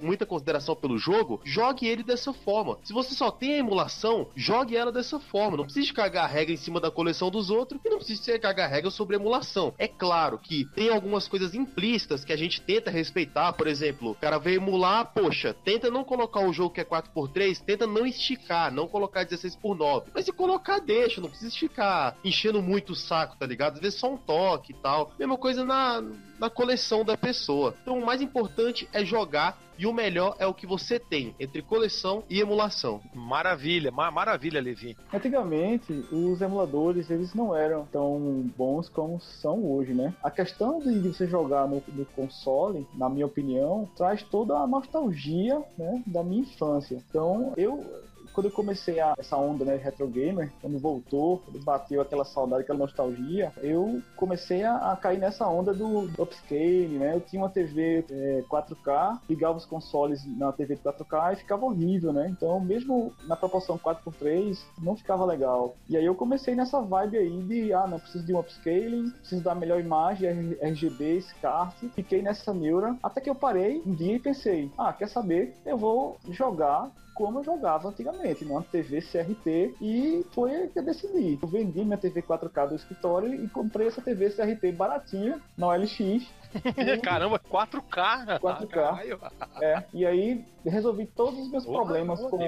muita 0.00 0.24
consideração 0.24 0.76
pelo 0.76 0.96
jogo, 0.96 1.40
jogue 1.44 1.86
ele 1.86 2.04
dessa 2.04 2.32
forma. 2.32 2.78
Se 2.84 2.92
você 2.92 3.14
só 3.14 3.30
tem 3.32 3.54
a 3.54 3.58
emulação, 3.58 4.28
jogue 4.36 4.76
ela 4.76 4.92
dessa 4.92 5.18
forma. 5.18 5.56
Não 5.56 5.64
precisa 5.64 5.92
cagar 5.92 6.30
regra 6.30 6.54
em 6.54 6.56
cima 6.56 6.80
da 6.80 6.90
coleção 6.90 7.30
dos 7.30 7.50
outros 7.50 7.80
e 7.84 7.90
não 7.90 7.98
precisa 7.98 8.38
cagar 8.38 8.70
regra 8.70 8.90
sobre 8.90 9.16
emulação. 9.16 9.74
É 9.76 9.88
claro 9.88 10.38
que 10.38 10.64
tem 10.74 10.88
algumas 10.88 11.26
coisas 11.26 11.52
implícitas 11.52 12.24
que 12.24 12.32
a 12.32 12.36
gente 12.36 12.60
tenta 12.60 12.90
respeitar, 12.90 13.52
por 13.54 13.66
exemplo, 13.66 14.12
o 14.12 14.14
cara 14.14 14.38
veio 14.38 14.58
emular, 14.58 15.12
poxa, 15.12 15.54
tenta 15.64 15.90
não 15.90 16.04
colocar 16.04 16.40
o 16.46 16.52
jogo 16.52 16.74
que 16.74 16.80
é 16.80 16.84
4x3, 16.84 17.60
tenta 17.64 17.86
não 17.88 18.06
esticar, 18.06 18.72
não 18.72 18.86
colocar 18.86 19.24
16 19.24 19.56
por 19.56 19.76
9. 19.76 20.12
Mas 20.14 20.26
se 20.26 20.32
colocar, 20.32 20.78
deixa, 20.78 21.20
não 21.20 21.28
precisa 21.28 21.50
esticar 21.50 22.16
enchendo 22.24 22.62
muito 22.62 22.92
o 22.92 22.96
saco, 22.96 23.36
tá 23.36 23.46
ligado? 23.46 23.74
Às 23.74 23.80
vezes 23.80 23.98
só 23.98 24.12
um 24.12 24.16
toque 24.16 24.72
e 24.72 24.76
tal. 24.76 25.12
Mesma 25.18 25.36
coisa 25.36 25.64
na, 25.64 26.02
na 26.42 26.50
coleção 26.50 27.04
da 27.04 27.16
pessoa. 27.16 27.72
Então 27.80 27.96
o 27.96 28.04
mais 28.04 28.20
importante 28.20 28.88
é 28.92 29.04
jogar 29.04 29.56
e 29.78 29.86
o 29.86 29.92
melhor 29.92 30.34
é 30.40 30.46
o 30.46 30.52
que 30.52 30.66
você 30.66 30.98
tem 30.98 31.36
entre 31.38 31.62
coleção 31.62 32.24
e 32.28 32.40
emulação. 32.40 33.00
Maravilha, 33.14 33.92
maravilha, 33.92 34.60
Levi. 34.60 34.96
Antigamente, 35.14 35.92
os 36.10 36.40
emuladores 36.40 37.10
eles 37.10 37.32
não 37.32 37.56
eram 37.56 37.86
tão 37.86 38.50
bons 38.56 38.88
como 38.88 39.20
são 39.20 39.64
hoje, 39.64 39.94
né? 39.94 40.12
A 40.20 40.32
questão 40.32 40.80
de 40.80 40.98
você 41.08 41.28
jogar 41.28 41.68
no, 41.68 41.80
no 41.88 42.04
console, 42.06 42.86
na 42.94 43.08
minha 43.08 43.26
opinião, 43.26 43.88
traz 43.96 44.24
toda 44.24 44.54
a 44.54 44.66
nostalgia 44.66 45.62
né, 45.78 46.02
da 46.06 46.24
minha 46.24 46.42
infância. 46.42 47.00
Então, 47.08 47.52
eu 47.56 47.84
quando 48.32 48.46
eu 48.46 48.52
comecei 48.52 49.00
a, 49.00 49.14
essa 49.18 49.36
onda 49.36 49.64
né, 49.64 49.76
retro 49.76 50.06
gamer, 50.08 50.50
quando 50.60 50.78
voltou, 50.78 51.42
bateu 51.64 52.00
aquela 52.00 52.24
saudade, 52.24 52.62
aquela 52.62 52.78
nostalgia, 52.78 53.52
eu 53.62 54.02
comecei 54.16 54.64
a, 54.64 54.92
a 54.92 54.96
cair 54.96 55.18
nessa 55.18 55.46
onda 55.48 55.72
do, 55.72 56.08
do 56.08 56.22
upscale, 56.22 56.98
né? 56.98 57.14
Eu 57.14 57.20
tinha 57.20 57.42
uma 57.42 57.48
TV 57.48 58.04
é, 58.10 58.44
4K, 58.48 59.20
ligava 59.28 59.58
os 59.58 59.66
consoles 59.66 60.24
na 60.36 60.52
TV 60.52 60.76
de 60.76 60.82
4K 60.82 61.34
e 61.34 61.36
ficava 61.36 61.66
horrível, 61.66 62.12
né? 62.12 62.28
Então, 62.28 62.58
mesmo 62.60 63.12
na 63.26 63.36
proporção 63.36 63.78
4x3, 63.78 64.58
não 64.80 64.96
ficava 64.96 65.24
legal. 65.24 65.74
E 65.88 65.96
aí 65.96 66.04
eu 66.04 66.14
comecei 66.14 66.54
nessa 66.54 66.80
vibe 66.80 67.18
aí 67.18 67.42
de, 67.42 67.72
ah, 67.72 67.86
não, 67.86 67.98
preciso 67.98 68.24
de 68.24 68.34
um 68.34 68.38
upscaling, 68.38 69.10
preciso 69.10 69.42
dar 69.42 69.54
melhor 69.54 69.80
imagem, 69.80 70.56
RGB, 70.60 71.20
SCART. 71.20 71.76
Fiquei 71.94 72.22
nessa 72.22 72.52
neura, 72.54 72.96
até 73.02 73.20
que 73.20 73.30
eu 73.30 73.34
parei 73.34 73.82
um 73.86 73.94
dia 73.94 74.16
e 74.16 74.20
pensei, 74.20 74.70
ah, 74.78 74.92
quer 74.92 75.08
saber? 75.08 75.54
Eu 75.64 75.76
vou 75.76 76.16
jogar 76.30 76.90
como 77.14 77.42
jogava 77.42 77.88
antigamente, 77.88 78.44
numa 78.44 78.62
TV 78.62 79.00
CRT, 79.00 79.76
e 79.80 80.24
foi 80.32 80.68
que 80.68 80.78
eu 80.78 80.84
decidi. 80.84 81.38
Eu 81.40 81.48
vendi 81.48 81.84
minha 81.84 81.98
TV 81.98 82.22
4K 82.22 82.68
do 82.68 82.74
escritório 82.74 83.34
e 83.34 83.48
comprei 83.48 83.88
essa 83.88 84.00
TV 84.00 84.30
CRT 84.30 84.72
baratinha 84.72 85.40
na 85.56 85.68
OLX 85.68 86.26
Caramba, 87.02 87.38
4K! 87.38 88.40
4K. 88.40 89.18
é, 89.60 89.84
e 89.92 90.06
aí 90.06 90.44
resolvi 90.70 91.06
todos 91.06 91.40
os 91.40 91.50
meus 91.50 91.64
problemas 91.64 92.20
com, 92.20 92.38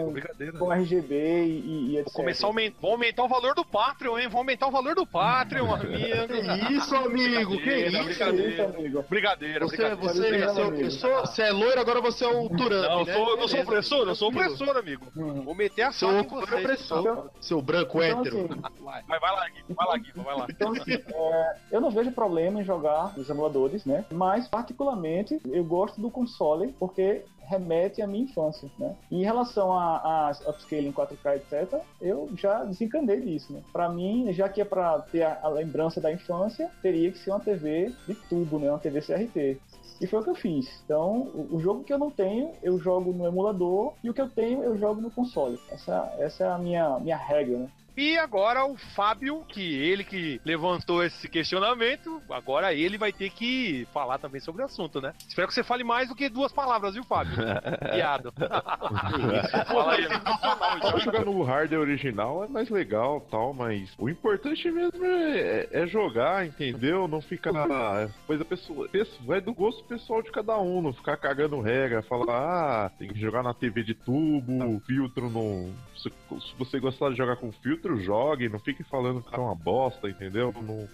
com 0.59 0.73
RGB 0.73 1.45
e, 1.47 1.91
e 1.91 1.99
etc. 1.99 2.13
Vou 2.13 2.23
começar 2.23 2.47
a 2.47 2.51
aumentar, 2.51 2.79
vou 2.81 2.93
aumentar 2.93 3.25
o 3.25 3.29
valor 3.29 3.55
do 3.55 3.65
Patreon, 3.65 4.19
hein? 4.19 4.29
Vou 4.29 4.39
aumentar 4.39 4.69
o 4.69 4.71
valor 4.71 4.95
do 4.95 5.07
Patreon, 5.07 5.67
amigo. 5.75 6.67
Que 6.67 6.73
isso, 6.75 6.97
amigo? 6.97 7.59
Que 7.59 7.75
isso? 7.87 8.05
Brincadeira, 8.05 8.65
amigo. 8.65 9.05
Brincadeira, 9.09 9.67
você, 9.67 9.77
brincadeira. 9.77 10.91
Você, 11.21 11.43
é 11.43 11.51
loiro, 11.51 11.81
agora 11.81 12.01
você 12.01 12.25
é 12.25 12.29
o 12.29 12.49
Turante, 12.49 12.89
Não, 12.89 13.05
né? 13.05 13.15
eu, 13.17 13.49
sou 13.49 13.61
opressor, 13.61 14.09
eu 14.09 14.15
sou 14.15 14.29
opressor, 14.29 14.77
amigo. 14.77 15.07
Hum. 15.17 15.43
Vou 15.43 15.55
meter 15.55 15.83
a 15.83 15.93
seu 15.93 16.21
opressor. 16.21 17.01
Então, 17.01 17.31
seu 17.41 17.63
branco 17.63 18.03
então, 18.03 18.21
hétero. 18.21 18.45
Assim, 18.63 18.85
vai, 18.85 19.03
vai 19.21 19.33
lá, 19.33 19.49
Gui, 19.49 19.75
vai 19.75 19.87
lá, 19.87 19.97
Gui, 19.99 20.13
vai 20.15 20.37
lá. 20.37 20.47
Então, 20.49 20.73
assim, 20.73 20.93
é, 20.93 21.57
eu 21.73 21.81
não 21.81 21.91
vejo 21.91 22.13
problema 22.13 22.61
em 22.61 22.65
jogar 22.65 23.13
os 23.19 23.29
emuladores, 23.29 23.85
né? 23.85 23.94
Mas, 24.11 24.49
particularmente, 24.49 25.41
eu 25.47 25.65
gosto 25.65 26.01
do 26.01 26.11
console 26.11 26.75
porque 26.79 27.25
remete 27.47 28.03
à 28.03 28.07
minha 28.07 28.25
infância, 28.25 28.71
né? 28.79 28.97
Em 29.11 29.23
relação 29.23 29.73
a, 29.73 29.97
a 29.97 30.51
upscaling 30.51 30.93
4K, 30.93 31.37
etc., 31.37 31.81
eu 32.01 32.29
já 32.37 32.65
desencanei 32.65 33.21
disso, 33.21 33.53
né? 33.53 33.61
Para 33.73 33.89
mim, 33.89 34.33
já 34.33 34.49
que 34.49 34.61
é 34.61 34.65
para 34.65 34.99
ter 35.01 35.23
a, 35.23 35.41
a, 35.43 35.49
lembrança 35.49 36.01
da 36.01 36.13
infância, 36.13 36.71
teria 36.83 37.11
que 37.13 37.19
ser 37.19 37.31
uma 37.31 37.41
TV 37.41 37.93
de 38.07 38.15
tubo, 38.15 38.59
né? 38.59 38.71
Uma 38.71 38.79
TV 38.79 39.01
CRT. 39.01 39.61
E 40.01 40.07
foi 40.07 40.21
o 40.21 40.25
que 40.25 40.31
eu 40.31 40.35
fiz. 40.35 40.83
Então, 40.85 41.31
o, 41.51 41.61
jogo 41.61 41.85
que 41.85 41.93
eu 41.93 41.99
não 41.99 42.11
tenho, 42.11 42.51
eu 42.63 42.79
jogo 42.79 43.13
no 43.13 43.27
emulador, 43.27 43.95
e 44.03 44.11
o 44.11 44.15
que 44.15 44.21
eu 44.21 44.29
tenho, 44.29 44.63
eu 44.63 44.77
jogo 44.77 45.01
no 45.01 45.11
console. 45.11 45.59
Essa, 45.71 46.13
essa 46.19 46.45
é 46.45 46.49
a 46.49 46.59
minha, 46.59 46.99
minha 46.99 47.17
regra, 47.17 47.59
né? 47.59 47.69
E 47.97 48.19
agora 48.19 48.65
o 48.65 48.77
Fábio, 48.77 49.45
que 49.49 49.63
ele 49.63 50.03
que 50.03 50.41
levantou 50.45 51.03
esse 51.03 51.29
questionamento, 51.29 52.21
agora 52.29 52.75
ele 52.75 52.99
vai 52.99 53.13
ter 53.13 53.31
que 53.31 53.87
falar 53.93 54.19
também 54.19 54.41
sobre 54.41 54.63
o 54.63 54.65
assunto, 54.65 55.01
né? 55.01 55.13
Espero 55.29 55.47
que 55.47 55.55
você 55.55 55.63
fale 55.63 55.85
mais 55.85 56.09
do 56.09 56.15
que 56.15 56.29
duas 56.29 56.53
palavras, 56.53 56.95
viu, 56.95 57.05
Fábio? 57.05 57.35
Piado. 57.95 58.33
Fala 59.67 59.95
aí, 59.95 60.05
é 60.05 61.01
jogar 61.01 61.25
no 61.25 61.43
hardware 61.43 61.81
original 61.81 62.45
é 62.45 62.49
mais 62.49 62.69
legal 62.69 63.21
tal, 63.31 63.53
mas 63.55 63.93
o 63.99 64.09
importante 64.09 64.71
mesmo 64.71 65.05
é, 65.05 65.69
é 65.71 65.87
jogar, 65.87 66.47
entendeu? 66.47 67.07
Não 67.07 67.21
ficar 67.21 67.53
na 67.53 68.09
coisa 68.27 68.45
pessoal. 68.45 68.89
Vai 69.25 69.41
do 69.41 69.55
gosto 69.55 69.85
pessoal 69.85 70.23
de 70.23 70.31
cada 70.33 70.59
um, 70.59 70.83
não 70.83 70.93
ficar 70.93 71.17
cagando 71.17 71.61
regra, 71.61 72.03
falar, 72.03 72.87
ah, 72.87 72.91
tem 72.99 73.09
que 73.09 73.21
jogar 73.21 73.43
na 73.43 73.55
TV 73.55 73.83
de 73.83 73.95
tubo, 73.95 74.81
filtro 74.87 75.31
não. 75.31 75.73
Se, 75.97 76.11
se 76.11 76.55
você 76.59 76.81
gostar 76.81 77.11
de 77.11 77.17
jogar 77.17 77.37
com 77.37 77.53
filtro, 77.53 77.84
jogue, 77.99 78.49
não 78.49 78.59
fique 78.59 78.83
falando 78.85 79.23
que 79.23 79.35
é 79.35 79.39
uma 79.39 79.55
bosta, 79.55 80.09
entendeu? 80.09 80.53
No 80.53 80.89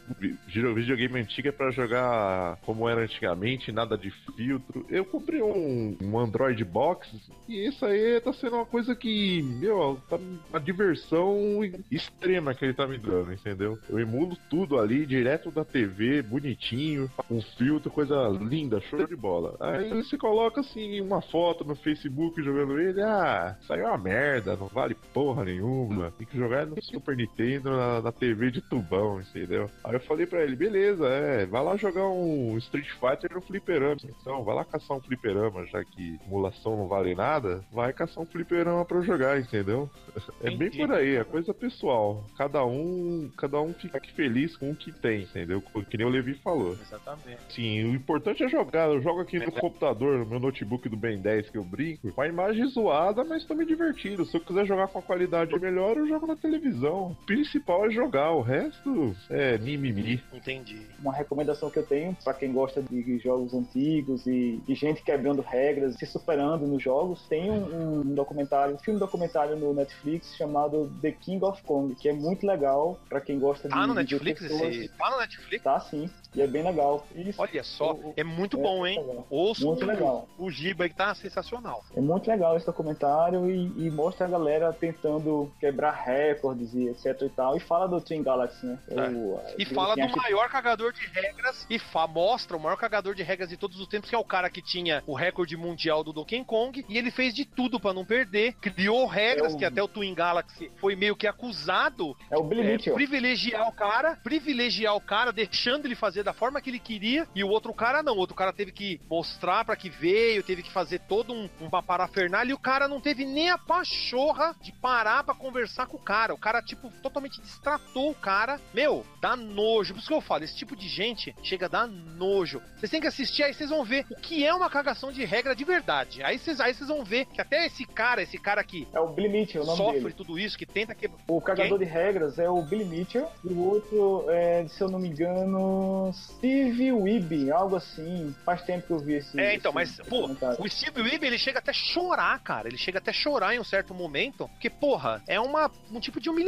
videogame 0.74 1.20
antigo 1.20 1.48
é 1.48 1.52
pra 1.52 1.70
jogar 1.70 2.56
como 2.62 2.88
era 2.88 3.02
antigamente, 3.02 3.72
nada 3.72 3.96
de 3.96 4.10
filtro. 4.36 4.84
Eu 4.88 5.04
comprei 5.04 5.42
um, 5.42 5.96
um 6.02 6.18
Android 6.18 6.64
Box 6.64 7.08
e 7.48 7.66
isso 7.66 7.84
aí 7.84 8.20
tá 8.20 8.32
sendo 8.32 8.56
uma 8.56 8.66
coisa 8.66 8.94
que, 8.94 9.42
meu, 9.42 10.00
tá 10.08 10.18
uma 10.50 10.60
diversão 10.60 11.60
extrema 11.90 12.54
que 12.54 12.64
ele 12.64 12.74
tá 12.74 12.86
me 12.86 12.98
dando, 12.98 13.32
entendeu? 13.32 13.78
Eu 13.88 13.98
emulo 13.98 14.36
tudo 14.48 14.78
ali, 14.78 15.06
direto 15.06 15.50
da 15.50 15.64
TV, 15.64 16.22
bonitinho, 16.22 17.10
com 17.28 17.40
filtro, 17.40 17.90
coisa 17.90 18.28
linda, 18.28 18.80
show 18.80 19.06
de 19.06 19.16
bola. 19.16 19.56
Aí 19.60 19.90
você 19.90 20.16
coloca 20.16 20.60
assim 20.60 21.00
uma 21.00 21.20
foto 21.20 21.64
no 21.64 21.74
Facebook 21.74 22.42
jogando 22.42 22.78
ele, 22.78 23.02
ah, 23.02 23.56
saiu 23.66 23.86
uma 23.86 23.98
merda, 23.98 24.56
não 24.56 24.68
vale 24.68 24.94
porra 25.12 25.44
nenhuma. 25.44 26.12
Tem 26.12 26.26
que 26.26 26.36
jogar 26.36 26.66
no 26.66 26.79
Super 26.82 27.16
Nintendo 27.16 27.70
na, 27.70 28.02
na 28.02 28.12
TV 28.12 28.50
de 28.50 28.60
tubão, 28.60 29.20
entendeu? 29.20 29.70
Aí 29.84 29.94
eu 29.94 30.00
falei 30.00 30.26
pra 30.26 30.42
ele, 30.42 30.56
beleza, 30.56 31.06
é, 31.06 31.46
vai 31.46 31.62
lá 31.62 31.76
jogar 31.76 32.08
um 32.08 32.56
Street 32.58 32.88
Fighter 32.90 33.34
no 33.34 33.40
fliperama. 33.40 33.96
Então, 34.04 34.44
vai 34.44 34.54
lá 34.54 34.64
caçar 34.64 34.96
um 34.96 35.00
fliperama, 35.00 35.66
já 35.66 35.84
que 35.84 36.18
emulação 36.26 36.76
não 36.76 36.88
vale 36.88 37.14
nada, 37.14 37.64
vai 37.72 37.92
caçar 37.92 38.22
um 38.22 38.26
fliperama 38.26 38.84
pra 38.84 39.00
jogar, 39.00 39.38
entendeu? 39.38 39.90
É 40.42 40.50
bem 40.50 40.70
por 40.70 40.90
aí, 40.92 41.16
é 41.16 41.24
coisa 41.24 41.52
pessoal. 41.52 42.24
Cada 42.36 42.64
um, 42.64 43.30
cada 43.36 43.60
um 43.60 43.74
fica 43.74 44.00
feliz 44.14 44.56
com 44.56 44.70
o 44.70 44.76
que 44.76 44.90
tem, 44.90 45.22
entendeu? 45.22 45.62
Que 45.88 45.96
nem 45.98 46.06
o 46.06 46.10
Levi 46.10 46.34
falou. 46.34 46.72
Exatamente. 46.80 47.40
Sim, 47.50 47.84
o 47.84 47.94
importante 47.94 48.42
é 48.42 48.48
jogar. 48.48 48.88
Eu 48.88 49.02
jogo 49.02 49.20
aqui 49.20 49.38
no 49.38 49.52
computador, 49.52 50.18
no 50.18 50.26
meu 50.26 50.40
notebook 50.40 50.88
do 50.88 50.96
Ben 50.96 51.20
10 51.20 51.50
que 51.50 51.58
eu 51.58 51.64
brinco, 51.64 52.10
com 52.12 52.20
a 52.20 52.28
imagem 52.28 52.66
zoada, 52.68 53.24
mas 53.24 53.44
tô 53.44 53.54
me 53.54 53.66
divertindo. 53.66 54.24
Se 54.24 54.36
eu 54.36 54.40
quiser 54.40 54.66
jogar 54.66 54.88
com 54.88 54.98
a 54.98 55.02
qualidade 55.02 55.58
melhor, 55.58 55.96
eu 55.96 56.08
jogo 56.08 56.26
na 56.26 56.36
televisão. 56.36 56.69
O 56.82 57.16
principal 57.26 57.86
é 57.86 57.90
jogar, 57.90 58.30
o 58.32 58.42
resto 58.42 59.14
é 59.28 59.58
mimimi. 59.58 60.22
Entendi. 60.32 60.86
Uma 61.00 61.12
recomendação 61.12 61.70
que 61.70 61.78
eu 61.78 61.86
tenho 61.86 62.16
para 62.24 62.34
quem 62.34 62.52
gosta 62.52 62.82
de 62.82 63.18
jogos 63.18 63.54
antigos 63.54 64.26
e 64.26 64.60
de 64.66 64.74
gente 64.74 65.02
quebrando 65.02 65.42
regras, 65.42 65.96
se 65.96 66.06
superando 66.06 66.66
nos 66.66 66.82
jogos, 66.82 67.26
tem 67.28 67.50
um, 67.50 68.00
um 68.00 68.14
documentário, 68.14 68.74
um 68.74 68.78
filme 68.78 68.98
documentário 68.98 69.56
no 69.56 69.74
Netflix 69.74 70.34
chamado 70.36 70.90
The 71.00 71.12
King 71.12 71.44
of 71.44 71.62
Kong, 71.62 71.94
que 71.94 72.08
é 72.08 72.12
muito 72.12 72.46
legal 72.46 72.98
para 73.08 73.20
quem 73.20 73.38
gosta 73.38 73.68
tá 73.68 73.80
de. 73.80 73.86
No 73.86 73.94
de 73.94 74.00
Netflix 74.00 74.42
esse... 74.42 74.88
Tá 74.96 75.10
no 75.10 75.18
Netflix? 75.18 75.64
Tá 75.64 75.80
sim. 75.80 76.10
E 76.34 76.40
é 76.40 76.46
bem 76.46 76.62
legal. 76.62 77.04
Isso, 77.14 77.40
Olha 77.42 77.64
só, 77.64 77.92
o, 77.92 78.14
é 78.16 78.22
muito 78.22 78.58
é, 78.58 78.62
bom, 78.62 78.86
hein? 78.86 79.24
Ouço 79.28 79.66
muito 79.66 79.84
legal. 79.84 80.28
o 80.38 80.50
Giba 80.50 80.88
que 80.88 80.94
tá 80.94 81.14
sensacional. 81.14 81.82
É 81.96 82.00
muito 82.00 82.30
legal 82.30 82.56
esse 82.56 82.66
documentário 82.66 83.50
e, 83.50 83.86
e, 83.86 83.90
mostra 83.90 84.26
a 84.26 84.28
galera 84.28 84.72
tentando 84.72 85.50
quebrar 85.58 85.92
recordes 85.92 86.59
e 86.74 86.88
etc 86.88 87.22
e 87.22 87.28
tal. 87.30 87.56
E 87.56 87.60
fala 87.60 87.88
do 87.88 88.00
Twin 88.00 88.22
Galaxy, 88.22 88.66
né? 88.66 88.78
É. 88.90 89.54
E 89.58 89.64
fala 89.64 89.94
do 89.94 90.16
maior 90.16 90.46
que... 90.46 90.52
cagador 90.52 90.92
de 90.92 91.06
regras 91.06 91.66
e 91.68 91.80
mostra 92.08 92.56
o 92.56 92.60
maior 92.60 92.76
cagador 92.76 93.14
de 93.14 93.22
regras 93.22 93.48
de 93.48 93.56
todos 93.56 93.78
os 93.80 93.86
tempos, 93.86 94.08
que 94.08 94.14
é 94.14 94.18
o 94.18 94.24
cara 94.24 94.48
que 94.50 94.62
tinha 94.62 95.02
o 95.06 95.14
recorde 95.14 95.56
mundial 95.56 96.04
do 96.04 96.12
Donkey 96.12 96.44
Kong 96.44 96.84
e 96.88 96.98
ele 96.98 97.10
fez 97.10 97.34
de 97.34 97.44
tudo 97.44 97.80
para 97.80 97.92
não 97.92 98.04
perder, 98.04 98.54
criou 98.54 99.06
regras 99.06 99.52
é 99.52 99.56
o... 99.56 99.58
que 99.58 99.64
até 99.64 99.82
o 99.82 99.88
Twin 99.88 100.14
Galaxy 100.14 100.70
foi 100.76 100.94
meio 100.94 101.16
que 101.16 101.26
acusado 101.26 102.16
é 102.30 102.36
o 102.36 102.44
Billy 102.44 102.74
é, 102.74 102.92
privilegiar 102.92 103.68
o 103.68 103.72
cara, 103.72 104.16
privilegiar 104.22 104.94
o 104.94 105.00
cara, 105.00 105.32
deixando 105.32 105.86
ele 105.86 105.94
fazer 105.94 106.10
fazer 106.10 106.22
da 106.24 106.32
forma 106.32 106.60
que 106.60 106.68
ele 106.68 106.80
queria 106.80 107.26
e 107.36 107.44
o 107.44 107.48
outro 107.48 107.72
cara 107.72 108.02
não. 108.02 108.14
O 108.14 108.18
outro 108.18 108.34
cara 108.34 108.52
teve 108.52 108.72
que 108.72 109.00
mostrar 109.08 109.64
para 109.64 109.76
que 109.76 109.88
veio, 109.88 110.42
teve 110.42 110.60
que 110.62 110.72
fazer 110.72 110.98
todo 111.00 111.32
um, 111.32 111.48
uma 111.60 111.80
parafernália 111.82 112.50
e 112.50 112.54
o 112.54 112.58
cara 112.58 112.88
não 112.88 113.00
teve 113.00 113.24
nem 113.24 113.48
a 113.48 113.56
pachorra 113.56 114.56
de 114.60 114.72
parar 114.72 115.22
para 115.22 115.34
conversar 115.34 115.86
com 115.86 115.96
o 115.96 116.00
cara. 116.00 116.34
O 116.34 116.38
cara, 116.38 116.49
tipo, 116.60 116.90
totalmente 117.02 117.40
distratou 117.40 118.10
o 118.10 118.14
cara. 118.14 118.60
Meu, 118.74 119.06
dá 119.20 119.36
nojo. 119.36 119.94
Por 119.94 120.00
isso 120.00 120.08
que 120.08 120.14
eu 120.14 120.20
falo, 120.20 120.44
esse 120.44 120.56
tipo 120.56 120.74
de 120.74 120.88
gente 120.88 121.34
chega 121.42 121.66
a 121.66 121.68
dar 121.68 121.86
nojo. 121.86 122.60
Vocês 122.76 122.90
têm 122.90 123.00
que 123.00 123.06
assistir, 123.06 123.42
aí 123.42 123.54
vocês 123.54 123.70
vão 123.70 123.84
ver 123.84 124.04
o 124.10 124.16
que 124.16 124.44
é 124.44 124.52
uma 124.52 124.68
cagação 124.68 125.12
de 125.12 125.24
regra 125.24 125.54
de 125.54 125.64
verdade. 125.64 126.22
Aí 126.22 126.38
vocês 126.38 126.60
aí 126.60 126.72
vão 126.72 127.04
ver 127.04 127.26
que 127.26 127.40
até 127.40 127.66
esse 127.66 127.84
cara, 127.84 128.22
esse 128.22 128.38
cara 128.38 128.64
que 128.64 128.88
é 128.92 129.00
o 129.00 129.08
Billy 129.08 129.28
Mitchell, 129.28 129.62
o 129.62 129.66
nome 129.66 129.76
sofre 129.76 130.00
dele. 130.00 130.14
tudo 130.14 130.38
isso, 130.38 130.58
que 130.58 130.66
tenta 130.66 130.94
quebrar. 130.94 131.20
O 131.28 131.40
cagador 131.40 131.78
Quem? 131.78 131.86
de 131.86 131.92
regras 131.92 132.38
é 132.38 132.48
o 132.48 132.62
Billy 132.62 132.84
Mitchell 132.84 133.28
e 133.44 133.52
o 133.52 133.64
outro 133.64 134.24
é, 134.28 134.66
se 134.68 134.82
eu 134.82 134.88
não 134.88 134.98
me 134.98 135.08
engano, 135.08 136.10
Steve 136.12 136.92
Weeb, 136.92 137.50
algo 137.50 137.76
assim. 137.76 138.34
Faz 138.44 138.62
tempo 138.62 138.86
que 138.86 138.92
eu 138.92 138.98
vi 138.98 139.14
esse. 139.14 139.38
É, 139.38 139.54
então, 139.54 139.78
esse, 139.80 139.98
mas, 139.98 140.08
pô, 140.08 140.26
o 140.58 140.68
Steve 140.68 141.02
Weeb, 141.02 141.24
ele 141.24 141.38
chega 141.38 141.58
até 141.58 141.72
chorar, 141.72 142.38
cara. 142.40 142.68
Ele 142.68 142.78
chega 142.78 142.98
até 142.98 143.12
chorar 143.12 143.54
em 143.54 143.60
um 143.60 143.64
certo 143.64 143.94
momento. 143.94 144.48
Porque, 144.48 144.70
porra, 144.70 145.22
é 145.26 145.38
uma, 145.40 145.70
um 145.90 146.00
tipo 146.00 146.20
de 146.20 146.28
humilhação, 146.28 146.39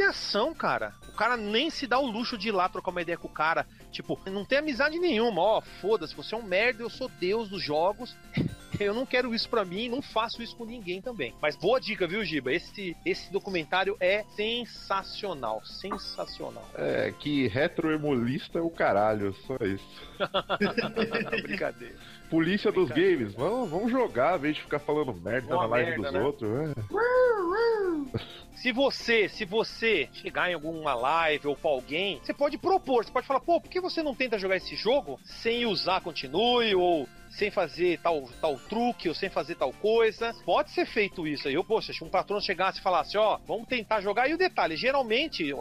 cara. 0.53 0.93
O 1.07 1.11
cara 1.11 1.37
nem 1.37 1.69
se 1.69 1.85
dá 1.85 1.99
o 1.99 2.05
luxo 2.05 2.37
de 2.37 2.49
ir 2.49 2.51
lá 2.51 2.67
trocar 2.67 2.91
uma 2.91 3.01
ideia 3.01 3.17
com 3.17 3.27
o 3.27 3.31
cara. 3.31 3.67
Tipo, 3.91 4.19
não 4.29 4.45
tem 4.45 4.59
amizade 4.59 4.97
nenhuma. 4.99 5.41
Ó, 5.41 5.61
foda-se, 5.61 6.15
você 6.15 6.33
é 6.33 6.37
um 6.37 6.43
merda, 6.43 6.83
eu 6.83 6.89
sou 6.89 7.09
Deus 7.19 7.49
dos 7.49 7.61
jogos. 7.61 8.15
eu 8.79 8.93
não 8.93 9.05
quero 9.05 9.33
isso 9.33 9.49
para 9.49 9.65
mim, 9.65 9.89
não 9.89 10.01
faço 10.01 10.41
isso 10.41 10.55
com 10.55 10.65
ninguém 10.65 11.01
também. 11.01 11.33
Mas 11.41 11.55
boa 11.55 11.79
dica, 11.79 12.07
viu, 12.07 12.23
Giba? 12.23 12.51
Esse, 12.51 12.95
esse 13.05 13.31
documentário 13.31 13.95
é 13.99 14.23
sensacional, 14.35 15.63
sensacional. 15.65 16.67
É, 16.75 17.13
que 17.19 17.47
retroemolista 17.47 18.59
é 18.59 18.61
o 18.61 18.69
caralho, 18.69 19.33
só 19.45 19.55
isso. 19.65 20.13
Brincadeira. 21.43 21.95
Polícia 22.29 22.71
dos 22.71 22.89
games, 22.89 23.33
vamos, 23.33 23.69
vamos 23.69 23.91
jogar, 23.91 24.31
ao 24.31 24.37
invés 24.37 24.55
de 24.55 24.61
ficar 24.63 24.79
falando 24.79 25.13
merda 25.13 25.53
Uma 25.53 25.63
na 25.63 25.69
live 25.69 25.89
merda, 25.91 26.03
dos 26.03 26.13
né? 26.13 26.21
outros. 26.21 26.49
É. 26.51 28.43
Se 28.55 28.71
você, 28.71 29.27
se 29.27 29.43
você 29.43 30.07
chegar 30.13 30.49
em 30.49 30.53
alguma 30.53 30.93
live 30.93 31.47
ou 31.49 31.55
com 31.55 31.67
alguém, 31.67 32.21
você 32.23 32.33
pode 32.33 32.57
propor, 32.57 33.03
você 33.03 33.11
pode 33.11 33.27
falar, 33.27 33.41
pô, 33.41 33.59
por 33.59 33.69
que 33.69 33.81
você 33.81 34.01
não 34.01 34.15
tenta 34.15 34.39
jogar 34.39 34.55
esse 34.55 34.73
jogo 34.75 35.19
sem 35.25 35.65
usar 35.65 35.99
continue 35.99 36.73
ou 36.73 37.09
sem 37.37 37.51
fazer 37.51 37.99
tal, 37.99 38.29
tal 38.39 38.57
truque 38.57 39.09
ou 39.09 39.15
sem 39.15 39.29
fazer 39.29 39.55
tal 39.55 39.71
coisa. 39.73 40.33
Pode 40.45 40.71
ser 40.71 40.85
feito 40.85 41.27
isso 41.27 41.47
aí. 41.47 41.53
Eu, 41.53 41.63
poxa, 41.63 41.93
se 41.93 42.03
um 42.03 42.09
patrão 42.09 42.39
chegasse 42.39 42.79
e 42.79 42.83
falasse, 42.83 43.17
ó, 43.17 43.39
vamos 43.45 43.67
tentar 43.67 44.01
jogar. 44.01 44.29
E 44.29 44.33
o 44.33 44.37
detalhe, 44.37 44.75
geralmente, 44.75 45.53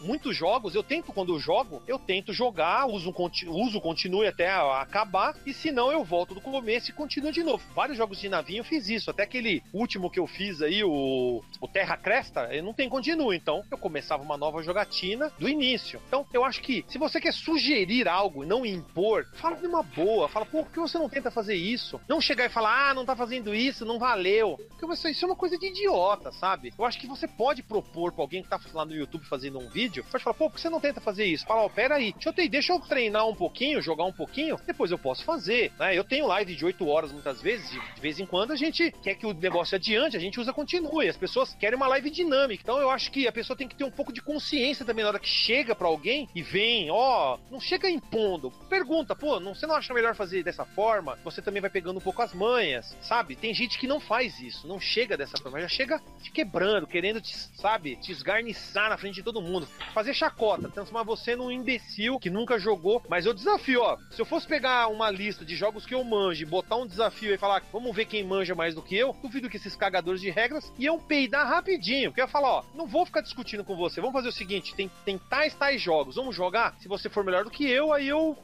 muitos 0.00 0.36
jogos, 0.36 0.74
eu 0.74 0.82
tento, 0.82 1.12
quando 1.12 1.34
eu 1.34 1.38
jogo, 1.38 1.82
eu 1.86 1.98
tento 1.98 2.32
jogar, 2.32 2.86
uso, 2.86 3.14
uso 3.48 3.80
continue 3.80 4.26
até 4.26 4.50
acabar, 4.50 5.34
e 5.46 5.52
se 5.52 5.70
não, 5.70 5.90
eu 5.90 6.04
volto 6.04 6.34
do 6.34 6.40
começo 6.40 6.90
e 6.90 6.94
continuo 6.94 7.32
de 7.32 7.42
novo. 7.42 7.62
Vários 7.74 7.96
jogos 7.96 8.20
de 8.20 8.28
navinho 8.28 8.60
eu 8.60 8.64
fiz 8.64 8.88
isso. 8.88 9.10
Até 9.10 9.22
aquele 9.22 9.62
último 9.72 10.10
que 10.10 10.18
eu 10.18 10.26
fiz 10.26 10.60
aí, 10.62 10.82
o, 10.82 11.42
o 11.60 11.68
Terra 11.68 11.96
Cresta, 11.96 12.48
ele 12.50 12.62
não 12.62 12.74
tem 12.74 12.88
continue. 12.88 13.36
Então, 13.36 13.64
eu 13.70 13.78
começava 13.78 14.22
uma 14.22 14.36
nova 14.36 14.62
jogatina 14.62 15.30
do 15.38 15.48
início. 15.48 16.00
Então, 16.08 16.26
eu 16.32 16.44
acho 16.44 16.60
que 16.60 16.84
se 16.88 16.98
você 16.98 17.20
quer 17.20 17.32
sugerir 17.32 18.08
algo 18.08 18.44
não 18.44 18.66
impor, 18.66 19.26
fala 19.34 19.56
de 19.56 19.66
uma 19.66 19.82
boa. 19.82 20.28
Fala, 20.28 20.46
por 20.46 20.70
que 20.70 20.80
você 20.80 20.98
não 20.98 21.08
tem 21.08 21.19
tenta 21.20 21.30
fazer 21.30 21.54
isso. 21.54 22.00
Não 22.08 22.20
chegar 22.20 22.46
e 22.46 22.48
falar, 22.48 22.90
ah, 22.90 22.94
não 22.94 23.04
tá 23.04 23.14
fazendo 23.14 23.54
isso, 23.54 23.84
não 23.84 23.98
valeu. 23.98 24.58
Porque 24.78 25.08
isso 25.10 25.24
é 25.24 25.28
uma 25.28 25.36
coisa 25.36 25.58
de 25.58 25.66
idiota, 25.66 26.32
sabe? 26.32 26.72
Eu 26.76 26.84
acho 26.84 26.98
que 26.98 27.06
você 27.06 27.28
pode 27.28 27.62
propor 27.62 28.12
pra 28.12 28.22
alguém 28.22 28.42
que 28.42 28.48
tá 28.48 28.58
lá 28.72 28.84
no 28.84 28.94
YouTube 28.94 29.24
fazendo 29.26 29.58
um 29.58 29.68
vídeo, 29.68 30.04
pode 30.10 30.24
falar, 30.24 30.34
pô, 30.34 30.48
por 30.48 30.56
que 30.56 30.62
você 30.62 30.70
não 30.70 30.80
tenta 30.80 31.00
fazer 31.00 31.24
isso? 31.26 31.46
Fala, 31.46 31.62
ó, 31.62 31.66
oh, 31.66 31.92
aí, 31.92 32.12
deixa 32.12 32.28
eu, 32.28 32.32
ter, 32.32 32.48
deixa 32.48 32.72
eu 32.72 32.80
treinar 32.80 33.26
um 33.28 33.34
pouquinho, 33.34 33.82
jogar 33.82 34.04
um 34.04 34.12
pouquinho, 34.12 34.58
depois 34.66 34.90
eu 34.90 34.98
posso 34.98 35.24
fazer, 35.24 35.72
né? 35.78 35.96
Eu 35.96 36.04
tenho 36.04 36.26
live 36.26 36.56
de 36.56 36.64
8 36.64 36.86
horas 36.88 37.12
muitas 37.12 37.40
vezes, 37.42 37.70
de 37.70 38.00
vez 38.00 38.18
em 38.18 38.26
quando 38.26 38.52
a 38.52 38.56
gente 38.56 38.90
quer 39.02 39.14
que 39.14 39.26
o 39.26 39.34
negócio 39.34 39.76
adiante, 39.76 40.16
a 40.16 40.20
gente 40.20 40.40
usa 40.40 40.52
continue. 40.52 41.08
As 41.08 41.16
pessoas 41.16 41.54
querem 41.54 41.76
uma 41.76 41.88
live 41.88 42.10
dinâmica. 42.10 42.62
Então 42.62 42.78
eu 42.78 42.90
acho 42.90 43.10
que 43.10 43.28
a 43.28 43.32
pessoa 43.32 43.56
tem 43.56 43.68
que 43.68 43.76
ter 43.76 43.84
um 43.84 43.90
pouco 43.90 44.12
de 44.12 44.22
consciência 44.22 44.84
também 44.84 45.02
na 45.02 45.10
hora 45.10 45.18
que 45.18 45.28
chega 45.28 45.74
para 45.74 45.86
alguém 45.86 46.28
e 46.34 46.42
vem, 46.42 46.90
ó, 46.90 47.34
oh, 47.34 47.52
não 47.52 47.60
chega 47.60 47.90
impondo. 47.90 48.50
Pergunta, 48.68 49.14
pô, 49.14 49.38
não, 49.38 49.54
você 49.54 49.66
não 49.66 49.74
acha 49.74 49.92
melhor 49.92 50.14
fazer 50.14 50.42
dessa 50.42 50.64
forma? 50.64 51.09
Forma, 51.10 51.18
você 51.24 51.42
também 51.42 51.60
vai 51.60 51.70
pegando 51.70 51.98
um 51.98 52.02
pouco 52.02 52.22
as 52.22 52.32
manhas, 52.34 52.96
sabe? 53.02 53.36
Tem 53.36 53.54
gente 53.54 53.78
que 53.78 53.86
não 53.86 54.00
faz 54.00 54.40
isso, 54.40 54.66
não 54.66 54.80
chega 54.80 55.16
dessa 55.16 55.36
forma, 55.38 55.60
já 55.60 55.68
chega 55.68 56.00
te 56.22 56.30
quebrando, 56.30 56.86
querendo 56.86 57.20
te, 57.20 57.36
sabe, 57.36 57.96
te 57.96 58.12
esgarniçar 58.12 58.90
na 58.90 58.98
frente 58.98 59.16
de 59.16 59.22
todo 59.22 59.40
mundo, 59.40 59.66
fazer 59.92 60.14
chacota, 60.14 60.68
transformar 60.68 61.04
você 61.04 61.34
num 61.34 61.50
imbecil 61.50 62.18
que 62.18 62.30
nunca 62.30 62.58
jogou. 62.58 63.02
Mas 63.08 63.26
eu 63.26 63.34
desafio, 63.34 63.82
ó, 63.82 63.96
se 64.10 64.20
eu 64.20 64.26
fosse 64.26 64.46
pegar 64.46 64.88
uma 64.88 65.10
lista 65.10 65.44
de 65.44 65.56
jogos 65.56 65.86
que 65.86 65.94
eu 65.94 66.04
manjo 66.04 66.46
botar 66.46 66.76
um 66.76 66.86
desafio 66.86 67.34
e 67.34 67.38
falar, 67.38 67.62
vamos 67.72 67.94
ver 67.94 68.04
quem 68.04 68.24
manja 68.24 68.54
mais 68.54 68.74
do 68.74 68.82
que 68.82 68.96
eu, 68.96 69.16
duvido 69.22 69.48
que 69.48 69.56
esses 69.56 69.76
cagadores 69.76 70.20
de 70.20 70.30
regras 70.30 70.72
iam 70.78 70.98
peidar 70.98 71.46
rapidinho. 71.46 72.10
Porque 72.10 72.20
eu 72.20 72.24
ia 72.24 72.30
falar, 72.30 72.48
ó, 72.48 72.64
não 72.74 72.86
vou 72.86 73.06
ficar 73.06 73.20
discutindo 73.20 73.64
com 73.64 73.76
você. 73.76 74.00
Vamos 74.00 74.14
fazer 74.14 74.28
o 74.28 74.32
seguinte: 74.32 74.74
tem, 74.74 74.90
tem 75.04 75.18
tais, 75.18 75.54
tais 75.54 75.80
jogos. 75.80 76.16
Vamos 76.16 76.34
jogar? 76.34 76.74
Se 76.78 76.88
você 76.88 77.08
for 77.08 77.24
melhor 77.24 77.44
do 77.44 77.50
que 77.50 77.64
eu, 77.68 77.92
aí 77.92 78.08
eu 78.08 78.36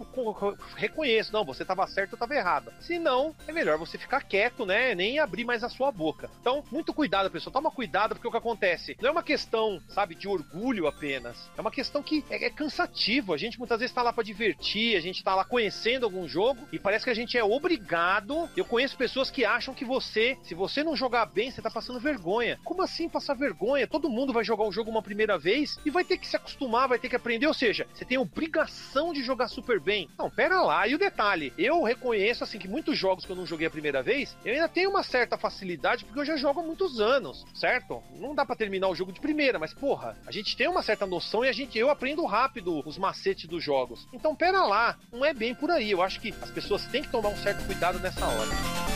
reconheço. 0.77 1.33
Não, 1.33 1.45
você 1.45 1.65
tava 1.65 1.87
certo, 1.87 2.13
eu 2.13 2.19
tava 2.19 2.35
errado. 2.35 2.56
Se 2.81 2.99
não, 2.99 3.35
é 3.47 3.53
melhor 3.53 3.79
você 3.79 3.99
ficar 3.99 4.23
quieto, 4.23 4.65
né? 4.65 4.95
Nem 4.95 5.19
abrir 5.19 5.45
mais 5.45 5.63
a 5.65 5.69
sua 5.69 5.91
boca. 5.91 6.31
Então, 6.41 6.65
muito 6.71 6.93
cuidado, 6.95 7.31
pessoal. 7.31 7.53
Toma 7.53 7.71
cuidado, 7.71 8.15
porque 8.15 8.29
o 8.29 8.31
que 8.31 8.37
acontece? 8.37 8.97
Não 9.01 9.09
é 9.09 9.13
uma 9.13 9.23
questão, 9.23 9.81
sabe, 9.89 10.15
de 10.15 10.29
orgulho 10.29 10.87
apenas. 10.87 11.51
É 11.57 11.61
uma 11.61 11.71
questão 11.71 12.03
que 12.03 12.25
é, 12.31 12.47
é 12.47 12.51
cansativo. 12.51 13.33
A 13.33 13.37
gente 13.37 13.59
muitas 13.59 13.79
vezes 13.79 13.95
tá 13.95 14.03
lá 14.03 14.13
pra 14.13 14.25
divertir, 14.25 14.97
a 14.97 15.01
gente 15.01 15.23
tá 15.23 15.35
lá 15.35 15.45
conhecendo 15.45 16.05
algum 16.05 16.27
jogo 16.29 16.67
e 16.73 16.79
parece 16.79 17.05
que 17.05 17.11
a 17.11 17.15
gente 17.15 17.37
é 17.37 17.45
obrigado. 17.45 18.49
Eu 18.57 18.65
conheço 18.65 18.97
pessoas 18.97 19.31
que 19.31 19.45
acham 19.45 19.75
que 19.75 19.85
você, 19.85 20.37
se 20.43 20.55
você 20.55 20.83
não 20.83 20.97
jogar 20.97 21.27
bem, 21.27 21.51
você 21.51 21.63
tá 21.63 21.71
passando 21.71 22.01
vergonha. 22.01 22.59
Como 22.65 22.83
assim 22.83 23.09
passar 23.09 23.35
vergonha? 23.35 23.87
Todo 23.87 24.11
mundo 24.11 24.33
vai 24.33 24.45
jogar 24.45 24.65
o 24.65 24.73
jogo 24.73 24.91
uma 24.91 25.03
primeira 25.03 25.39
vez 25.39 25.79
e 25.85 25.91
vai 25.91 26.05
ter 26.05 26.19
que 26.19 26.27
se 26.27 26.37
acostumar, 26.37 26.89
vai 26.89 26.99
ter 26.99 27.09
que 27.09 27.17
aprender. 27.17 27.47
Ou 27.47 27.55
seja, 27.55 27.87
você 27.93 28.05
tem 28.05 28.19
obrigação 28.19 29.13
de 29.13 29.23
jogar 29.23 29.49
super 29.49 29.81
bem. 29.81 30.09
Não, 30.19 30.31
pera 30.31 30.63
lá. 30.63 30.87
E 30.87 30.95
o 30.95 30.99
detalhe, 30.99 31.53
eu 31.59 31.83
reconheço 31.83 32.45
assim 32.47 32.59
que 32.59 32.69
muitos 32.69 32.97
jogos 32.97 33.25
que 33.25 33.31
eu 33.31 33.37
não 33.37 33.45
joguei 33.45 33.67
a 33.67 33.71
primeira 33.71 34.03
vez, 34.03 34.37
eu 34.45 34.55
ainda 34.55 34.69
tenho 34.69 34.91
uma 34.91 35.03
certa 35.03 35.37
facilidade 35.37 36.05
porque 36.05 36.21
eu 36.21 36.25
já 36.25 36.37
jogo 36.37 36.61
há 36.61 36.63
muitos 36.63 37.01
anos, 37.01 37.45
certo? 37.55 38.03
Não 38.17 38.35
dá 38.35 38.47
para 38.47 38.57
terminar 38.57 38.89
o 38.89 38.95
jogo 38.95 39.13
de 39.13 39.21
primeira, 39.21 39.59
mas 39.59 39.75
porra, 39.75 40.17
a 40.27 40.33
gente 40.33 40.57
tem 40.57 40.69
uma 40.69 40.83
certa 40.83 41.07
noção 41.07 41.45
e 41.45 41.49
a 41.49 41.53
gente 41.53 41.79
eu 41.79 41.91
aprendo 41.91 42.25
rápido 42.25 42.83
os 42.87 42.97
macetes 42.97 43.47
dos 43.47 43.63
jogos. 43.63 44.07
Então 44.13 44.35
pera 44.35 44.65
lá, 44.65 44.99
não 45.13 45.25
é 45.25 45.35
bem 45.35 45.55
por 45.55 45.71
aí. 45.71 45.91
Eu 45.91 46.03
acho 46.03 46.21
que 46.21 46.33
as 46.41 46.51
pessoas 46.51 46.87
têm 46.87 47.03
que 47.03 47.11
tomar 47.11 47.29
um 47.29 47.37
certo 47.37 47.65
cuidado 47.67 47.99
nessa 47.99 48.25
hora. 48.27 48.87